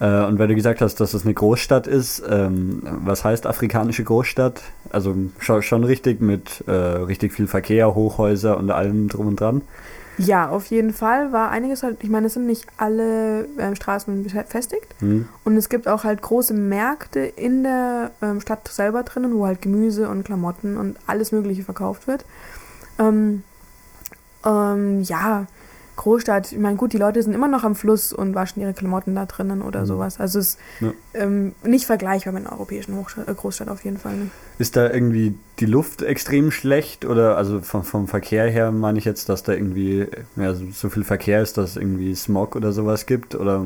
Äh, 0.00 0.26
und 0.26 0.38
weil 0.38 0.48
du 0.48 0.54
gesagt 0.54 0.80
hast, 0.80 0.96
dass 1.00 1.14
es 1.14 1.24
eine 1.24 1.34
Großstadt 1.34 1.86
ist, 1.86 2.22
ähm, 2.28 2.82
was 3.04 3.24
heißt 3.24 3.46
afrikanische 3.46 4.04
Großstadt? 4.04 4.60
Also 4.90 5.14
schon, 5.38 5.62
schon 5.62 5.84
richtig 5.84 6.20
mit 6.20 6.64
äh, 6.66 6.72
richtig 6.72 7.32
viel 7.32 7.46
Verkehr, 7.46 7.94
Hochhäuser 7.94 8.58
und 8.58 8.70
allem 8.70 9.08
drum 9.08 9.28
und 9.28 9.40
dran. 9.40 9.62
ja, 10.18 10.48
auf 10.48 10.66
jeden 10.66 10.92
Fall 10.92 11.32
war 11.32 11.50
einiges 11.50 11.82
halt, 11.82 11.98
ich 12.02 12.10
meine, 12.10 12.26
es 12.26 12.34
sind 12.34 12.46
nicht 12.46 12.66
alle 12.76 13.46
ähm, 13.58 13.74
Straßen 13.76 14.22
befestigt 14.24 14.86
Hm? 15.00 15.28
und 15.44 15.56
es 15.56 15.68
gibt 15.68 15.88
auch 15.88 16.04
halt 16.04 16.22
große 16.22 16.54
Märkte 16.54 17.20
in 17.20 17.62
der 17.62 18.10
ähm, 18.20 18.40
Stadt 18.40 18.68
selber 18.68 19.04
drinnen, 19.04 19.34
wo 19.34 19.46
halt 19.46 19.62
Gemüse 19.62 20.08
und 20.08 20.24
Klamotten 20.24 20.76
und 20.76 20.96
alles 21.06 21.32
Mögliche 21.32 21.62
verkauft 21.64 22.06
wird. 22.08 22.24
Ähm, 22.98 23.42
ähm, 24.44 25.02
ja, 25.02 25.46
Großstadt, 25.96 26.50
ich 26.50 26.58
meine, 26.58 26.76
gut, 26.76 26.92
die 26.92 26.98
Leute 26.98 27.22
sind 27.22 27.34
immer 27.34 27.46
noch 27.46 27.62
am 27.62 27.76
Fluss 27.76 28.12
und 28.12 28.34
waschen 28.34 28.60
ihre 28.60 28.74
Klamotten 28.74 29.14
da 29.14 29.26
drinnen 29.26 29.62
oder 29.62 29.82
Mhm. 29.82 29.86
sowas. 29.86 30.18
Also 30.18 30.40
es 30.40 30.46
ist 30.54 30.58
Ja. 30.80 30.92
ähm, 31.14 31.52
nicht 31.62 31.86
vergleichbar 31.86 32.32
mit 32.32 32.42
einer 32.44 32.52
europäischen 32.52 32.96
Hochstadt, 32.96 33.28
äh, 33.28 33.34
Großstadt 33.34 33.68
auf 33.68 33.84
jeden 33.84 33.98
Fall. 33.98 34.16
Ne? 34.16 34.30
Ist 34.58 34.74
da 34.74 34.90
irgendwie 34.90 35.38
die 35.60 35.66
Luft 35.66 36.02
extrem 36.02 36.50
schlecht? 36.50 37.04
Oder 37.04 37.36
also 37.36 37.60
vom, 37.60 37.84
vom 37.84 38.08
Verkehr 38.08 38.50
her 38.50 38.72
meine 38.72 38.98
ich 38.98 39.04
jetzt, 39.04 39.28
dass 39.28 39.44
da 39.44 39.52
irgendwie 39.52 40.08
ja, 40.34 40.54
so, 40.54 40.64
so 40.72 40.90
viel 40.90 41.04
Verkehr 41.04 41.40
ist, 41.40 41.58
dass 41.58 41.70
es 41.70 41.76
irgendwie 41.76 42.12
Smog 42.16 42.56
oder 42.56 42.72
sowas 42.72 43.06
gibt? 43.06 43.36
Oder 43.36 43.64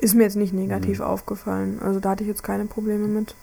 Ist 0.00 0.14
mir 0.14 0.22
jetzt 0.22 0.36
nicht 0.36 0.54
negativ 0.54 1.00
Mhm. 1.00 1.04
aufgefallen. 1.04 1.80
Also 1.82 2.00
da 2.00 2.10
hatte 2.10 2.22
ich 2.22 2.28
jetzt 2.28 2.42
keine 2.42 2.64
Probleme 2.64 3.08
mit. 3.08 3.34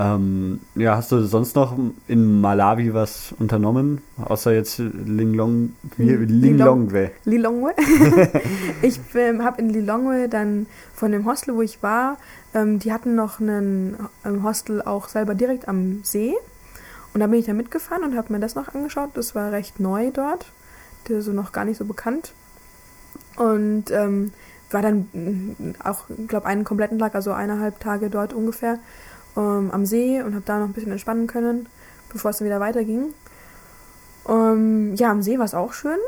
Ähm, 0.00 0.60
ja, 0.76 0.96
hast 0.96 1.10
du 1.10 1.22
sonst 1.22 1.56
noch 1.56 1.76
in 2.06 2.40
Malawi 2.40 2.94
was 2.94 3.34
unternommen? 3.38 4.00
Außer 4.24 4.52
jetzt 4.52 4.78
Linglong, 4.78 5.74
Hm, 5.96 6.24
Linglongwe. 6.24 7.10
Lilongwe. 7.24 7.74
ich 8.82 9.00
ähm, 9.14 9.44
habe 9.44 9.60
in 9.60 9.70
Lilongwe 9.70 10.28
dann 10.28 10.66
von 10.94 11.10
dem 11.10 11.26
Hostel, 11.26 11.56
wo 11.56 11.62
ich 11.62 11.82
war, 11.82 12.16
ähm, 12.54 12.78
die 12.78 12.92
hatten 12.92 13.16
noch 13.16 13.40
einen 13.40 13.96
ähm, 14.24 14.44
Hostel 14.44 14.82
auch 14.82 15.08
selber 15.08 15.34
direkt 15.34 15.66
am 15.66 16.00
See. 16.04 16.34
Und 17.12 17.20
da 17.20 17.26
bin 17.26 17.40
ich 17.40 17.46
dann 17.46 17.56
mitgefahren 17.56 18.04
und 18.04 18.16
habe 18.16 18.32
mir 18.32 18.38
das 18.38 18.54
noch 18.54 18.72
angeschaut. 18.74 19.10
Das 19.14 19.34
war 19.34 19.50
recht 19.50 19.80
neu 19.80 20.10
dort. 20.12 20.46
Der 21.08 21.18
ist 21.18 21.24
so 21.24 21.32
noch 21.32 21.50
gar 21.50 21.64
nicht 21.64 21.78
so 21.78 21.84
bekannt. 21.84 22.32
Und 23.36 23.90
ähm, 23.90 24.32
war 24.70 24.82
dann 24.82 25.08
mm, 25.12 25.74
auch, 25.82 26.04
glaube 26.26 26.46
einen 26.46 26.64
kompletten 26.64 26.98
Tag, 26.98 27.14
also 27.14 27.32
eineinhalb 27.32 27.80
Tage 27.80 28.10
dort 28.10 28.32
ungefähr, 28.32 28.78
ähm, 29.38 29.70
am 29.72 29.86
See 29.86 30.20
und 30.22 30.34
habe 30.34 30.42
da 30.44 30.58
noch 30.58 30.66
ein 30.66 30.72
bisschen 30.72 30.92
entspannen 30.92 31.26
können, 31.28 31.66
bevor 32.12 32.30
es 32.32 32.38
dann 32.38 32.46
wieder 32.46 32.60
weiterging. 32.60 33.14
Ähm, 34.28 34.94
ja, 34.96 35.10
am 35.10 35.22
See 35.22 35.38
war 35.38 35.44
es 35.44 35.54
auch 35.54 35.72
schön. 35.72 35.98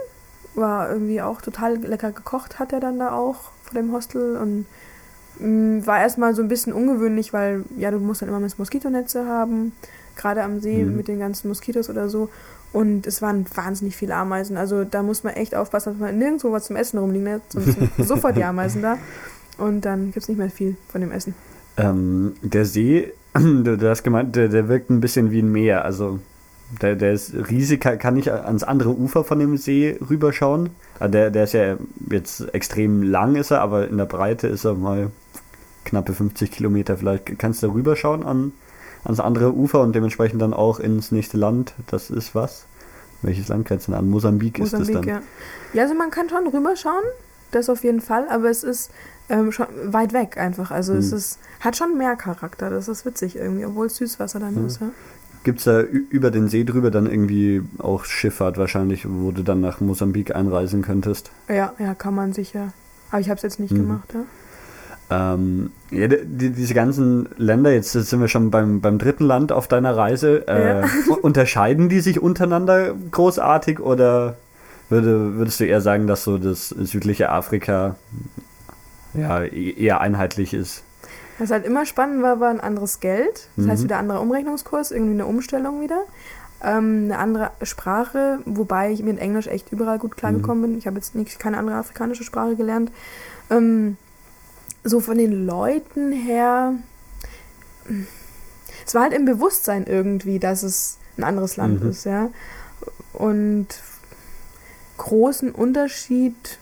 war 0.54 0.90
irgendwie 0.90 1.22
auch 1.22 1.40
total 1.40 1.76
lecker 1.76 2.10
gekocht, 2.10 2.58
hat 2.58 2.72
er 2.72 2.80
dann 2.80 2.98
da 2.98 3.12
auch 3.12 3.52
vor 3.62 3.74
dem 3.74 3.92
Hostel 3.92 4.36
und 4.36 4.66
mh, 5.38 5.86
war 5.86 6.00
erstmal 6.00 6.34
so 6.34 6.42
ein 6.42 6.48
bisschen 6.48 6.72
ungewöhnlich, 6.72 7.32
weil 7.32 7.64
ja, 7.78 7.90
du 7.90 7.98
musst 7.98 8.20
dann 8.22 8.28
immer 8.28 8.40
Moskitonetze 8.40 9.26
haben, 9.26 9.72
gerade 10.16 10.42
am 10.42 10.60
See 10.60 10.84
Mhm. 10.84 10.96
mit 10.96 11.08
den 11.08 11.18
ganzen 11.20 11.48
Moskitos 11.48 11.88
oder 11.88 12.08
so. 12.08 12.28
Und 12.72 13.06
es 13.06 13.20
waren 13.22 13.46
wahnsinnig 13.54 13.96
viele 13.96 14.14
Ameisen. 14.14 14.56
Also 14.56 14.84
da 14.84 15.02
muss 15.02 15.24
man 15.24 15.34
echt 15.34 15.54
aufpassen, 15.56 15.92
dass 15.94 16.00
man 16.00 16.16
nirgendwo 16.18 16.52
was 16.52 16.66
zum 16.66 16.76
Essen 16.76 16.98
rumliegen 16.98 17.28
hat, 17.32 17.42
sonst 17.48 17.72
sind 17.72 17.90
sofort 18.06 18.36
die 18.36 18.44
Ameisen 18.44 18.82
da. 18.82 18.96
Und 19.58 19.84
dann 19.84 20.06
gibt 20.06 20.18
es 20.18 20.28
nicht 20.28 20.38
mehr 20.38 20.50
viel 20.50 20.76
von 20.88 21.00
dem 21.00 21.10
Essen. 21.10 21.34
Ähm, 21.76 22.34
der 22.42 22.64
See, 22.66 23.12
du, 23.34 23.76
du 23.76 23.88
hast 23.88 24.02
gemeint, 24.02 24.36
der, 24.36 24.48
der 24.48 24.68
wirkt 24.68 24.90
ein 24.90 25.00
bisschen 25.00 25.30
wie 25.30 25.40
ein 25.40 25.50
Meer. 25.50 25.84
Also 25.84 26.18
der, 26.82 26.94
der 26.96 27.12
ist 27.12 27.34
riesig, 27.34 27.80
kann, 27.80 28.16
ich 28.16 28.32
ans 28.32 28.62
andere 28.62 28.90
Ufer 28.90 29.24
von 29.24 29.38
dem 29.38 29.56
See 29.56 29.98
rüberschauen. 30.08 30.70
Also 30.98 31.12
der, 31.12 31.30
der 31.30 31.44
ist 31.44 31.52
ja 31.52 31.76
jetzt 32.10 32.54
extrem 32.54 33.02
lang 33.02 33.36
ist 33.36 33.50
er, 33.50 33.60
aber 33.60 33.88
in 33.88 33.98
der 33.98 34.04
Breite 34.04 34.46
ist 34.46 34.64
er 34.64 34.74
mal 34.74 35.10
knappe 35.84 36.12
50 36.12 36.50
Kilometer. 36.50 36.96
Vielleicht 36.96 37.38
kannst 37.38 37.62
du 37.62 37.68
rüberschauen 37.68 38.24
an, 38.24 38.52
ans 39.04 39.20
andere 39.20 39.52
Ufer 39.54 39.80
und 39.80 39.94
dementsprechend 39.94 40.40
dann 40.40 40.54
auch 40.54 40.78
ins 40.78 41.10
nächste 41.10 41.38
Land. 41.38 41.74
Das 41.88 42.10
ist 42.10 42.34
was? 42.34 42.66
Welches 43.22 43.48
Land 43.48 43.66
grenzt 43.66 43.88
denn 43.88 43.94
an? 43.94 44.08
Mosambik, 44.08 44.58
ist 44.58 44.72
das 44.72 44.80
Mosambik, 44.80 45.12
dann. 45.12 45.22
ja. 45.22 45.22
Ja, 45.72 45.82
also 45.82 45.94
man 45.94 46.10
kann 46.10 46.28
schon 46.28 46.46
rüberschauen, 46.46 47.04
das 47.50 47.68
auf 47.68 47.84
jeden 47.84 48.00
Fall, 48.00 48.28
aber 48.28 48.48
es 48.48 48.64
ist 48.64 48.90
ähm, 49.30 49.52
schon 49.52 49.66
weit 49.86 50.12
weg 50.12 50.36
einfach. 50.36 50.70
Also 50.70 50.94
es 50.94 51.10
Hm. 51.10 51.16
ist, 51.18 51.38
hat 51.60 51.76
schon 51.76 51.96
mehr 51.96 52.16
Charakter, 52.16 52.68
das 52.70 52.88
ist 52.88 53.06
witzig 53.06 53.36
irgendwie, 53.36 53.64
obwohl 53.64 53.86
es 53.86 53.96
Süßwasser 53.96 54.40
dann 54.40 54.56
Ja. 54.56 54.66
ist. 54.66 54.80
Ja. 54.80 54.88
Gibt 55.42 55.60
es 55.60 55.64
da 55.64 55.80
über 55.80 56.30
den 56.30 56.48
See 56.48 56.64
drüber 56.64 56.90
dann 56.90 57.06
irgendwie 57.10 57.62
auch 57.78 58.04
Schifffahrt 58.04 58.58
wahrscheinlich, 58.58 59.06
wo 59.08 59.30
du 59.30 59.42
dann 59.42 59.62
nach 59.62 59.80
Mosambik 59.80 60.34
einreisen 60.36 60.82
könntest? 60.82 61.30
ja, 61.48 61.72
ja, 61.78 61.94
kann 61.94 62.14
man 62.14 62.34
sicher. 62.34 62.72
Aber 63.10 63.20
ich 63.20 63.28
habe 63.30 63.36
es 63.38 63.42
jetzt 63.42 63.58
nicht 63.58 63.72
Mhm. 63.72 63.76
gemacht. 63.78 64.12
Ja. 64.14 64.20
Ähm, 65.12 65.70
ja, 65.90 66.06
die, 66.06 66.18
die- 66.24 66.50
diese 66.50 66.74
ganzen 66.74 67.28
Länder, 67.36 67.72
jetzt 67.72 67.92
sind 67.92 68.20
wir 68.20 68.28
schon 68.28 68.50
beim, 68.52 68.80
beim 68.80 68.98
dritten 68.98 69.24
Land 69.24 69.50
auf 69.50 69.66
deiner 69.66 69.96
Reise, 69.96 70.46
äh, 70.46 70.80
Ja. 70.82 70.84
unterscheiden 71.22 71.88
die 71.88 72.00
sich 72.00 72.20
untereinander 72.22 72.94
großartig 73.10 73.80
oder 73.80 74.36
würde, 74.88 75.36
würdest 75.36 75.58
du 75.60 75.64
eher 75.64 75.80
sagen, 75.80 76.06
dass 76.06 76.22
so 76.24 76.36
das 76.38 76.68
südliche 76.68 77.30
Afrika 77.30 77.96
ja, 79.14 79.42
eher 79.44 80.00
einheitlich 80.00 80.54
ist? 80.54 80.82
Was 81.38 81.50
halt 81.50 81.64
immer 81.64 81.86
spannend 81.86 82.22
war, 82.22 82.38
war 82.40 82.50
ein 82.50 82.60
anderes 82.60 83.00
Geld. 83.00 83.48
Das 83.56 83.66
heißt 83.66 83.80
Mhm. 83.80 83.84
wieder 83.84 83.98
anderer 83.98 84.20
Umrechnungskurs, 84.20 84.90
irgendwie 84.90 85.14
eine 85.14 85.26
Umstellung 85.26 85.80
wieder. 85.80 86.02
Ähm, 86.62 87.04
eine 87.04 87.18
andere 87.18 87.50
Sprache, 87.62 88.40
wobei 88.44 88.92
ich 88.92 89.02
mit 89.02 89.18
Englisch 89.18 89.46
echt 89.46 89.72
überall 89.72 89.98
gut 89.98 90.16
klargekommen 90.18 90.62
bin. 90.62 90.78
Ich 90.78 90.86
habe 90.86 90.96
jetzt 90.96 91.14
nicht, 91.14 91.38
keine 91.38 91.56
andere 91.56 91.76
afrikanische 91.76 92.24
Sprache 92.24 92.56
gelernt. 92.56 92.92
Ähm, 93.48 93.96
so 94.84 95.00
von 95.00 95.16
den 95.16 95.46
Leuten 95.46 96.12
her, 96.12 96.74
es 98.86 98.94
war 98.94 99.02
halt 99.04 99.14
im 99.14 99.24
Bewusstsein 99.24 99.86
irgendwie, 99.86 100.38
dass 100.38 100.62
es 100.62 100.98
ein 101.16 101.24
anderes 101.24 101.56
Land 101.56 101.82
Mhm. 101.82 101.90
ist, 101.90 102.04
ja. 102.04 102.28
Und 103.14 103.66
großen 104.98 105.50
Unterschied, 105.52 106.58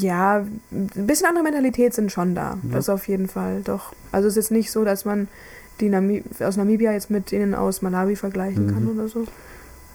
ja, 0.00 0.44
ein 0.72 1.06
bisschen 1.06 1.26
andere 1.26 1.44
Mentalität 1.44 1.94
sind 1.94 2.10
schon 2.12 2.34
da. 2.34 2.58
Ja. 2.62 2.74
Das 2.76 2.88
auf 2.88 3.08
jeden 3.08 3.28
Fall, 3.28 3.62
doch. 3.64 3.92
Also 4.12 4.28
es 4.28 4.32
ist 4.36 4.44
jetzt 4.44 4.50
nicht 4.52 4.70
so, 4.70 4.84
dass 4.84 5.04
man 5.04 5.28
die 5.80 5.88
Nami 5.88 6.22
aus 6.40 6.56
Namibia 6.56 6.92
jetzt 6.92 7.10
mit 7.10 7.32
denen 7.32 7.54
aus 7.54 7.82
Malawi 7.82 8.16
vergleichen 8.16 8.68
kann 8.72 8.84
Mhm. 8.84 8.98
oder 8.98 9.08
so. 9.08 9.24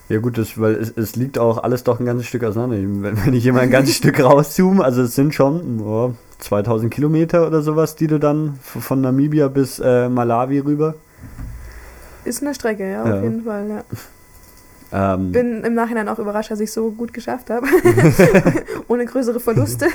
Ja 0.09 0.19
gut, 0.19 0.37
das, 0.37 0.59
weil 0.59 0.73
es, 0.75 0.91
es 0.97 1.15
liegt 1.15 1.37
auch 1.37 1.59
alles 1.63 1.83
doch 1.83 1.99
ein 1.99 2.05
ganzes 2.05 2.25
Stück 2.25 2.43
auseinander. 2.43 2.77
Wenn, 2.77 3.25
wenn 3.25 3.33
ich 3.33 3.45
immer 3.45 3.59
ein 3.61 3.69
ganzes 3.69 3.95
Stück 3.97 4.19
rauszoome, 4.21 4.83
also 4.83 5.03
es 5.03 5.15
sind 5.15 5.33
schon 5.35 5.79
oh, 5.81 6.13
2000 6.39 6.91
Kilometer 6.91 7.45
oder 7.45 7.61
sowas, 7.61 7.95
die 7.95 8.07
du 8.07 8.19
dann 8.19 8.57
von 8.61 9.01
Namibia 9.01 9.47
bis 9.49 9.79
äh, 9.79 10.09
Malawi 10.09 10.59
rüber. 10.59 10.95
Ist 12.25 12.41
eine 12.41 12.53
Strecke, 12.55 12.89
ja, 12.91 13.07
Ja. 13.07 13.17
auf 13.17 13.23
jeden 13.23 13.43
Fall, 13.43 13.69
ja. 13.69 13.83
Ähm, 14.91 15.31
Bin 15.31 15.63
im 15.63 15.73
Nachhinein 15.73 16.09
auch 16.09 16.19
überrascht, 16.19 16.51
dass 16.51 16.59
ich 16.59 16.71
so 16.71 16.91
gut 16.91 17.13
geschafft 17.13 17.49
habe. 17.49 17.67
Ohne 18.87 19.05
größere 19.05 19.39
Verluste. 19.39 19.87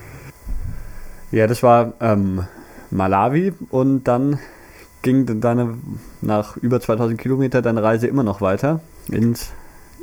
ja, 1.30 1.46
das 1.46 1.62
war 1.62 1.94
ähm, 2.00 2.44
Malawi 2.90 3.54
und 3.70 4.04
dann 4.04 4.38
ging 5.02 5.40
deine 5.40 5.78
nach 6.20 6.56
über 6.56 6.80
2000 6.80 7.18
Kilometer 7.18 7.62
deine 7.62 7.82
Reise 7.82 8.08
immer 8.08 8.24
noch 8.24 8.40
weiter 8.40 8.80
ins 9.10 9.52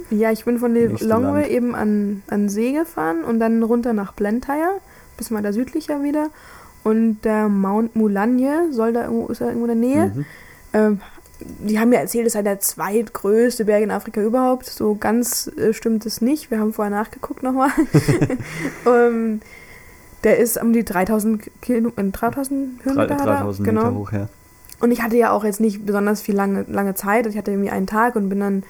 Ja, 0.09 0.31
ich 0.31 0.45
bin 0.45 0.57
von 0.57 0.73
Lilongwe 0.73 1.47
eben 1.47 1.75
an, 1.75 2.23
an 2.27 2.49
See 2.49 2.71
gefahren 2.71 3.23
und 3.23 3.39
dann 3.39 3.61
runter 3.61 3.93
nach 3.93 4.13
Blantyre, 4.13 4.79
bisschen 5.17 5.37
weiter 5.37 5.53
südlicher 5.53 6.01
wieder. 6.01 6.29
Und 6.83 7.21
der 7.23 7.49
Mount 7.49 7.95
Mulanje 7.95 8.71
soll 8.71 8.93
da 8.93 9.05
irgendwo, 9.05 9.27
ist 9.27 9.41
da 9.41 9.47
irgendwo 9.47 9.65
in 9.65 9.79
der 9.81 9.89
Nähe. 9.89 10.11
Mhm. 10.13 10.25
Ähm, 10.73 11.01
die 11.39 11.79
haben 11.79 11.89
mir 11.89 11.99
erzählt, 11.99 12.27
es 12.27 12.33
sei 12.33 12.41
der 12.41 12.59
zweitgrößte 12.59 13.65
Berg 13.65 13.83
in 13.83 13.91
Afrika 13.91 14.21
überhaupt. 14.21 14.65
So 14.67 14.95
ganz 14.95 15.51
äh, 15.57 15.73
stimmt 15.73 16.05
es 16.05 16.21
nicht. 16.21 16.51
Wir 16.51 16.59
haben 16.59 16.73
vorher 16.73 16.91
nachgeguckt 16.95 17.43
nochmal. 17.43 17.69
ähm, 18.85 19.41
der 20.23 20.37
ist 20.39 20.61
um 20.61 20.73
die 20.73 20.83
3000, 20.83 21.51
Kilo, 21.61 21.91
äh, 21.95 22.03
3000 22.03 22.79
Drei- 22.83 22.89
Höhenmeter. 22.89 23.13
hat 23.15 23.27
er. 23.27 23.33
3000 23.37 23.67
genau. 23.67 23.83
Meter 23.83 23.95
hoch, 23.95 24.11
ja. 24.11 24.29
Und 24.79 24.91
ich 24.91 25.01
hatte 25.01 25.15
ja 25.15 25.31
auch 25.31 25.43
jetzt 25.43 25.59
nicht 25.61 25.85
besonders 25.85 26.21
viel 26.21 26.35
lange, 26.35 26.65
lange 26.67 26.95
Zeit. 26.95 27.27
Ich 27.27 27.37
hatte 27.37 27.51
irgendwie 27.51 27.69
einen 27.69 27.87
Tag 27.87 28.15
und 28.15 28.29
bin 28.29 28.39
dann 28.39 28.63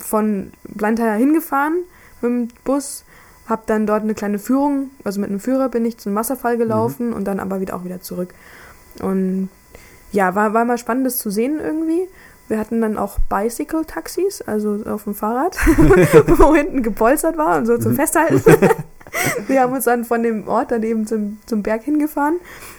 von 0.00 0.52
Blantyre 0.64 1.14
hingefahren 1.16 1.78
mit 2.20 2.30
dem 2.30 2.48
Bus. 2.64 3.04
Hab 3.48 3.66
dann 3.66 3.86
dort 3.86 4.02
eine 4.02 4.14
kleine 4.14 4.38
Führung, 4.38 4.90
also 5.04 5.20
mit 5.20 5.30
einem 5.30 5.40
Führer 5.40 5.68
bin 5.68 5.84
ich 5.84 5.98
zum 5.98 6.14
Wasserfall 6.14 6.56
gelaufen 6.56 7.12
und 7.12 7.24
dann 7.26 7.38
aber 7.38 7.60
wieder 7.60 7.76
auch 7.76 7.84
wieder 7.84 8.00
zurück. 8.00 8.34
Und 9.00 9.48
ja, 10.16 10.34
war, 10.34 10.54
war 10.54 10.64
mal 10.64 10.78
spannend, 10.78 11.06
das 11.06 11.18
zu 11.18 11.30
sehen 11.30 11.60
irgendwie. 11.62 12.08
Wir 12.48 12.58
hatten 12.58 12.80
dann 12.80 12.96
auch 12.96 13.18
Bicycle-Taxis, 13.28 14.42
also 14.42 14.80
auf 14.86 15.04
dem 15.04 15.14
Fahrrad, 15.14 15.56
wo 16.38 16.54
hinten 16.54 16.82
gepolstert 16.82 17.36
war 17.36 17.58
und 17.58 17.66
so 17.66 17.76
zum 17.76 17.92
Mhm. 17.92 17.96
Festhalten. 17.96 18.42
wir 19.48 19.60
haben 19.60 19.72
uns 19.72 19.84
dann 19.84 20.04
von 20.04 20.22
dem 20.22 20.46
Ort 20.48 20.70
dann 20.70 20.82
eben 20.84 21.06
zum, 21.06 21.38
zum 21.46 21.62
Berg 21.62 21.82
hingefahren, 21.82 22.36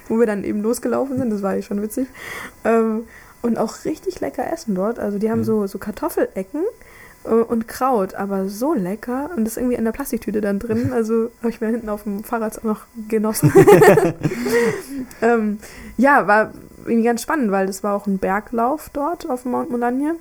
wo 0.07 0.17
wir 0.19 0.25
dann 0.25 0.43
eben 0.43 0.61
losgelaufen 0.61 1.17
sind. 1.17 1.29
Das 1.31 1.41
war 1.43 1.55
ja 1.55 1.61
schon 1.61 1.81
witzig. 1.81 2.07
Ähm, 2.63 3.03
und 3.41 3.57
auch 3.57 3.85
richtig 3.85 4.19
lecker 4.21 4.51
essen 4.51 4.73
dort. 4.73 4.99
Also 4.99 5.19
die 5.19 5.29
haben 5.29 5.39
Mhm. 5.39 5.43
so, 5.45 5.67
so 5.67 5.77
Kartoffelecken 5.79 6.61
äh, 7.25 7.29
und 7.29 7.67
Kraut, 7.67 8.15
aber 8.15 8.47
so 8.47 8.73
lecker. 8.73 9.29
Und 9.35 9.43
das 9.43 9.53
ist 9.53 9.57
irgendwie 9.57 9.75
in 9.75 9.83
der 9.85 9.91
Plastiktüte 9.91 10.39
dann 10.41 10.59
drin. 10.59 10.91
Also 10.93 11.29
habe 11.41 11.49
ich 11.49 11.59
mir 11.61 11.67
hinten 11.67 11.89
auf 11.89 12.03
dem 12.03 12.23
Fahrrad 12.23 12.57
auch 12.59 12.63
noch 12.63 12.81
genossen. 13.09 13.51
ähm, 15.21 15.59
ja, 15.97 16.25
war 16.27 16.51
irgendwie 16.87 17.05
ganz 17.05 17.21
spannend, 17.21 17.51
weil 17.51 17.67
das 17.67 17.83
war 17.83 17.93
auch 17.93 18.07
ein 18.07 18.17
Berglauf 18.17 18.89
dort 18.93 19.29
auf 19.29 19.43
dem 19.43 19.51
Mount 19.51 19.69
Molanje. 19.69 20.15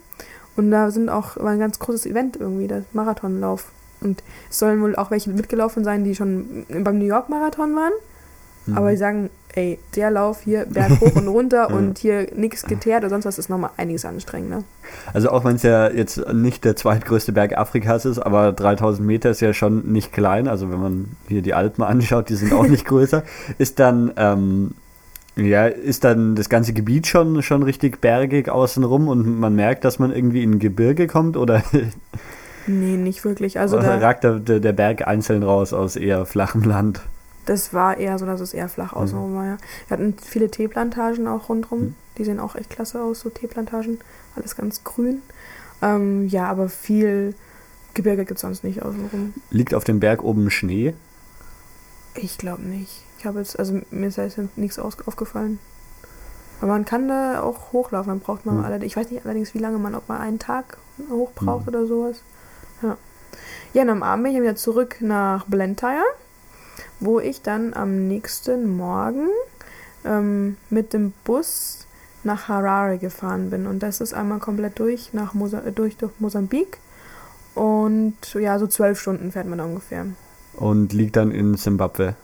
Und 0.57 0.71
da 0.71 0.91
sind 0.91 1.09
auch, 1.09 1.37
war 1.37 1.51
ein 1.51 1.59
ganz 1.59 1.79
großes 1.79 2.07
Event 2.07 2.37
irgendwie, 2.37 2.67
der 2.67 2.85
Marathonlauf. 2.93 3.67
Und 4.01 4.23
es 4.51 4.59
sollen 4.59 4.81
wohl 4.83 4.97
auch 4.97 5.11
welche 5.11 5.31
mitgelaufen 5.31 5.85
sein, 5.85 6.05
die 6.05 6.15
schon 6.15 6.67
beim 6.69 6.99
New 6.99 7.05
York 7.05 7.29
Marathon 7.29 7.75
waren. 7.75 7.93
Mhm. 8.67 8.77
Aber 8.77 8.91
die 8.91 8.97
sagen, 8.97 9.31
ey, 9.55 9.79
der 9.95 10.11
Lauf 10.11 10.43
hier 10.43 10.67
Berg 10.67 11.01
hoch 11.01 11.17
und 11.17 11.29
runter 11.29 11.71
und 11.75 11.99
hier 11.99 12.29
nichts 12.35 12.63
geteert 12.65 13.01
oder 13.01 13.11
sonst 13.11 13.25
was 13.25 13.39
ist 13.39 13.49
nochmal 13.49 13.71
einiges 13.77 14.05
anstrengender. 14.05 14.65
Also 15.13 15.31
auch 15.31 15.45
wenn 15.45 15.57
es 15.57 15.63
ja 15.63 15.91
jetzt 15.91 16.19
nicht 16.33 16.65
der 16.65 16.77
zweitgrößte 16.77 17.33
Berg 17.33 17.57
Afrikas 17.57 18.05
ist, 18.05 18.19
aber 18.19 18.53
3000 18.53 19.07
Meter 19.07 19.31
ist 19.31 19.41
ja 19.41 19.53
schon 19.53 19.93
nicht 19.93 20.13
klein. 20.13 20.47
Also 20.47 20.71
wenn 20.71 20.81
man 20.81 21.17
hier 21.29 21.43
die 21.43 21.55
Alpen 21.55 21.83
anschaut, 21.85 22.29
die 22.29 22.35
sind 22.35 22.53
auch 22.53 22.67
nicht 22.67 22.85
größer. 22.85 23.23
Ist 23.59 23.79
dann, 23.79 24.13
ähm, 24.17 24.75
ja, 25.37 25.67
ist 25.67 26.05
dann 26.05 26.35
das 26.35 26.49
ganze 26.49 26.73
Gebiet 26.73 27.07
schon, 27.07 27.43
schon 27.43 27.63
richtig 27.63 28.01
bergig 28.01 28.49
außenrum 28.49 29.09
und 29.09 29.39
man 29.39 29.55
merkt, 29.55 29.85
dass 29.85 29.99
man 29.99 30.13
irgendwie 30.15 30.43
in 30.43 30.53
ein 30.53 30.59
Gebirge 30.59 31.07
kommt 31.07 31.37
oder, 31.37 31.63
Nee, 32.69 32.97
nicht 32.97 33.25
wirklich. 33.25 33.61
Also 33.61 33.77
oder 33.77 33.99
da, 33.99 33.99
ragt 33.99 34.25
der, 34.25 34.41
der 34.41 34.73
Berg 34.73 35.07
einzeln 35.07 35.45
raus 35.45 35.73
aus 35.73 35.95
eher 35.95 36.27
flachem 36.27 36.63
Land? 36.63 37.01
das 37.47 37.73
war 37.73 37.97
eher 37.97 38.19
so, 38.19 38.27
dass 38.27 38.41
es 38.41 38.53
eher 38.53 38.69
flach 38.69 38.93
außenrum 38.93 39.35
war, 39.35 39.47
ja. 39.47 39.57
Wir 39.89 39.97
hatten 39.97 40.17
viele 40.21 40.51
Teeplantagen 40.51 41.27
auch 41.29 41.49
rundrum. 41.49 41.81
Mhm. 41.81 41.95
Die 42.19 42.25
sehen 42.25 42.41
auch 42.41 42.57
echt 42.57 42.71
klasse 42.71 43.03
aus, 43.03 43.21
so 43.21 43.31
Teeplantagen. 43.31 43.99
Alles 44.35 44.57
ganz 44.57 44.85
grün. 44.85 45.23
Ähm, 45.81 46.27
ja, 46.29 46.47
aber 46.49 46.69
viel 46.69 47.35
Gebirge 47.95 48.25
gibt 48.25 48.39
es 48.39 48.43
sonst 48.43 48.65
nicht 48.65 48.83
außenrum. 48.83 49.33
Liegt 49.51 49.75
auf 49.75 49.85
dem 49.85 50.01
Berg 50.01 50.23
oben 50.25 50.51
Schnee? 50.51 50.95
Ich 52.15 52.37
glaube 52.37 52.63
nicht. 52.63 53.05
Ich 53.19 53.27
habe 53.27 53.39
jetzt, 53.39 53.59
also 53.59 53.81
mir 53.91 54.09
ist 54.09 54.17
jetzt 54.17 54.39
nichts 54.57 54.79
aufgefallen. 54.79 55.59
Aber 56.61 56.73
man 56.73 56.85
kann 56.85 57.09
da 57.09 57.43
auch 57.43 57.73
hochlaufen, 57.73 58.09
dann 58.11 58.21
braucht 58.21 58.47
man 58.47 58.59
Hm. 58.59 58.65
allerdings, 58.65 58.93
ich 58.93 58.97
weiß 58.97 59.11
nicht 59.11 59.25
allerdings, 59.25 59.53
wie 59.55 59.59
lange 59.59 59.79
man, 59.79 59.95
ob 59.95 60.09
man 60.09 60.21
einen 60.21 60.39
Tag 60.39 60.79
hoch 61.11 61.33
braucht 61.35 61.67
Hm. 61.67 61.69
oder 61.69 61.87
sowas. 61.87 62.23
Ja. 62.83 62.97
Ja, 63.75 63.83
und 63.83 63.91
am 63.91 64.03
Abend 64.03 64.25
bin 64.25 64.35
ich 64.35 64.41
wieder 64.41 64.57
zurück 64.57 64.97
nach 65.01 65.45
Blantyre, 65.47 66.03
wo 67.01 67.21
ich 67.21 67.43
dann 67.43 67.75
am 67.75 68.09
nächsten 68.09 68.75
Morgen 68.77 69.29
ähm, 70.05 70.57
mit 70.71 70.93
dem 70.95 71.13
Bus 71.25 71.87
nach 72.25 72.49
Harare 72.49 72.97
gefahren 72.99 73.51
bin. 73.51 73.67
Und 73.67 73.83
das 73.83 74.01
ist 74.01 74.15
einmal 74.15 74.39
komplett 74.39 74.79
durch 74.79 75.13
nach 75.13 75.35
Mosa 75.35 75.61
äh, 75.61 75.73
durch, 75.73 75.97
durch 75.99 76.13
Mosambik. 76.21 76.79
Und 77.55 78.17
ja, 78.35 78.59
so 78.59 78.67
zwölf 78.67 78.99
Stunden 79.01 79.33
fährt 79.33 79.47
man 79.47 79.59
da 79.59 79.65
ungefähr. 79.65 80.07
Und 80.55 80.93
liegt 80.95 81.17
dann 81.17 81.31
in 81.31 81.55
Simbabwe. 81.55 82.15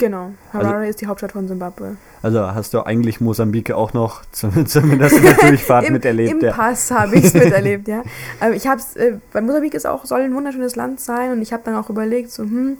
Genau. 0.00 0.30
Harare 0.52 0.88
ist 0.88 1.00
die 1.00 1.06
Hauptstadt 1.06 1.32
von 1.32 1.46
Simbabwe. 1.46 1.96
Also 2.22 2.40
hast 2.40 2.74
du 2.74 2.80
eigentlich 2.84 3.20
Mosambik 3.20 3.70
auch 3.70 3.92
noch 3.92 4.22
zum- 4.32 4.66
zumindest 4.66 5.16
in 5.16 5.22
der 5.22 5.34
Durchfahrt 5.34 5.84
Im, 5.86 5.92
miterlebt. 5.92 6.32
Im 6.32 6.40
ja. 6.40 6.52
Pass 6.52 6.90
habe 6.90 7.16
ich 7.16 7.26
es 7.26 7.34
miterlebt, 7.34 7.86
ja. 7.86 8.02
Aber 8.40 8.52
ich 8.54 8.66
habe 8.66 8.80
es, 8.80 8.96
äh, 8.96 9.18
weil 9.32 9.42
Mosambik 9.42 9.74
ist 9.74 9.86
auch, 9.86 10.04
soll 10.06 10.22
ein 10.22 10.34
wunderschönes 10.34 10.74
Land 10.74 11.00
sein 11.00 11.32
und 11.32 11.42
ich 11.42 11.52
habe 11.52 11.62
dann 11.64 11.74
auch 11.76 11.90
überlegt, 11.90 12.30
so, 12.32 12.42
hm, 12.42 12.78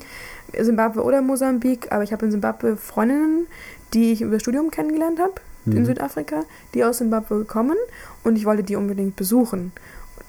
Simbabwe 0.59 1.03
oder 1.03 1.23
Mosambik, 1.23 1.93
aber 1.93 2.03
ich 2.03 2.12
habe 2.12 2.25
in 2.25 2.33
Simbabwe 2.33 2.77
Freundinnen, 2.77 3.47
die 3.95 4.12
ich 4.12 4.23
über 4.23 4.33
das 4.33 4.43
Studium 4.43 4.71
kennengelernt 4.71 5.21
habe 5.21 5.35
in 5.66 5.75
Mhm. 5.81 5.85
Südafrika, 5.85 6.45
die 6.75 6.85
aus 6.85 6.99
Simbabwe 6.99 7.45
kommen 7.45 7.77
und 8.25 8.37
ich 8.37 8.47
wollte 8.47 8.62
die 8.62 8.77
unbedingt 8.77 9.14
besuchen. 9.16 9.73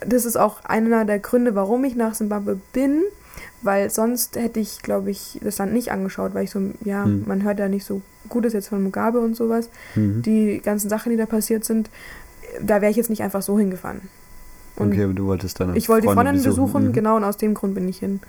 Das 0.06 0.26
ist 0.26 0.36
auch 0.36 0.66
einer 0.66 1.06
der 1.06 1.20
Gründe, 1.20 1.56
warum 1.56 1.84
ich 1.86 1.96
nach 1.96 2.16
Simbabwe 2.16 2.60
bin, 2.74 3.02
weil 3.64 3.90
sonst 3.90 4.36
hätte 4.36 4.60
ich, 4.60 4.82
glaube 4.82 5.12
ich, 5.12 5.40
das 5.44 5.58
Land 5.58 5.74
nicht 5.74 5.92
angeschaut, 5.92 6.34
weil 6.34 6.44
ich 6.46 6.52
so, 6.52 6.60
ja, 6.84 7.06
Mhm. 7.06 7.24
man 7.28 7.44
hört 7.44 7.60
ja 7.60 7.68
nicht 7.68 7.86
so 7.86 8.02
Gutes 8.30 8.54
jetzt 8.54 8.70
von 8.70 8.82
Mugabe 8.84 9.20
und 9.20 9.36
sowas 9.36 9.70
Mhm. 9.96 10.22
die 10.22 10.62
ganzen 10.64 10.90
Sachen, 10.90 11.10
die 11.12 11.18
da 11.18 11.26
passiert 11.26 11.64
sind, 11.66 11.90
da 12.62 12.82
wäre 12.82 12.92
ich 12.92 12.98
jetzt 12.98 13.10
nicht 13.10 13.22
einfach 13.24 13.42
so 13.42 13.58
hingefahren. 13.58 14.02
Und 14.78 14.90
Okay, 14.94 15.04
aber 15.04 15.14
du 15.14 15.26
wolltest 15.28 15.60
dann. 15.60 15.76
ich 15.76 15.90
wollte 15.90 16.08
die 16.08 16.14
Freundin 16.14 16.42
besuchen, 16.44 16.88
Mhm. 16.88 16.94
genau, 16.94 17.18
und 17.18 17.24
aus 17.24 17.38
dem 17.38 17.54
Grund 17.54 17.76
bin 17.76 17.88
ich 17.88 18.00
hin. 18.00 18.20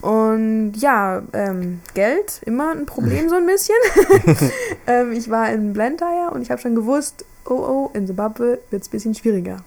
Und 0.00 0.72
ja, 0.76 1.22
ähm, 1.32 1.80
Geld, 1.94 2.40
immer 2.44 2.72
ein 2.72 2.86
Problem 2.86 3.28
so 3.28 3.36
ein 3.36 3.46
bisschen. 3.46 3.76
ähm, 4.86 5.12
ich 5.12 5.30
war 5.30 5.50
in 5.52 5.72
Blantyre 5.72 6.30
und 6.32 6.42
ich 6.42 6.50
habe 6.50 6.60
schon 6.60 6.74
gewusst, 6.74 7.24
oh 7.44 7.54
oh, 7.54 7.90
in 7.94 8.06
Zimbabwe 8.06 8.58
wird 8.70 8.82
es 8.82 8.88
ein 8.88 8.90
bisschen 8.90 9.14
schwieriger. 9.14 9.58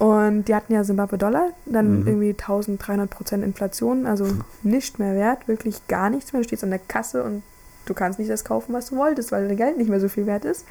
Und 0.00 0.44
die 0.48 0.54
hatten 0.54 0.72
ja 0.72 0.82
Zimbabwe-Dollar, 0.82 1.50
dann 1.66 2.00
Mhm. 2.00 2.06
irgendwie 2.06 2.34
1300 2.34 3.10
Prozent 3.10 3.44
Inflation, 3.44 4.06
also 4.06 4.26
nicht 4.62 4.98
mehr 4.98 5.14
wert, 5.14 5.46
wirklich 5.46 5.86
gar 5.88 6.08
nichts 6.08 6.32
mehr. 6.32 6.40
Du 6.40 6.48
stehst 6.48 6.64
an 6.64 6.70
der 6.70 6.78
Kasse 6.78 7.22
und 7.22 7.42
du 7.84 7.92
kannst 7.92 8.18
nicht 8.18 8.30
das 8.30 8.42
kaufen, 8.44 8.72
was 8.72 8.86
du 8.88 8.96
wolltest, 8.96 9.30
weil 9.30 9.46
dein 9.46 9.58
Geld 9.58 9.76
nicht 9.76 9.90
mehr 9.90 10.00
so 10.00 10.08
viel 10.08 10.24
wert 10.24 10.46
ist. 10.46 10.64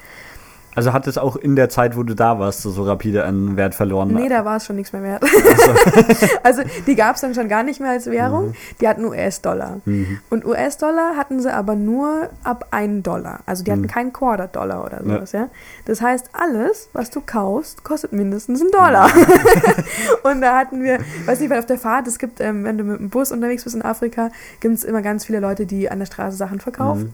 Also 0.76 0.92
hat 0.92 1.06
es 1.08 1.18
auch 1.18 1.36
in 1.36 1.56
der 1.56 1.68
Zeit, 1.68 1.96
wo 1.96 2.02
du 2.04 2.14
da 2.14 2.38
warst, 2.38 2.62
so 2.62 2.82
rapide 2.84 3.24
an 3.24 3.56
Wert 3.56 3.74
verloren? 3.74 4.12
Nee, 4.14 4.28
da 4.28 4.44
war 4.44 4.56
es 4.56 4.66
schon 4.66 4.76
nichts 4.76 4.92
mehr 4.92 5.02
wert. 5.02 5.22
Achso. 5.24 6.26
Also 6.44 6.62
die 6.86 6.94
gab 6.94 7.16
es 7.16 7.20
dann 7.22 7.34
schon 7.34 7.48
gar 7.48 7.62
nicht 7.62 7.80
mehr 7.80 7.90
als 7.90 8.06
Währung. 8.06 8.48
Mhm. 8.48 8.54
Die 8.80 8.88
hatten 8.88 9.04
US-Dollar. 9.04 9.80
Mhm. 9.84 10.18
Und 10.30 10.44
US-Dollar 10.44 11.16
hatten 11.16 11.40
sie 11.40 11.52
aber 11.52 11.74
nur 11.74 12.28
ab 12.44 12.66
1 12.70 13.02
Dollar. 13.02 13.40
Also 13.46 13.64
die 13.64 13.72
hatten 13.72 13.82
Mhm. 13.82 13.86
keinen 13.88 14.12
Quarter-Dollar 14.12 14.84
oder 14.84 15.02
Ja. 15.04 15.14
sowas, 15.16 15.32
ja. 15.32 15.48
Das 15.86 16.00
heißt, 16.00 16.30
alles, 16.32 16.88
was 16.92 17.10
du 17.10 17.20
kaufst, 17.20 17.82
kostet 17.84 18.12
mindestens 18.12 18.60
einen 18.60 18.70
Dollar. 18.70 19.08
Mhm. 19.08 19.24
und 20.22 20.40
da 20.40 20.56
hatten 20.56 20.82
wir, 20.84 20.98
weiß 21.26 21.40
nicht, 21.40 21.50
weil 21.50 21.58
auf 21.58 21.66
der 21.66 21.78
Fahrt, 21.78 22.06
es 22.06 22.18
gibt, 22.18 22.40
ähm, 22.40 22.64
wenn 22.64 22.78
du 22.78 22.84
mit 22.84 23.00
dem 23.00 23.10
Bus 23.10 23.32
unterwegs 23.32 23.64
bist 23.64 23.74
in 23.76 23.82
Afrika, 23.82 24.30
gibt 24.60 24.74
es 24.76 24.84
immer 24.84 25.02
ganz 25.02 25.24
viele 25.24 25.40
Leute, 25.40 25.66
die 25.66 25.90
an 25.90 25.98
der 25.98 26.06
Straße 26.06 26.36
Sachen 26.36 26.60
verkaufen. 26.60 27.12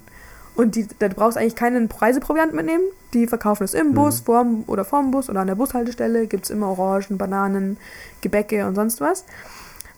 Und 0.57 0.75
die, 0.75 0.89
da 0.99 1.09
du 1.09 1.15
brauchst 1.15 1.37
eigentlich 1.37 1.55
keinen 1.55 1.89
Reiseproviant 1.89 2.55
mitnehmen. 2.55 2.85
Die 3.13 3.27
verkaufen 3.27 3.65
es 3.65 3.75
im 3.75 3.89
Mhm. 3.89 3.95
Bus, 3.95 4.21
vorm 4.21 4.65
oder 4.67 4.85
vorm 4.85 5.11
Bus 5.11 5.29
oder 5.29 5.41
an 5.41 5.47
der 5.47 5.55
Bushaltestelle. 5.55 6.27
Gibt 6.27 6.45
es 6.45 6.51
immer 6.51 6.69
Orangen, 6.69 7.19
Bananen, 7.19 7.77
Gebäcke 8.23 8.67
und 8.67 8.75
sonst 8.75 9.01
was. 9.01 9.25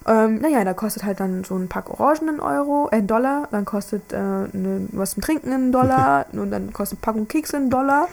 Ähm, 0.06 0.38
naja, 0.40 0.64
da 0.64 0.74
kostet 0.74 1.04
halt 1.04 1.20
dann 1.20 1.44
so 1.44 1.54
ein 1.56 1.68
Pack 1.68 1.90
Orangen 1.90 2.28
einen 2.28 2.40
Euro, 2.40 2.88
äh, 2.90 2.96
einen 2.96 3.06
Dollar. 3.06 3.48
Dann 3.50 3.64
kostet 3.64 4.12
äh, 4.12 4.16
ne, 4.16 4.88
was 4.92 5.12
zum 5.12 5.22
Trinken 5.22 5.52
einen 5.52 5.70
Dollar. 5.70 6.26
und 6.32 6.50
dann 6.50 6.72
kostet 6.72 6.98
eine 6.98 7.02
Packung 7.02 7.28
Kekse 7.28 7.56
einen 7.56 7.70
Dollar. 7.70 8.08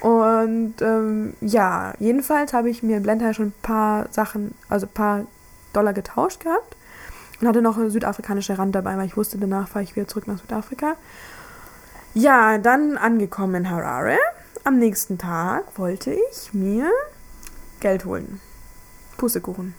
Und 0.00 0.74
ähm, 0.80 1.34
ja, 1.40 1.94
jedenfalls 1.98 2.52
habe 2.52 2.68
ich 2.68 2.82
mir 2.82 2.96
in 2.96 3.02
Blender 3.02 3.32
schon 3.34 3.46
ein 3.46 3.54
paar 3.62 4.06
Sachen, 4.10 4.54
also 4.68 4.86
ein 4.86 4.92
paar 4.92 5.26
Dollar 5.72 5.92
getauscht 5.92 6.44
gehabt. 6.44 6.76
Und 7.40 7.48
hatte 7.48 7.62
noch 7.62 7.78
eine 7.78 7.90
südafrikanische 7.90 8.58
Rand 8.58 8.74
dabei, 8.74 8.96
weil 8.96 9.06
ich 9.06 9.16
wusste, 9.16 9.38
danach 9.38 9.68
fahre 9.68 9.84
ich 9.84 9.96
wieder 9.96 10.06
zurück 10.06 10.28
nach 10.28 10.38
Südafrika. 10.38 10.96
Ja, 12.14 12.58
dann 12.58 12.98
angekommen 12.98 13.54
in 13.54 13.70
Harare. 13.70 14.18
Am 14.64 14.78
nächsten 14.78 15.16
Tag 15.16 15.78
wollte 15.78 16.12
ich 16.12 16.52
mir 16.52 16.90
Geld 17.80 18.04
holen. 18.04 18.40
Pustekuchen. 19.16 19.74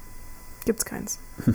Gibt's 0.65 0.86
keins. 0.86 1.19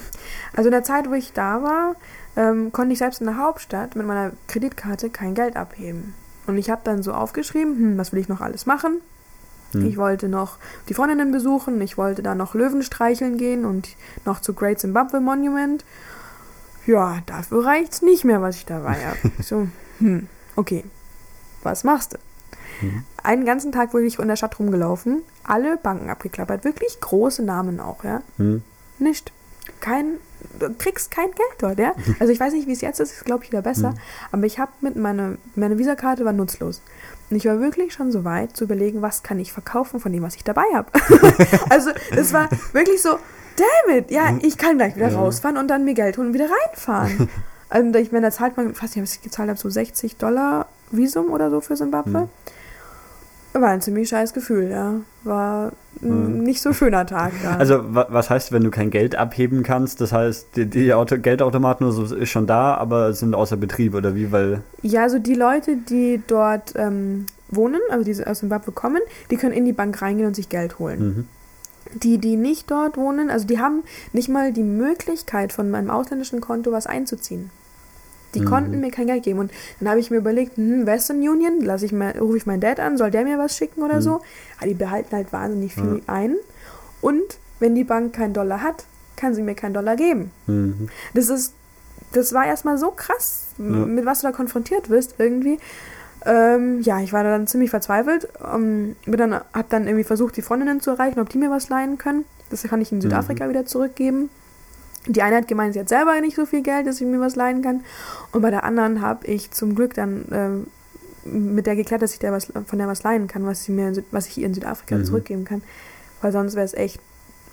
Also 0.54 0.68
in 0.68 0.72
der 0.72 0.84
Zeit, 0.84 1.08
wo 1.08 1.14
ich 1.14 1.32
da 1.32 1.62
war, 1.62 1.96
ähm, 2.36 2.72
konnte 2.72 2.92
ich 2.92 2.98
selbst 2.98 3.20
in 3.20 3.26
der 3.26 3.38
Hauptstadt 3.38 3.96
mit 3.96 4.06
meiner 4.06 4.32
Kreditkarte 4.46 5.10
kein 5.10 5.34
Geld 5.34 5.56
abheben. 5.56 6.14
Und 6.46 6.56
ich 6.58 6.70
habe 6.70 6.80
dann 6.84 7.02
so 7.02 7.12
aufgeschrieben, 7.12 7.76
hm, 7.76 7.98
was 7.98 8.12
will 8.12 8.20
ich 8.20 8.28
noch 8.28 8.40
alles 8.40 8.66
machen? 8.66 9.00
Mhm. 9.72 9.86
Ich 9.86 9.96
wollte 9.96 10.28
noch 10.28 10.58
die 10.88 10.94
Freundinnen 10.94 11.30
besuchen, 11.32 11.80
ich 11.80 11.98
wollte 11.98 12.22
da 12.22 12.34
noch 12.34 12.54
Löwen 12.54 12.82
streicheln 12.82 13.36
gehen 13.36 13.64
und 13.64 13.88
noch 14.24 14.40
zu 14.40 14.54
Great 14.54 14.80
Zimbabwe 14.80 15.20
Monument. 15.20 15.84
Ja, 16.86 17.18
dafür 17.26 17.64
reicht's 17.64 18.02
nicht 18.02 18.24
mehr, 18.24 18.42
was 18.42 18.56
ich 18.56 18.66
dabei 18.66 18.94
habe. 19.06 19.18
so, 19.42 19.68
hm, 19.98 20.28
okay, 20.58 20.84
was 21.62 21.84
machst 21.84 22.14
du? 22.14 22.18
Mhm. 22.84 23.04
Einen 23.22 23.44
ganzen 23.44 23.72
Tag 23.72 23.94
wurde 23.94 24.06
ich 24.06 24.18
in 24.18 24.28
der 24.28 24.36
Stadt 24.36 24.58
rumgelaufen, 24.58 25.22
alle 25.44 25.76
Banken 25.76 26.10
abgeklappert, 26.10 26.64
wirklich 26.64 27.00
große 27.00 27.42
Namen 27.42 27.80
auch, 27.80 28.04
ja. 28.04 28.22
Mhm. 28.36 28.62
Nicht. 28.98 29.32
Kein, 29.80 30.14
du 30.58 30.72
kriegst 30.74 31.10
kein 31.10 31.30
Geld 31.30 31.56
dort, 31.58 31.78
ja. 31.78 31.92
Also 32.20 32.32
ich 32.32 32.40
weiß 32.40 32.52
nicht, 32.52 32.66
wie 32.66 32.72
es 32.72 32.80
jetzt 32.80 33.00
ist, 33.00 33.12
ist 33.12 33.24
glaube 33.24 33.44
ich 33.44 33.50
wieder 33.50 33.62
besser. 33.62 33.90
Mhm. 33.90 33.98
Aber 34.32 34.44
ich 34.46 34.58
habe 34.58 34.72
mit 34.80 34.96
meiner 34.96 35.36
meine 35.54 35.78
Visakarte 35.78 36.24
war 36.24 36.32
nutzlos. 36.32 36.82
Und 37.30 37.36
ich 37.36 37.44
war 37.46 37.60
wirklich 37.60 37.92
schon 37.92 38.10
so 38.10 38.24
weit 38.24 38.56
zu 38.56 38.64
überlegen, 38.64 39.02
was 39.02 39.22
kann 39.22 39.38
ich 39.38 39.52
verkaufen 39.52 40.00
von 40.00 40.12
dem, 40.12 40.22
was 40.22 40.34
ich 40.36 40.44
dabei 40.44 40.64
habe. 40.74 40.90
also 41.70 41.90
es 42.10 42.32
war 42.32 42.48
wirklich 42.72 43.02
so, 43.02 43.18
damn 43.56 43.96
it, 43.98 44.10
ja, 44.10 44.36
ich 44.40 44.56
kann 44.56 44.78
gleich 44.78 44.96
wieder 44.96 45.10
Ja. 45.10 45.18
rausfahren 45.18 45.58
und 45.58 45.68
dann 45.68 45.84
mir 45.84 45.94
Geld 45.94 46.16
holen 46.16 46.28
und 46.28 46.34
wieder 46.34 46.48
reinfahren. 46.50 47.28
und 47.70 47.94
ich 47.96 48.12
meine, 48.12 48.26
da 48.26 48.30
zahlt 48.32 48.56
man, 48.56 48.70
ich 48.70 48.82
weiß 48.82 48.94
nicht, 48.96 49.02
was 49.02 49.14
ich 49.14 49.22
gezahlt 49.22 49.48
habe, 49.48 49.58
so 49.58 49.68
60 49.68 50.16
Dollar 50.16 50.66
Visum 50.90 51.30
oder 51.30 51.50
so 51.50 51.60
für 51.60 51.76
Simbabwe. 51.76 52.28
Mhm. 53.54 53.60
War 53.60 53.70
ein 53.70 53.80
ziemlich 53.80 54.08
scheiß 54.08 54.34
Gefühl, 54.34 54.70
ja. 54.70 54.94
War 55.24 55.72
ein 56.02 56.36
Mhm. 56.38 56.42
nicht 56.44 56.62
so 56.62 56.72
schöner 56.72 57.04
Tag 57.06 57.32
da. 57.42 57.56
Also 57.56 57.92
wa 57.94 58.06
was 58.10 58.30
heißt, 58.30 58.52
wenn 58.52 58.62
du 58.62 58.70
kein 58.70 58.90
Geld 58.90 59.16
abheben 59.16 59.62
kannst? 59.64 60.00
Das 60.00 60.12
heißt, 60.12 60.54
die, 60.56 60.66
die 60.66 60.92
Auto 60.94 61.18
Geldautomaten 61.18 61.84
oder 61.86 61.92
so 62.06 62.14
ist 62.14 62.28
schon 62.30 62.46
da, 62.46 62.74
aber 62.74 63.12
sind 63.14 63.34
außer 63.34 63.56
Betrieb 63.56 63.94
oder 63.94 64.14
wie? 64.14 64.30
Weil 64.30 64.62
Ja, 64.82 65.02
also 65.02 65.18
die 65.18 65.34
Leute, 65.34 65.76
die 65.76 66.22
dort 66.26 66.74
ähm, 66.76 67.26
wohnen, 67.48 67.80
also 67.90 68.04
die 68.04 68.24
aus 68.24 68.38
Zimbabwe 68.38 68.70
kommen, 68.70 69.00
die 69.30 69.36
können 69.36 69.54
in 69.54 69.64
die 69.64 69.72
Bank 69.72 70.00
reingehen 70.00 70.28
und 70.28 70.36
sich 70.36 70.48
Geld 70.48 70.78
holen. 70.78 71.00
mhm. 71.00 71.28
Die, 71.94 72.18
die 72.18 72.36
nicht 72.36 72.70
dort 72.70 72.96
wohnen, 72.96 73.30
also 73.30 73.46
die 73.46 73.58
haben 73.58 73.82
nicht 74.12 74.28
mal 74.28 74.52
die 74.52 74.62
Möglichkeit, 74.62 75.52
von 75.52 75.70
meinem 75.70 75.90
ausländischen 75.90 76.40
Konto 76.40 76.70
was 76.72 76.86
einzuziehen. 76.86 77.50
Die 78.34 78.40
Mhm. 78.40 78.44
konnten 78.44 78.80
mir 78.80 78.90
kein 78.90 79.06
Geld 79.06 79.22
geben. 79.22 79.38
Und 79.38 79.50
dann 79.80 79.88
habe 79.88 80.00
ich 80.00 80.10
mir 80.10 80.18
überlegt, 80.18 80.56
hm, 80.58 80.84
Western 80.84 81.16
Union, 81.26 81.60
lass 81.62 81.82
ich 81.82 81.92
mal, 81.92 82.16
rufe 82.18 82.36
ich 82.36 82.44
meinen 82.46 82.60
Dad 82.60 82.78
an, 82.78 82.98
soll 82.98 83.10
der 83.10 83.24
mir 83.24 83.38
was 83.38 83.56
schicken 83.56 83.82
oder 83.82 83.96
Mhm. 83.96 84.02
so? 84.02 84.20
Aber 84.58 84.66
die 84.66 84.74
behalten 84.74 85.16
halt 85.16 85.32
wahnsinnig 85.32 85.74
viel 85.74 86.02
ein. 86.06 86.36
Und 87.00 87.38
wenn 87.58 87.74
die 87.74 87.84
Bank 87.84 88.12
keinen 88.12 88.34
Dollar 88.34 88.62
hat, 88.62 88.84
kann 89.16 89.34
sie 89.34 89.42
mir 89.42 89.54
keinen 89.54 89.74
Dollar 89.74 89.96
geben. 89.96 90.30
Mhm. 90.46 90.88
Das 91.14 91.30
ist, 91.30 91.54
das 92.12 92.32
war 92.34 92.46
erstmal 92.46 92.76
so 92.76 92.90
krass, 92.90 93.46
Ja. 93.56 93.64
mit 93.64 94.04
was 94.04 94.20
du 94.20 94.26
da 94.26 94.32
konfrontiert 94.32 94.90
wirst 94.90 95.14
irgendwie. 95.18 95.58
Ähm, 96.30 96.80
ja, 96.82 97.00
ich 97.00 97.12
war 97.14 97.24
da 97.24 97.30
dann 97.30 97.46
ziemlich 97.46 97.70
verzweifelt. 97.70 98.28
Ähm, 98.54 98.96
bin 99.06 99.16
dann, 99.16 99.32
hab 99.32 99.70
dann 99.70 99.86
irgendwie 99.86 100.04
versucht, 100.04 100.36
die 100.36 100.42
Freundinnen 100.42 100.80
zu 100.80 100.90
erreichen, 100.90 101.20
ob 101.20 101.30
die 101.30 101.38
mir 101.38 101.50
was 101.50 101.70
leihen 101.70 101.96
können. 101.96 102.26
Das 102.50 102.62
kann 102.64 102.80
ich 102.82 102.92
in 102.92 103.00
Südafrika 103.00 103.48
wieder 103.48 103.64
zurückgeben. 103.64 104.28
Die 105.06 105.22
eine 105.22 105.36
hat 105.36 105.48
gemeint, 105.48 105.72
sie 105.72 105.80
hat 105.80 105.88
selber 105.88 106.20
nicht 106.20 106.36
so 106.36 106.44
viel 106.44 106.62
Geld, 106.62 106.86
dass 106.86 106.96
sie 106.96 107.06
mir 107.06 107.18
was 107.20 107.34
leihen 107.34 107.62
kann. 107.62 107.82
Und 108.32 108.42
bei 108.42 108.50
der 108.50 108.64
anderen 108.64 109.00
habe 109.00 109.26
ich 109.26 109.50
zum 109.52 109.74
Glück 109.74 109.94
dann 109.94 110.26
ähm, 110.32 110.66
mit 111.24 111.66
der 111.66 111.76
geklärt, 111.76 112.02
dass 112.02 112.12
ich 112.12 112.18
der 112.18 112.32
was, 112.32 112.52
von 112.66 112.78
der 112.78 112.88
was 112.88 113.02
leihen 113.04 113.26
kann, 113.26 113.46
was, 113.46 113.64
sie 113.64 113.72
mir 113.72 113.92
was 114.10 114.26
ich 114.26 114.38
ihr 114.38 114.46
in 114.46 114.54
Südafrika 114.54 114.96
Mhm. 114.96 115.04
zurückgeben 115.04 115.44
kann. 115.46 115.62
Weil 116.20 116.32
sonst 116.32 116.56
wäre 116.56 116.64
es 116.66 116.74
echt 116.74 117.00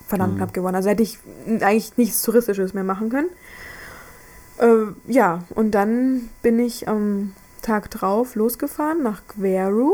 verdammt 0.07 0.33
Mhm. 0.33 0.37
knapp 0.37 0.53
geworden. 0.53 0.75
Also 0.75 0.89
hätte 0.89 1.03
ich 1.03 1.19
eigentlich 1.61 1.95
nichts 1.97 2.21
Touristisches 2.23 2.73
mehr 2.73 2.83
machen 2.83 3.09
können. 3.09 3.29
Äh, 4.57 4.91
ja, 5.11 5.43
und 5.53 5.71
dann 5.71 6.29
bin 6.41 6.59
ich 6.59 6.87
am 6.89 7.33
Tag 7.65 7.89
drauf 7.91 8.35
losgefahren 8.35 9.01
nach 9.03 9.21
Gweru. 9.27 9.91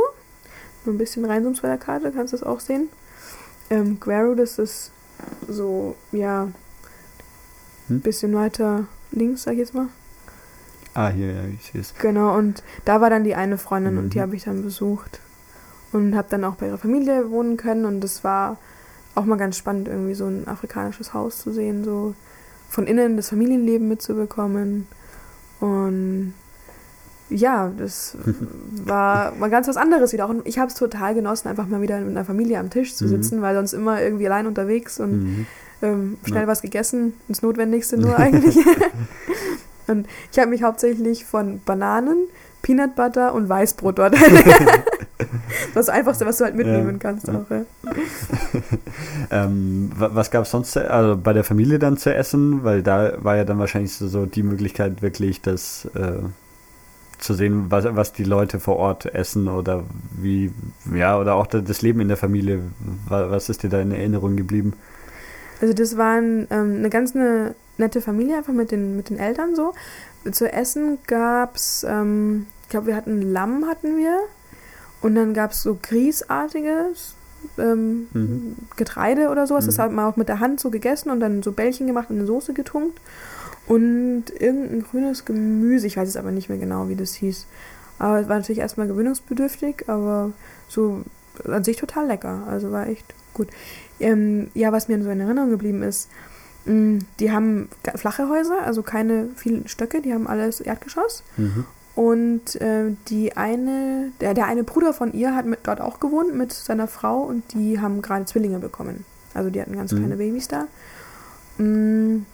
Nur 0.85 0.95
ein 0.95 0.97
bisschen 0.97 1.25
reinzoomst 1.25 1.61
bei 1.61 1.67
der 1.69 1.77
Karte, 1.77 2.11
kannst 2.11 2.33
du 2.33 2.37
das 2.37 2.45
auch 2.45 2.59
sehen. 2.59 2.89
Ähm, 3.69 3.99
Gweru, 3.99 4.35
das 4.35 4.59
ist 4.59 4.91
so, 5.47 5.95
ja, 6.11 6.43
ein 6.43 6.53
Hm? 7.87 8.01
bisschen 8.01 8.33
weiter 8.35 8.85
links, 9.11 9.43
sag 9.43 9.53
ich 9.53 9.59
jetzt 9.59 9.73
mal. 9.73 9.87
Ah, 10.93 11.09
hier, 11.09 11.31
ja, 11.31 11.43
ich 11.45 11.71
sehe 11.71 11.79
es. 11.81 11.93
Genau, 11.99 12.35
und 12.37 12.63
da 12.83 12.99
war 12.99 13.09
dann 13.09 13.23
die 13.23 13.35
eine 13.35 13.57
Freundin 13.57 13.97
und 13.97 14.13
die 14.13 14.17
Mhm. 14.17 14.21
habe 14.23 14.35
ich 14.35 14.43
dann 14.43 14.61
besucht. 14.63 15.21
Und 15.93 16.15
habe 16.15 16.27
dann 16.29 16.43
auch 16.43 16.55
bei 16.55 16.67
ihrer 16.67 16.77
Familie 16.77 17.31
wohnen 17.31 17.57
können 17.57 17.85
und 17.85 18.01
das 18.01 18.23
war 18.23 18.57
auch 19.15 19.25
mal 19.25 19.37
ganz 19.37 19.57
spannend, 19.57 19.87
irgendwie 19.87 20.13
so 20.13 20.25
ein 20.25 20.47
afrikanisches 20.47 21.13
Haus 21.13 21.37
zu 21.39 21.51
sehen, 21.51 21.83
so 21.83 22.15
von 22.69 22.87
innen 22.87 23.17
das 23.17 23.29
Familienleben 23.29 23.87
mitzubekommen. 23.87 24.87
Und 25.59 26.33
ja, 27.31 27.71
das 27.77 28.15
war 28.85 29.33
mal 29.39 29.49
ganz 29.49 29.67
was 29.67 29.77
anderes 29.77 30.13
wieder. 30.13 30.25
Auch 30.25 30.33
ich 30.43 30.59
habe 30.59 30.67
es 30.67 30.75
total 30.75 31.15
genossen, 31.15 31.47
einfach 31.47 31.65
mal 31.67 31.81
wieder 31.81 31.99
mit 31.99 32.09
einer 32.09 32.25
Familie 32.25 32.59
am 32.59 32.69
Tisch 32.69 32.93
zu 32.95 33.05
Mhm. 33.05 33.09
sitzen, 33.09 33.41
weil 33.41 33.55
sonst 33.55 33.73
immer 33.73 34.01
irgendwie 34.01 34.27
allein 34.27 34.45
unterwegs 34.47 34.99
und 34.99 35.11
Mhm. 35.23 35.45
ähm, 35.81 36.17
schnell 36.25 36.41
Ja. 36.43 36.47
was 36.47 36.61
gegessen, 36.61 37.13
das 37.27 37.41
Notwendigste 37.41 37.97
nur 37.97 38.17
eigentlich. 38.19 38.57
und 39.87 40.07
ich 40.31 40.37
habe 40.39 40.49
mich 40.49 40.61
hauptsächlich 40.63 41.25
von 41.25 41.61
Bananen, 41.65 42.17
Peanut 42.61 42.95
Butter 42.95 43.33
und 43.33 43.49
Weißbrot 43.49 43.97
dort. 43.97 44.15
das 45.73 45.89
Einfachste, 45.89 46.25
was 46.27 46.37
du 46.37 46.43
halt 46.43 46.55
mitnehmen 46.55 46.91
Ja. 46.93 46.97
kannst 46.99 47.27
Ja. 47.27 47.33
auch. 47.35 47.49
Ja. 47.49 47.61
Ähm, 49.31 49.91
wa- 49.97 50.09
was 50.13 50.31
gab 50.31 50.43
es 50.43 50.51
sonst 50.51 50.75
also 50.77 51.15
bei 51.17 51.33
der 51.33 51.43
Familie 51.43 51.79
dann 51.79 51.97
zu 51.97 52.13
essen? 52.13 52.63
Weil 52.63 52.83
da 52.83 53.13
war 53.23 53.37
ja 53.37 53.45
dann 53.45 53.59
wahrscheinlich 53.59 53.93
so, 53.93 54.07
so 54.07 54.25
die 54.25 54.43
Möglichkeit, 54.43 55.01
wirklich 55.01 55.41
das 55.41 55.85
äh, 55.95 56.19
zu 57.21 57.33
sehen, 57.33 57.67
was, 57.69 57.85
was 57.95 58.11
die 58.13 58.23
Leute 58.25 58.59
vor 58.59 58.75
Ort 58.77 59.05
essen 59.05 59.47
oder 59.47 59.83
wie, 60.19 60.51
ja, 60.93 61.17
oder 61.17 61.35
auch 61.35 61.47
da- 61.47 61.61
das 61.61 61.81
Leben 61.81 62.01
in 62.01 62.07
der 62.09 62.17
Familie. 62.17 62.61
Wa- 63.07 63.29
Was 63.31 63.47
ist 63.47 63.63
dir 63.63 63.69
da 63.69 63.79
in 63.79 63.91
Erinnerung 63.91 64.35
geblieben? 64.35 64.73
Also 65.61 65.73
das 65.73 65.95
waren 65.97 66.47
ähm, 66.49 66.77
eine 66.79 66.89
ganz 66.89 67.15
eine 67.15 67.53
nette 67.77 68.01
Familie, 68.01 68.37
einfach 68.37 68.53
mit 68.53 68.71
den, 68.71 68.97
mit 68.97 69.09
den 69.09 69.17
Eltern 69.19 69.55
so. 69.55 69.73
Zu 70.31 70.51
essen 70.51 70.97
gab's, 71.07 71.85
ähm, 71.87 72.47
ich 72.63 72.69
glaube, 72.69 72.87
wir 72.87 72.95
hatten 72.95 73.21
Lamm 73.21 73.65
hatten 73.67 73.97
wir 73.97 74.17
und 75.01 75.15
dann 75.15 75.33
gab's 75.33 75.61
so 75.63 75.77
Grießartiges 75.81 77.15
ähm, 77.57 78.07
Mhm. 78.13 78.55
Getreide 78.77 79.29
oder 79.29 79.47
sowas. 79.47 79.65
Das 79.65 79.77
Mhm. 79.77 79.81
hat 79.81 79.91
man 79.91 80.05
auch 80.05 80.15
mit 80.15 80.29
der 80.29 80.39
Hand 80.39 80.59
so 80.59 80.69
gegessen 80.69 81.09
und 81.09 81.19
dann 81.19 81.41
so 81.43 81.51
Bällchen 81.51 81.87
gemacht 81.87 82.09
und 82.09 82.15
in 82.17 82.21
eine 82.21 82.27
Soße 82.27 82.53
getunkt. 82.53 82.99
Und 83.67 84.25
irgendein 84.39 84.83
grünes 84.83 85.25
Gemüse, 85.25 85.87
ich 85.87 85.97
weiß 85.97 86.09
es 86.09 86.17
aber 86.17 86.31
nicht 86.31 86.49
mehr 86.49 86.57
genau, 86.57 86.89
wie 86.89 86.95
das 86.95 87.13
hieß. 87.15 87.45
Aber 87.99 88.19
es 88.19 88.27
war 88.27 88.37
natürlich 88.37 88.59
erstmal 88.59 88.87
gewöhnungsbedürftig, 88.87 89.87
aber 89.87 90.31
so 90.67 91.01
an 91.45 91.63
sich 91.63 91.77
total 91.77 92.07
lecker. 92.07 92.43
Also 92.49 92.71
war 92.71 92.87
echt 92.87 93.13
gut. 93.33 93.47
Ähm, 93.99 94.49
ja, 94.53 94.71
was 94.71 94.87
mir 94.87 95.01
so 95.01 95.09
in 95.09 95.19
Erinnerung 95.19 95.51
geblieben 95.51 95.83
ist, 95.83 96.09
mh, 96.65 96.99
die 97.19 97.31
haben 97.31 97.69
flache 97.95 98.27
Häuser, 98.27 98.63
also 98.65 98.81
keine 98.81 99.29
vielen 99.35 99.67
Stöcke, 99.67 100.01
die 100.01 100.13
haben 100.13 100.27
alles 100.27 100.59
Erdgeschoss. 100.59 101.23
Mhm. 101.37 101.65
Und 101.93 102.55
äh, 102.61 102.93
die 103.09 103.37
eine, 103.37 104.11
der, 104.21 104.33
der 104.33 104.47
eine 104.47 104.63
Bruder 104.63 104.93
von 104.93 105.13
ihr 105.13 105.35
hat 105.35 105.45
mit, 105.45 105.59
dort 105.63 105.81
auch 105.81 105.99
gewohnt 105.99 106.33
mit 106.35 106.51
seiner 106.53 106.87
Frau 106.87 107.21
und 107.21 107.53
die 107.53 107.79
haben 107.79 108.01
gerade 108.01 108.25
Zwillinge 108.25 108.59
bekommen. 108.59 109.05
Also 109.33 109.49
die 109.49 109.61
hatten 109.61 109.75
ganz 109.75 109.91
Mhm. 109.91 109.97
kleine 109.97 110.15
Babys 110.17 110.47
da. 110.47 110.67
Mm, 111.57 112.25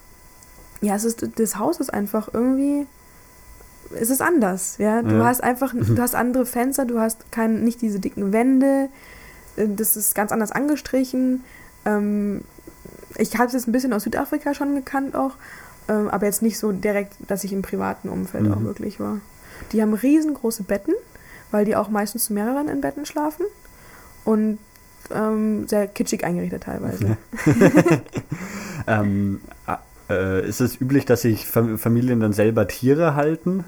ja, 0.82 0.96
es 0.96 1.04
ist, 1.06 1.28
das 1.38 1.58
Haus 1.58 1.80
ist 1.80 1.94
einfach 1.94 2.30
irgendwie, 2.34 2.86
es 4.00 4.10
ist 4.10 4.22
anders. 4.22 4.78
Ja, 4.78 5.02
du 5.02 5.16
Ja. 5.16 5.26
hast 5.26 5.44
einfach, 5.44 5.74
du 5.76 5.98
hast 6.02 6.16
andere 6.16 6.46
Fenster, 6.46 6.86
du 6.86 7.00
hast 7.00 7.32
kein, 7.32 7.64
nicht 7.64 7.82
diese 7.82 8.00
dicken 8.00 8.34
Wände. 8.34 8.90
äh, 9.56 9.68
Das 9.68 9.96
ist 9.98 10.14
ganz 10.16 10.32
anders 10.32 10.52
angestrichen. 10.52 11.44
Ähm, 11.86 12.42
ich 13.18 13.36
habe 13.36 13.48
es 13.48 13.54
jetzt 13.54 13.68
ein 13.68 13.72
bisschen 13.72 13.94
aus 13.94 14.04
Südafrika 14.04 14.54
schon 14.54 14.76
gekannt 14.76 15.16
auch, 15.16 15.32
ähm, 15.90 16.10
aber 16.10 16.26
jetzt 16.26 16.42
nicht 16.42 16.60
so 16.60 16.72
direkt, 16.72 17.14
dass 17.28 17.44
ich 17.44 17.54
im 17.54 17.62
privaten 17.62 18.10
Umfeld 18.10 18.44
Mhm. 18.46 18.54
auch 18.54 18.62
wirklich 18.64 19.00
war. 19.00 19.20
Die 19.72 19.82
haben 19.82 19.94
riesengroße 19.94 20.64
Betten, 20.64 20.94
weil 21.50 21.66
die 21.66 21.76
auch 21.76 21.90
meistens 21.90 22.26
zu 22.26 22.34
mehreren 22.34 22.68
in 22.68 22.82
Betten 22.82 23.06
schlafen 23.06 23.46
und 24.26 24.60
ähm, 25.10 25.66
sehr 25.68 25.88
kitschig 25.88 26.26
eingerichtet 26.26 26.64
teilweise. 26.64 27.18
ähm, 28.88 29.42
a- 29.48 29.57
äh, 30.10 30.48
ist 30.48 30.62
es 30.62 30.80
üblich, 30.80 31.06
dass 31.06 31.22
sich 31.22 31.46
Fam 31.48 31.78
Familien 31.78 32.20
dann 32.20 32.34
selber 32.34 32.68
Tiere 32.68 33.16
halten? 33.16 33.64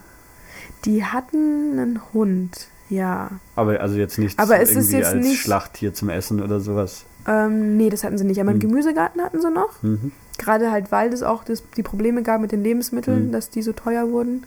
Die 0.85 1.03
hatten 1.03 1.77
einen 1.79 2.01
Hund, 2.13 2.67
ja. 2.89 3.31
Aber 3.55 3.79
also 3.81 3.95
jetzt 3.97 4.17
nicht 4.17 4.39
Aber 4.39 4.59
es 4.61 4.69
ist 4.69 4.75
irgendwie 4.91 4.95
jetzt 4.97 5.13
als 5.13 5.25
nicht- 5.25 5.41
Schlachttier 5.41 5.93
zum 5.93 6.09
Essen 6.09 6.41
oder 6.41 6.59
sowas. 6.59 7.03
Ähm, 7.27 7.75
nee, 7.77 7.89
das 7.89 8.03
hatten 8.03 8.17
sie 8.17 8.23
nicht. 8.23 8.39
Aber 8.39 8.49
einen 8.51 8.59
Mhm. 8.59 8.69
Gemüsegarten 8.69 9.21
hatten 9.21 9.41
sie 9.41 9.51
noch. 9.51 9.83
Mhm. 9.83 10.11
Gerade 10.37 10.71
halt, 10.71 10.91
weil 10.91 11.11
es 11.11 11.21
auch 11.21 11.43
das, 11.43 11.63
die 11.75 11.83
Probleme 11.83 12.23
gab 12.23 12.39
mit 12.39 12.51
den 12.53 12.63
Lebensmitteln, 12.63 13.27
Mhm. 13.27 13.31
dass 13.33 13.49
die 13.49 13.61
so 13.61 13.73
teuer 13.73 14.09
wurden, 14.09 14.45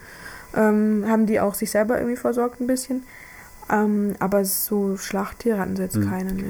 ähm, 0.57 1.05
haben 1.07 1.27
die 1.27 1.39
auch 1.41 1.53
sich 1.55 1.71
selber 1.71 1.99
irgendwie 1.99 2.17
versorgt 2.17 2.61
ein 2.61 2.67
bisschen. 2.67 3.03
Ähm, 3.71 4.15
aber 4.19 4.45
so 4.47 4.97
Schlachttiere 4.97 5.59
hatten 5.59 5.77
sie 5.77 5.83
jetzt 5.83 5.97
Mhm. 5.97 6.09
keine. 6.11 6.33
Nee. 6.33 6.45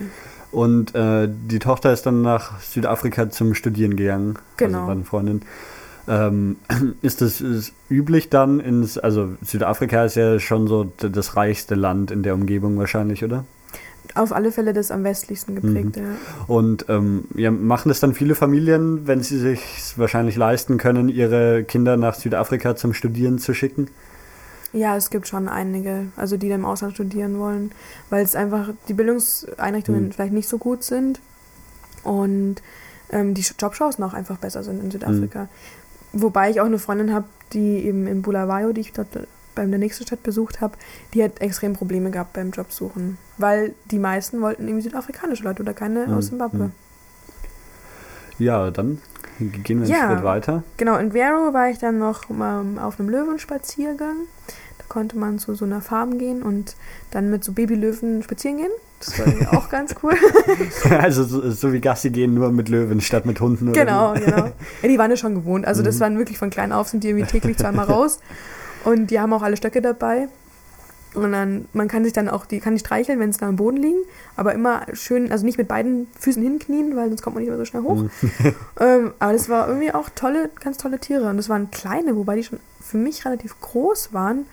Und 0.53 0.95
äh, 0.95 1.29
die 1.29 1.59
Tochter 1.59 1.93
ist 1.93 2.05
dann 2.05 2.23
nach 2.23 2.61
Südafrika 2.61 3.31
zum 3.31 3.55
Studieren 3.55 3.97
gegangen. 3.97 4.39
Genau. 4.59 4.79
Also 4.79 4.87
war 4.87 4.95
eine 4.95 5.05
Freundin. 5.05 5.43
Ähm, 6.09 6.57
ist 7.03 7.23
es 7.23 7.73
üblich 7.89 8.29
dann 8.29 8.61
ins, 8.61 8.99
also 8.99 9.31
Südafrika 9.43 10.05
ist 10.05 10.17
ja 10.17 10.39
schon 10.39 10.67
so 10.67 10.93
das 10.99 11.37
reichste 11.37 11.75
Land 11.75 12.11
in 12.11 12.23
der 12.23 12.35
Umgebung 12.35 12.79
wahrscheinlich, 12.79 13.25
oder? 13.25 13.45
Auf 14.15 14.33
alle 14.33 14.53
Fälle 14.53 14.75
das 14.75 14.91
am 14.91 15.05
westlichsten 15.05 15.55
geprägt, 15.55 15.97
Mhm. 15.97 16.17
Und 16.47 16.87
ähm, 16.89 17.25
ja, 17.35 17.51
machen 17.51 17.91
es 17.91 18.01
dann 18.01 18.15
viele 18.15 18.35
Familien, 18.35 19.07
wenn 19.07 19.23
sie 19.23 19.39
sich 19.39 19.61
wahrscheinlich 19.97 20.37
leisten 20.37 20.77
können, 20.77 21.09
ihre 21.09 21.65
Kinder 21.65 21.97
nach 21.97 22.15
Südafrika 22.15 22.77
zum 22.77 22.93
Studieren 22.93 23.39
zu 23.39 23.55
schicken? 23.55 23.89
Ja, 24.73 24.97
es 24.97 25.11
gibt 25.11 25.29
schon 25.29 25.49
einige, 25.49 26.07
also 26.17 26.37
die 26.37 26.49
dann 26.49 26.61
im 26.61 26.65
Ausland 26.65 26.95
studieren 26.95 27.39
wollen, 27.39 27.73
weil 28.11 28.25
es 28.25 28.35
einfach 28.35 28.71
die 28.89 28.95
Bildungseinrichtungen 28.95 30.05
Mhm. 30.07 30.13
vielleicht 30.13 30.33
nicht 30.33 30.49
so 30.49 30.57
gut 30.59 30.83
sind 30.83 31.21
und 32.05 32.57
ähm, 33.11 33.35
die 33.35 33.45
Jobchancen 33.59 34.03
auch 34.03 34.15
einfach 34.15 34.39
besser 34.39 34.63
sind 34.65 34.83
in 34.83 34.91
Südafrika. 34.91 35.49
Wobei 36.15 36.51
ich 36.51 36.61
auch 36.61 36.67
eine 36.67 36.79
Freundin 36.79 37.13
habe, 37.13 37.27
die 37.53 37.85
eben 37.85 38.07
in 38.07 38.23
Bulawayo, 38.23 38.73
die 38.73 38.81
ich 38.81 38.93
dort 38.93 39.09
bei 39.55 39.67
der 39.67 39.79
nächsten 39.79 40.07
Stadt 40.07 40.23
besucht 40.23 40.63
habe, 40.63 40.79
die 41.13 41.23
hat 41.23 41.43
extrem 41.43 41.75
Probleme 41.75 42.11
gehabt 42.11 42.33
beim 42.33 42.51
Jobsuchen, 42.53 43.19
weil 43.37 43.75
die 43.91 43.99
meisten 43.99 44.41
wollten 44.41 44.67
irgendwie 44.67 44.83
südafrikanische 44.85 45.45
Leute 45.45 45.63
oder 45.63 45.75
keine 45.75 46.07
Mhm. 46.07 46.15
aus 46.15 46.29
Zimbabwe. 46.29 46.65
Mhm. 46.65 46.73
Ja, 48.39 48.71
dann 48.71 49.03
gehen 49.39 49.81
wir 49.81 49.87
einen 49.87 49.87
Ja. 49.87 50.13
Schritt 50.15 50.25
weiter. 50.25 50.63
Genau, 50.77 50.97
in 50.97 51.13
Vero 51.13 51.53
war 51.53 51.69
ich 51.71 51.79
dann 51.79 51.99
noch 51.99 52.29
mal 52.29 52.65
auf 52.81 52.99
einem 53.01 53.09
Löwenspaziergang. 53.09 54.17
Da 54.79 54.85
konnte 54.89 55.17
man 55.17 55.39
zu 55.39 55.55
so 55.55 55.65
einer 55.65 55.81
Farm 55.81 56.19
gehen 56.19 56.43
und 56.43 56.77
dann 57.11 57.31
mit 57.31 57.45
so 57.45 57.53
Babylöwen 57.53 58.23
spazieren 58.23 58.59
gehen. 58.59 58.71
Das 59.01 59.19
war 59.19 59.59
auch 59.59 59.69
ganz 59.69 59.97
cool. 60.03 60.15
also 61.01 61.25
so, 61.25 61.51
so 61.51 61.73
wie 61.73 61.81
Gassi 61.81 62.11
gehen, 62.11 62.35
nur 62.35 62.53
mit 62.53 62.69
Löwen 62.69 63.01
statt 63.01 63.27
mit 63.27 63.41
Hunden 63.41 63.71
oder 63.71 63.81
genau, 63.81 64.15
wie? 64.15 64.21
genau. 64.21 64.37
Ja, 64.83 64.89
die 64.89 64.99
waren 64.99 65.11
ja 65.11 65.17
schon 65.17 65.35
gewohnt. 65.35 65.67
Also 65.67 65.83
das 65.83 65.97
Mhm. 65.97 66.01
waren 66.01 66.19
wirklich 66.19 66.39
von 66.39 66.51
klein 66.51 66.71
auf, 66.73 66.89
sind 66.89 67.03
die 67.03 67.09
irgendwie 67.09 67.27
täglich 67.27 67.59
zweimal 67.59 67.87
raus. 67.87 68.21
Und 68.85 69.11
die 69.11 69.19
haben 69.19 69.33
auch 69.33 69.43
alle 69.43 69.57
Stöcke 69.57 69.81
dabei. 69.83 70.29
Und 71.15 71.33
dann, 71.33 71.67
man 71.75 71.89
kann 71.89 72.05
sich 72.05 72.15
dann 72.15 72.29
auch, 72.31 72.47
die 72.47 72.59
kann 72.61 72.75
die 72.75 72.81
streicheln, 72.81 73.21
wenn 73.21 73.31
sie 73.33 73.39
da 73.39 73.47
am 73.49 73.57
Boden 73.57 73.77
liegen, 73.77 73.99
aber 74.35 74.55
immer 74.55 74.87
schön, 74.95 75.31
also 75.31 75.45
nicht 75.45 75.59
mit 75.59 75.69
beiden 75.69 76.07
Füßen 76.19 76.43
hinknien, 76.43 76.97
weil 76.97 77.09
sonst 77.09 77.21
kommt 77.21 77.35
man 77.37 77.43
nicht 77.43 77.51
mehr 77.51 77.59
so 77.59 77.65
schnell 77.67 77.83
hoch. 77.83 78.05
Mhm. 78.05 78.11
Ähm, 78.81 79.13
aber 79.19 79.33
das 79.35 79.49
war 79.51 79.69
irgendwie 79.69 79.93
auch 79.93 80.09
tolle, 80.15 80.49
ganz 80.61 80.79
tolle 80.79 80.99
Tiere. 80.99 81.29
Und 81.29 81.37
das 81.37 81.49
waren 81.51 81.71
kleine, 81.71 82.17
wobei 82.17 82.37
die 82.37 82.45
schon 82.45 82.59
für 82.81 82.97
mich 82.97 83.25
relativ 83.27 83.61
groß 83.61 84.13
waren. 84.15 84.47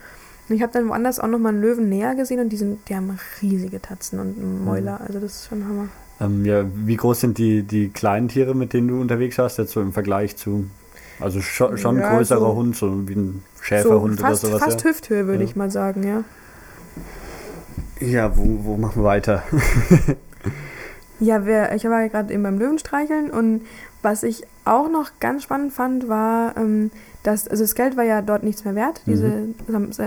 Und 0.49 0.55
ich 0.55 0.61
habe 0.61 0.73
dann 0.73 0.89
woanders 0.89 1.19
auch 1.19 1.27
nochmal 1.27 1.53
einen 1.53 1.61
Löwen 1.61 1.87
näher 1.89 2.15
gesehen 2.15 2.39
und 2.41 2.49
die, 2.49 2.57
sind, 2.57 2.79
die 2.89 2.95
haben 2.95 3.17
riesige 3.41 3.81
Tatzen 3.81 4.19
und 4.19 4.65
Mäuler. 4.65 4.99
Also 5.05 5.19
das 5.19 5.35
ist 5.35 5.47
schon 5.47 5.63
Hammer. 5.65 5.87
Ähm, 6.19 6.43
ja, 6.45 6.65
wie 6.75 6.97
groß 6.97 7.21
sind 7.21 7.37
die, 7.37 7.63
die 7.63 7.89
kleinen 7.89 8.27
Tiere, 8.27 8.53
mit 8.53 8.73
denen 8.73 8.87
du 8.89 8.99
unterwegs 8.99 9.37
warst, 9.37 9.57
jetzt 9.59 9.71
so 9.71 9.79
im 9.81 9.93
Vergleich 9.93 10.35
zu, 10.35 10.65
also 11.21 11.39
schon, 11.39 11.77
schon 11.77 11.97
Ja, 11.99 12.13
größerer 12.15 12.39
so- 12.41 12.55
Hund, 12.55 12.75
so 12.75 13.07
wie 13.07 13.13
ein 13.15 13.43
Schäferhund 13.61 14.17
so 14.19 14.25
fast, 14.25 14.43
oder 14.43 14.53
sowas. 14.59 14.73
fast 14.73 14.83
Hüfthöhe, 14.83 15.27
würde 15.27 15.43
Ja. 15.43 15.49
ich 15.49 15.55
mal 15.55 15.71
sagen, 15.71 16.03
ja. 16.05 16.23
Ja, 17.99 18.35
wo, 18.37 18.43
wo 18.63 18.77
machen 18.77 19.01
wir 19.01 19.05
weiter? 19.05 19.43
Ja, 21.19 21.45
wir, 21.45 21.73
ich 21.73 21.83
war 21.83 22.01
ja 22.01 22.07
gerade 22.07 22.33
eben 22.33 22.43
beim 22.43 22.57
Löwenstreicheln 22.57 23.29
und 23.29 23.61
was 24.01 24.23
ich 24.23 24.43
auch 24.63 24.89
noch 24.89 25.11
ganz 25.19 25.43
spannend 25.43 25.73
fand, 25.73 26.07
war, 26.07 26.55
ähm, 26.55 26.91
dass, 27.23 27.47
also 27.47 27.63
das 27.63 27.75
Geld 27.75 27.97
war 27.97 28.05
ja 28.05 28.21
dort 28.21 28.43
nichts 28.43 28.63
mehr 28.63 28.75
wert, 28.75 29.01
diese 29.05 29.49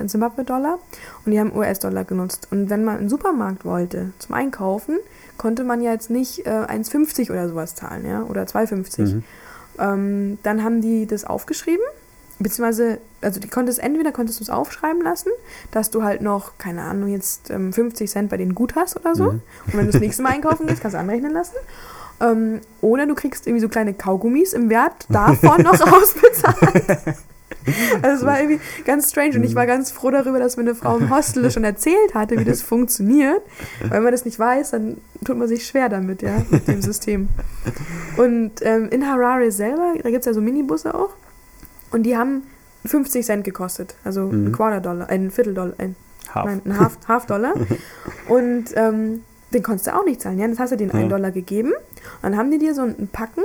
Zimbabwe-Dollar, 0.07 0.79
und 1.25 1.33
die 1.33 1.39
haben 1.39 1.55
US-Dollar 1.55 2.05
genutzt. 2.05 2.49
Und 2.51 2.71
wenn 2.71 2.85
man 2.85 2.95
in 2.95 3.01
den 3.03 3.09
Supermarkt 3.11 3.67
wollte 3.67 4.13
zum 4.19 4.35
Einkaufen, 4.35 4.99
konnte 5.37 5.65
man 5.65 5.83
ja 5.83 5.93
jetzt 5.93 6.09
nicht 6.09 6.47
äh, 6.47 6.51
1,50 6.51 7.31
oder 7.31 7.49
sowas 7.51 7.75
zahlen, 7.75 8.07
ja, 8.07 8.23
oder 8.23 8.45
2,50. 8.45 9.15
Mhm. 9.15 9.25
Ähm, 9.79 10.39
dann 10.43 10.65
haben 10.65 10.81
die 10.81 11.07
das 11.07 11.25
aufgeschrieben, 11.25 11.85
beziehungsweise, 12.43 12.99
also 13.21 13.41
die 13.41 13.49
konntest 13.49 13.79
entweder 13.79 14.13
konntest 14.13 14.41
du 14.41 14.45
es 14.45 14.51
aufschreiben 14.51 15.03
lassen, 15.03 15.31
dass 15.71 15.91
du 15.91 16.03
halt 16.03 16.23
noch, 16.23 16.59
keine 16.59 16.83
Ahnung, 16.83 17.09
jetzt 17.09 17.51
ähm, 17.51 17.73
50 17.73 18.11
Cent 18.11 18.31
bei 18.31 18.37
denen 18.37 18.55
gut 18.55 18.75
hast 18.77 18.97
oder 18.97 19.15
so. 19.15 19.25
Mhm. 19.25 19.43
Und 19.67 19.75
wenn 19.75 19.87
du 19.87 19.93
das 19.93 20.01
nächste 20.01 20.23
Mal 20.23 20.31
einkaufen 20.31 20.67
gehst, 20.67 20.83
kannst 20.83 20.95
du 20.95 20.99
anrechnen 20.99 21.33
lassen. 21.33 21.57
Ähm, 22.21 22.61
oder 22.81 23.07
du 23.07 23.15
kriegst 23.15 23.47
irgendwie 23.47 23.63
so 23.63 23.69
kleine 23.69 23.95
Kaugummis 23.95 24.53
im 24.53 24.71
Wert 24.71 25.07
davon 25.09 25.63
noch 25.63 25.81
ausbezahlt. 25.93 27.17
Also 28.03 28.23
es 28.23 28.27
war 28.27 28.41
irgendwie 28.41 28.61
ganz 28.85 29.11
strange 29.11 29.37
und 29.37 29.45
ich 29.45 29.55
war 29.55 29.67
ganz 29.67 29.91
froh 29.91 30.11
darüber, 30.11 30.39
dass 30.39 30.57
mir 30.57 30.63
eine 30.63 30.75
Frau 30.75 30.97
im 30.97 31.15
Hostel 31.15 31.51
schon 31.51 31.65
erzählt 31.65 32.15
hatte, 32.15 32.39
wie 32.39 32.45
das 32.45 32.63
funktioniert. 32.63 33.41
Weil 33.81 33.91
wenn 33.91 34.03
man 34.03 34.13
das 34.13 34.25
nicht 34.25 34.39
weiß, 34.39 34.73
dann 34.73 34.97
tut 35.25 35.37
man 35.37 35.49
sich 35.49 35.67
schwer 35.67 35.89
damit, 35.89 36.23
ja, 36.23 36.43
mit 36.51 36.67
dem 36.67 36.83
System. 36.83 37.29
Und 38.17 38.53
ähm, 38.63 38.89
in 38.91 39.07
Harare 39.07 39.51
selber, 39.53 39.95
da 40.03 40.11
gibt 40.11 40.21
es 40.21 40.27
ja 40.27 40.33
so 40.33 40.41
Minibusse 40.41 40.95
auch. 40.95 41.11
Und 41.93 42.03
die 42.05 42.17
haben 42.17 42.43
50 42.87 43.25
Cent 43.25 43.45
gekostet. 43.45 43.95
Also 44.05 44.27
Mhm. 44.27 44.47
ein 44.49 44.53
Quarter 44.53 44.81
Dollar, 44.81 45.09
ein 45.09 45.31
Viertel 45.31 45.55
Dollar, 45.55 45.75
ein, 45.79 45.95
Half. 46.35 46.45
nein, 46.47 46.63
ein 46.65 46.79
Half, 46.81 46.99
Half 47.09 47.27
Dollar. 47.27 47.55
Und 48.29 48.65
ähm, 48.75 49.23
den 49.53 49.63
konntest 49.63 49.87
du 49.87 49.95
auch 49.95 50.05
nicht 50.05 50.21
zahlen. 50.21 50.39
Ja? 50.39 50.49
Das 50.49 50.59
hast 50.59 50.73
du 50.73 50.77
den 50.77 50.89
Ja. 50.89 50.95
einen 50.95 51.09
Dollar 51.09 51.31
gegeben. 51.31 51.73
Und 51.73 52.23
dann 52.23 52.37
haben 52.37 52.51
die 52.51 52.59
dir 52.59 52.75
so 52.75 52.83
ein 52.83 53.09
Packen 53.13 53.43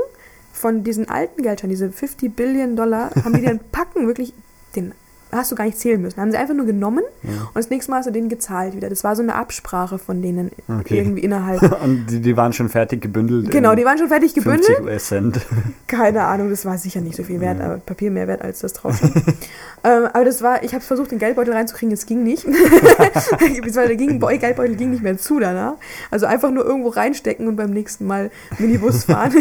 von 0.53 0.83
diesen 0.83 1.07
alten 1.09 1.43
Geldscheinen, 1.43 1.69
diese 1.69 1.91
50 1.91 2.35
Billion 2.35 2.75
Dollar, 2.75 3.11
haben 3.23 3.33
die 3.33 3.41
dir 3.41 3.49
ein 3.51 3.59
Packen 3.71 4.07
wirklich, 4.07 4.33
den 4.75 4.93
hast 5.31 5.51
du 5.51 5.55
gar 5.55 5.65
nicht 5.65 5.77
zählen 5.79 6.01
müssen. 6.01 6.19
Haben 6.19 6.31
sie 6.31 6.37
einfach 6.37 6.53
nur 6.53 6.65
genommen 6.65 7.03
Ja. 7.23 7.29
und 7.29 7.55
das 7.55 7.69
nächste 7.69 7.91
Mal 7.91 7.97
hast 7.97 8.05
du 8.07 8.11
den 8.11 8.29
gezahlt 8.29 8.75
wieder. 8.75 8.89
Das 8.89 9.03
war 9.03 9.15
so 9.15 9.21
eine 9.21 9.35
Absprache 9.35 9.97
von 9.99 10.21
denen 10.21 10.51
Okay. 10.67 10.97
irgendwie 10.97 11.21
innerhalb. 11.21 11.61
Und 11.83 12.07
die, 12.07 12.21
die 12.21 12.35
waren 12.37 12.53
schon 12.53 12.69
fertig 12.69 13.01
gebündelt. 13.01 13.51
Genau, 13.51 13.75
die 13.75 13.85
waren 13.85 13.97
schon 13.97 14.07
fertig 14.07 14.33
gebündelt. 14.33 14.65
50 14.65 14.85
US-Cent. 14.85 15.39
Keine 15.87 16.23
Ahnung, 16.25 16.49
das 16.49 16.65
war 16.65 16.77
sicher 16.77 17.01
nicht 17.01 17.15
so 17.15 17.23
viel 17.23 17.39
wert, 17.41 17.59
Ja. 17.59 17.65
aber 17.65 17.77
Papier 17.77 18.11
mehr 18.11 18.27
wert 18.27 18.41
als 18.41 18.59
das 18.59 18.73
drauf. 18.73 18.99
ähm, 19.83 20.05
aber 20.13 20.25
das 20.25 20.41
war, 20.41 20.63
ich 20.63 20.73
habe 20.73 20.83
versucht, 20.83 21.11
den 21.11 21.19
Geldbeutel 21.19 21.53
reinzukriegen, 21.53 21.93
es 21.93 22.05
ging 22.05 22.23
nicht. 22.23 22.45
Beziehungsweise 22.45 23.87
der 23.87 23.95
ging, 23.97 24.19
Boy, 24.19 24.37
Geldbeutel 24.37 24.75
ging 24.75 24.91
nicht 24.91 25.03
mehr 25.03 25.17
zu 25.17 25.39
danach. 25.39 25.73
Also 26.11 26.25
einfach 26.25 26.51
nur 26.51 26.65
irgendwo 26.65 26.89
reinstecken 26.89 27.47
und 27.47 27.55
beim 27.55 27.71
nächsten 27.71 28.05
Mal 28.05 28.31
Minibus 28.59 29.05
fahren, 29.05 29.33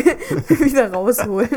wieder 0.48 0.92
rausholen. 0.92 1.48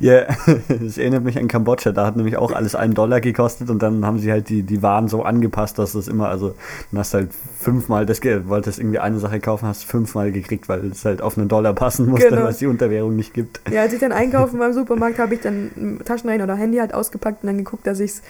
Ja, 0.00 0.22
das 0.68 0.98
erinnert 0.98 1.24
mich 1.24 1.38
an 1.38 1.48
Kambodscha. 1.48 1.92
Da 1.92 2.06
hat 2.06 2.16
nämlich 2.16 2.36
auch 2.36 2.52
alles 2.52 2.74
einen 2.74 2.94
Dollar 2.94 3.20
gekostet 3.20 3.70
und 3.70 3.82
dann 3.82 4.04
haben 4.04 4.18
sie 4.18 4.30
halt 4.30 4.48
die, 4.48 4.62
die 4.62 4.82
Waren 4.82 5.08
so 5.08 5.22
angepasst, 5.22 5.78
dass 5.78 5.92
das 5.92 6.08
immer, 6.08 6.28
also 6.28 6.54
dann 6.90 7.00
hast 7.00 7.14
du 7.14 7.18
halt 7.18 7.30
fünfmal 7.60 8.06
das 8.06 8.20
Geld, 8.20 8.48
wolltest 8.48 8.78
irgendwie 8.78 8.98
eine 8.98 9.18
Sache 9.18 9.40
kaufen, 9.40 9.66
hast 9.66 9.84
fünfmal 9.84 10.32
gekriegt, 10.32 10.68
weil 10.68 10.86
es 10.86 11.04
halt 11.04 11.22
auf 11.22 11.36
einen 11.38 11.48
Dollar 11.48 11.72
passen 11.74 12.06
musste, 12.06 12.28
Genau. 12.28 12.42
weil 12.44 12.50
es 12.50 12.58
die 12.58 12.66
Unterwährung 12.66 13.16
nicht 13.16 13.34
gibt. 13.34 13.60
Ja, 13.70 13.82
als 13.82 13.92
ich 13.92 14.00
dann 14.00 14.12
einkaufen 14.12 14.58
beim 14.60 14.72
Supermarkt, 14.72 15.18
habe 15.18 15.34
ich 15.34 15.40
dann 15.40 16.00
Taschenrechner 16.04 16.44
oder 16.44 16.56
Handy 16.56 16.78
halt 16.78 16.94
ausgepackt 16.94 17.42
und 17.42 17.46
dann 17.48 17.58
geguckt, 17.58 17.86
dass 17.86 18.00
ich 18.00 18.12
es 18.12 18.22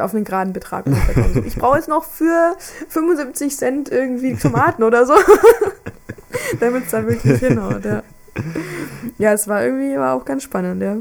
auf 0.00 0.14
einen 0.14 0.24
geraden 0.24 0.52
Betrag. 0.52 0.84
So, 0.86 1.42
ich 1.44 1.56
brauche 1.56 1.76
jetzt 1.78 1.88
noch 1.88 2.04
für 2.04 2.54
75 2.88 3.56
Cent 3.56 3.90
irgendwie 3.90 4.36
Tomaten 4.36 4.84
oder 4.84 5.04
so. 5.04 5.14
Damit 6.60 6.84
es 6.84 6.90
dann 6.92 7.08
wirklich 7.08 7.40
hinhaut, 7.40 7.84
ja. 7.84 8.02
Ja, 9.18 9.32
es 9.32 9.46
war 9.48 9.62
irgendwie, 9.62 9.96
war 9.96 10.14
auch 10.14 10.24
ganz 10.24 10.42
spannend, 10.42 10.82
ja. 10.82 10.96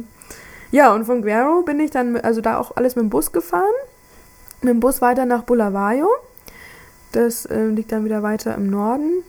Ja, 0.71 0.93
und 0.93 1.05
von 1.05 1.21
Guerrero 1.21 1.61
bin 1.61 1.79
ich 1.79 1.91
dann, 1.91 2.17
also 2.17 2.41
da 2.41 2.57
auch 2.57 2.75
alles 2.75 2.95
mit 2.95 3.03
dem 3.03 3.09
Bus 3.09 3.31
gefahren. 3.31 3.73
Mit 4.61 4.71
dem 4.71 4.79
Bus 4.79 5.01
weiter 5.01 5.25
nach 5.25 5.43
Bulawayo. 5.43 6.09
Das 7.11 7.45
äh, 7.45 7.67
liegt 7.67 7.91
dann 7.91 8.05
wieder 8.05 8.23
weiter 8.23 8.55
im 8.55 8.69
Norden. 8.69 9.23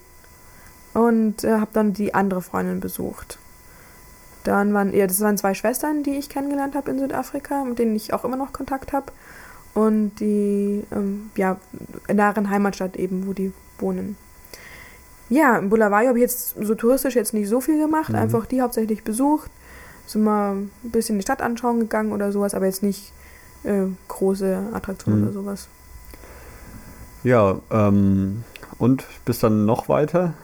Und 0.94 1.44
äh, 1.44 1.59
habe 1.59 1.70
dann 1.72 1.93
die 1.93 2.14
andere 2.14 2.40
Freundin 2.40 2.81
besucht. 2.81 3.39
Dann 4.44 4.72
waren, 4.74 4.94
ja, 4.94 5.06
das 5.06 5.20
waren 5.20 5.36
zwei 5.36 5.55
Schwestern, 5.55 6.02
die 6.02 6.16
ich 6.16 6.28
kennengelernt 6.28 6.74
habe 6.74 6.90
in 6.90 6.98
Südafrika, 6.98 7.64
mit 7.64 7.78
denen 7.78 7.97
ich 7.97 8.12
auch 8.12 8.24
immer 8.24 8.36
noch 8.36 8.52
Kontakt 8.52 8.93
habe. 8.93 9.12
Und 9.74 10.16
die, 10.20 10.85
ähm, 10.93 11.31
ja, 11.36 11.59
in 12.06 12.16
deren 12.16 12.48
Heimatstadt 12.48 12.97
eben, 12.97 13.26
wo 13.26 13.32
die 13.32 13.52
wohnen. 13.78 14.16
Ja, 15.35 15.56
in 15.59 15.69
Bulawayo 15.69 16.09
habe 16.11 16.19
ich 16.19 16.23
jetzt 16.23 16.55
so 16.61 16.74
touristisch 16.77 17.16
jetzt 17.16 17.35
nicht 17.35 17.48
so 17.48 17.61
viel 17.61 17.78
gemacht, 17.81 18.11
Mhm. 18.11 18.15
einfach 18.16 18.47
die 18.47 18.62
hauptsächlich 18.62 19.02
besucht. 19.02 19.51
Sind 20.06 20.23
mal 20.23 20.52
ein 20.55 20.70
bisschen 20.85 21.16
die 21.19 21.23
Stadt 21.23 21.43
anschauen 21.43 21.81
gegangen 21.81 22.12
oder 22.12 22.31
sowas, 22.31 22.55
aber 22.55 22.66
jetzt 22.66 22.82
nicht 22.85 23.12
äh, 23.65 23.86
große 24.09 24.59
Attraktionen 24.74 25.20
Mhm. 25.23 25.24
oder 25.27 25.32
sowas. 25.32 25.69
Ja, 27.24 27.59
ähm, 27.70 28.44
und 28.78 29.05
bis 29.24 29.39
dann 29.40 29.65
noch 29.65 29.89
weiter? 29.89 30.35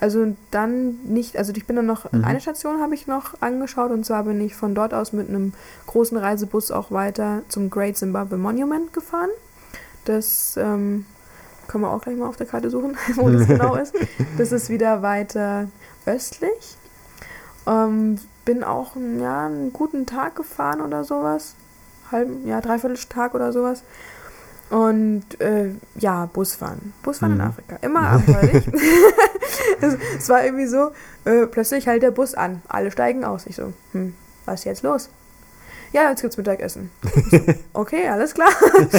Also 0.00 0.34
dann 0.50 0.94
nicht, 1.04 1.36
also 1.36 1.52
ich 1.54 1.66
bin 1.66 1.76
dann 1.76 1.86
noch, 1.86 2.10
Mhm. 2.12 2.24
eine 2.24 2.40
Station 2.40 2.80
habe 2.80 2.94
ich 2.94 3.06
noch 3.06 3.34
angeschaut 3.40 3.90
und 3.90 4.06
zwar 4.06 4.22
bin 4.24 4.40
ich 4.40 4.54
von 4.54 4.74
dort 4.74 4.94
aus 4.94 5.12
mit 5.12 5.28
einem 5.28 5.52
großen 5.86 6.16
Reisebus 6.16 6.70
auch 6.70 6.90
weiter 6.90 7.42
zum 7.48 7.68
Great 7.68 7.96
Zimbabwe 7.98 8.36
Monument 8.38 8.92
gefahren. 8.92 9.30
Das 10.04 10.56
ähm, 10.56 11.04
können 11.68 11.84
wir 11.84 11.90
auch 11.90 12.00
gleich 12.02 12.16
mal 12.16 12.26
auf 12.28 12.36
der 12.36 12.46
Karte 12.46 12.70
suchen, 12.70 12.96
wo 13.16 13.28
das 13.30 13.46
genau 13.46 13.76
ist. 13.76 13.94
Das 14.38 14.52
ist 14.52 14.68
wieder 14.68 15.02
weiter 15.02 15.68
östlich. 16.06 16.76
Ähm, 17.66 18.18
bin 18.44 18.64
auch 18.64 18.96
ja, 19.20 19.46
einen 19.46 19.72
guten 19.72 20.06
Tag 20.06 20.36
gefahren 20.36 20.80
oder 20.80 21.04
sowas. 21.04 21.54
Halben, 22.10 22.46
ja, 22.46 22.60
dreiviertel 22.60 22.96
Tag 23.08 23.34
oder 23.34 23.52
sowas. 23.52 23.82
Und 24.70 25.40
äh, 25.40 25.70
ja, 25.96 26.26
Busfahren. 26.26 26.94
Busfahren 27.02 27.32
in 27.32 27.38
Mhm. 27.38 27.44
Afrika. 27.44 27.76
Immer 27.82 28.00
abenteuerlich. 28.08 28.66
es, 29.80 29.96
es 30.18 30.28
war 30.28 30.44
irgendwie 30.44 30.66
so, 30.66 30.90
äh, 31.24 31.46
plötzlich 31.46 31.86
hält 31.86 32.02
der 32.02 32.10
Bus 32.10 32.34
an. 32.34 32.62
Alle 32.68 32.90
steigen 32.90 33.24
aus. 33.24 33.46
Ich 33.46 33.56
so, 33.56 33.72
hm, 33.92 34.14
was 34.46 34.60
ist 34.60 34.64
jetzt 34.64 34.82
los? 34.82 35.10
Ja, 35.92 36.08
jetzt 36.08 36.22
gibt's 36.22 36.36
Mittagessen. 36.36 36.90
So, 37.30 37.38
okay, 37.74 38.08
alles 38.08 38.34
klar. 38.34 38.48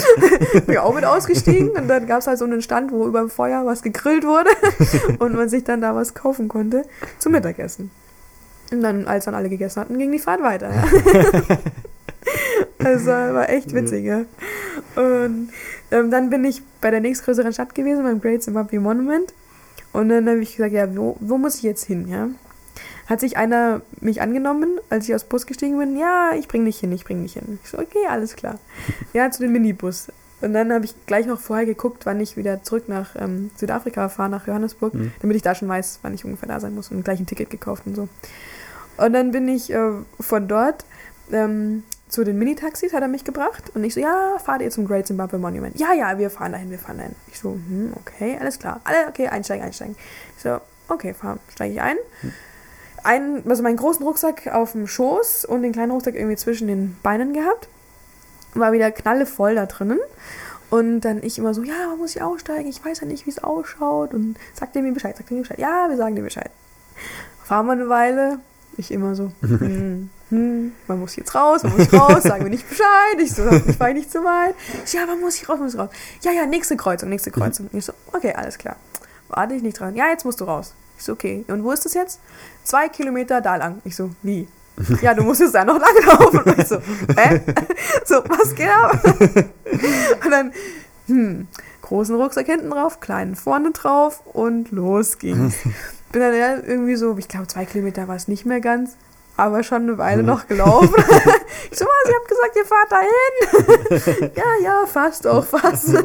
Bin 0.68 0.78
auch 0.78 0.94
mit 0.94 1.06
ausgestiegen 1.06 1.70
und 1.70 1.88
dann 1.88 2.06
gab's 2.06 2.28
halt 2.28 2.38
so 2.38 2.46
einen 2.46 2.62
Stand, 2.62 2.92
wo 2.92 3.08
über 3.08 3.20
dem 3.20 3.30
Feuer 3.30 3.66
was 3.66 3.82
gegrillt 3.82 4.26
wurde 4.26 4.50
und 5.20 5.34
man 5.34 5.50
sich 5.50 5.64
dann 5.64 5.82
da 5.82 5.96
was 5.96 6.14
kaufen 6.14 6.48
konnte 6.48 6.84
zum 7.18 7.32
Mittagessen. 7.32 7.90
Und 8.72 8.82
dann, 8.82 9.08
als 9.08 9.26
dann 9.26 9.36
alle 9.36 9.50
gegessen 9.50 9.82
hatten, 9.82 9.98
ging 9.98 10.12
die 10.12 10.20
Fahrt 10.20 10.42
weiter. 10.42 10.72
Also 12.84 13.12
war 13.12 13.50
echt 13.50 13.74
witzig, 13.74 14.06
ja. 14.06 14.26
Und 14.96 15.50
ähm, 15.92 16.12
dann 16.12 16.30
bin 16.30 16.44
ich 16.46 16.62
bei 16.82 16.92
der 16.92 17.00
nächstgrößeren 17.00 17.54
Stadt 17.54 17.76
gewesen, 17.76 18.04
beim 18.04 18.22
Great 18.22 18.44
Zimbabwe 18.44 18.80
Monument. 18.80 19.34
Und 19.94 20.10
dann 20.10 20.28
habe 20.28 20.40
ich 20.40 20.56
gesagt, 20.56 20.74
ja, 20.74 20.88
wo, 20.96 21.16
wo 21.20 21.38
muss 21.38 21.58
ich 21.58 21.64
jetzt 21.64 21.86
hin, 21.86 22.08
ja? 22.08 22.30
Hat 23.14 23.20
sich 23.20 23.38
einer 23.38 23.82
mich 24.02 24.22
angenommen, 24.22 24.80
als 24.90 25.08
ich 25.08 25.14
aus 25.14 25.26
dem 25.26 25.30
Bus 25.30 25.46
gestiegen 25.46 25.78
bin, 25.78 25.96
ja, 25.98 26.32
ich 26.36 26.48
bring 26.48 26.66
dich 26.66 26.80
hin, 26.80 26.92
ich 26.92 27.06
bring 27.06 27.22
dich 27.22 27.34
hin. 27.34 27.60
Ich 27.64 27.70
so, 27.70 27.78
okay, 27.78 28.08
alles 28.10 28.36
klar. 28.36 28.58
Ja, 29.14 29.30
zu 29.30 29.44
dem 29.44 29.52
Minibus. 29.52 30.08
Und 30.42 30.54
dann 30.54 30.74
habe 30.74 30.84
ich 30.84 30.96
gleich 31.06 31.28
noch 31.28 31.40
vorher 31.40 31.68
geguckt, 31.68 32.08
wann 32.08 32.20
ich 32.20 32.38
wieder 32.38 32.64
zurück 32.64 32.90
nach 32.90 33.16
ähm, 33.16 33.52
Südafrika 33.56 34.10
fahre, 34.10 34.32
nach 34.32 34.48
Johannesburg, 34.48 34.96
Mhm. 34.96 35.12
damit 35.22 35.36
ich 35.36 35.44
da 35.44 35.54
schon 35.54 35.70
weiß, 35.70 36.00
wann 36.02 36.16
ich 36.16 36.26
ungefähr 36.26 36.50
da 36.50 36.60
sein 36.60 36.74
muss 36.74 36.90
und 36.90 37.04
gleich 37.04 37.20
ein 37.20 37.28
Ticket 37.28 37.52
gekauft 37.52 37.84
und 37.86 37.94
so. 37.96 38.10
Und 38.98 39.14
dann 39.14 39.32
bin 39.32 39.48
ich 39.48 39.72
äh, 39.72 39.92
von 40.20 40.48
dort 40.48 40.84
ähm, 41.32 41.84
zu 42.10 42.24
den 42.24 42.40
Minitaxis, 42.40 42.94
hat 42.94 43.04
er 43.04 43.08
mich 43.10 43.24
gebracht. 43.26 43.72
Und 43.76 43.84
ich 43.84 43.94
so, 43.94 44.00
ja, 44.00 44.38
fahrt 44.44 44.64
ihr 44.64 44.72
zum 44.72 44.88
Great 44.88 45.06
Zimbabwe 45.06 45.38
Monument? 45.38 45.80
Ja, 45.80 45.94
ja, 45.94 46.18
wir 46.18 46.32
fahren 46.32 46.52
dahin, 46.54 46.72
wir 46.72 46.80
fahren 46.80 46.98
dahin. 46.98 47.16
Ich 47.32 47.40
so, 47.40 47.52
hm, 47.52 47.94
okay, 47.96 48.38
alles 48.42 48.58
klar. 48.58 48.82
Alle, 48.86 49.08
okay, 49.08 49.28
einsteigen, 49.28 49.64
einsteigen. 49.64 49.96
Ich 50.36 50.42
so, 50.44 50.60
okay, 50.90 51.14
fahr, 51.14 51.38
steige 51.54 51.74
ich 51.76 51.82
ein. 51.82 51.98
Ein, 53.04 53.44
also 53.48 53.64
meinen 53.64 53.78
großen 53.78 54.04
Rucksack 54.04 54.48
auf 54.48 54.72
dem 54.72 54.88
Schoß 54.88 55.46
und 55.46 55.62
den 55.62 55.74
kleinen 55.74 55.92
Rucksack 55.92 56.16
irgendwie 56.16 56.38
zwischen 56.38 56.68
den 56.68 56.98
Beinen 57.04 57.34
gehabt. 57.34 57.68
War 58.54 58.72
wieder 58.72 58.92
knallevoll 58.92 59.56
da 59.56 59.66
drinnen. 59.66 60.00
Und 60.70 61.02
dann 61.02 61.22
ich 61.22 61.38
immer 61.38 61.54
so, 61.54 61.62
ja, 61.64 61.88
man 61.90 62.00
muss 62.00 62.16
ich 62.16 62.22
aussteigen? 62.22 62.68
Ich 62.68 62.84
weiß 62.84 63.02
ja 63.02 63.06
nicht, 63.06 63.28
wie 63.28 63.30
es 63.30 63.44
ausschaut. 63.44 64.14
Und 64.14 64.38
sagt 64.54 64.76
ihr 64.76 64.82
mir 64.82 64.92
Bescheid, 64.92 65.16
sagt 65.16 65.30
ihr 65.30 65.36
mir 65.36 65.44
Bescheid. 65.44 65.60
Ja, 65.60 65.88
wir 65.88 65.98
sagen 65.98 66.16
dir 66.16 66.24
Bescheid. 66.24 66.50
Fahren 67.44 67.68
wir 67.68 67.74
eine 67.74 67.90
Weile. 67.90 68.40
Ich 68.76 68.92
immer 68.92 69.14
so, 69.14 69.32
hm, 69.42 70.10
hm, 70.30 70.72
man 70.88 71.00
muss 71.00 71.16
jetzt 71.16 71.36
raus, 71.36 71.62
man 71.62 71.78
muss 71.78 71.94
raus, 71.94 72.24
sagen 72.24 72.44
wir 72.44 72.50
nicht 72.50 72.68
Bescheid. 72.68 73.20
Ich 73.20 73.36
so, 73.36 73.48
ich 73.68 73.80
war 73.80 73.94
nicht 73.94 74.12
zu 74.12 74.24
weit. 74.24 74.56
Ich 74.84 74.90
so, 74.90 74.98
ja, 74.98 75.06
man 75.06 75.20
muss 75.20 75.36
hier 75.36 75.48
raus, 75.48 75.60
man 75.60 75.68
muss 75.68 75.78
raus. 75.78 75.90
Ja, 76.22 76.32
ja, 76.32 76.48
nächste 76.48 76.76
Kreuzung, 76.76 77.10
nächste 77.10 77.30
Kreuzung. 77.30 77.70
Ich 77.72 77.86
so, 77.86 77.94
okay, 78.12 78.34
alles 78.34 78.58
klar. 78.58 78.78
Warte 79.30 79.54
ich 79.54 79.62
nicht 79.62 79.80
dran. 79.80 79.96
Ja, 79.96 80.08
jetzt 80.10 80.26
musst 80.26 80.42
du 80.42 80.46
raus. 80.46 80.74
Ich 81.04 81.08
so, 81.08 81.12
okay. 81.12 81.44
Und 81.50 81.66
wo 81.66 81.72
ist 81.74 81.84
das 81.84 81.96
jetzt? 81.96 82.22
Zwei 82.64 82.88
Kilometer 82.88 83.42
da 83.42 83.58
lang. 83.58 83.82
Ich 83.84 83.94
so, 83.94 84.12
wie? 84.22 84.48
Ja, 85.02 85.14
du 85.14 85.24
musst 85.24 85.42
jetzt 85.42 85.54
da 85.54 85.66
noch 85.66 85.78
lang 85.78 86.06
laufen. 86.06 86.40
Und 86.40 86.58
ich 86.58 86.66
so, 86.66 86.78
hä? 87.18 87.42
So, 88.06 88.24
was 88.30 88.56
geht 88.56 88.70
ab? 88.70 89.04
Und 90.24 90.32
dann, 90.32 90.54
hm, 91.08 91.48
großen 91.82 92.16
Rucksack 92.16 92.46
hinten 92.46 92.70
drauf, 92.70 93.02
kleinen 93.02 93.36
vorne 93.36 93.72
drauf 93.72 94.22
und 94.28 94.72
los 94.72 95.18
ging's. 95.18 95.56
Bin 96.14 96.22
dann 96.22 96.34
ja 96.34 96.56
irgendwie 96.56 96.96
so, 96.96 97.18
ich 97.18 97.28
glaube, 97.28 97.48
zwei 97.48 97.66
Kilometer 97.66 98.08
war 98.08 98.16
es 98.16 98.30
nicht 98.30 98.46
mehr 98.46 98.62
ganz, 98.62 98.96
aber 99.36 99.62
schon 99.64 99.82
eine 99.82 99.98
Weile 99.98 100.24
noch 100.24 100.48
gelaufen. 100.48 100.94
ich 101.70 101.78
so, 101.78 101.86
was, 101.86 102.10
ihr 102.10 102.16
habt 102.16 102.28
gesagt, 102.30 102.56
ihr 102.56 102.66
fahrt 102.66 102.92
dahin? 104.22 104.32
ja, 104.38 104.64
ja, 104.64 104.86
fast 104.86 105.28
auch, 105.28 105.44
fast. 105.44 105.96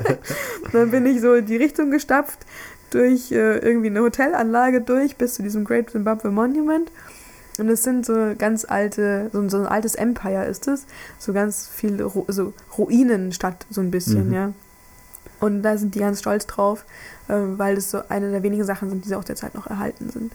dann 0.73 0.91
bin 0.91 1.07
ich 1.07 1.21
so 1.21 1.35
in 1.35 1.47
die 1.47 1.57
Richtung 1.57 1.93
gestapft, 1.93 2.41
durch 2.91 3.31
äh, 3.33 3.59
irgendwie 3.59 3.89
eine 3.89 4.01
Hotelanlage 4.01 4.81
durch, 4.81 5.17
bis 5.17 5.35
zu 5.35 5.43
diesem 5.43 5.65
Great 5.65 5.91
Zimbabwe 5.91 6.31
Monument. 6.31 6.91
Und 7.59 7.69
es 7.69 7.83
sind 7.83 8.07
so 8.07 8.35
ganz 8.39 8.65
alte, 8.65 9.31
so, 9.33 9.49
so 9.49 9.59
ein 9.59 9.67
altes 9.67 9.95
Empire 9.97 10.45
ist 10.45 10.69
es. 10.69 10.87
So 11.19 11.33
ganz 11.33 11.67
viel 11.69 12.01
Ru 12.03 12.25
so 12.29 12.53
Ruinenstadt, 12.79 13.67
so 13.71 13.81
ein 13.81 13.91
bisschen, 13.91 14.29
Mhm. 14.29 14.33
ja. 14.35 14.53
Und 15.41 15.63
da 15.63 15.77
sind 15.77 15.95
die 15.95 16.01
ganz 16.01 16.21
stolz 16.21 16.47
drauf, 16.47 16.85
äh, 17.29 17.35
weil 17.35 17.75
das 17.77 17.91
so 17.91 18.01
eine 18.09 18.31
der 18.31 18.43
wenigen 18.43 18.65
Sachen 18.65 18.91
sind, 18.91 19.05
die 19.05 19.15
auch 19.15 19.25
derzeit 19.25 19.55
noch 19.55 19.67
erhalten 19.69 20.11
sind. 20.11 20.33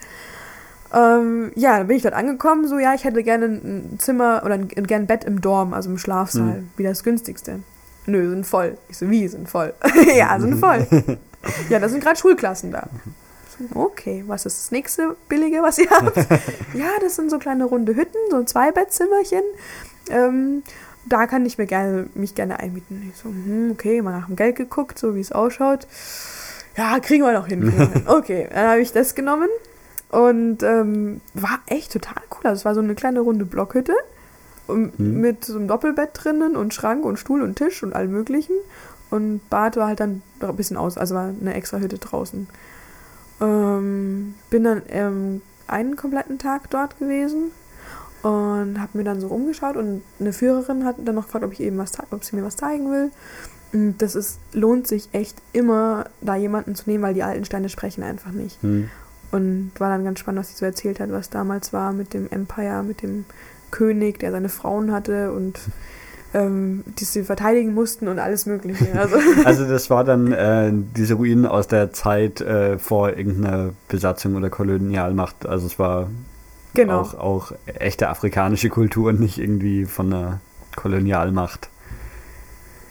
Ähm, 0.94 1.52
ja, 1.56 1.78
dann 1.80 1.88
bin 1.88 1.98
ich 1.98 2.04
dort 2.04 2.14
angekommen, 2.14 2.68
so, 2.68 2.78
ja, 2.78 2.94
ich 2.94 3.04
hätte 3.04 3.24
gerne 3.24 3.46
ein 3.46 3.96
Zimmer 4.00 4.44
oder 4.46 4.54
ein, 4.54 4.68
gerne 4.68 5.04
ein 5.06 5.08
Bett 5.08 5.24
im 5.24 5.42
Dorm, 5.42 5.74
also 5.74 5.90
im 5.90 5.98
Schlafsaal, 5.98 6.62
Mhm. 6.62 6.70
wie 6.78 6.84
das 6.84 7.04
günstigste. 7.04 7.60
Nö, 8.06 8.30
sind 8.30 8.46
voll. 8.46 8.78
Ich 8.90 8.98
so, 8.98 9.10
wie, 9.10 9.28
sind 9.28 9.50
voll? 9.50 9.74
ja, 10.16 10.40
sind 10.40 10.60
voll. 10.60 10.86
Ja, 11.70 11.80
da 11.80 11.90
sind 11.90 12.04
gerade 12.04 12.18
Schulklassen 12.20 12.72
da. 12.72 12.88
Okay, 13.76 14.24
was 14.28 14.46
ist 14.46 14.60
das 14.60 14.72
nächste 14.72 15.16
Billige, 15.30 15.62
was 15.62 15.78
ihr 15.78 15.90
habt? 15.90 16.18
ja, 16.74 16.90
das 17.02 17.16
sind 17.16 17.30
so 17.30 17.38
kleine 17.38 17.66
runde 17.66 17.96
Hütten, 17.96 18.18
so 18.32 18.44
zwei 18.44 18.72
Bettzimmerchen. 18.72 19.44
Ähm, 20.10 20.64
da 21.06 21.28
kann 21.28 21.46
ich 21.46 21.58
mir 21.58 21.66
gerne, 21.66 22.08
mich 22.16 22.34
gerne 22.36 22.60
einmieten. 22.60 23.10
Ich 23.14 23.18
so, 23.22 23.30
hm, 23.30 23.72
okay, 23.72 24.02
mal 24.02 24.12
nach 24.20 24.26
dem 24.28 24.36
Geld 24.36 24.56
geguckt, 24.56 24.98
so 24.98 25.16
wie 25.16 25.20
es 25.22 25.32
ausschaut. 25.32 25.88
Ja, 26.76 27.00
kriegen 27.00 27.24
wir 27.24 27.34
noch 27.34 27.48
hin. 27.48 27.62
wir 27.64 27.72
hin. 27.88 28.04
Okay, 28.08 28.48
dann 28.52 28.68
habe 28.70 28.82
ich 28.82 28.92
das 28.92 29.14
genommen 29.14 29.50
und 30.10 30.64
ähm, 30.64 31.22
war 31.34 31.60
echt 31.68 31.94
total 31.94 32.22
cool. 32.32 32.42
Also 32.46 32.62
es 32.62 32.66
war 32.66 32.74
so 32.74 32.82
eine 32.82 32.96
kleine 32.96 33.20
runde 33.20 33.46
Blockhütte 33.46 33.94
und 34.66 34.98
Mhm. 35.00 35.20
mit 35.22 35.46
so 35.46 35.58
einem 35.58 35.68
Doppelbett 35.68 36.12
drinnen 36.14 36.56
und 36.56 36.74
Schrank 36.74 37.06
und 37.06 37.18
Stuhl 37.18 37.42
und 37.44 37.56
Tisch 37.58 37.84
und 37.84 37.94
allem 37.94 38.12
möglichen. 38.12 38.56
Und 39.10 39.48
Bad 39.50 39.78
war 39.78 39.88
halt 39.88 40.00
dann 40.00 40.22
ein 40.40 40.56
bisschen 40.56 40.78
aus, 40.78 40.98
also 40.98 41.16
war 41.16 41.30
eine 41.40 41.54
extra 41.54 41.78
Hütte 41.78 41.98
draußen. 41.98 42.48
Ähm, 43.42 44.36
bin 44.50 44.64
dann 44.64 44.82
ähm, 44.90 45.42
einen 45.68 45.96
kompletten 45.96 46.40
Tag 46.40 46.70
dort 46.70 46.98
gewesen 47.00 47.52
und 48.24 48.80
habe 48.80 48.98
mir 48.98 49.04
dann 49.04 49.20
so 49.20 49.28
umgeschaut 49.28 49.76
und 49.76 50.02
eine 50.20 50.32
Führerin 50.32 50.86
hat 50.86 50.96
dann 51.04 51.16
noch 51.16 51.26
gefragt, 51.26 51.44
ob 51.44 51.52
ich 51.52 51.60
eben 51.60 51.78
was 51.78 51.92
ob 52.12 52.24
sie 52.24 52.36
mir 52.36 52.44
was 52.44 52.56
zeigen 52.56 52.90
will. 52.90 53.12
Und 53.74 53.98
das 53.98 54.16
ist, 54.16 54.40
lohnt 54.54 54.88
sich 54.88 55.10
echt 55.14 55.42
immer, 55.52 56.06
da 56.22 56.36
jemanden 56.36 56.76
zu 56.76 56.90
nehmen, 56.90 57.04
weil 57.04 57.16
die 57.16 57.24
alten 57.24 57.44
Steine 57.44 57.70
sprechen 57.70 58.04
einfach 58.04 58.32
nicht. 58.32 58.62
Hm. 58.62 58.90
Und 59.32 59.72
war 59.80 59.90
dann 59.90 60.06
ganz 60.06 60.20
spannend, 60.20 60.42
was 60.42 60.50
sie 60.50 60.56
so 60.56 60.66
erzählt 60.66 61.00
hat, 61.00 61.12
was 61.12 61.32
damals 61.32 61.74
war 61.74 61.92
mit 61.92 62.14
dem 62.14 62.30
Empire, 62.30 62.84
mit 62.84 63.02
dem 63.02 63.26
König, 63.72 64.20
der 64.20 64.32
seine 64.32 64.50
Frauen 64.50 64.92
hatte 64.92 65.34
und 65.34 65.60
ähm, 66.34 66.84
die 67.00 67.06
sie 67.06 67.24
verteidigen 67.24 67.74
mussten 67.74 68.08
und 68.08 68.20
alles 68.20 68.46
Mögliche. 68.46 68.88
Also, 68.98 69.18
Also 69.46 69.68
das 69.68 69.90
war 69.90 70.04
dann 70.04 70.32
äh, 70.32 70.72
diese 70.74 71.16
Ruinen 71.16 71.46
aus 71.46 71.68
der 71.68 71.94
Zeit 71.94 72.42
äh, 72.42 72.80
vor 72.80 73.10
irgendeiner 73.10 73.72
Besatzung 73.88 74.36
oder 74.36 74.50
Kolonialmacht. 74.50 75.46
Also 75.46 75.68
es 75.68 75.78
war 75.80 76.10
genau. 76.74 77.02
auch, 77.02 77.14
auch 77.16 77.52
echte 77.66 78.10
afrikanische 78.10 78.70
Kultur 78.70 79.10
und 79.10 79.20
nicht 79.20 79.38
irgendwie 79.38 79.86
von 79.86 80.14
einer 80.14 80.40
Kolonialmacht. 80.76 81.70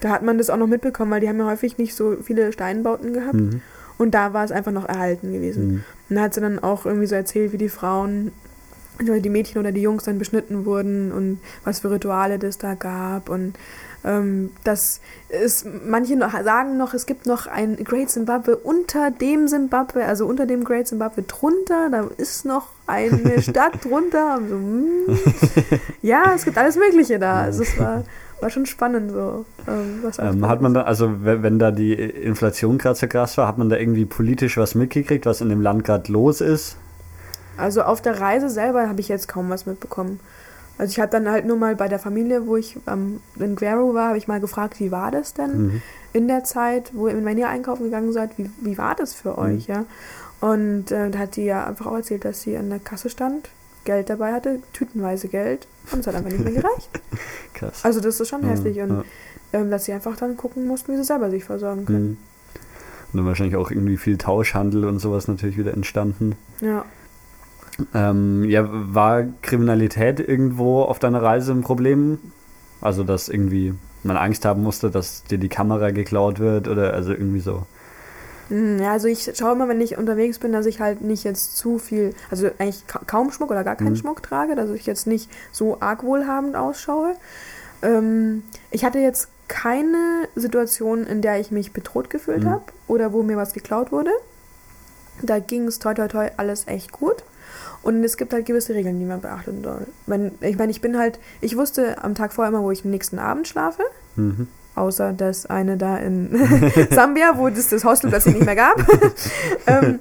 Da 0.01 0.09
hat 0.09 0.23
man 0.23 0.37
das 0.37 0.49
auch 0.49 0.57
noch 0.57 0.67
mitbekommen, 0.67 1.11
weil 1.11 1.21
die 1.21 1.29
haben 1.29 1.39
ja 1.39 1.45
häufig 1.45 1.77
nicht 1.77 1.95
so 1.95 2.17
viele 2.21 2.51
Steinbauten 2.51 3.13
gehabt. 3.13 3.35
Mhm. 3.35 3.61
Und 3.97 4.11
da 4.11 4.33
war 4.33 4.43
es 4.43 4.51
einfach 4.51 4.71
noch 4.71 4.87
erhalten 4.87 5.31
gewesen. 5.31 5.67
Mhm. 5.67 5.83
Und 6.09 6.15
da 6.15 6.23
hat 6.23 6.33
sie 6.33 6.41
dann 6.41 6.59
auch 6.59 6.85
irgendwie 6.85 7.07
so 7.07 7.15
erzählt, 7.15 7.53
wie 7.53 7.57
die 7.57 7.69
Frauen, 7.69 8.31
oder 9.01 9.19
die 9.19 9.29
Mädchen 9.29 9.59
oder 9.59 9.71
die 9.71 9.81
Jungs 9.81 10.03
dann 10.03 10.19
beschnitten 10.19 10.65
wurden 10.65 11.11
und 11.11 11.39
was 11.63 11.79
für 11.79 11.91
Rituale 11.91 12.39
das 12.39 12.57
da 12.57 12.75
gab. 12.75 13.29
Und 13.29 13.55
ähm, 14.05 14.51
das 14.63 14.99
ist, 15.29 15.65
manche 15.87 16.15
noch, 16.15 16.33
sagen 16.43 16.77
noch, 16.77 16.93
es 16.93 17.05
gibt 17.05 17.25
noch 17.25 17.47
ein 17.47 17.77
Great 17.83 18.09
Zimbabwe 18.09 18.57
unter 18.57 19.11
dem 19.11 19.47
Zimbabwe, 19.47 20.05
also 20.05 20.25
unter 20.25 20.45
dem 20.45 20.63
Great 20.63 20.87
Zimbabwe 20.87 21.23
drunter, 21.23 21.89
da 21.89 22.09
ist 22.17 22.45
noch 22.45 22.67
eine 22.85 23.41
Stadt 23.41 23.83
drunter. 23.83 24.39
So, 24.47 24.55
hm. 24.55 24.91
Ja, 26.01 26.33
es 26.35 26.43
gibt 26.45 26.57
alles 26.57 26.75
Mögliche 26.75 27.17
da. 27.17 27.43
Also 27.43 27.63
es 27.63 27.79
war, 27.79 28.03
war 28.41 28.49
schon 28.49 28.65
spannend 28.65 29.11
so. 29.11 29.45
Ähm, 29.67 30.03
Ähm, 30.19 30.47
hat 30.47 30.61
man 30.61 30.73
da, 30.73 30.81
also 30.81 31.23
wenn, 31.23 31.43
wenn 31.43 31.59
da 31.59 31.71
die 31.71 31.93
Inflation 31.93 32.77
gerade 32.77 32.95
so 32.95 33.07
krass 33.07 33.37
war, 33.37 33.47
hat 33.47 33.57
man 33.57 33.69
da 33.69 33.77
irgendwie 33.77 34.05
politisch 34.05 34.57
was 34.57 34.75
mitgekriegt, 34.75 35.25
was 35.25 35.39
in 35.39 35.49
dem 35.49 35.61
Land 35.61 35.85
gerade 35.85 36.11
los 36.11 36.41
ist? 36.41 36.77
Also 37.57 37.83
auf 37.83 38.01
der 38.01 38.19
Reise 38.19 38.49
selber 38.49 38.87
habe 38.89 38.99
ich 38.99 39.07
jetzt 39.09 39.27
kaum 39.27 39.49
was 39.49 39.65
mitbekommen. 39.65 40.19
Also 40.77 40.91
ich 40.91 40.99
habe 40.99 41.11
dann 41.11 41.29
halt 41.29 41.45
nur 41.45 41.57
mal 41.57 41.75
bei 41.75 41.87
der 41.87 41.99
Familie, 41.99 42.47
wo 42.47 42.55
ich 42.57 42.77
ähm, 42.87 43.19
in 43.37 43.55
Guero 43.55 43.93
war, 43.93 44.07
habe 44.09 44.17
ich 44.17 44.27
mal 44.27 44.39
gefragt, 44.39 44.79
wie 44.79 44.91
war 44.91 45.11
das 45.11 45.33
denn 45.35 45.51
Mhm. 45.67 45.81
in 46.13 46.27
der 46.27 46.43
Zeit, 46.43 46.91
wo 46.95 47.05
wenn 47.05 47.37
ihr 47.37 47.47
einkaufen 47.49 47.83
gegangen 47.83 48.11
seid, 48.11 48.31
wie, 48.37 48.49
wie 48.61 48.77
war 48.77 48.95
das 48.95 49.13
für 49.13 49.31
Mhm. 49.33 49.37
euch, 49.37 49.67
ja? 49.67 49.85
Und 50.41 50.91
äh, 50.91 51.09
da 51.11 51.19
hat 51.19 51.35
die 51.35 51.43
ja 51.45 51.65
einfach 51.67 51.85
auch 51.85 51.95
erzählt, 51.95 52.25
dass 52.25 52.41
sie 52.41 52.57
an 52.57 52.69
der 52.69 52.79
Kasse 52.79 53.09
stand, 53.09 53.49
Geld 53.85 54.09
dabei 54.09 54.33
hatte, 54.33 54.59
tütenweise 54.73 55.27
Geld 55.27 55.67
und 55.91 55.99
es 55.99 56.07
hat 56.07 56.15
einfach 56.15 56.31
nicht 56.31 56.43
mehr 56.43 56.53
gereicht. 56.53 56.89
Krass. 57.53 57.85
Also 57.85 57.99
das 58.01 58.19
ist 58.19 58.27
schon 58.29 58.41
Ja, 58.41 58.49
heftig 58.49 58.79
und 58.81 58.89
ja. 58.89 59.03
ähm, 59.53 59.69
dass 59.69 59.85
sie 59.85 59.93
einfach 59.93 60.17
dann 60.17 60.35
gucken 60.37 60.65
mussten, 60.67 60.91
wie 60.91 60.97
sie 60.97 61.03
selber 61.03 61.29
sich 61.29 61.43
versorgen 61.43 61.85
können. 61.85 62.03
Mhm. 62.07 62.17
Und 63.13 63.17
dann 63.19 63.25
wahrscheinlich 63.27 63.55
auch 63.57 63.69
irgendwie 63.69 63.97
viel 63.97 64.17
Tauschhandel 64.17 64.85
und 64.85 64.97
sowas 64.99 65.27
natürlich 65.27 65.57
wieder 65.57 65.73
entstanden. 65.73 66.35
Ja. 66.61 66.83
Ähm, 67.93 68.43
ja, 68.45 68.67
war 68.69 69.23
Kriminalität 69.41 70.19
irgendwo 70.19 70.83
auf 70.83 70.99
deiner 70.99 71.21
Reise 71.21 71.51
ein 71.53 71.61
Problem? 71.61 72.19
Also, 72.81 73.03
dass 73.03 73.29
irgendwie 73.29 73.73
man 74.03 74.17
Angst 74.17 74.45
haben 74.45 74.63
musste, 74.63 74.91
dass 74.91 75.23
dir 75.23 75.37
die 75.37 75.49
Kamera 75.49 75.91
geklaut 75.91 76.39
wird 76.39 76.67
oder 76.67 76.93
also 76.93 77.11
irgendwie 77.11 77.39
so. 77.39 77.65
Mm, 78.49 78.79
Ja, 78.79 78.91
also 78.91 79.07
ich 79.07 79.31
schaue 79.35 79.53
immer, 79.53 79.67
wenn 79.69 79.81
ich 79.81 79.97
unterwegs 79.97 80.39
bin, 80.39 80.51
dass 80.51 80.65
ich 80.65 80.79
halt 80.81 81.01
nicht 81.01 81.23
jetzt 81.23 81.57
zu 81.57 81.77
viel, 81.79 82.13
also 82.29 82.47
eigentlich 82.59 82.85
ka 82.87 83.01
kaum 83.05 83.31
Schmuck 83.31 83.51
oder 83.51 83.63
gar 83.63 83.75
keinen 83.75 83.93
Mhm. 83.93 83.95
Schmuck 83.95 84.21
trage, 84.23 84.55
dass 84.55 84.69
ich 84.71 84.85
jetzt 84.85 85.07
nicht 85.07 85.29
so 85.51 85.77
arg 85.79 86.03
wohlhabend 86.03 86.55
ausschaue. 86.55 87.15
Ähm, 87.81 88.43
ich 88.71 88.83
hatte 88.85 88.99
jetzt 88.99 89.29
keine 89.47 90.27
Situation, 90.35 91.05
in 91.05 91.21
der 91.21 91.39
ich 91.39 91.51
mich 91.51 91.73
bedroht 91.73 92.09
gefühlt 92.09 92.43
Mhm. 92.43 92.49
habe 92.49 92.63
oder 92.87 93.13
wo 93.13 93.23
mir 93.23 93.37
was 93.37 93.53
geklaut 93.53 93.91
wurde. 93.91 94.11
Da 95.21 95.39
ging 95.39 95.67
es 95.67 95.79
toi 95.79 95.93
toi 95.93 96.07
toi 96.07 96.29
alles 96.37 96.67
echt 96.67 96.91
gut. 96.91 97.23
Und 97.83 98.03
es 98.03 98.17
gibt 98.17 98.33
halt 98.33 98.45
gewisse 98.45 98.73
Regeln, 98.73 98.97
die 98.99 99.05
man 99.05 99.21
beachten 99.21 99.61
soll. 99.63 99.85
Wenn, 100.07 100.31
ich 100.41 100.57
meine, 100.57 100.71
ich 100.71 100.81
bin 100.81 100.97
halt, 100.97 101.19
ich 101.41 101.57
wusste 101.57 102.01
am 102.03 102.15
Tag 102.15 102.33
vorher 102.33 102.49
immer, 102.51 102.63
wo 102.63 102.71
ich 102.71 102.83
am 102.85 102.91
nächsten 102.91 103.19
Abend 103.19 103.47
schlafe. 103.47 103.83
Mhm. 104.15 104.47
Außer 104.75 105.13
das 105.13 105.45
eine 105.45 105.77
da 105.77 105.97
in 105.97 106.29
Sambia, 106.91 107.37
wo 107.37 107.47
es 107.49 107.69
das 107.69 107.83
Hostel 107.83 108.09
plötzlich 108.09 108.35
nicht 108.35 108.45
mehr 108.45 108.55
gab. 108.55 108.77
ähm, 109.67 109.99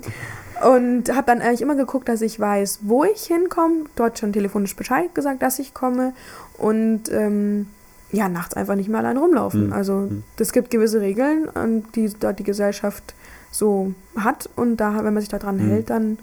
und 0.64 1.08
habe 1.14 1.26
dann 1.26 1.40
eigentlich 1.42 1.60
immer 1.60 1.74
geguckt, 1.74 2.08
dass 2.08 2.22
ich 2.22 2.38
weiß, 2.38 2.80
wo 2.82 3.02
ich 3.04 3.24
hinkomme. 3.24 3.86
Dort 3.96 4.18
schon 4.20 4.32
telefonisch 4.32 4.76
Bescheid 4.76 5.12
gesagt, 5.14 5.42
dass 5.42 5.58
ich 5.58 5.74
komme. 5.74 6.12
Und 6.58 7.10
ähm, 7.10 7.66
ja, 8.12 8.28
nachts 8.28 8.54
einfach 8.54 8.76
nicht 8.76 8.88
mehr 8.88 9.00
allein 9.00 9.16
rumlaufen. 9.16 9.66
Mhm. 9.68 9.72
Also 9.72 9.92
Mhm. 9.94 10.22
es 10.38 10.52
gibt 10.52 10.70
gewisse 10.70 11.00
Regeln, 11.00 11.48
die 11.96 12.12
dort 12.20 12.38
die 12.38 12.44
Gesellschaft 12.44 13.14
so 13.50 13.92
hat. 14.16 14.48
Und 14.54 14.76
da, 14.76 15.02
wenn 15.04 15.12
man 15.14 15.20
sich 15.20 15.28
daran 15.30 15.56
Mhm. 15.56 15.68
hält, 15.70 15.90
dann 15.90 16.18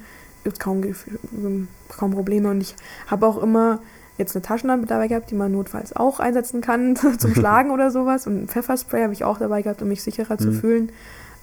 kaum, 0.60 0.82
kaum 1.90 2.12
Probleme. 2.12 2.50
Und 2.50 2.62
ich 2.62 2.76
habe 3.08 3.26
auch 3.28 3.42
immer 3.42 3.82
jetzt 4.18 4.36
eine 4.36 4.44
Taschenlampe 4.44 4.86
dabei 4.86 5.08
gehabt, 5.08 5.32
die 5.32 5.36
man 5.36 5.52
notfalls 5.52 5.96
auch 5.96 6.20
einsetzen 6.20 6.62
kann 6.62 6.96
zum 7.20 7.34
Schlagen 7.36 7.72
oder 7.72 7.92
sowas. 7.92 8.28
Und 8.28 8.44
ein 8.44 8.48
Pfefferspray 8.48 9.04
habe 9.04 9.14
ich 9.14 9.24
auch 9.24 9.38
dabei 9.38 9.62
gehabt, 9.62 9.82
um 9.82 9.88
mich 9.88 10.04
sicherer 10.04 10.38
zu 10.38 10.50
Mhm. 10.50 10.54
fühlen. 10.60 10.92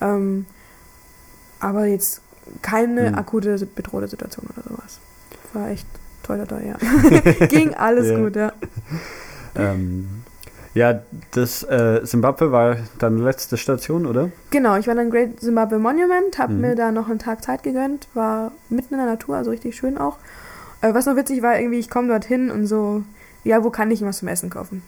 Ähm, 0.00 0.46
aber 1.60 1.86
jetzt 1.86 2.20
keine 2.62 3.10
Mhm. 3.10 3.18
akute 3.18 3.56
bedrohte 3.74 4.08
Situation 4.08 4.46
oder 4.52 4.62
sowas. 4.68 4.98
War 5.54 5.68
echt 5.70 5.86
toll, 6.22 6.44
toll, 6.46 6.62
ja. 6.66 6.76
Ging 7.46 7.74
alles 7.74 8.08
Ja. 8.08 8.18
gut, 8.18 8.36
ja. 8.36 8.52
Ähm, 9.54 10.08
ja, 10.76 11.00
das 11.32 11.62
äh, 11.64 12.00
Simbabwe 12.04 12.52
war 12.52 12.76
deine 12.98 13.22
letzte 13.22 13.56
Station, 13.56 14.06
oder? 14.06 14.30
Genau, 14.50 14.76
ich 14.76 14.86
war 14.86 14.94
dann 14.94 15.10
Great 15.10 15.40
Zimbabwe 15.40 15.78
Monument, 15.78 16.38
habe 16.38 16.52
Mhm. 16.52 16.60
mir 16.60 16.74
da 16.76 16.92
noch 16.92 17.08
einen 17.08 17.18
Tag 17.18 17.42
Zeit 17.42 17.62
gegönnt, 17.62 18.08
war 18.14 18.52
mitten 18.68 18.94
in 18.94 18.98
der 19.00 19.06
Natur, 19.08 19.36
also 19.36 19.50
richtig 19.50 19.74
schön 19.76 19.96
auch. 19.98 20.18
Äh, 20.82 20.92
was 20.94 21.06
noch 21.06 21.16
witzig 21.16 21.42
war, 21.42 21.58
irgendwie, 21.58 21.78
ich 21.78 21.88
komme 21.90 22.08
dorthin 22.08 22.50
und 22.50 22.66
so, 22.66 23.02
ja, 23.44 23.64
wo 23.64 23.70
kann 23.70 23.90
ich 23.90 24.02
was 24.02 24.18
zum 24.18 24.28
Essen 24.28 24.50
kaufen? 24.50 24.82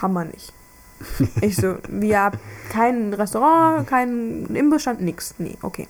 Hammer 0.00 0.24
nicht. 0.24 0.52
Ich 1.40 1.56
so, 1.56 1.74
ja, 2.00 2.30
kein 2.70 3.12
Restaurant, 3.12 3.86
kein 3.88 4.46
Imbissstand, 4.54 5.00
nix. 5.00 5.34
Nee, 5.38 5.58
okay. 5.62 5.88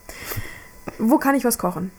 Wo 0.99 1.19
kann 1.19 1.35
ich 1.35 1.45
was 1.45 1.59
kochen? 1.59 1.91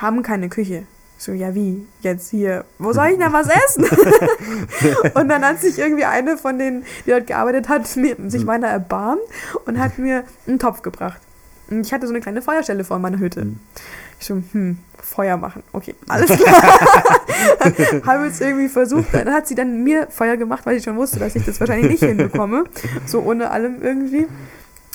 Haben 0.00 0.22
keine 0.22 0.48
Küche. 0.48 0.84
Ich 1.20 1.26
So, 1.26 1.32
ja, 1.32 1.54
wie? 1.54 1.86
Jetzt 2.00 2.30
hier. 2.30 2.64
Wo 2.78 2.94
soll 2.94 3.08
ich 3.08 3.18
denn 3.18 3.30
was 3.30 3.46
essen? 3.46 3.84
und 5.14 5.28
dann 5.28 5.44
hat 5.44 5.60
sich 5.60 5.78
irgendwie 5.78 6.06
eine 6.06 6.38
von 6.38 6.58
denen, 6.58 6.86
die 7.04 7.10
dort 7.10 7.26
gearbeitet 7.26 7.68
hat, 7.68 7.94
mir, 7.96 8.16
sich 8.28 8.46
meiner 8.46 8.68
erbarmt 8.68 9.20
und 9.66 9.78
hat 9.78 9.98
mir 9.98 10.24
einen 10.46 10.58
Topf 10.58 10.80
gebracht. 10.80 11.20
Und 11.68 11.86
ich 11.86 11.92
hatte 11.92 12.06
so 12.06 12.14
eine 12.14 12.22
kleine 12.22 12.40
Feuerstelle 12.40 12.84
vor 12.84 12.98
meiner 12.98 13.18
Hütte. 13.18 13.44
Mhm. 13.44 13.60
Ich 14.18 14.28
so, 14.28 14.42
hm, 14.52 14.78
Feuer 14.96 15.36
machen. 15.36 15.62
Okay, 15.72 15.94
alles 16.08 16.30
klar. 16.30 16.62
Habe 18.06 18.26
es 18.26 18.40
irgendwie 18.40 18.70
versucht. 18.70 19.12
Dann 19.12 19.30
hat 19.30 19.46
sie 19.46 19.54
dann 19.54 19.84
mir 19.84 20.06
Feuer 20.08 20.38
gemacht, 20.38 20.64
weil 20.64 20.78
sie 20.78 20.84
schon 20.84 20.96
wusste, 20.96 21.18
dass 21.18 21.36
ich 21.36 21.44
das 21.44 21.60
wahrscheinlich 21.60 21.90
nicht 21.90 22.02
hinbekomme. 22.02 22.64
So 23.04 23.20
ohne 23.20 23.50
allem 23.50 23.82
irgendwie. 23.82 24.26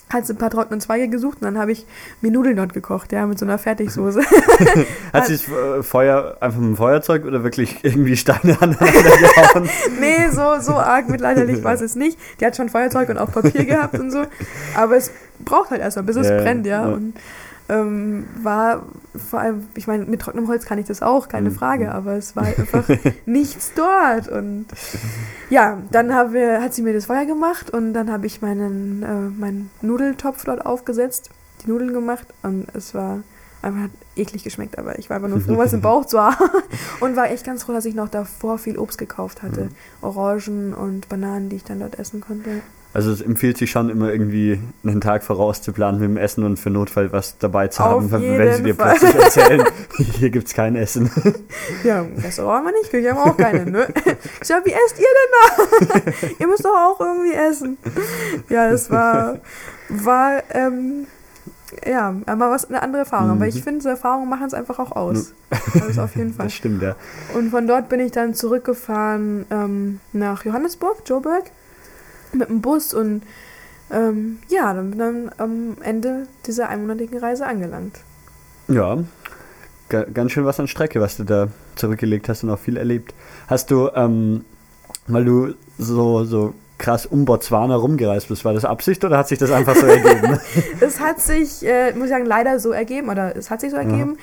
Hat 0.10 0.27
sie 0.27 0.34
ein 0.34 0.38
paar 0.38 0.52
trockene 0.52 0.80
Zweige 0.80 1.10
gesucht 1.10 1.40
und 1.41 1.45
dann 1.45 1.57
habe 1.57 1.72
ich 1.72 1.86
mir 2.22 2.32
Nudeln 2.32 2.56
dort 2.56 2.73
gekocht, 2.73 3.11
ja, 3.11 3.26
mit 3.26 3.40
so 3.40 3.45
einer 3.45 3.57
Fertigsoße. 3.57 4.22
Hat 5.14 5.26
sie 5.26 5.34
das 5.34 5.48
äh, 5.48 5.82
Feuer 5.82 6.38
einfach 6.40 6.60
mit 6.60 6.69
dem 6.69 6.77
Feuerzeug 6.77 7.26
oder 7.26 7.44
wirklich 7.44 7.84
irgendwie 7.84 8.15
Steine 8.15 8.56
aneinander 8.61 8.86
gehauen? 8.86 9.69
nee, 9.99 10.30
so, 10.32 10.60
so 10.60 10.76
arg 10.76 11.10
mittelalterlich 11.10 11.64
war 11.64 11.73
es 11.73 11.95
nicht. 11.95 12.19
Die 12.40 12.45
hat 12.45 12.56
schon 12.56 12.69
Feuerzeug 12.69 13.10
und 13.10 13.18
auch 13.18 13.32
Papier 13.32 13.65
gehabt 13.65 13.98
und 13.99 14.11
so. 14.11 14.23
Aber 14.76 14.95
es 14.95 15.11
braucht 15.40 15.72
halt 15.72 15.82
erstmal, 15.82 16.06
bis 16.06 16.18
es 16.18 16.30
Ja, 16.30 16.38
brennt, 16.38 16.68
ja. 16.68 16.88
ja. 16.88 16.94
Und 16.94 17.15
ähm, 17.69 18.25
war 18.41 18.83
vor 19.15 19.39
allem, 19.39 19.67
ich 19.75 19.87
meine, 19.87 20.05
mit 20.05 20.21
trockenem 20.21 20.47
Holz 20.47 20.65
kann 20.65 20.77
ich 20.77 20.85
das 20.85 21.01
auch, 21.01 21.27
keine 21.29 21.49
Mhm. 21.49 21.55
Frage, 21.55 21.91
aber 21.93 22.13
es 22.13 22.35
war 22.35 22.43
einfach 22.43 22.83
nichts 23.25 23.71
dort. 23.75 24.27
Und 24.27 24.65
ja, 25.49 25.79
dann 25.91 26.13
hab 26.13 26.33
wir, 26.33 26.61
hat 26.61 26.73
sie 26.73 26.81
mir 26.81 26.93
das 26.93 27.05
Feuer 27.05 27.25
gemacht 27.25 27.69
und 27.71 27.93
dann 27.93 28.11
habe 28.11 28.25
ich 28.25 28.41
meinen, 28.41 29.03
äh, 29.03 29.39
meinen 29.39 29.69
Nudeltopf 29.81 30.43
dort 30.43 30.65
aufgesetzt, 30.65 31.29
die 31.63 31.69
Nudeln 31.69 31.93
gemacht 31.93 32.27
und 32.43 32.67
es 32.73 32.93
war 32.93 33.19
Einfach 33.61 33.81
hat 33.81 33.91
eklig 34.15 34.43
geschmeckt, 34.43 34.77
aber 34.77 34.99
ich 34.99 35.09
war 35.09 35.15
einfach 35.15 35.29
nur 35.29 35.41
froh, 35.41 35.57
was 35.57 35.73
im 35.73 35.81
Bauch 35.81 36.05
zu 36.05 36.21
haben. 36.21 36.37
Und 36.99 37.15
war 37.15 37.31
echt 37.31 37.43
ganz 37.43 37.63
froh, 37.63 37.73
dass 37.73 37.85
ich 37.85 37.95
noch 37.95 38.09
davor 38.09 38.59
viel 38.59 38.77
Obst 38.77 38.99
gekauft 38.99 39.41
hatte. 39.41 39.61
Mhm. 39.61 39.69
Orangen 40.03 40.73
und 40.75 41.09
Bananen, 41.09 41.49
die 41.49 41.55
ich 41.55 41.63
dann 41.63 41.79
dort 41.79 41.97
essen 41.97 42.21
konnte. 42.21 42.61
Also 42.95 43.11
es 43.11 43.22
empfiehlt 43.22 43.57
sich 43.57 43.69
schon 43.72 43.89
immer 43.89 44.09
irgendwie 44.09 44.57
einen 44.85 45.01
Tag 45.01 45.23
vorauszuplanen 45.23 45.99
mit 45.99 46.09
dem 46.09 46.15
Essen 46.17 46.45
und 46.45 46.57
für 46.57 46.69
Notfall 46.69 47.11
was 47.11 47.38
dabei 47.38 47.67
zu 47.67 47.84
Auf 47.84 47.89
haben, 47.89 48.11
wenn 48.11 48.53
sie 48.55 48.63
dir 48.63 48.73
Fall. 48.76 48.95
plötzlich 48.97 49.15
erzählen, 49.22 49.63
hier 49.97 50.30
gibt's 50.30 50.53
kein 50.53 50.77
Essen. 50.77 51.11
Ja, 51.84 52.01
im 52.03 52.15
Restaurant 52.17 52.59
haben 52.65 52.73
wir 52.73 52.80
nicht, 52.80 52.89
Küche 52.91 53.09
haben 53.11 53.17
wir 53.17 53.31
auch 53.31 53.38
keine, 53.38 53.69
ne? 53.69 53.88
Ich 54.41 54.47
sag, 54.47 54.65
wie 54.65 54.72
esst 54.72 54.97
ihr 54.97 55.05
denn 55.19 55.91
da? 56.05 56.11
ihr 56.39 56.47
müsst 56.47 56.63
doch 56.63 56.73
auch 56.73 56.99
irgendwie 57.01 57.34
essen. 57.34 57.77
Ja, 58.47 58.69
das 58.72 58.89
war, 58.89 59.39
war, 59.89 60.41
ähm, 60.51 61.05
ja, 61.85 62.15
aber 62.27 62.49
was 62.49 62.69
eine 62.69 62.81
andere 62.81 62.99
Erfahrung. 63.01 63.30
Aber 63.31 63.45
ich 63.45 63.55
Mhm. 63.55 63.63
finde, 63.63 63.81
so 63.81 63.89
Erfahrungen 63.89 64.30
machen 64.30 64.45
es 64.47 64.53
einfach 64.53 64.80
auch 64.80 64.93
aus. 64.93 65.34
Also 65.85 66.01
auf 66.03 66.15
jeden 66.15 66.34
Fall. 66.34 66.45
Das 66.45 66.53
stimmt, 66.53 66.81
ja. 66.81 66.95
Und 67.34 67.49
von 67.51 67.67
dort 67.67 67.89
bin 67.89 67.99
ich 67.99 68.13
dann 68.13 68.34
zurückgefahren 68.34 69.45
ähm, 69.51 69.99
nach 70.13 70.45
Johannesburg, 70.45 70.99
Joburg, 71.05 71.43
mit 72.35 72.49
dem 72.49 72.61
Bus 72.61 72.93
und 72.93 73.23
ähm, 73.91 74.39
ja, 74.49 74.73
dann 74.73 74.89
bin 74.91 74.99
dann 74.99 75.31
am 75.37 75.77
Ende 75.81 76.27
dieser 76.45 76.69
einmonatigen 76.69 77.19
Reise 77.19 77.45
angelangt. 77.45 77.99
Ja, 78.67 78.97
ga- 79.89 80.05
ganz 80.11 80.31
schön 80.31 80.45
was 80.45 80.59
an 80.59 80.67
Strecke, 80.67 80.99
was 81.01 81.17
du 81.17 81.23
da 81.23 81.49
zurückgelegt 81.75 82.27
hast 82.29 82.43
und 82.43 82.49
auch 82.49 82.59
viel 82.59 82.77
erlebt. 82.77 83.13
Hast 83.47 83.69
du, 83.69 83.89
ähm, 83.93 84.43
weil 85.07 85.23
du 85.25 85.53
so, 85.77 86.23
so 86.23 86.53
krass 86.79 87.05
um 87.05 87.25
Botswana 87.25 87.75
rumgereist 87.75 88.27
bist, 88.27 88.43
war 88.43 88.53
das 88.53 88.65
Absicht 88.65 89.03
oder 89.05 89.17
hat 89.19 89.27
sich 89.27 89.37
das 89.39 89.51
einfach 89.51 89.75
so 89.75 89.85
ergeben? 89.85 90.39
Es 90.81 90.99
hat 90.99 91.21
sich, 91.21 91.63
äh, 91.65 91.93
muss 91.93 92.05
ich 92.05 92.09
sagen, 92.09 92.25
leider 92.25 92.59
so 92.59 92.71
ergeben, 92.71 93.09
oder 93.09 93.35
es 93.35 93.49
hat 93.51 93.61
sich 93.61 93.69
so 93.71 93.77
ergeben. 93.77 94.17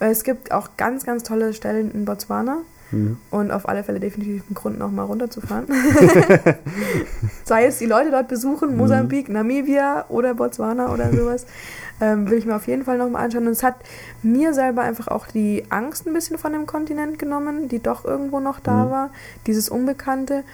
Äh, 0.00 0.10
Es 0.10 0.24
gibt 0.24 0.50
auch 0.50 0.70
ganz, 0.76 1.06
ganz 1.06 1.22
tolle 1.22 1.54
Stellen 1.54 1.92
in 1.92 2.04
Botswana 2.04 2.58
Mhm. 2.90 3.16
und 3.30 3.50
auf 3.50 3.68
alle 3.68 3.82
Fälle 3.82 3.98
definitiv 4.00 4.42
einen 4.46 4.54
Grund, 4.54 4.78
nochmal 4.78 5.06
runterzufahren. 5.06 5.66
Sei 7.44 7.66
es 7.66 7.78
die 7.78 7.86
Leute 7.86 8.10
dort 8.10 8.28
besuchen, 8.28 8.76
Mosambik, 8.76 9.28
Namibia 9.28 10.06
oder 10.08 10.34
Botswana 10.34 10.92
oder 10.92 11.12
sowas, 11.16 11.46
ähm, 12.00 12.28
will 12.30 12.38
ich 12.38 12.46
mir 12.46 12.56
auf 12.56 12.66
jeden 12.66 12.84
Fall 12.84 12.98
nochmal 12.98 13.24
anschauen. 13.24 13.46
Und 13.46 13.52
es 13.52 13.62
hat 13.62 13.76
mir 14.22 14.54
selber 14.54 14.82
einfach 14.82 15.08
auch 15.08 15.26
die 15.26 15.64
Angst 15.70 16.06
ein 16.06 16.12
bisschen 16.12 16.38
von 16.38 16.52
dem 16.52 16.66
Kontinent 16.66 17.18
genommen, 17.18 17.68
die 17.68 17.80
doch 17.82 18.04
irgendwo 18.04 18.40
noch 18.40 18.60
da 18.60 18.84
Mhm. 18.86 18.90
war, 18.90 19.10
dieses 19.46 19.68
Unbekannte. 19.68 20.44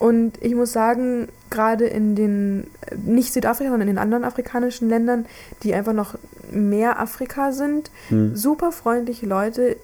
Und 0.00 0.42
ich 0.42 0.54
muss 0.56 0.72
sagen, 0.72 1.28
gerade 1.50 1.86
in 1.86 2.16
den, 2.16 2.66
nicht 3.04 3.32
Südafrika, 3.32 3.70
sondern 3.70 3.86
in 3.88 3.94
den 3.94 4.02
anderen 4.02 4.24
afrikanischen 4.24 4.88
Ländern, 4.88 5.26
die 5.62 5.74
einfach 5.74 5.92
noch 5.92 6.16
mehr 6.50 6.98
Afrika 6.98 7.52
sind, 7.52 7.90
Mhm. 8.08 8.34
super 8.34 8.72
freundliche 8.72 9.26
Leute. 9.26 9.76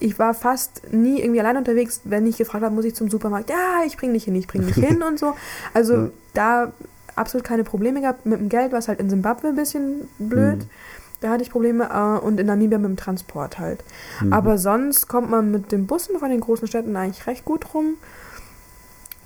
Ich 0.00 0.18
war 0.18 0.34
fast 0.34 0.92
nie 0.92 1.20
irgendwie 1.20 1.40
allein 1.40 1.56
unterwegs, 1.56 2.00
wenn 2.04 2.26
ich 2.26 2.36
gefragt 2.36 2.64
habe, 2.64 2.74
muss 2.74 2.84
ich 2.84 2.94
zum 2.94 3.08
Supermarkt? 3.10 3.48
Ja, 3.48 3.84
ich 3.86 3.96
bring 3.96 4.12
dich 4.12 4.24
hin, 4.24 4.34
ich 4.34 4.46
bring 4.48 4.66
dich 4.66 4.74
hin 4.86 5.02
und 5.02 5.18
so. 5.18 5.34
Also 5.72 5.94
Ja. 5.94 6.10
da 6.34 6.72
absolut 7.16 7.44
keine 7.46 7.64
Probleme 7.64 8.00
gehabt. 8.00 8.26
Mit 8.26 8.40
dem 8.40 8.48
Geld 8.48 8.72
war 8.72 8.78
es 8.80 8.88
halt 8.88 8.98
in 8.98 9.08
Simbabwe 9.08 9.48
ein 9.48 9.54
bisschen 9.56 10.08
blöd. 10.18 10.58
Mhm. 10.58 10.70
Da 11.20 11.28
hatte 11.30 11.42
ich 11.42 11.50
Probleme 11.50 11.84
äh, 11.92 12.24
und 12.24 12.40
in 12.40 12.46
Namibia 12.46 12.78
mit 12.78 12.88
dem 12.88 12.96
Transport 12.96 13.58
halt. 13.58 13.84
Mhm. 14.22 14.32
Aber 14.32 14.58
sonst 14.58 15.06
kommt 15.06 15.30
man 15.30 15.50
mit 15.52 15.70
den 15.70 15.86
Bussen 15.86 16.18
von 16.18 16.30
den 16.30 16.40
großen 16.40 16.66
Städten 16.66 16.96
eigentlich 16.96 17.26
recht 17.26 17.44
gut 17.44 17.72
rum. 17.74 17.94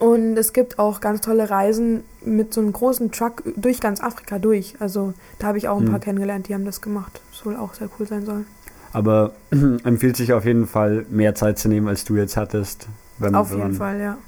Und 0.04 0.36
es 0.36 0.52
gibt 0.52 0.78
auch 0.78 1.00
ganz 1.00 1.20
tolle 1.22 1.48
Reisen 1.48 2.04
mit 2.24 2.52
so 2.52 2.60
einem 2.60 2.72
großen 2.72 3.10
Truck 3.10 3.42
durch 3.56 3.80
ganz 3.80 4.02
Afrika 4.02 4.38
durch. 4.38 4.74
Also 4.78 5.14
da 5.38 5.46
habe 5.48 5.58
ich 5.58 5.68
auch 5.68 5.78
ein 5.78 5.84
Mhm. 5.86 5.90
paar 5.90 6.00
kennengelernt, 6.00 6.48
die 6.48 6.54
haben 6.54 6.64
das 6.64 6.80
gemacht. 6.82 7.20
Soll 7.32 7.56
auch 7.56 7.72
sehr 7.74 7.88
cool 7.98 8.06
sein 8.06 8.26
soll. 8.26 8.44
Aber 8.92 9.32
empfiehlt 9.84 10.16
sich 10.16 10.32
auf 10.32 10.44
jeden 10.44 10.66
Fall, 10.66 11.06
mehr 11.08 11.34
Zeit 11.34 11.58
zu 11.58 11.68
nehmen, 11.68 11.88
als 11.88 12.04
du 12.04 12.16
jetzt 12.16 12.36
hattest. 12.36 12.86
Wenn, 13.18 13.34
Auf 13.34 13.50
wenn 13.50 13.58
jeden 13.58 13.74
Fall, 13.74 13.98
ja. 14.00 14.18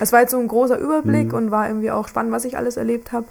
Es 0.00 0.12
war 0.12 0.20
jetzt 0.20 0.30
so 0.30 0.38
ein 0.38 0.48
großer 0.48 0.78
Überblick 0.78 1.28
Mhm. 1.28 1.34
und 1.34 1.50
war 1.50 1.68
irgendwie 1.68 1.90
auch 1.90 2.06
spannend, 2.08 2.32
was 2.32 2.44
ich 2.44 2.56
alles 2.56 2.76
erlebt 2.76 3.12
habe. 3.12 3.26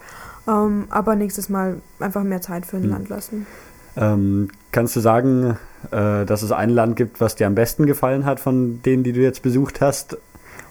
Ähm, 0.47 0.85
aber 0.89 1.15
nächstes 1.15 1.47
Mal 1.49 1.77
einfach 1.99 2.23
mehr 2.23 2.41
Zeit 2.41 2.65
für 2.65 2.77
ein 2.77 2.83
Mhm. 2.83 2.89
Land 2.89 3.09
lassen. 3.09 3.47
Ähm, 3.95 4.49
kannst 4.71 4.95
du 4.95 4.99
sagen, 4.99 5.57
äh, 5.91 6.25
dass 6.25 6.41
es 6.41 6.51
ein 6.51 6.69
Land 6.69 6.95
gibt, 6.95 7.21
was 7.21 7.35
dir 7.35 7.47
am 7.47 7.55
besten 7.55 7.85
gefallen 7.85 8.25
hat 8.25 8.39
von 8.39 8.81
denen, 8.83 9.03
die 9.03 9.13
du 9.13 9.21
jetzt 9.21 9.41
besucht 9.41 9.79
hast? 9.81 10.17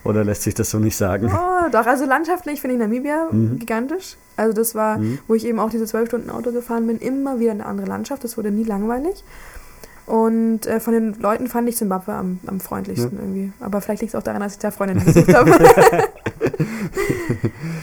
Oder 0.03 0.23
lässt 0.25 0.41
sich 0.43 0.53
das 0.53 0.69
so 0.69 0.79
nicht 0.79 0.97
sagen? 0.97 1.31
Oh, 1.33 1.69
doch, 1.71 1.85
also 1.85 2.05
landschaftlich 2.05 2.59
finde 2.61 2.75
ich 2.75 2.81
Namibia 2.81 3.27
Mhm. 3.31 3.59
gigantisch. 3.59 4.17
Also 4.35 4.53
das 4.53 4.75
war, 4.75 4.97
Mhm. 4.97 5.19
wo 5.27 5.33
ich 5.35 5.45
eben 5.45 5.59
auch 5.59 5.69
diese 5.69 5.85
zwölf 5.85 6.07
Stunden 6.09 6.29
Auto 6.29 6.51
gefahren 6.51 6.87
bin, 6.87 6.97
immer 6.99 7.39
wieder 7.39 7.51
eine 7.51 7.65
andere 7.65 7.87
Landschaft. 7.87 8.23
Das 8.23 8.35
wurde 8.37 8.51
nie 8.51 8.63
langweilig. 8.63 9.23
Und 10.05 10.65
äh, 10.67 10.81
von 10.81 10.93
den 10.93 11.13
Leuten 11.21 11.47
fand 11.47 11.69
ich 11.69 11.77
Zimbabwe 11.77 12.11
am, 12.13 12.39
am 12.47 12.59
freundlichsten 12.59 13.17
irgendwie. 13.17 13.53
Aber 13.61 13.79
vielleicht 13.79 14.01
liegt 14.01 14.13
es 14.13 14.19
auch 14.19 14.23
daran, 14.23 14.41
dass 14.41 14.53
ich 14.53 14.59
da 14.59 14.71
Freundinnen 14.71 15.05
besucht 15.05 15.33
habe. 15.33 15.51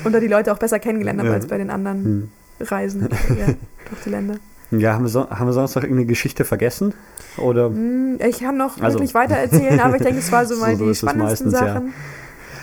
Und 0.04 0.12
da 0.12 0.20
die 0.20 0.28
Leute 0.28 0.52
auch 0.52 0.58
besser 0.58 0.78
kennengelernt 0.78 1.18
habe 1.20 1.30
Ja. 1.30 1.34
als 1.36 1.46
bei 1.46 1.56
den 1.58 1.70
anderen 1.70 2.04
Hm. 2.04 2.28
Reisen 2.60 3.08
ja, 3.38 3.46
durch 3.46 4.02
die 4.04 4.10
Länder. 4.10 4.34
Ja, 4.70 4.94
haben 4.94 5.04
wir, 5.04 5.08
so, 5.08 5.28
haben 5.30 5.46
wir 5.46 5.52
sonst 5.52 5.74
noch 5.74 5.82
irgendeine 5.82 6.06
Geschichte 6.06 6.44
vergessen? 6.44 6.94
Oder? 7.36 7.66
Hm, 7.66 8.18
Ich 8.26 8.40
kann 8.40 8.56
noch 8.56 8.80
Also- 8.80 8.98
wirklich 8.98 9.14
weiter 9.14 9.34
erzählen, 9.34 9.80
aber 9.80 9.96
ich 9.96 10.02
denke, 10.02 10.18
es 10.20 10.30
war 10.30 10.46
so 10.46 10.54
So- 10.54 10.60
mal 10.64 10.76
so 10.76 10.84
die 10.84 10.90
es 10.90 10.98
spannendsten 10.98 11.50
meistens, 11.50 11.66
ja. 11.68 11.74
Sachen. 11.74 11.92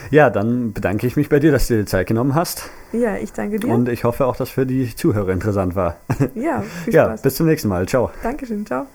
Ja, 0.10 0.30
dann 0.30 0.72
bedanke 0.72 1.06
ich 1.06 1.18
mich 1.18 1.28
bei 1.28 1.40
dir, 1.40 1.52
dass 1.52 1.68
du 1.68 1.74
dir 1.76 1.80
die 1.82 1.86
Zeit 1.86 2.08
genommen 2.08 2.34
hast. 2.34 2.70
Ja. 2.94 3.18
ich 3.18 3.34
danke 3.34 3.60
dir. 3.60 3.68
Und 3.74 3.90
ich 3.90 4.06
hoffe 4.06 4.26
auch, 4.26 4.38
dass 4.38 4.50
für 4.50 4.66
die 4.66 4.96
Zuhörer 4.96 5.30
interessant 5.34 5.76
war. 5.76 5.98
ja, 6.34 6.62
viel 6.86 6.94
Ja, 6.94 7.06
Spaß. 7.08 7.22
bis 7.24 7.36
zum 7.36 7.46
nächsten 7.48 7.68
Mal. 7.68 7.86
Ciao. 7.88 8.10
Dankeschön, 8.24 8.66
ciao. 8.66 8.88